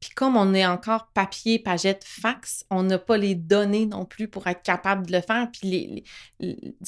Puis 0.00 0.10
comme 0.10 0.36
on 0.36 0.54
est 0.54 0.64
encore 0.64 1.08
papier, 1.12 1.58
pagette, 1.58 2.04
fax, 2.04 2.64
on 2.70 2.84
n'a 2.84 2.98
pas 2.98 3.16
les 3.16 3.34
données 3.34 3.86
non 3.86 4.04
plus 4.04 4.28
pour 4.28 4.46
être 4.46 4.62
capable 4.62 5.06
de 5.06 5.12
le 5.12 5.20
faire. 5.20 5.48
Puis 5.50 6.04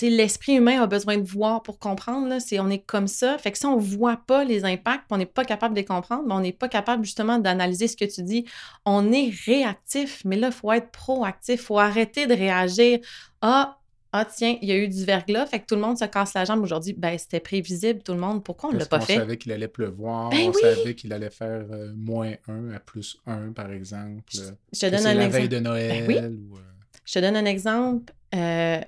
l'esprit 0.00 0.54
humain 0.54 0.80
a 0.80 0.86
besoin 0.86 1.18
de 1.18 1.26
voir 1.26 1.62
pour 1.62 1.80
comprendre. 1.80 2.28
Là, 2.28 2.38
on 2.61 2.70
est 2.70 2.78
comme 2.78 3.08
ça. 3.08 3.36
Fait 3.38 3.50
que 3.50 3.58
si 3.58 3.66
on 3.66 3.76
ne 3.76 3.82
voit 3.82 4.16
pas 4.16 4.44
les 4.44 4.64
impacts, 4.64 5.06
on 5.11 5.16
n'est 5.16 5.26
pas 5.26 5.44
capable 5.44 5.74
de 5.74 5.80
les 5.80 5.84
comprendre, 5.84 6.24
on 6.30 6.40
n'est 6.40 6.52
pas 6.52 6.68
capable 6.68 7.04
justement 7.04 7.38
d'analyser 7.38 7.88
ce 7.88 7.96
que 7.96 8.04
tu 8.04 8.22
dis. 8.22 8.44
On 8.84 9.11
est 9.11 9.32
réactif, 9.44 10.22
mais 10.24 10.36
là, 10.36 10.48
il 10.48 10.52
faut 10.52 10.70
être 10.70 10.92
proactif. 10.92 11.61
Il 11.61 11.64
faut 11.64 11.78
arrêter 11.80 12.28
de 12.28 12.34
réagir. 12.34 13.00
Ah, 13.42 13.80
ah 14.12 14.24
tiens, 14.24 14.56
il 14.61 14.68
y 14.68 14.72
a 14.72 14.76
eu 14.76 14.88
du 14.88 15.04
verglas, 15.04 15.46
fait 15.46 15.61
que 15.61 15.66
tout 15.66 15.76
le 15.76 15.80
monde 15.80 15.96
se 15.96 16.04
casse 16.04 16.34
la 16.34 16.44
jambe 16.44 16.62
aujourd'hui. 16.62 16.94
Ben, 16.94 17.16
c'était 17.16 17.38
prévisible, 17.38 18.02
tout 18.02 18.12
le 18.12 18.18
monde. 18.18 18.42
Pourquoi 18.42 18.70
on 18.70 18.72
ne 18.72 18.78
l'a 18.78 18.86
pas 18.86 19.00
fait? 19.00 19.14
On 19.14 19.20
savait 19.20 19.36
qu'il 19.36 19.52
allait 19.52 19.68
pleuvoir, 19.68 20.30
ben 20.30 20.48
on 20.48 20.52
savait 20.52 20.94
qu'il 20.94 21.12
allait 21.12 21.30
faire 21.30 21.64
euh, 21.70 21.92
moins 21.94 22.32
1 22.48 22.72
à 22.74 22.80
plus 22.80 23.18
1, 23.26 23.52
par 23.52 23.70
exemple. 23.70 24.24
Je 24.32 24.80
te 24.80 24.86
donne 24.86 25.06
un 25.06 25.14
la 25.14 25.26
exemple. 25.26 25.30
veille 25.30 25.48
de 25.48 25.58
Noël. 25.61 26.06
Ben 26.08 26.26
ou, 26.26 26.56
euh, 26.56 26.61
Je 27.04 27.12
te 27.12 27.18
donne 27.20 27.36
un 27.36 27.44
exemple. 27.44 28.12
Euh, 28.34 28.80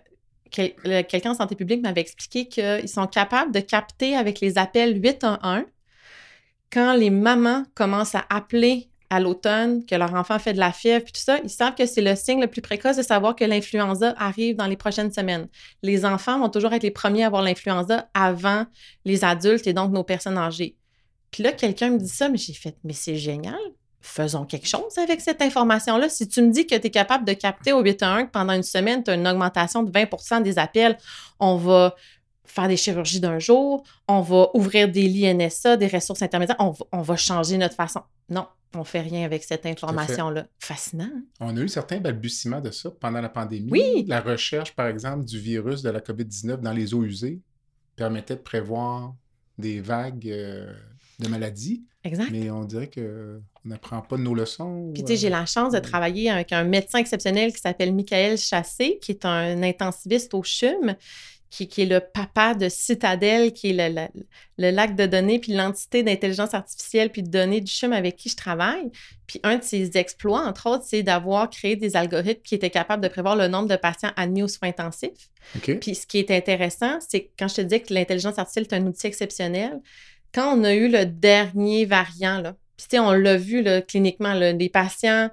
quelqu'un 0.50 1.30
en 1.30 1.34
santé 1.34 1.54
publique 1.54 1.82
m'avait 1.82 2.00
expliqué 2.00 2.46
qu'ils 2.46 2.88
sont 2.88 3.06
capables 3.06 3.52
de 3.52 3.60
capter 3.60 4.16
avec 4.16 4.40
les 4.40 4.58
appels 4.58 5.02
811 5.02 5.64
quand 6.70 6.94
les 6.94 7.10
mamans 7.10 7.64
commencent 7.74 8.14
à 8.14 8.24
appeler 8.28 8.88
à 9.12 9.20
l'automne, 9.20 9.84
que 9.84 9.94
leur 9.94 10.14
enfant 10.14 10.38
fait 10.38 10.54
de 10.54 10.58
la 10.58 10.72
fièvre, 10.72 11.04
puis 11.04 11.12
tout 11.12 11.20
ça, 11.20 11.38
ils 11.44 11.50
savent 11.50 11.74
que 11.74 11.84
c'est 11.84 12.00
le 12.00 12.16
signe 12.16 12.40
le 12.40 12.46
plus 12.46 12.62
précoce 12.62 12.96
de 12.96 13.02
savoir 13.02 13.36
que 13.36 13.44
l'influenza 13.44 14.14
arrive 14.16 14.56
dans 14.56 14.66
les 14.66 14.76
prochaines 14.76 15.12
semaines. 15.12 15.48
Les 15.82 16.06
enfants 16.06 16.38
vont 16.38 16.48
toujours 16.48 16.72
être 16.72 16.82
les 16.82 16.90
premiers 16.90 17.24
à 17.24 17.26
avoir 17.26 17.42
l'influenza 17.42 18.08
avant 18.14 18.64
les 19.04 19.22
adultes 19.22 19.66
et 19.66 19.74
donc 19.74 19.92
nos 19.92 20.02
personnes 20.02 20.38
âgées. 20.38 20.76
Puis 21.30 21.42
là, 21.42 21.52
quelqu'un 21.52 21.90
me 21.90 21.98
dit 21.98 22.08
ça, 22.08 22.30
mais 22.30 22.38
j'ai 22.38 22.54
fait, 22.54 22.74
mais 22.84 22.94
c'est 22.94 23.16
génial. 23.16 23.60
Faisons 24.00 24.46
quelque 24.46 24.66
chose 24.66 24.96
avec 24.96 25.20
cette 25.20 25.42
information-là. 25.42 26.08
Si 26.08 26.26
tu 26.26 26.40
me 26.40 26.50
dis 26.50 26.66
que 26.66 26.74
tu 26.74 26.86
es 26.86 26.90
capable 26.90 27.26
de 27.26 27.34
capter 27.34 27.74
au 27.74 27.82
811 27.82 28.24
que 28.24 28.30
pendant 28.30 28.54
une 28.54 28.62
semaine, 28.62 29.04
tu 29.04 29.10
as 29.10 29.14
une 29.14 29.28
augmentation 29.28 29.82
de 29.82 29.92
20% 29.92 30.42
des 30.42 30.58
appels, 30.58 30.96
on 31.38 31.56
va 31.56 31.94
faire 32.44 32.68
des 32.68 32.76
chirurgies 32.76 33.20
d'un 33.20 33.38
jour, 33.38 33.84
on 34.08 34.20
va 34.20 34.48
ouvrir 34.54 34.88
des 34.90 35.08
lits 35.08 35.32
NSA, 35.32 35.76
des 35.76 35.86
ressources 35.86 36.22
intermédiaires, 36.22 36.56
on 36.60 36.74
on 36.92 37.02
va 37.02 37.16
changer 37.16 37.58
notre 37.58 37.74
façon. 37.74 38.02
Non, 38.28 38.46
on 38.74 38.84
fait 38.84 39.00
rien 39.00 39.24
avec 39.24 39.44
cette 39.44 39.66
information-là. 39.66 40.46
Fascinant. 40.58 41.10
Hein? 41.14 41.22
On 41.40 41.56
a 41.56 41.60
eu 41.60 41.68
certains 41.68 41.98
balbutiements 41.98 42.60
de 42.60 42.70
ça 42.70 42.90
pendant 42.90 43.20
la 43.20 43.28
pandémie. 43.28 43.70
Oui. 43.70 44.04
La 44.08 44.20
recherche, 44.20 44.74
par 44.74 44.86
exemple, 44.86 45.24
du 45.24 45.38
virus 45.38 45.82
de 45.82 45.90
la 45.90 46.00
COVID-19 46.00 46.60
dans 46.60 46.72
les 46.72 46.94
eaux 46.94 47.04
usées 47.04 47.40
permettait 47.96 48.36
de 48.36 48.40
prévoir 48.40 49.14
des 49.58 49.80
vagues 49.80 50.28
euh, 50.28 50.72
de 51.18 51.28
maladies. 51.28 51.84
Exact. 52.04 52.30
Mais 52.32 52.50
on 52.50 52.64
dirait 52.64 52.90
qu'on 52.90 53.42
n'apprend 53.64 54.00
pas 54.00 54.16
de 54.16 54.22
nos 54.22 54.34
leçons. 54.34 54.90
Puis, 54.92 55.04
tu 55.04 55.12
sais, 55.12 55.16
j'ai 55.16 55.28
la 55.28 55.46
chance 55.46 55.72
de 55.72 55.78
travailler 55.78 56.30
avec 56.30 56.52
un 56.52 56.64
médecin 56.64 56.98
exceptionnel 56.98 57.52
qui 57.52 57.60
s'appelle 57.60 57.94
Michael 57.94 58.38
Chassé, 58.38 58.98
qui 59.00 59.12
est 59.12 59.24
un 59.24 59.62
intensiviste 59.62 60.34
au 60.34 60.42
CHUM, 60.42 60.96
qui, 61.52 61.82
est 61.82 61.86
le 61.86 62.00
papa 62.00 62.54
de 62.54 62.70
Citadel, 62.70 63.52
qui 63.52 63.70
est 63.70 64.08
le, 64.56 64.70
lac 64.70 64.96
de 64.96 65.04
données, 65.04 65.38
puis 65.38 65.52
l'entité 65.52 66.02
d'intelligence 66.02 66.54
artificielle, 66.54 67.10
puis 67.10 67.22
de 67.22 67.28
données 67.28 67.60
du 67.60 67.70
CHUM 67.70 67.92
avec 67.92 68.16
qui 68.16 68.30
je 68.30 68.36
travaille. 68.36 68.90
Puis 69.26 69.38
un 69.42 69.58
de 69.58 69.62
ses 69.62 69.98
exploits, 69.98 70.46
entre 70.46 70.70
autres, 70.70 70.84
c'est 70.86 71.02
d'avoir 71.02 71.50
créé 71.50 71.76
des 71.76 71.94
algorithmes 71.94 72.40
qui 72.42 72.54
étaient 72.54 72.70
capables 72.70 73.02
de 73.02 73.08
prévoir 73.08 73.36
le 73.36 73.48
nombre 73.48 73.68
de 73.68 73.76
patients 73.76 74.12
admis 74.16 74.42
aux 74.42 74.48
soins 74.48 74.68
intensifs. 74.68 75.28
Puis 75.60 75.94
ce 75.94 76.06
qui 76.06 76.18
est 76.18 76.30
intéressant, 76.30 76.98
c'est 77.06 77.30
quand 77.38 77.48
je 77.48 77.56
te 77.56 77.60
dis 77.60 77.82
que 77.82 77.92
l'intelligence 77.92 78.38
artificielle 78.38 78.66
est 78.70 78.74
un 78.74 78.86
outil 78.86 79.06
exceptionnel, 79.06 79.80
quand 80.32 80.56
on 80.56 80.64
a 80.64 80.72
eu 80.72 80.88
le 80.88 81.04
dernier 81.04 81.84
variant, 81.84 82.40
là, 82.40 82.56
puis 82.78 82.98
on 82.98 83.12
l'a 83.12 83.36
vu 83.36 83.62
là, 83.62 83.82
cliniquement, 83.82 84.32
là, 84.32 84.52
les 84.52 84.70
patients 84.70 85.28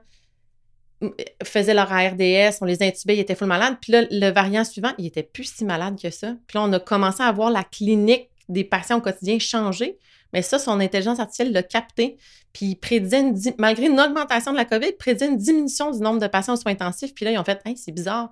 faisaient 1.44 1.74
leur 1.74 1.92
ARDS, 1.92 2.58
on 2.62 2.66
les 2.66 2.84
intubait, 2.84 3.16
ils 3.16 3.20
étaient 3.20 3.36
full 3.36 3.48
malades. 3.48 3.78
Puis 3.82 3.92
là, 3.92 4.04
le 4.10 4.30
variant 4.32 4.64
suivant, 4.64 4.92
il 4.98 5.06
était 5.06 5.24
plus 5.24 5.46
si 5.46 5.66
malade 5.66 6.00
que 6.02 6.10
ça. 6.10 6.36
Puis 6.48 6.58
là, 6.58 6.64
on 6.64 6.74
a 6.74 6.80
commencé 6.80 7.24
à 7.24 7.32
voir 7.32 7.52
la 7.52 7.64
clinique 7.64 8.30
des 8.50 8.64
patients 8.64 8.98
au 8.98 9.02
quotidien 9.02 9.40
changer. 9.40 9.98
Mais 10.34 10.42
ça, 10.42 10.60
son 10.60 10.80
intelligence 10.80 11.20
artificielle 11.20 11.52
l'a 11.52 11.64
capté. 11.64 12.18
Puis 12.54 12.68
il 12.68 12.76
prédisait, 12.76 13.22
une, 13.22 13.36
malgré 13.58 13.88
une 13.88 14.00
augmentation 14.00 14.52
de 14.52 14.58
la 14.58 14.66
COVID, 14.66 14.88
il 14.90 14.98
prédisait 14.98 15.28
une 15.28 15.38
diminution 15.38 15.92
du 15.92 16.00
nombre 16.00 16.20
de 16.20 16.28
patients 16.28 16.54
aux 16.54 16.58
soins 16.58 16.74
intensifs. 16.74 17.14
Puis 17.14 17.26
là, 17.26 17.32
ils 17.32 17.38
ont 17.38 17.44
fait, 17.44 17.62
hey, 17.66 17.78
c'est 17.78 17.92
bizarre. 17.92 18.32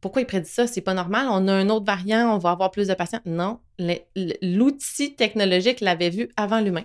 Pourquoi 0.00 0.22
il 0.22 0.26
prédit 0.26 0.50
ça? 0.50 0.66
C'est 0.66 0.82
pas 0.82 0.94
normal. 0.94 1.26
On 1.30 1.48
a 1.48 1.52
un 1.52 1.68
autre 1.70 1.86
variant, 1.86 2.34
on 2.34 2.38
va 2.38 2.50
avoir 2.50 2.70
plus 2.70 2.88
de 2.88 2.94
patients. 2.94 3.20
Non, 3.24 3.60
l'outil 4.42 5.14
technologique 5.16 5.80
l'avait 5.80 6.10
vu 6.10 6.28
avant 6.36 6.60
l'humain. 6.60 6.84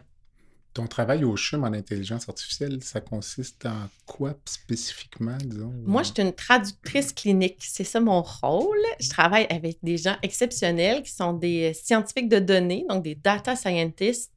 Ton 0.74 0.86
travail 0.86 1.24
au 1.24 1.36
CHUM 1.36 1.64
en 1.64 1.74
intelligence 1.74 2.30
artificielle, 2.30 2.78
ça 2.84 3.02
consiste 3.02 3.66
en 3.66 3.90
quoi 4.06 4.36
spécifiquement, 4.46 5.38
disons? 5.44 5.74
Moi, 5.84 6.04
je 6.04 6.14
suis 6.14 6.22
une 6.22 6.34
traductrice 6.34 7.12
clinique. 7.12 7.58
C'est 7.60 7.84
ça 7.84 8.00
mon 8.00 8.22
rôle. 8.22 8.78
Je 9.00 9.10
travaille 9.10 9.48
avec 9.50 9.80
des 9.82 9.98
gens 9.98 10.16
exceptionnels 10.22 11.02
qui 11.02 11.12
sont 11.12 11.34
des 11.34 11.74
scientifiques 11.74 12.30
de 12.30 12.38
données, 12.38 12.86
donc 12.88 13.04
des 13.04 13.16
data 13.16 13.56
scientists, 13.56 14.32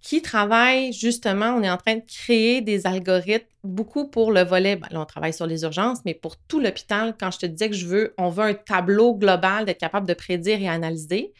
qui 0.00 0.20
travaillent 0.22 0.92
justement, 0.92 1.54
on 1.56 1.62
est 1.62 1.70
en 1.70 1.76
train 1.76 1.96
de 1.96 2.02
créer 2.06 2.60
des 2.60 2.86
algorithmes, 2.86 3.46
beaucoup 3.64 4.08
pour 4.08 4.32
le 4.32 4.42
volet, 4.42 4.76
ben, 4.76 4.88
là, 4.90 5.00
on 5.00 5.04
travaille 5.04 5.32
sur 5.32 5.46
les 5.46 5.62
urgences, 5.62 5.98
mais 6.04 6.14
pour 6.14 6.36
tout 6.36 6.60
l'hôpital, 6.60 7.14
quand 7.18 7.30
je 7.30 7.38
te 7.38 7.46
disais 7.46 7.70
que 7.70 7.76
je 7.76 7.86
veux, 7.86 8.14
on 8.18 8.28
veut 8.28 8.44
un 8.44 8.54
tableau 8.54 9.14
global 9.14 9.64
d'être 9.64 9.78
capable 9.78 10.06
de 10.06 10.14
prédire 10.14 10.60
et 10.60 10.68
analyser, 10.68 11.32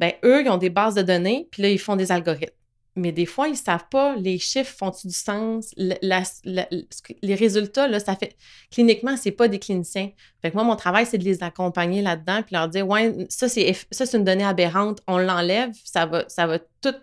bien, 0.00 0.12
eux, 0.24 0.42
ils 0.42 0.50
ont 0.50 0.58
des 0.58 0.70
bases 0.70 0.96
de 0.96 1.02
données, 1.02 1.48
puis 1.52 1.62
là, 1.62 1.70
ils 1.70 1.78
font 1.78 1.96
des 1.96 2.10
algorithmes 2.10 2.52
mais 2.96 3.10
des 3.10 3.26
fois, 3.26 3.48
ils 3.48 3.52
ne 3.52 3.56
savent 3.56 3.88
pas, 3.90 4.14
les 4.16 4.38
chiffres 4.38 4.72
font-ils 4.76 5.08
du 5.08 5.14
sens? 5.14 5.74
les 5.76 7.34
résultats, 7.34 7.88
là, 7.88 7.98
ça 7.98 8.14
fait. 8.14 8.36
Cliniquement, 8.70 9.16
ce 9.16 9.28
n'est 9.28 9.34
pas 9.34 9.48
des 9.48 9.58
cliniciens. 9.58 10.10
Fait 10.40 10.50
que 10.50 10.54
moi, 10.54 10.64
mon 10.64 10.76
travail, 10.76 11.04
c'est 11.04 11.18
de 11.18 11.24
les 11.24 11.42
accompagner 11.42 12.02
là-dedans 12.02 12.42
puis 12.42 12.54
leur 12.54 12.68
dire 12.68 12.86
Ouais, 12.86 13.26
ça, 13.28 13.48
c'est 13.48 13.74
une 14.12 14.24
donnée 14.24 14.44
aberrante, 14.44 15.00
on 15.08 15.18
l'enlève, 15.18 15.70
ça 15.84 16.06
va, 16.06 16.24
ça 16.28 16.46
va 16.46 16.58
tout. 16.58 16.94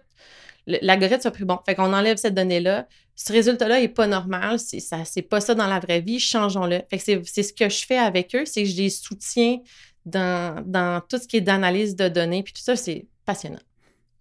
L'algorithme 0.65 1.21
soit 1.21 1.31
plus 1.31 1.45
bon. 1.45 1.59
Fait 1.65 1.75
qu'on 1.75 1.91
enlève 1.91 2.17
cette 2.17 2.35
donnée-là. 2.35 2.87
Ce 3.15 3.33
résultat-là 3.33 3.81
n'est 3.81 3.89
pas 3.89 4.07
normal, 4.07 4.59
c'est, 4.59 4.79
ça, 4.79 5.03
pas 5.29 5.41
ça 5.41 5.55
dans 5.55 5.67
la 5.67 5.79
vraie 5.79 5.99
vie, 5.99 6.19
changeons-le. 6.19 6.81
Fait 6.89 6.97
que 6.97 7.03
c'est, 7.03 7.21
c'est 7.25 7.43
ce 7.43 7.53
que 7.53 7.67
je 7.67 7.85
fais 7.85 7.97
avec 7.97 8.33
eux, 8.33 8.45
c'est 8.45 8.63
que 8.63 8.69
je 8.69 8.77
les 8.77 8.89
soutiens 8.89 9.59
dans, 10.05 10.63
dans 10.65 11.01
tout 11.01 11.17
ce 11.17 11.27
qui 11.27 11.37
est 11.37 11.41
d'analyse 11.41 11.95
de 11.95 12.07
données, 12.07 12.41
puis 12.41 12.53
tout 12.53 12.61
ça, 12.61 12.75
c'est 12.75 13.05
passionnant 13.25 13.59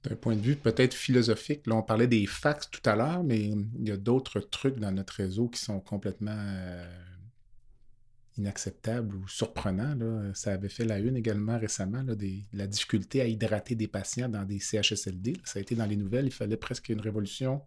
d'un 0.03 0.17
point 0.17 0.35
de 0.35 0.41
vue 0.41 0.57
peut-être 0.57 0.95
philosophique, 0.95 1.67
là, 1.67 1.77
on 1.77 1.83
parlait 1.83 2.07
des 2.07 2.27
fax 2.27 2.71
tout 2.71 2.81
à 2.89 2.97
l'heure, 2.97 3.23
mais 3.23 3.41
il 3.41 3.89
y 3.89 3.91
a 3.91 3.97
d'autres 3.97 4.41
trucs 4.41 4.79
dans 4.79 4.93
notre 4.93 5.15
réseau 5.15 5.49
qui 5.49 5.61
sont 5.61 5.81
complètement 5.81 6.37
euh, 6.37 6.85
inacceptable 8.39 9.15
ou 9.15 9.29
surprenant. 9.29 9.95
Ça 10.35 10.53
avait 10.53 10.71
fait 10.71 10.85
la 10.85 10.99
une 10.99 11.17
également 11.17 11.59
récemment, 11.59 12.03
là, 12.03 12.15
la 12.53 12.67
difficulté 12.67 13.21
à 13.21 13.27
hydrater 13.27 13.75
des 13.75 13.89
patients 13.89 14.29
dans 14.29 14.45
des 14.45 14.59
CHSLD. 14.59 15.35
Ça 15.45 15.59
a 15.59 15.63
été 15.63 15.75
dans 15.75 15.87
les 15.87 15.97
nouvelles, 15.97 16.27
il 16.27 16.33
fallait 16.33 16.57
presque 16.57 16.89
une 16.89 17.01
révolution 17.01 17.61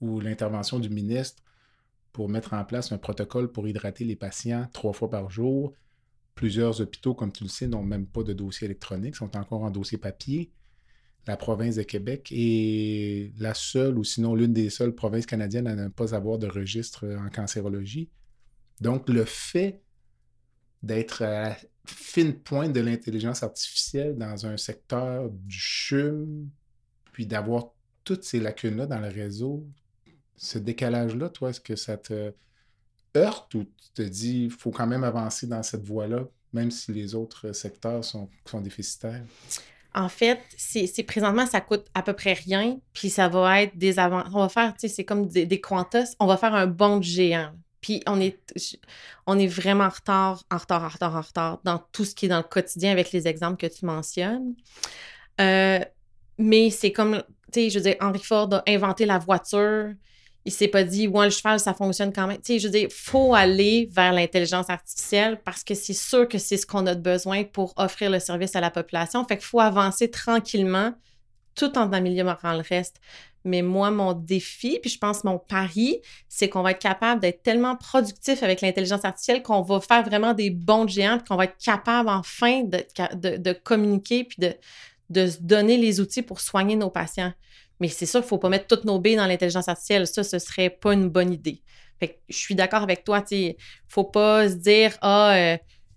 ou 0.00 0.20
l'intervention 0.20 0.78
du 0.78 0.90
ministre 0.90 1.42
pour 2.12 2.28
mettre 2.28 2.52
en 2.52 2.64
place 2.64 2.92
un 2.92 2.98
protocole 2.98 3.50
pour 3.50 3.66
hydrater 3.66 4.04
les 4.04 4.16
patients 4.16 4.68
trois 4.72 4.92
fois 4.92 5.08
par 5.08 5.30
jour. 5.30 5.72
Plusieurs 6.34 6.80
hôpitaux, 6.80 7.14
comme 7.14 7.32
tu 7.32 7.44
le 7.44 7.48
sais, 7.48 7.66
n'ont 7.66 7.82
même 7.82 8.06
pas 8.06 8.22
de 8.22 8.32
dossier 8.32 8.66
électronique, 8.66 9.16
sont 9.16 9.34
encore 9.36 9.62
en 9.62 9.70
dossier 9.70 9.98
papier. 9.98 10.50
La 11.26 11.36
province 11.36 11.76
de 11.76 11.82
Québec 11.82 12.32
est 12.32 13.32
la 13.38 13.54
seule, 13.54 13.96
ou 13.96 14.04
sinon 14.04 14.34
l'une 14.34 14.52
des 14.52 14.70
seules 14.70 14.94
provinces 14.94 15.26
canadiennes 15.26 15.68
à 15.68 15.76
ne 15.76 15.88
pas 15.88 16.14
avoir 16.14 16.38
de 16.38 16.48
registre 16.48 17.06
en 17.16 17.28
cancérologie. 17.28 18.10
Donc, 18.80 19.08
le 19.08 19.24
fait 19.24 19.80
d'être 20.82 21.22
à 21.22 21.30
la 21.30 21.56
fine 21.84 22.34
pointe 22.34 22.72
de 22.72 22.80
l'intelligence 22.80 23.42
artificielle 23.42 24.16
dans 24.16 24.46
un 24.46 24.56
secteur 24.56 25.30
du 25.30 25.58
CHUM, 25.58 26.48
puis 27.12 27.26
d'avoir 27.26 27.72
toutes 28.02 28.24
ces 28.24 28.40
lacunes-là 28.40 28.86
dans 28.86 28.98
le 28.98 29.08
réseau, 29.08 29.64
ce 30.36 30.58
décalage-là, 30.58 31.28
toi, 31.28 31.50
est-ce 31.50 31.60
que 31.60 31.76
ça 31.76 31.96
te 31.96 32.32
heurte 33.16 33.54
ou 33.54 33.64
tu 33.64 33.92
te 33.94 34.02
dis, 34.02 34.44
il 34.44 34.50
faut 34.50 34.72
quand 34.72 34.86
même 34.88 35.04
avancer 35.04 35.46
dans 35.46 35.62
cette 35.62 35.84
voie-là, 35.84 36.28
même 36.52 36.72
si 36.72 36.92
les 36.92 37.14
autres 37.14 37.52
secteurs 37.52 38.04
sont 38.04 38.28
déficitaires? 38.60 39.24
En 39.94 40.08
fait, 40.08 40.40
c'est 40.56 41.02
présentement, 41.02 41.46
ça 41.46 41.60
coûte 41.60 41.86
à 41.94 42.02
peu 42.02 42.14
près 42.14 42.32
rien, 42.32 42.78
puis 42.94 43.10
ça 43.10 43.28
va 43.28 43.62
être 43.62 43.76
des 43.76 43.98
avant. 43.98 44.24
On 44.32 44.40
va 44.40 44.48
faire, 44.48 44.72
tu 44.74 44.80
sais, 44.80 44.88
c'est 44.88 45.04
comme 45.04 45.26
des, 45.26 45.60
Qantas, 45.60 46.14
on 46.18 46.26
va 46.26 46.36
faire 46.36 46.54
un 46.54 46.66
bond 46.66 47.02
géant. 47.02 47.52
Puis 47.80 48.02
on 48.06 48.20
est, 48.20 48.38
on 49.26 49.38
est 49.38 49.46
vraiment 49.46 49.84
en 49.84 49.88
retard, 49.88 50.44
en 50.50 50.56
retard, 50.56 50.84
en 50.84 50.88
retard, 50.88 51.16
en 51.16 51.20
retard 51.20 51.60
dans 51.64 51.78
tout 51.92 52.04
ce 52.04 52.14
qui 52.14 52.26
est 52.26 52.28
dans 52.28 52.38
le 52.38 52.42
quotidien 52.44 52.92
avec 52.92 53.12
les 53.12 53.26
exemples 53.26 53.56
que 53.56 53.72
tu 53.72 53.84
mentionnes. 53.84 54.54
Euh, 55.40 55.80
mais 56.38 56.70
c'est 56.70 56.92
comme, 56.92 57.22
tu 57.52 57.60
sais, 57.60 57.70
je 57.70 57.78
veux 57.78 57.82
dire, 57.82 57.96
Henry 58.00 58.22
Ford 58.22 58.48
a 58.54 58.62
inventé 58.68 59.04
la 59.04 59.18
voiture. 59.18 59.92
Il 60.44 60.52
s'est 60.52 60.68
pas 60.68 60.82
dit, 60.82 61.06
ouais, 61.06 61.26
le 61.26 61.30
cheval, 61.30 61.60
ça 61.60 61.72
fonctionne 61.72 62.12
quand 62.12 62.26
même. 62.26 62.38
Tu 62.38 62.54
sais, 62.54 62.58
je 62.58 62.66
veux 62.66 62.72
dire, 62.72 62.88
faut 62.90 63.34
aller 63.34 63.88
vers 63.92 64.12
l'intelligence 64.12 64.68
artificielle 64.68 65.40
parce 65.44 65.62
que 65.62 65.74
c'est 65.74 65.92
sûr 65.92 66.28
que 66.28 66.38
c'est 66.38 66.56
ce 66.56 66.66
qu'on 66.66 66.86
a 66.86 66.94
besoin 66.94 67.44
pour 67.44 67.74
offrir 67.76 68.10
le 68.10 68.18
service 68.18 68.56
à 68.56 68.60
la 68.60 68.70
population. 68.70 69.24
Fait 69.24 69.36
qu'il 69.36 69.46
faut 69.46 69.60
avancer 69.60 70.10
tranquillement 70.10 70.92
tout 71.54 71.76
en 71.78 71.92
améliorant 71.92 72.54
le 72.54 72.62
reste. 72.68 73.00
Mais 73.44 73.62
moi, 73.62 73.90
mon 73.90 74.12
défi, 74.12 74.78
puis 74.80 74.90
je 74.90 74.98
pense 74.98 75.24
mon 75.24 75.38
pari, 75.38 76.00
c'est 76.28 76.48
qu'on 76.48 76.62
va 76.62 76.70
être 76.72 76.78
capable 76.78 77.20
d'être 77.20 77.42
tellement 77.42 77.76
productif 77.76 78.42
avec 78.42 78.60
l'intelligence 78.60 79.04
artificielle 79.04 79.42
qu'on 79.42 79.62
va 79.62 79.80
faire 79.80 80.04
vraiment 80.04 80.32
des 80.32 80.50
bons 80.50 80.86
géants, 80.86 81.18
qu'on 81.26 81.36
va 81.36 81.44
être 81.44 81.58
capable 81.58 82.08
enfin 82.08 82.62
de, 82.62 83.36
de, 83.36 83.52
communiquer, 83.52 84.24
puis 84.24 84.36
de, 84.38 84.54
de 85.10 85.26
se 85.26 85.38
donner 85.40 85.76
les 85.76 86.00
outils 86.00 86.22
pour 86.22 86.40
soigner 86.40 86.76
nos 86.76 86.90
patients. 86.90 87.32
Mais 87.82 87.88
c'est 87.88 88.06
sûr 88.06 88.20
qu'il 88.20 88.26
ne 88.26 88.28
faut 88.28 88.38
pas 88.38 88.48
mettre 88.48 88.68
toutes 88.68 88.84
nos 88.84 89.00
billes 89.00 89.16
dans 89.16 89.26
l'intelligence 89.26 89.66
artificielle. 89.66 90.06
Ça, 90.06 90.22
ce 90.22 90.38
serait 90.38 90.70
pas 90.70 90.92
une 90.92 91.08
bonne 91.08 91.32
idée. 91.32 91.60
Fait 91.98 92.10
que 92.10 92.14
je 92.28 92.36
suis 92.36 92.54
d'accord 92.54 92.84
avec 92.84 93.02
toi. 93.02 93.24
Il 93.32 93.48
ne 93.48 93.52
faut 93.88 94.04
pas 94.04 94.48
se 94.48 94.54
dire 94.54 94.96
Ah, 95.00 95.34
euh, 95.34 95.56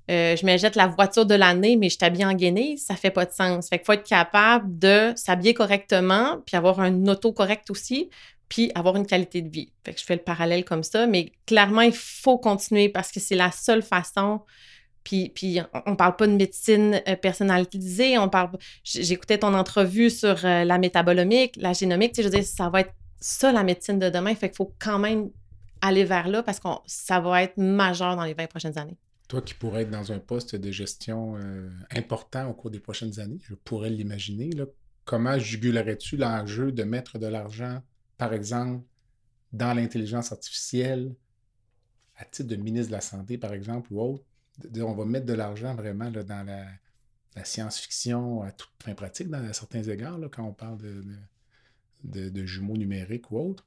euh, 0.10 0.36
je 0.36 0.44
m'achète 0.48 0.76
la 0.76 0.88
voiture 0.88 1.28
de 1.28 1.36
l'année, 1.36 1.76
mais 1.76 1.90
je 1.90 2.00
t'habille 2.00 2.26
en 2.26 2.34
guenille, 2.34 2.80
ça 2.80 2.96
fait 2.96 3.12
pas 3.12 3.26
de 3.26 3.32
sens. 3.32 3.70
Fait 3.70 3.78
qu'il 3.78 3.86
faut 3.86 3.94
être 3.94 4.08
capable 4.08 4.80
de 4.80 5.14
s'habiller 5.16 5.54
correctement, 5.54 6.42
puis 6.44 6.58
avoir 6.58 6.80
un 6.80 7.06
auto 7.06 7.32
correct 7.32 7.70
aussi, 7.70 8.10
puis 8.50 8.72
avoir 8.74 8.96
une 8.96 9.06
qualité 9.06 9.44
de 9.44 9.50
vie. 9.50 9.72
Fait 9.84 9.94
que 9.94 10.00
je 10.00 10.06
fais 10.06 10.16
le 10.16 10.24
parallèle 10.24 10.66
comme 10.66 10.82
ça, 10.82 11.06
mais 11.06 11.34
clairement, 11.46 11.82
il 11.82 11.94
faut 11.94 12.40
continuer 12.40 12.90
parce 12.90 13.12
que 13.12 13.20
c'est 13.20 13.36
la 13.36 13.52
seule 13.52 13.84
façon. 13.84 14.42
Puis, 15.06 15.30
puis 15.30 15.60
on 15.86 15.96
parle 15.96 16.16
pas 16.18 16.28
de 16.28 16.34
médecine 16.34 17.00
euh, 17.08 17.16
personnalisée, 17.16 18.18
on 18.18 18.28
parle. 18.28 18.58
J'écoutais 18.84 19.38
ton 19.38 19.54
entrevue 19.54 20.10
sur 20.10 20.44
euh, 20.44 20.66
la 20.66 20.78
métabolomique, 20.80 21.56
la 21.58 21.72
génomique, 21.72 22.14
tu 22.14 22.16
sais, 22.16 22.24
je 22.24 22.28
veux 22.28 22.42
dire, 22.42 22.44
ça 22.44 22.70
va 22.70 22.82
être 22.82 22.92
ça 23.20 23.54
la 23.54 23.64
médecine 23.64 24.00
de 24.00 24.10
demain. 24.10 24.34
Fait 24.36 24.50
qu'il 24.50 24.58
faut 24.58 24.74
quand 24.80 25.00
même 25.00 25.30
aller 25.82 26.04
vers 26.04 26.28
là 26.28 26.42
parce 26.42 26.60
que 26.60 26.68
ça 26.88 27.20
va 27.20 27.44
être 27.44 27.58
majeur 27.58 28.16
dans 28.16 28.24
les 28.24 28.34
20 28.34 28.48
prochaines 28.48 28.78
années. 28.80 28.98
Toi 29.28 29.42
qui 29.42 29.54
pourrais 29.54 29.84
être 29.84 29.92
dans 29.92 30.12
un 30.12 30.20
poste 30.20 30.56
de 30.56 30.72
gestion 30.72 31.38
euh, 31.38 31.70
important 31.92 32.50
au 32.50 32.54
cours 32.54 32.72
des 32.72 32.80
prochaines 32.80 33.20
années, 33.20 33.40
je 33.44 33.54
pourrais 33.54 33.92
l'imaginer, 33.92 34.50
comment 35.04 35.38
jugulerais-tu 35.38 36.18
l'enjeu 36.18 36.72
de 36.72 36.84
mettre 36.84 37.20
de 37.20 37.28
l'argent, 37.28 37.82
par 38.18 38.34
exemple, 38.34 38.84
dans 39.54 39.74
l'intelligence 39.74 40.32
artificielle, 40.32 41.16
à 42.18 42.26
titre 42.26 42.50
de 42.50 42.56
ministre 42.56 42.88
de 42.88 42.96
la 42.96 43.02
Santé, 43.02 43.38
par 43.38 43.54
exemple, 43.54 43.94
ou 43.94 44.02
autre? 44.02 44.24
On 44.78 44.94
va 44.94 45.06
mettre 45.06 45.26
de 45.26 45.34
l'argent 45.34 45.76
vraiment 45.76 46.12
dans 46.12 46.46
la, 46.46 46.66
science-fiction 47.44 48.44
à 48.44 48.52
toute 48.52 48.72
fin 48.82 48.94
pratique, 48.94 49.30
dans, 49.30 49.44
à 49.44 49.54
certains 49.54 49.84
égards, 49.84 50.20
quand 50.32 50.44
on 50.44 50.54
parle 50.54 50.78
de 52.04 52.46
jumeaux 52.46 52.78
numériques 52.78 53.32
ou 53.32 53.40
autres 53.40 53.66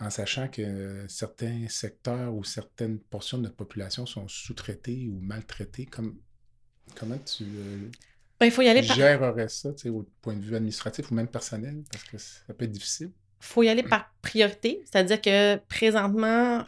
en 0.00 0.08
sachant 0.08 0.48
que 0.48 1.04
certains 1.08 1.68
secteurs 1.68 2.34
ou 2.34 2.42
certaines 2.42 2.98
portions 2.98 3.36
de 3.38 3.44
notre 3.44 3.56
population 3.56 4.06
sont 4.06 4.26
sous-traités 4.28 5.08
ou 5.08 5.20
maltraités. 5.20 5.84
Comme, 5.84 6.16
comment 6.98 7.18
tu 7.18 7.44
euh, 7.44 7.88
ben, 8.40 8.46
il 8.46 8.52
faut 8.52 8.62
y 8.62 8.68
aller 8.68 8.82
gérerais 8.82 9.50
ça 9.50 9.68
au 9.86 10.06
point 10.22 10.34
de 10.34 10.42
vue 10.42 10.56
administratif 10.56 11.10
ou 11.10 11.14
même 11.14 11.28
personnel? 11.28 11.82
Parce 11.92 12.04
que 12.04 12.16
ça 12.16 12.54
peut 12.54 12.64
être 12.64 12.72
difficile? 12.72 13.10
Il 13.42 13.46
faut 13.46 13.62
y 13.62 13.68
aller 13.68 13.82
par 13.82 14.10
priorité. 14.22 14.82
C'est-à-dire 14.86 15.20
que 15.20 15.56
présentement, 15.68 16.64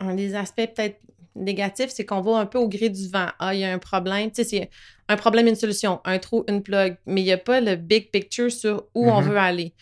un 0.00 0.14
des 0.16 0.34
aspects 0.34 0.66
peut-être 0.74 0.98
négatifs, 1.34 1.90
c'est 1.90 2.04
qu'on 2.04 2.20
va 2.20 2.38
un 2.38 2.46
peu 2.46 2.58
au 2.58 2.68
gré 2.68 2.88
du 2.88 3.08
vent. 3.08 3.28
Ah, 3.38 3.54
il 3.54 3.60
y 3.60 3.64
a 3.64 3.72
un 3.72 3.78
problème. 3.78 4.30
Tu 4.30 4.42
sais, 4.42 4.44
c'est 4.44 4.70
un 5.08 5.16
problème, 5.16 5.46
une 5.46 5.54
solution, 5.54 6.00
un 6.04 6.18
trou, 6.18 6.44
une 6.48 6.62
plug. 6.62 6.96
Mais 7.06 7.20
il 7.22 7.24
n'y 7.24 7.32
a 7.32 7.38
pas 7.38 7.60
le 7.60 7.76
big 7.76 8.10
picture 8.10 8.50
sur 8.50 8.86
où 8.94 9.10
on 9.10 9.20
mm-hmm. 9.20 9.24
veut 9.24 9.38
aller. 9.38 9.74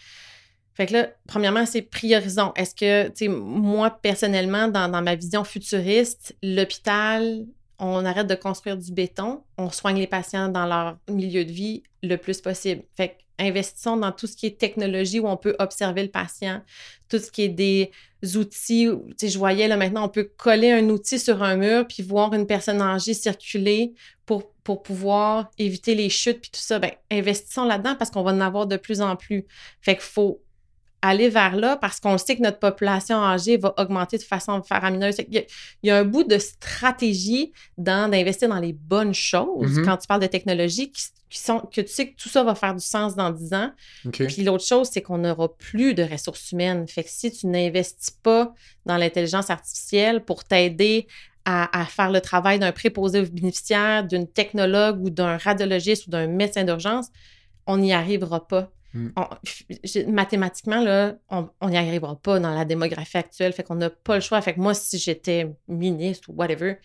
Fait 0.79 0.87
que 0.87 0.93
là, 0.93 1.09
premièrement, 1.27 1.67
c'est 1.67 1.83
priorisons. 1.83 2.53
Est-ce 2.55 2.73
que, 2.73 3.09
tu 3.09 3.25
sais, 3.25 3.29
moi, 3.29 3.91
personnellement, 3.91 4.69
dans, 4.69 5.03
ma 5.03 5.17
vision 5.17 5.43
futuriste, 5.43 6.37
l'hôpital, 6.41 7.45
on 7.79 8.05
arrête 8.05 8.27
de 8.27 8.35
construire 8.35 8.77
du 8.77 8.93
béton, 8.93 9.43
on 9.57 9.71
soigne 9.71 9.99
les 9.99 10.07
patients 10.07 10.49
dans 10.49 10.67
leur 10.67 10.99
milieu 11.09 11.45
de 11.45 11.53
vie 11.53 11.83
le 12.03 12.17
plus 12.17 12.41
possible. 12.41 12.83
Fait 12.97 13.19
investissons 13.39 13.97
dans 13.97 14.13
tout 14.13 14.27
ce 14.27 14.37
qui 14.37 14.47
est 14.47 14.59
technologie 14.59 15.21
où 15.21 15.29
on 15.29 15.37
peut 15.37 15.55
observer 15.59 16.03
le 16.03 16.11
patient, 16.11 16.61
tout 17.09 17.19
ce 17.19 17.31
qui 17.31 17.43
est 17.43 17.49
des 17.49 17.93
outils. 18.35 18.89
Tu 19.11 19.15
sais, 19.17 19.29
je 19.29 19.39
voyais 19.39 19.69
là 19.69 19.77
maintenant, 19.77 20.05
on 20.05 20.09
peut 20.09 20.29
coller 20.37 20.73
un 20.73 20.89
outil 20.89 21.19
sur 21.19 21.43
un 21.43 21.57
mur 21.57 21.87
puis 21.87 22.03
voir 22.03 22.35
une 22.35 22.47
personne 22.47 22.81
âgée 22.81 23.15
circuler 23.15 23.95
pour, 24.27 24.53
pour 24.65 24.83
pouvoir 24.83 25.51
éviter 25.59 25.95
les 25.95 26.09
chutes 26.09 26.41
puis 26.41 26.51
tout 26.51 26.61
ça. 26.61 26.79
Ben, 26.79 26.91
investissons 27.11 27.65
là-dedans 27.65 27.95
parce 27.95 28.11
qu'on 28.11 28.23
va 28.23 28.33
en 28.33 28.41
avoir 28.41 28.67
de 28.67 28.77
plus 28.77 29.01
en 29.01 29.15
plus. 29.15 29.47
Fait 29.81 29.95
qu'il 29.95 30.03
faut 30.03 30.43
aller 31.03 31.29
vers 31.29 31.57
là 31.57 31.77
parce 31.77 32.01
qu'on 32.01 32.19
sait 32.19 32.37
que 32.37 32.43
notre 32.43 32.59
population 32.59 33.23
âgée 33.23 33.57
va 33.57 33.75
augmenter 33.79 34.19
de 34.19 34.23
façon 34.23 34.63
faramineuse. 34.63 35.17
Il 35.31 35.45
y, 35.83 35.91
a, 35.91 35.97
un 35.97 36.05
bout 36.05 36.25
de 36.25 36.39
stratégie 36.39 37.53
dans 37.77 38.11
d'investir 38.11 38.49
dans 38.49 38.59
les 38.59 38.73
bonnes 38.73 39.15
choses 39.15 39.79
mm-hmm. 39.79 39.85
quand 39.85 39.97
tu 39.99 40.07
parles 40.07 40.23
de 40.23 40.27
technologie 40.27 40.91
qui, 40.91 41.05
sont 41.31 41.61
que 41.61 41.83
tu 41.83 41.89
sais 41.89 42.09
que 42.09 42.17
tout 42.17 42.29
ça 42.29 42.43
va 42.43 42.55
faire 42.55 42.75
du 42.75 42.85
sens 42.85 43.15
dans 43.15 43.31
10 43.31 43.53
ans. 43.53 43.71
Puis 44.13 44.43
l'autre 44.43 44.65
chose, 44.65 44.89
c'est 44.91 45.03
qu'on 45.03 45.19
n'aura 45.19 45.55
plus 45.57 45.93
de 45.93 46.03
ressources 46.03 46.53
humaines. 46.53 46.89
Fait 46.89 47.05
que 47.05 47.11
si 47.11 47.31
tu 47.31 47.47
n'investis 47.47 48.11
pas 48.11 48.55
dans 48.87 48.97
l'intelligence 48.97 49.51
artificielle 49.51 50.25
pour 50.25 50.45
t'aider 50.45 51.07
à, 51.45 51.87
faire 51.87 52.11
le 52.11 52.21
travail 52.21 52.59
d'un 52.59 52.73
préposé 52.73 53.23
bénéficiaire, 53.23 54.05
d'une 54.05 54.27
technologue 54.27 55.03
ou 55.03 55.09
d'un 55.09 55.39
radiologiste 55.39 56.07
ou 56.07 56.11
d'un 56.11 56.27
médecin 56.27 56.65
d'urgence, 56.65 57.09
on 57.67 57.79
n'y 57.79 57.95
arrivera 57.95 58.47
pas. 58.47 58.71
Mm. 58.95 59.09
mathématiquement, 60.09 60.81
là, 60.81 61.17
on 61.31 61.69
n'y 61.69 61.77
arrivera 61.77 62.17
pas 62.17 62.41
dans 62.41 62.55
la 62.55 62.65
démographie 62.65 63.19
actuelle. 63.19 63.53
Fait 63.53 63.63
qu'on 63.63 63.75
n'a 63.75 63.91
pas 63.91 64.17
le 64.17 64.21
choix. 64.21 64.41
Fait 64.41 64.55
que 64.55 64.61
moi, 64.61 64.75
si 64.75 64.99
j'étais 64.99 65.55
ministre 65.69 66.31
ou 66.31 66.35
whatever, 66.35 66.79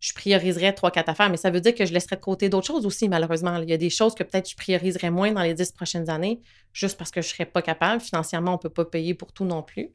je 0.00 0.12
prioriserais 0.12 0.72
trois, 0.72 0.90
quatre 0.90 1.08
affaires. 1.08 1.30
Mais 1.30 1.36
ça 1.36 1.50
veut 1.50 1.60
dire 1.60 1.74
que 1.74 1.86
je 1.86 1.92
laisserais 1.92 2.16
de 2.16 2.20
côté 2.20 2.48
d'autres 2.48 2.66
choses 2.66 2.86
aussi, 2.86 3.08
malheureusement. 3.08 3.56
Il 3.58 3.68
y 3.68 3.72
a 3.72 3.78
des 3.78 3.90
choses 3.90 4.14
que 4.14 4.22
peut-être 4.22 4.50
je 4.50 4.56
prioriserais 4.56 5.10
moins 5.10 5.32
dans 5.32 5.42
les 5.42 5.54
dix 5.54 5.72
prochaines 5.72 6.10
années, 6.10 6.40
juste 6.72 6.98
parce 6.98 7.10
que 7.10 7.22
je 7.22 7.28
ne 7.28 7.32
serais 7.32 7.46
pas 7.46 7.62
capable. 7.62 8.00
Financièrement, 8.00 8.52
on 8.52 8.56
ne 8.56 8.60
peut 8.60 8.70
pas 8.70 8.84
payer 8.84 9.14
pour 9.14 9.32
tout 9.32 9.44
non 9.44 9.62
plus. 9.62 9.90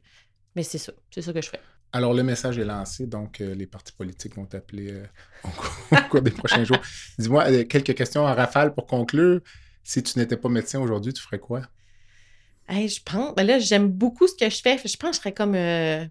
Mais 0.56 0.62
c'est 0.62 0.78
ça. 0.78 0.92
C'est 1.10 1.22
ça 1.22 1.32
que 1.32 1.40
je 1.40 1.48
fais. 1.48 1.60
Alors, 1.94 2.14
le 2.14 2.22
message 2.22 2.58
est 2.58 2.64
lancé, 2.64 3.06
donc 3.06 3.40
euh, 3.40 3.54
les 3.54 3.66
partis 3.66 3.92
politiques 3.92 4.36
vont 4.36 4.46
t'appeler 4.46 4.92
euh, 4.92 5.04
au, 5.44 6.08
cours 6.08 6.22
des 6.22 6.30
prochains 6.30 6.64
jours. 6.64 6.80
Dis-moi, 7.18 7.44
euh, 7.50 7.64
quelques 7.64 7.94
questions 7.94 8.22
en 8.22 8.34
rafale 8.34 8.74
pour 8.74 8.86
conclure. 8.86 9.40
Si 9.84 10.02
tu 10.02 10.18
n'étais 10.18 10.36
pas 10.36 10.48
médecin 10.48 10.80
aujourd'hui, 10.80 11.12
tu 11.12 11.22
ferais 11.22 11.38
quoi? 11.38 11.62
je 12.68 13.00
pense, 13.04 13.34
ben 13.34 13.46
là, 13.46 13.58
j'aime 13.58 13.88
beaucoup 13.88 14.26
ce 14.26 14.34
que 14.34 14.48
je 14.48 14.62
fais. 14.62 14.78
Je 14.78 14.96
pense 14.96 15.10
que 15.10 15.16
je 15.16 15.20
serais 15.20 15.32
comme 15.32 15.54
euh, 15.54 16.06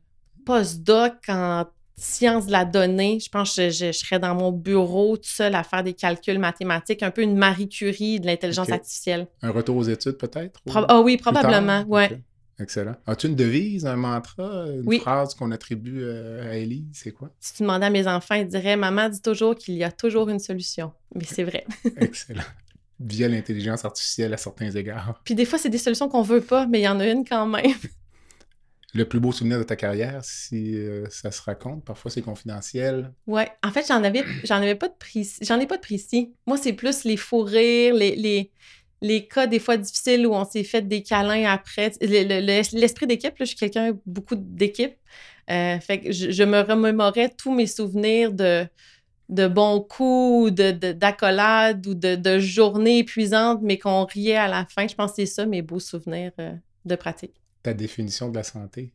postdoc 0.45 1.13
en 1.27 1.65
sciences 1.95 2.47
de 2.47 2.51
la 2.51 2.65
donnée. 2.65 3.19
Je 3.19 3.29
pense 3.29 3.55
que 3.55 3.69
je, 3.69 3.91
serais 3.91 4.19
dans 4.19 4.35
mon 4.35 4.51
bureau 4.51 5.17
tout 5.17 5.23
seul 5.29 5.55
à 5.55 5.63
faire 5.63 5.83
des 5.83 5.93
calculs 5.93 6.39
mathématiques, 6.39 7.03
un 7.03 7.11
peu 7.11 7.21
une 7.21 7.37
Marie 7.37 7.69
Curie 7.69 8.19
de 8.19 8.25
l'intelligence 8.27 8.69
artificielle. 8.69 9.27
Un 9.41 9.51
retour 9.51 9.77
aux 9.77 9.83
études 9.83 10.17
peut-être? 10.17 10.61
Ah 10.73 11.01
oui, 11.01 11.17
probablement, 11.17 11.83
oui. 11.87 12.03
Excellent. 12.59 12.95
As-tu 13.07 13.27
une 13.27 13.35
devise, 13.35 13.87
un 13.87 13.95
mantra, 13.95 14.67
une 14.67 14.99
phrase 14.99 15.33
qu'on 15.33 15.49
attribue 15.49 16.03
euh, 16.03 16.47
à 16.47 16.57
Ellie? 16.57 16.85
C'est 16.93 17.11
quoi? 17.11 17.31
Si 17.39 17.55
tu 17.55 17.63
demandais 17.63 17.87
à 17.87 17.89
mes 17.89 18.07
enfants, 18.07 18.35
ils 18.35 18.47
diraient 18.47 18.75
Maman 18.75 19.09
dit 19.09 19.21
toujours 19.21 19.55
qu'il 19.55 19.73
y 19.75 19.83
a 19.83 19.91
toujours 19.91 20.29
une 20.29 20.37
solution. 20.37 20.91
Mais 21.15 21.23
c'est 21.23 21.43
vrai. 21.43 21.65
Excellent. 21.97 22.43
Via 23.03 23.27
l'intelligence 23.27 23.83
artificielle 23.85 24.33
à 24.33 24.37
certains 24.37 24.71
égards. 24.71 25.21
Puis 25.23 25.35
des 25.35 25.45
fois, 25.45 25.57
c'est 25.57 25.69
des 25.69 25.77
solutions 25.77 26.07
qu'on 26.07 26.21
veut 26.21 26.41
pas, 26.41 26.67
mais 26.67 26.79
il 26.79 26.83
y 26.83 26.87
en 26.87 26.99
a 26.99 27.07
une 27.07 27.25
quand 27.25 27.47
même. 27.47 27.65
Le 28.93 29.05
plus 29.05 29.21
beau 29.21 29.31
souvenir 29.31 29.57
de 29.57 29.63
ta 29.63 29.77
carrière, 29.77 30.19
si 30.23 30.75
euh, 30.75 31.05
ça 31.09 31.31
se 31.31 31.41
raconte, 31.41 31.85
parfois 31.85 32.11
c'est 32.11 32.21
confidentiel. 32.21 33.13
Ouais, 33.25 33.49
en 33.63 33.71
fait, 33.71 33.85
j'en 33.87 34.03
avais, 34.03 34.25
j'en 34.43 34.57
avais 34.57 34.75
pas 34.75 34.89
de 34.89 34.95
précis. 34.99 35.39
J'en 35.43 35.59
ai 35.61 35.65
pas 35.65 35.77
de 35.77 35.81
précis. 35.81 36.33
Moi, 36.45 36.57
c'est 36.57 36.73
plus 36.73 37.05
les 37.05 37.15
fous 37.15 37.43
rires, 37.43 37.93
les, 37.93 38.17
les, 38.17 38.51
les 39.01 39.27
cas 39.27 39.47
des 39.47 39.59
fois 39.59 39.77
difficiles 39.77 40.27
où 40.27 40.33
on 40.33 40.43
s'est 40.43 40.65
fait 40.65 40.81
des 40.81 41.03
câlins 41.03 41.49
après. 41.49 41.91
L'esprit 42.01 43.07
d'équipe, 43.07 43.33
je 43.39 43.45
suis 43.45 43.55
quelqu'un 43.55 43.97
beaucoup 44.05 44.35
d'équipe. 44.35 44.95
Euh, 45.49 45.79
fait 45.79 46.01
que 46.01 46.11
je, 46.11 46.43
me 46.43 46.61
remémorais 46.61 47.29
tous 47.29 47.53
mes 47.53 47.67
souvenirs 47.67 48.31
de, 48.31 48.65
de 49.31 49.47
bons 49.47 49.79
coups, 49.79 50.51
d'accolades 50.51 51.87
ou 51.87 51.93
de, 51.95 52.39
journées 52.39 52.99
épuisantes, 52.99 53.61
mais 53.63 53.79
qu'on 53.79 54.05
riait 54.05 54.35
à 54.35 54.47
la 54.47 54.65
fin. 54.65 54.87
Je 54.87 54.93
pense 54.93 55.11
que 55.11 55.15
c'est 55.17 55.25
ça 55.25 55.45
mes 55.45 55.61
beaux 55.61 55.79
souvenirs 55.79 56.33
euh, 56.39 56.53
de 56.85 56.95
pratique. 56.95 57.33
Ta 57.63 57.73
définition 57.73 58.29
de 58.29 58.35
la 58.35 58.43
santé? 58.43 58.93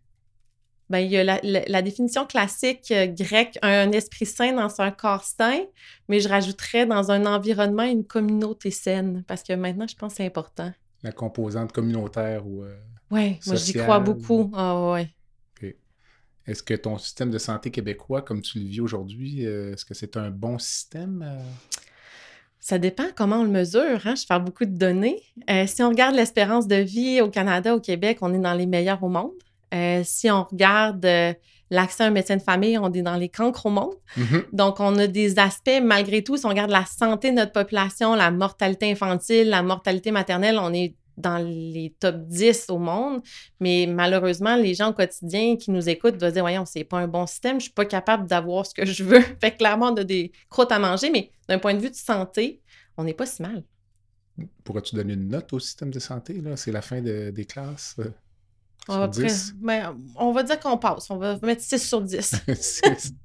Ben, 0.89 1.01
il 1.01 1.11
y 1.11 1.17
a 1.17 1.25
la, 1.43 1.83
définition 1.83 2.27
classique 2.27 2.93
euh, 2.93 3.07
grecque, 3.07 3.59
un 3.63 3.91
esprit 3.91 4.27
sain 4.27 4.53
dans 4.53 4.81
un 4.81 4.93
corps 4.93 5.25
sain, 5.25 5.65
mais 6.09 6.21
je 6.21 6.29
rajouterais 6.29 6.87
dans 6.87 7.11
un 7.11 7.27
environnement 7.27 7.83
une 7.83 8.05
communauté 8.05 8.71
saine, 8.71 9.25
parce 9.27 9.43
que 9.43 9.55
maintenant, 9.55 9.87
je 9.89 9.97
pense 9.97 10.13
que 10.13 10.17
c'est 10.19 10.27
important. 10.27 10.71
La 11.03 11.13
composante 11.13 11.73
communautaire 11.73 12.47
ou. 12.47 12.63
Euh, 12.63 12.77
oui, 13.11 13.39
moi, 13.47 13.57
j'y 13.57 13.73
crois 13.73 14.01
beaucoup. 14.01 14.51
Ah, 14.55 14.93
ouais. 14.93 15.09
Est-ce 16.47 16.63
que 16.63 16.75
ton 16.75 16.99
système 16.99 17.31
de 17.31 17.39
santé 17.39 17.71
québécois, 17.71 18.23
comme 18.23 18.41
tu 18.41 18.59
le 18.59 18.67
vis 18.67 18.81
aujourd'hui, 18.81 19.47
euh, 19.47 19.73
est-ce 19.73 19.85
que 19.85 19.95
c'est 19.95 20.17
un 20.17 20.31
bon 20.31 20.59
système? 20.59 21.39
Ça 22.61 22.79
dépend 22.79 23.07
comment 23.15 23.41
on 23.41 23.45
le 23.45 23.51
mesure. 23.51 24.01
Hein? 24.05 24.15
Je 24.15 24.25
fais 24.27 24.39
beaucoup 24.41 24.65
de 24.65 24.77
données. 24.77 25.23
si 25.67 25.83
on 25.83 25.89
regarde 25.89 26.15
l'espérance 26.15 26.67
de 26.67 26.77
vie 26.77 27.21
au 27.21 27.31
Canada, 27.31 27.75
au 27.75 27.81
Québec, 27.81 28.19
on 28.23 28.35
est 28.35 28.39
dans 28.39 28.55
les 28.55 28.67
meilleurs 28.67 29.03
au 29.03 29.09
monde. 29.09 29.33
Euh, 29.75 30.03
si 30.05 30.31
on 30.31 30.45
regarde 30.45 31.05
euh, 31.05 31.35
l'accès 31.71 32.05
à 32.05 32.07
un 32.07 32.11
médecin 32.11 32.37
de 32.37 32.43
famille, 32.43 32.79
on 32.79 32.93
est 32.93 33.03
dans 33.03 33.17
les 33.17 33.29
cancres 33.29 33.67
au 33.67 33.71
monde. 33.71 33.95
Mm-hmm. 34.17 34.45
Donc, 34.53 34.81
on 34.81 34.97
a 34.99 35.07
des 35.07 35.39
aspects, 35.39 35.81
malgré 35.83 36.23
tout, 36.23 36.37
si 36.37 36.47
on 36.47 36.51
regarde 36.51 36.71
la 36.71 36.85
santé 36.85 37.31
de 37.31 37.37
notre 37.37 37.53
population, 37.53 38.15
la 38.15 38.31
mortalité 38.31 38.91
infantile, 38.91 39.51
la 39.51 39.63
mortalité 39.63 40.11
maternelle, 40.11 40.59
on 40.61 40.73
est 40.73 40.95
dans 41.17 41.39
les 41.39 41.95
top 41.99 42.27
10 42.27 42.67
au 42.71 42.79
monde. 42.79 43.23
Mais 43.61 43.87
malheureusement, 43.89 44.57
les 44.57 44.75
gens 44.75 44.91
au 44.91 44.93
quotidien 44.93 45.57
qui 45.57 45.71
nous 45.71 45.89
écoutent 45.89 46.21
vont 46.21 46.31
dire 46.31 46.43
Voyons, 46.43 46.65
c'est 46.67 46.85
pas 46.85 46.99
un 46.99 47.09
bon 47.09 47.27
système, 47.27 47.59
je 47.59 47.65
suis 47.65 47.73
pas 47.73 47.87
capable 47.87 48.27
d'avoir 48.27 48.67
ce 48.67 48.75
que 48.75 48.85
je 48.85 49.05
veux. 49.05 49.21
fait 49.41 49.53
que 49.53 49.59
clairement, 49.59 49.93
on 49.93 49.97
a 49.97 50.05
des 50.05 50.33
croûtes 50.49 50.73
à 50.73 50.79
manger, 50.79 51.11
mais 51.11 51.31
d'un 51.49 51.59
point 51.59 51.75
de 51.75 51.81
vue 51.81 51.91
de 51.91 51.97
santé, 51.97 52.61
on 52.97 53.05
n'est 53.05 53.15
pas 53.15 53.27
si 53.27 53.43
mal. 53.43 53.65
Pourrais-tu 54.65 54.95
donner 54.95 55.15
une 55.15 55.29
note 55.29 55.53
au 55.53 55.59
système 55.59 55.91
de 55.91 55.99
santé? 55.99 56.43
C'est 56.57 56.73
la 56.73 56.83
fin 56.83 57.01
des 57.01 57.47
classes. 57.47 57.97
Euh? 57.99 58.11
On 58.89 59.07
va, 59.07 59.95
on 60.17 60.33
va 60.33 60.43
dire 60.43 60.61
qu'on 60.61 60.79
passe. 60.79 61.11
On 61.11 61.17
va 61.17 61.39
mettre 61.43 61.63
6 61.63 61.79
sur 61.79 62.03
10. 62.03 62.35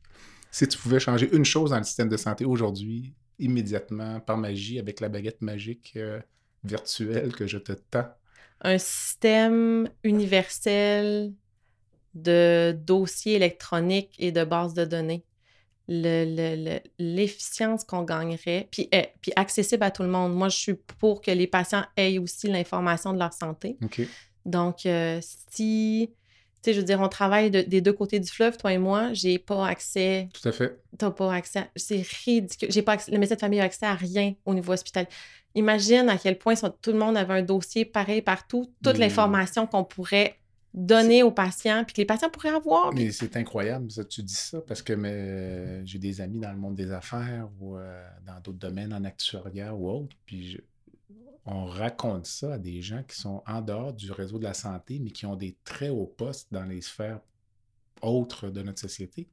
si 0.52 0.68
tu 0.68 0.78
pouvais 0.78 1.00
changer 1.00 1.30
une 1.36 1.46
chose 1.46 1.70
dans 1.70 1.78
le 1.78 1.84
système 1.84 2.10
de 2.10 2.18
santé 2.18 2.46
aujourd'hui, 2.46 3.14
immédiatement, 3.38 4.20
par 4.20 4.38
magie, 4.38 4.80
avec 4.80 5.00
la 5.00 5.10
baguette 5.10 5.42
magique 5.42 5.94
euh, 5.98 6.20
virtuelle 6.64 7.34
que 7.34 7.48
je 7.48 7.58
te 7.58 7.74
tends? 7.74 8.10
Un 8.62 8.78
système 8.78 9.90
universel 10.04 11.34
de 12.14 12.78
dossiers 12.78 13.36
électroniques 13.36 14.16
et 14.20 14.32
de 14.32 14.44
bases 14.44 14.74
de 14.74 14.86
données. 14.86 15.24
L'efficience 15.88 17.84
qu'on 17.84 18.04
gagnerait, 18.04 18.68
puis, 18.72 18.88
eh, 18.92 19.08
puis 19.22 19.32
accessible 19.36 19.84
à 19.84 19.92
tout 19.92 20.04
le 20.04 20.10
monde. 20.10 20.34
Moi, 20.34 20.50
je 20.50 20.58
suis 20.58 20.74
pour 20.74 21.22
que 21.22 21.32
les 21.32 21.48
patients 21.48 21.84
aient 21.98 22.18
aussi 22.18 22.48
l'information 22.48 23.14
de 23.14 23.20
leur 23.20 23.34
santé. 23.34 23.78
Donc, 24.46 24.86
euh, 24.86 25.20
si, 25.50 26.14
sais, 26.62 26.74
je 26.74 26.80
veux 26.80 26.86
dire, 26.86 27.00
on 27.02 27.10
travaille 27.10 27.52
des 27.52 27.82
deux 27.82 27.94
côtés 27.94 28.20
du 28.20 28.30
fleuve, 28.30 28.58
toi 28.58 28.74
et 28.74 28.78
moi, 28.78 29.14
j'ai 29.14 29.40
pas 29.40 29.68
accès. 29.68 30.30
Tout 30.34 30.48
à 30.48 30.52
fait. 30.52 30.80
T'as 30.98 31.12
pas 31.12 31.34
accès. 31.34 31.70
C'est 31.76 32.06
ridicule. 32.26 32.72
J'ai 32.72 32.82
pas 32.82 32.94
accès... 32.94 33.12
Le 33.12 33.18
médecin 33.18 33.36
de 33.36 33.40
famille 33.40 33.60
a 33.60 33.64
accès 33.64 33.86
à 33.86 33.96
rien 33.96 34.34
au 34.46 34.54
niveau 34.54 34.74
hospitalier. 34.74 35.08
Imagine 35.56 36.10
à 36.10 36.18
quel 36.18 36.38
point 36.38 36.54
tout 36.56 36.92
le 36.92 36.98
monde 36.98 37.18
avait 37.18 37.34
un 37.34 37.42
dossier 37.42 37.84
pareil 37.86 38.22
partout, 38.22 38.72
toute 38.84 38.98
l'information 38.98 39.68
qu'on 39.68 39.84
pourrait 39.84 40.38
donner 40.74 41.22
aux 41.22 41.32
patients, 41.32 41.84
puis 41.84 41.94
que 41.94 42.02
les 42.02 42.06
patients 42.06 42.30
pourraient 42.30 42.56
avoir. 42.56 42.94
Mais 42.94 43.12
c'est 43.12 43.36
incroyable, 43.36 43.92
ça, 43.92 44.06
tu 44.06 44.24
dis 44.24 44.34
ça, 44.34 44.62
parce 44.62 44.82
que 44.82 44.94
j'ai 45.84 46.00
des 46.00 46.22
amis 46.22 46.40
dans 46.40 46.52
le 46.52 46.58
monde 46.58 46.76
des 46.76 46.92
affaires 46.92 47.50
ou 47.60 47.76
euh, 47.76 48.02
dans 48.26 48.40
d'autres 48.40 48.60
domaines, 48.60 48.94
en 48.94 49.04
actuariat 49.04 49.76
ou 49.76 49.90
autre, 49.90 50.16
puis 50.26 50.62
on 51.46 51.66
raconte 51.66 52.26
ça 52.26 52.54
à 52.54 52.58
des 52.58 52.82
gens 52.82 53.04
qui 53.04 53.20
sont 53.20 53.44
en 53.48 53.62
dehors 53.62 53.94
du 53.94 54.12
réseau 54.12 54.38
de 54.38 54.44
la 54.44 54.54
santé, 54.54 55.00
mais 55.00 55.12
qui 55.12 55.26
ont 55.26 55.36
des 55.36 55.58
très 55.64 55.90
hauts 55.90 56.14
postes 56.18 56.48
dans 56.52 56.64
les 56.64 56.82
sphères 56.82 57.22
autres 58.02 58.50
de 58.50 58.62
notre 58.62 58.80
société. 58.80 59.28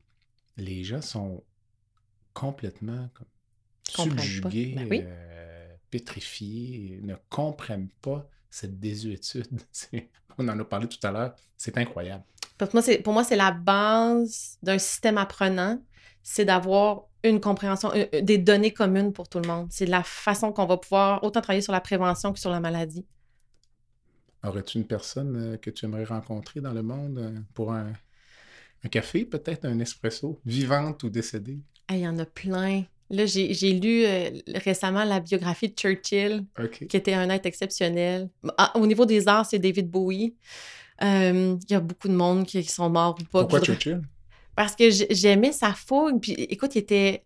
Les 0.56 0.84
gens 0.84 1.02
sont 1.02 1.42
complètement 2.32 3.08
subjugués, 3.88 4.74
ben 4.88 5.06
euh, 5.06 5.68
pétrifiés, 5.90 7.00
ne 7.02 7.14
comprennent 7.28 7.90
pas 8.00 8.28
cette 8.50 8.78
désuétude. 8.78 9.60
on 10.38 10.48
en 10.48 10.58
a 10.58 10.64
parlé 10.64 10.88
tout 10.88 11.04
à 11.06 11.10
l'heure. 11.10 11.34
C'est 11.56 11.76
incroyable. 11.76 12.24
Pour 12.56 13.12
moi, 13.12 13.24
c'est 13.24 13.36
la 13.36 13.52
base 13.52 14.58
d'un 14.62 14.78
système 14.78 15.18
apprenant, 15.18 15.80
c'est 16.22 16.44
d'avoir 16.44 17.07
une 17.24 17.40
compréhension, 17.40 17.90
euh, 17.94 18.06
euh, 18.14 18.20
des 18.20 18.38
données 18.38 18.72
communes 18.72 19.12
pour 19.12 19.28
tout 19.28 19.40
le 19.40 19.48
monde. 19.48 19.68
C'est 19.70 19.86
la 19.86 20.02
façon 20.02 20.52
qu'on 20.52 20.66
va 20.66 20.76
pouvoir 20.76 21.22
autant 21.24 21.40
travailler 21.40 21.62
sur 21.62 21.72
la 21.72 21.80
prévention 21.80 22.32
que 22.32 22.38
sur 22.38 22.50
la 22.50 22.60
maladie. 22.60 23.04
Aurais-tu 24.44 24.78
une 24.78 24.86
personne 24.86 25.36
euh, 25.36 25.56
que 25.56 25.70
tu 25.70 25.84
aimerais 25.84 26.04
rencontrer 26.04 26.60
dans 26.60 26.72
le 26.72 26.82
monde 26.82 27.44
pour 27.54 27.72
un, 27.72 27.92
café, 28.90 29.24
peut-être 29.24 29.64
un 29.64 29.80
espresso, 29.80 30.40
vivante 30.46 31.02
ou 31.02 31.10
décédée? 31.10 31.58
Il 31.90 31.98
y 31.98 32.08
en 32.08 32.18
a 32.18 32.24
plein. 32.24 32.84
Là, 33.10 33.24
j'ai 33.24 33.72
lu 33.72 34.04
récemment 34.54 35.02
la 35.02 35.18
biographie 35.18 35.70
de 35.70 35.74
Churchill, 35.74 36.44
qui 36.90 36.96
était 36.96 37.14
un 37.14 37.30
être 37.30 37.46
exceptionnel. 37.46 38.28
Ah, 38.58 38.72
au 38.76 38.86
niveau 38.86 39.06
des 39.06 39.26
arts, 39.26 39.46
c'est 39.46 39.58
David 39.58 39.90
Bowie. 39.90 40.36
Il 41.00 41.58
y 41.70 41.74
a 41.74 41.80
beaucoup 41.80 42.08
de 42.08 42.12
monde 42.12 42.44
qui, 42.44 42.62
sont 42.64 42.90
morts 42.90 43.16
ou 43.18 43.24
pas. 43.24 43.40
Pourquoi 43.40 43.62
Churchill? 43.62 44.02
Parce 44.58 44.74
que 44.74 44.90
j'aimais 44.90 45.52
sa 45.52 45.72
fougue. 45.72 46.20
Puis 46.20 46.32
écoute, 46.32 46.74
il 46.74 46.78
était, 46.78 47.22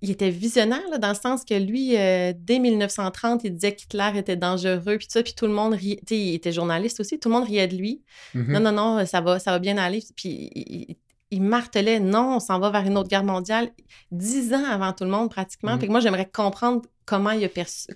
il 0.00 0.10
était 0.10 0.30
visionnaire 0.30 0.98
dans 0.98 1.10
le 1.10 1.14
sens 1.14 1.44
que 1.44 1.52
lui, 1.52 1.94
euh, 1.94 2.32
dès 2.34 2.58
1930, 2.58 3.44
il 3.44 3.52
disait 3.52 3.74
qu'Hitler 3.74 4.12
était 4.16 4.34
dangereux, 4.34 4.96
puis 4.96 5.08
ça, 5.10 5.22
puis 5.22 5.34
tout 5.34 5.46
le 5.46 5.52
monde 5.52 5.74
riait. 5.74 6.00
il 6.08 6.34
était 6.34 6.50
journaliste 6.50 7.00
aussi, 7.00 7.20
tout 7.20 7.28
le 7.28 7.34
monde 7.34 7.44
riait 7.44 7.68
de 7.68 7.76
lui. 7.76 8.00
Mm-hmm. 8.34 8.50
Non, 8.50 8.60
non, 8.60 8.72
non, 8.72 9.04
ça 9.04 9.20
va, 9.20 9.38
ça 9.38 9.50
va 9.50 9.58
bien 9.58 9.76
aller. 9.76 10.02
Puis 10.16 10.96
il, 11.30 11.42
martelait, 11.42 12.00
non, 12.00 12.36
on 12.36 12.40
s'en 12.40 12.58
va 12.58 12.70
vers 12.70 12.86
une 12.86 12.96
autre 12.96 13.10
guerre 13.10 13.24
mondiale, 13.24 13.68
dix 14.10 14.54
ans 14.54 14.64
avant 14.64 14.94
tout 14.94 15.04
le 15.04 15.10
monde 15.10 15.28
pratiquement. 15.28 15.76
Puis 15.76 15.86
mm-hmm. 15.86 15.90
moi, 15.90 16.00
j'aimerais 16.00 16.30
comprendre 16.32 16.80
comment 17.04 17.32
il, 17.32 17.44
a 17.44 17.48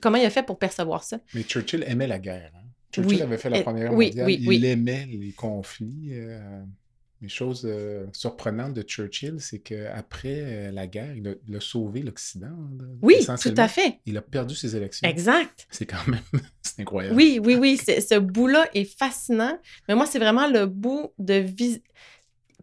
comment 0.03 0.19
il 0.19 0.27
a 0.27 0.31
fait 0.31 0.43
pour 0.43 0.59
percevoir 0.59 1.05
ça. 1.05 1.17
Mais 1.33 1.43
Churchill 1.45 1.87
aimait 1.89 2.07
la 2.07 2.19
guerre. 2.19 2.53
Hein? 2.55 2.69
Churchill 2.93 3.23
avait 3.23 3.39
fait 3.39 3.49
la 3.49 3.63
Première 3.63 3.89
Guerre 3.89 4.27
mondiale. 4.27 4.31
il 4.31 4.65
aimait 4.67 5.09
les 5.11 5.33
conflits. 5.33 6.11
Euh, 6.13 6.63
une 7.23 7.31
chose 7.31 7.63
euh, 7.65 8.05
surprenante 8.13 8.75
de 8.75 8.83
Churchill, 8.83 9.37
c'est 9.39 9.61
qu'après 9.61 10.41
euh, 10.41 10.71
la 10.73 10.89
guerre, 10.89 11.15
il 11.15 11.29
a, 11.29 11.61
sauvé 11.61 12.03
l'Occident. 12.03 12.51
Oui, 13.01 13.25
tout 13.41 13.55
à 13.57 13.69
fait. 13.69 14.01
Il 14.07 14.17
a 14.17 14.23
perdu 14.23 14.57
ses 14.57 14.75
élections. 14.75 15.09
Exact. 15.09 15.69
C'est 15.71 15.87
quand 15.87 16.05
même 16.09 16.21
c'est 16.63 16.81
incroyable. 16.81 17.15
Oui, 17.15 17.39
oui, 17.43 17.55
oui. 17.55 17.77
Ce 17.79 18.19
bout-là 18.19 18.69
est 18.75 18.85
fascinant. 18.99 19.57
Mais 19.89 19.95
moi, 19.95 20.07
c'est 20.07 20.19
vraiment 20.19 20.49
le 20.49 20.67
bout 20.67 21.13
de 21.19 21.47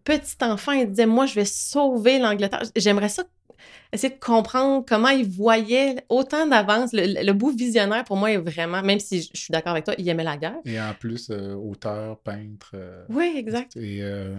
petit 0.04 0.38
enfant. 0.42 0.74
Il 0.74 0.90
disait 0.90 1.06
Moi, 1.06 1.26
je 1.26 1.36
vais 1.36 1.46
sauver 1.46 2.20
l'Angleterre. 2.20 2.64
J'aimerais 2.76 3.10
ça 3.10 3.24
essayer 3.92 4.14
de 4.14 4.20
comprendre 4.20 4.86
comment 4.88 5.10
il 5.10 5.28
voyait 5.28 6.04
autant 6.10 6.48
d'avance. 6.48 6.92
Le, 6.94 7.32
bout 7.34 7.56
visionnaire, 7.56 8.04
pour 8.04 8.18
moi, 8.18 8.32
est 8.32 8.38
vraiment, 8.38 8.82
même 8.82 9.00
si 9.00 9.22
je, 9.22 9.40
suis 9.40 9.52
d'accord 9.52 9.72
avec 9.72 9.86
toi, 9.86 9.96
il 9.98 10.08
aimait 10.10 10.24
la 10.24 10.38
guerre. 10.38 10.58
Et 10.66 10.80
en 10.80 10.94
plus, 10.94 11.30
euh, 11.30 11.56
auteur, 11.56 12.20
peintre. 12.20 12.72
Euh, 12.74 13.04
oui, 13.10 13.34
exact. 13.38 13.76
Et, 13.78 14.00
euh, 14.02 14.36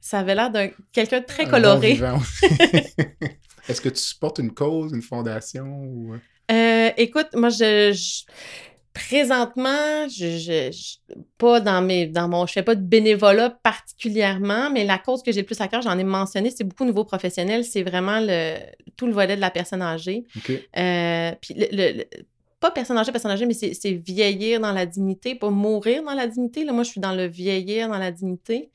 Ça 0.00 0.20
avait 0.20 0.34
l'air 0.34 0.50
d'un 0.50 0.68
quelqu'un 0.92 1.20
de 1.20 1.26
très 1.26 1.46
coloré. 1.46 1.92
Est-ce 3.68 3.80
que 3.80 3.88
tu 3.88 4.00
supportes 4.00 4.38
une 4.38 4.52
cause, 4.52 4.92
une 4.92 5.02
fondation? 5.02 5.66
Ou... 5.66 6.14
écoute, 6.96 7.28
moi, 7.34 7.48
je 7.48 7.92
Présentement, 8.94 10.06
je, 10.08 10.38
je, 10.38 10.70
pas 11.38 11.60
dans 11.60 11.80
mes 11.80 12.06
dans 12.06 12.28
mon 12.28 12.46
je 12.46 12.52
fais 12.52 12.62
pas 12.62 12.74
de 12.74 12.82
bénévolat 12.82 13.50
particulièrement, 13.50 14.70
mais 14.70 14.84
la 14.84 14.98
cause 14.98 15.22
que 15.22 15.32
j'ai 15.32 15.40
le 15.40 15.46
plus 15.46 15.60
à 15.60 15.68
cœur, 15.68 15.80
j'en 15.80 15.98
ai 15.98 16.04
mentionné, 16.04 16.50
c'est 16.50 16.64
beaucoup 16.64 16.84
nouveaux 16.84 17.04
professionnels, 17.04 17.64
c'est 17.64 17.82
vraiment 17.82 18.18
le 18.20 18.58
tout 18.96 19.06
le 19.06 19.12
volet 19.12 19.36
de 19.36 19.40
la 19.40 19.50
personne 19.50 19.80
âgée. 19.80 20.24
Euh, 20.76 21.32
puis 21.40 21.54
le, 21.56 22.04
pas 22.62 22.70
personne 22.70 22.96
âgée, 22.96 23.10
personne 23.10 23.32
âgée, 23.32 23.44
mais 23.44 23.54
c'est 23.54 23.92
vieillir 23.92 24.60
dans 24.60 24.72
la 24.72 24.86
dignité, 24.86 25.34
pas 25.34 25.50
mourir 25.50 26.04
dans 26.04 26.14
la 26.14 26.28
dignité. 26.28 26.64
Là, 26.64 26.72
moi, 26.72 26.84
je 26.84 26.90
suis 26.90 27.00
dans 27.00 27.12
le 27.12 27.26
vieillir 27.26 27.88
dans 27.88 27.98
la 27.98 28.12
dignité. 28.12 28.70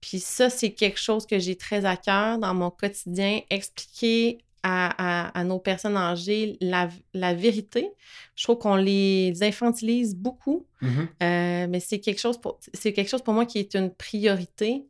Puis 0.00 0.18
ça, 0.18 0.50
c'est 0.50 0.72
quelque 0.72 0.98
chose 0.98 1.24
que 1.24 1.38
j'ai 1.38 1.56
très 1.56 1.84
à 1.84 1.96
cœur 1.96 2.38
dans 2.38 2.52
mon 2.52 2.70
quotidien, 2.70 3.40
expliquer 3.48 4.38
à, 4.62 5.44
nos 5.44 5.58
personnes 5.58 5.96
âgées 5.96 6.56
la, 6.60 7.34
vérité. 7.34 7.90
Je 8.34 8.44
trouve 8.44 8.58
qu'on 8.58 8.76
les 8.76 9.34
infantilise 9.42 10.14
beaucoup, 10.16 10.66
mm-hmm. 10.82 11.06
euh, 11.22 11.66
mais 11.68 11.80
c'est 11.80 12.00
quelque, 12.00 12.20
chose 12.20 12.40
pour, 12.40 12.58
quelque 12.82 13.08
chose 13.08 13.22
pour 13.22 13.34
moi 13.34 13.46
qui 13.46 13.58
est 13.58 13.74
une 13.74 13.92
priorité. 13.92 14.86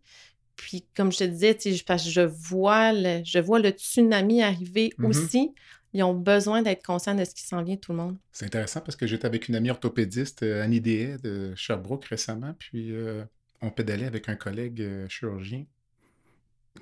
Puis, 0.57 0.85
comme 0.97 1.13
je 1.13 1.19
te 1.19 1.25
disais, 1.25 1.57
parce 1.87 2.05
que 2.05 2.11
je 2.11 2.21
vois 2.21 2.93
le, 2.93 3.23
je 3.25 3.39
vois 3.39 3.61
le 3.61 3.71
tsunami 3.71 4.43
arriver 4.43 4.93
mm-hmm. 4.99 5.07
aussi. 5.07 5.53
Ils 5.95 6.03
ont 6.03 6.15
besoin 6.15 6.61
d'être 6.63 6.85
conscients 6.85 7.15
de 7.15 7.25
ce 7.25 7.35
qui 7.35 7.43
s'en 7.43 7.63
vient, 7.63 7.77
tout 7.77 7.93
le 7.93 7.99
monde. 7.99 8.17
C'est 8.31 8.45
intéressant 8.45 8.81
parce 8.81 8.95
que 8.95 9.07
j'étais 9.07 9.25
avec 9.27 9.49
une 9.49 9.55
amie 9.55 9.71
orthopédiste, 9.71 10.43
euh, 10.43 10.63
Annie 10.63 10.83
Déhay, 10.83 11.17
de 11.23 11.55
Sherbrooke 11.57 12.05
récemment, 12.05 12.55
puis 12.59 12.93
euh, 12.93 13.25
on 13.63 13.71
pédalait 13.71 14.05
avec 14.05 14.29
un 14.29 14.37
collègue 14.37 15.07
chirurgien, 15.09 15.65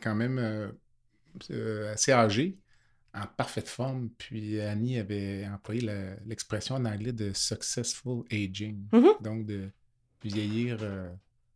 quand 0.03 0.17
même 0.17 0.73
assez 1.93 2.13
âgé 2.13 2.59
en 3.16 3.26
parfaite 3.36 3.68
forme. 3.68 4.10
Puis 4.18 4.60
Annie 4.60 4.98
avait 4.98 5.47
employé 5.52 5.88
l'expression 6.26 6.76
en 6.76 6.84
anglais 6.84 7.12
de 7.12 7.32
successful 7.34 8.24
aging, 8.30 8.76
mm-hmm. 8.93 9.22
donc 9.22 9.47
de 9.47 9.70
vieillir 10.22 10.78
euh, 10.82 11.09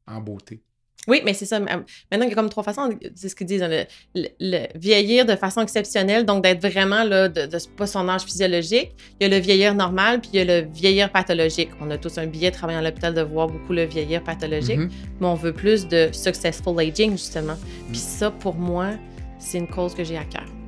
en 0.06 0.20
beauté. 0.20 0.62
Oui, 1.08 1.22
mais 1.24 1.32
c'est 1.32 1.46
ça. 1.46 1.58
Maintenant, 1.58 1.84
il 2.12 2.28
y 2.28 2.32
a 2.32 2.34
comme 2.34 2.50
trois 2.50 2.62
façons, 2.62 2.90
c'est 3.14 3.30
ce 3.30 3.34
qu'ils 3.34 3.46
disent, 3.46 3.62
hein, 3.62 3.86
le, 4.14 4.78
vieillir 4.78 5.24
de 5.24 5.34
façon 5.34 5.62
exceptionnelle, 5.62 6.26
donc 6.26 6.42
d'être 6.42 6.60
vraiment 6.60 7.04
là, 7.04 7.26
de, 7.28 7.46
de, 7.46 7.58
pas 7.74 7.86
son 7.86 8.06
âge 8.06 8.24
physiologique. 8.24 8.92
Il 9.18 9.26
y 9.26 9.32
a 9.32 9.34
le 9.34 9.42
vieillir 9.42 9.74
normal, 9.74 10.20
puis 10.20 10.30
il 10.34 10.36
y 10.36 10.40
a 10.40 10.60
le 10.60 10.68
vieillir 10.68 11.10
pathologique. 11.10 11.70
On 11.80 11.90
a 11.90 11.96
tous 11.96 12.18
un 12.18 12.26
billet 12.26 12.50
travaillant 12.50 12.80
à 12.80 12.82
l'hôpital 12.82 13.14
de 13.14 13.22
voir 13.22 13.48
beaucoup 13.48 13.72
le 13.72 13.84
vieillir 13.84 14.22
pathologique, 14.22 14.78
mm-hmm. 14.78 15.20
mais 15.20 15.26
on 15.26 15.34
veut 15.34 15.54
plus 15.54 15.88
de 15.88 16.10
successful 16.12 16.78
aging, 16.78 17.12
justement. 17.12 17.56
Puis 17.88 17.98
Mm. 17.98 18.02
ça, 18.02 18.30
pour 18.30 18.54
moi, 18.54 18.90
c'est 19.38 19.56
une 19.56 19.68
cause 19.68 19.94
que 19.94 20.04
j'ai 20.04 20.18
à 20.18 20.24
cœur 20.24 20.59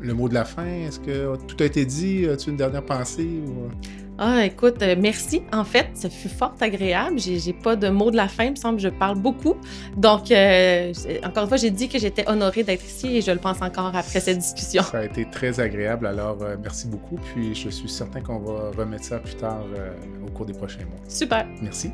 le 0.00 0.14
mot 0.14 0.28
de 0.28 0.34
la 0.34 0.44
fin, 0.44 0.66
est-ce 0.66 1.00
que 1.00 1.36
tout 1.46 1.56
a 1.60 1.64
été 1.64 1.84
dit? 1.84 2.26
As-tu 2.26 2.50
une 2.50 2.56
dernière 2.56 2.84
pensée? 2.84 3.40
Ou... 3.46 3.68
Ah, 4.18 4.46
écoute, 4.46 4.82
euh, 4.82 4.96
merci. 4.98 5.42
En 5.52 5.64
fait, 5.64 5.88
ça 5.94 6.08
fut 6.08 6.28
fort 6.30 6.54
agréable. 6.60 7.18
J'ai 7.18 7.52
pas 7.52 7.76
de 7.76 7.88
mot 7.88 8.10
de 8.10 8.16
la 8.16 8.28
fin. 8.28 8.44
Il 8.44 8.52
me 8.52 8.56
semble 8.56 8.76
que 8.76 8.82
je 8.82 8.88
parle 8.88 9.18
beaucoup. 9.18 9.56
Donc, 9.96 10.30
euh, 10.30 10.92
encore 11.22 11.42
une 11.42 11.48
fois, 11.48 11.58
j'ai 11.58 11.70
dit 11.70 11.88
que 11.88 11.98
j'étais 11.98 12.26
honorée 12.28 12.62
d'être 12.62 12.84
ici 12.84 13.18
et 13.18 13.20
je 13.20 13.30
le 13.30 13.38
pense 13.38 13.60
encore 13.60 13.94
après 13.94 14.20
cette 14.20 14.38
discussion. 14.38 14.82
Ça 14.82 15.00
a 15.00 15.04
été 15.04 15.28
très 15.30 15.60
agréable. 15.60 16.06
Alors, 16.06 16.38
euh, 16.42 16.56
merci 16.62 16.86
beaucoup. 16.86 17.16
Puis, 17.34 17.54
je 17.54 17.68
suis 17.68 17.88
certain 17.90 18.20
qu'on 18.20 18.38
va 18.38 18.70
remettre 18.76 19.04
ça 19.04 19.18
plus 19.18 19.36
tard 19.36 19.64
au 20.26 20.30
cours 20.30 20.46
des 20.46 20.54
prochains 20.54 20.84
mois. 20.84 21.00
Super. 21.08 21.46
Merci. 21.60 21.90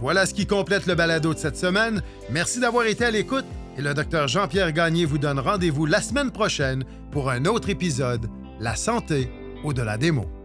Voilà 0.00 0.26
ce 0.26 0.34
qui 0.34 0.46
complète 0.46 0.86
le 0.86 0.94
balado 0.94 1.32
de 1.32 1.38
cette 1.38 1.56
semaine. 1.56 2.02
Merci 2.30 2.60
d'avoir 2.60 2.86
été 2.86 3.04
à 3.04 3.10
l'écoute 3.10 3.46
et 3.78 3.82
le 3.82 3.94
docteur 3.94 4.28
Jean-Pierre 4.28 4.72
Gagné 4.72 5.04
vous 5.04 5.18
donne 5.18 5.38
rendez-vous 5.38 5.86
la 5.86 6.00
semaine 6.00 6.30
prochaine 6.30 6.84
pour 7.10 7.30
un 7.30 7.44
autre 7.46 7.70
épisode 7.70 8.28
La 8.60 8.76
santé 8.76 9.30
au-delà 9.64 9.96
des 9.96 10.10
mots. 10.10 10.35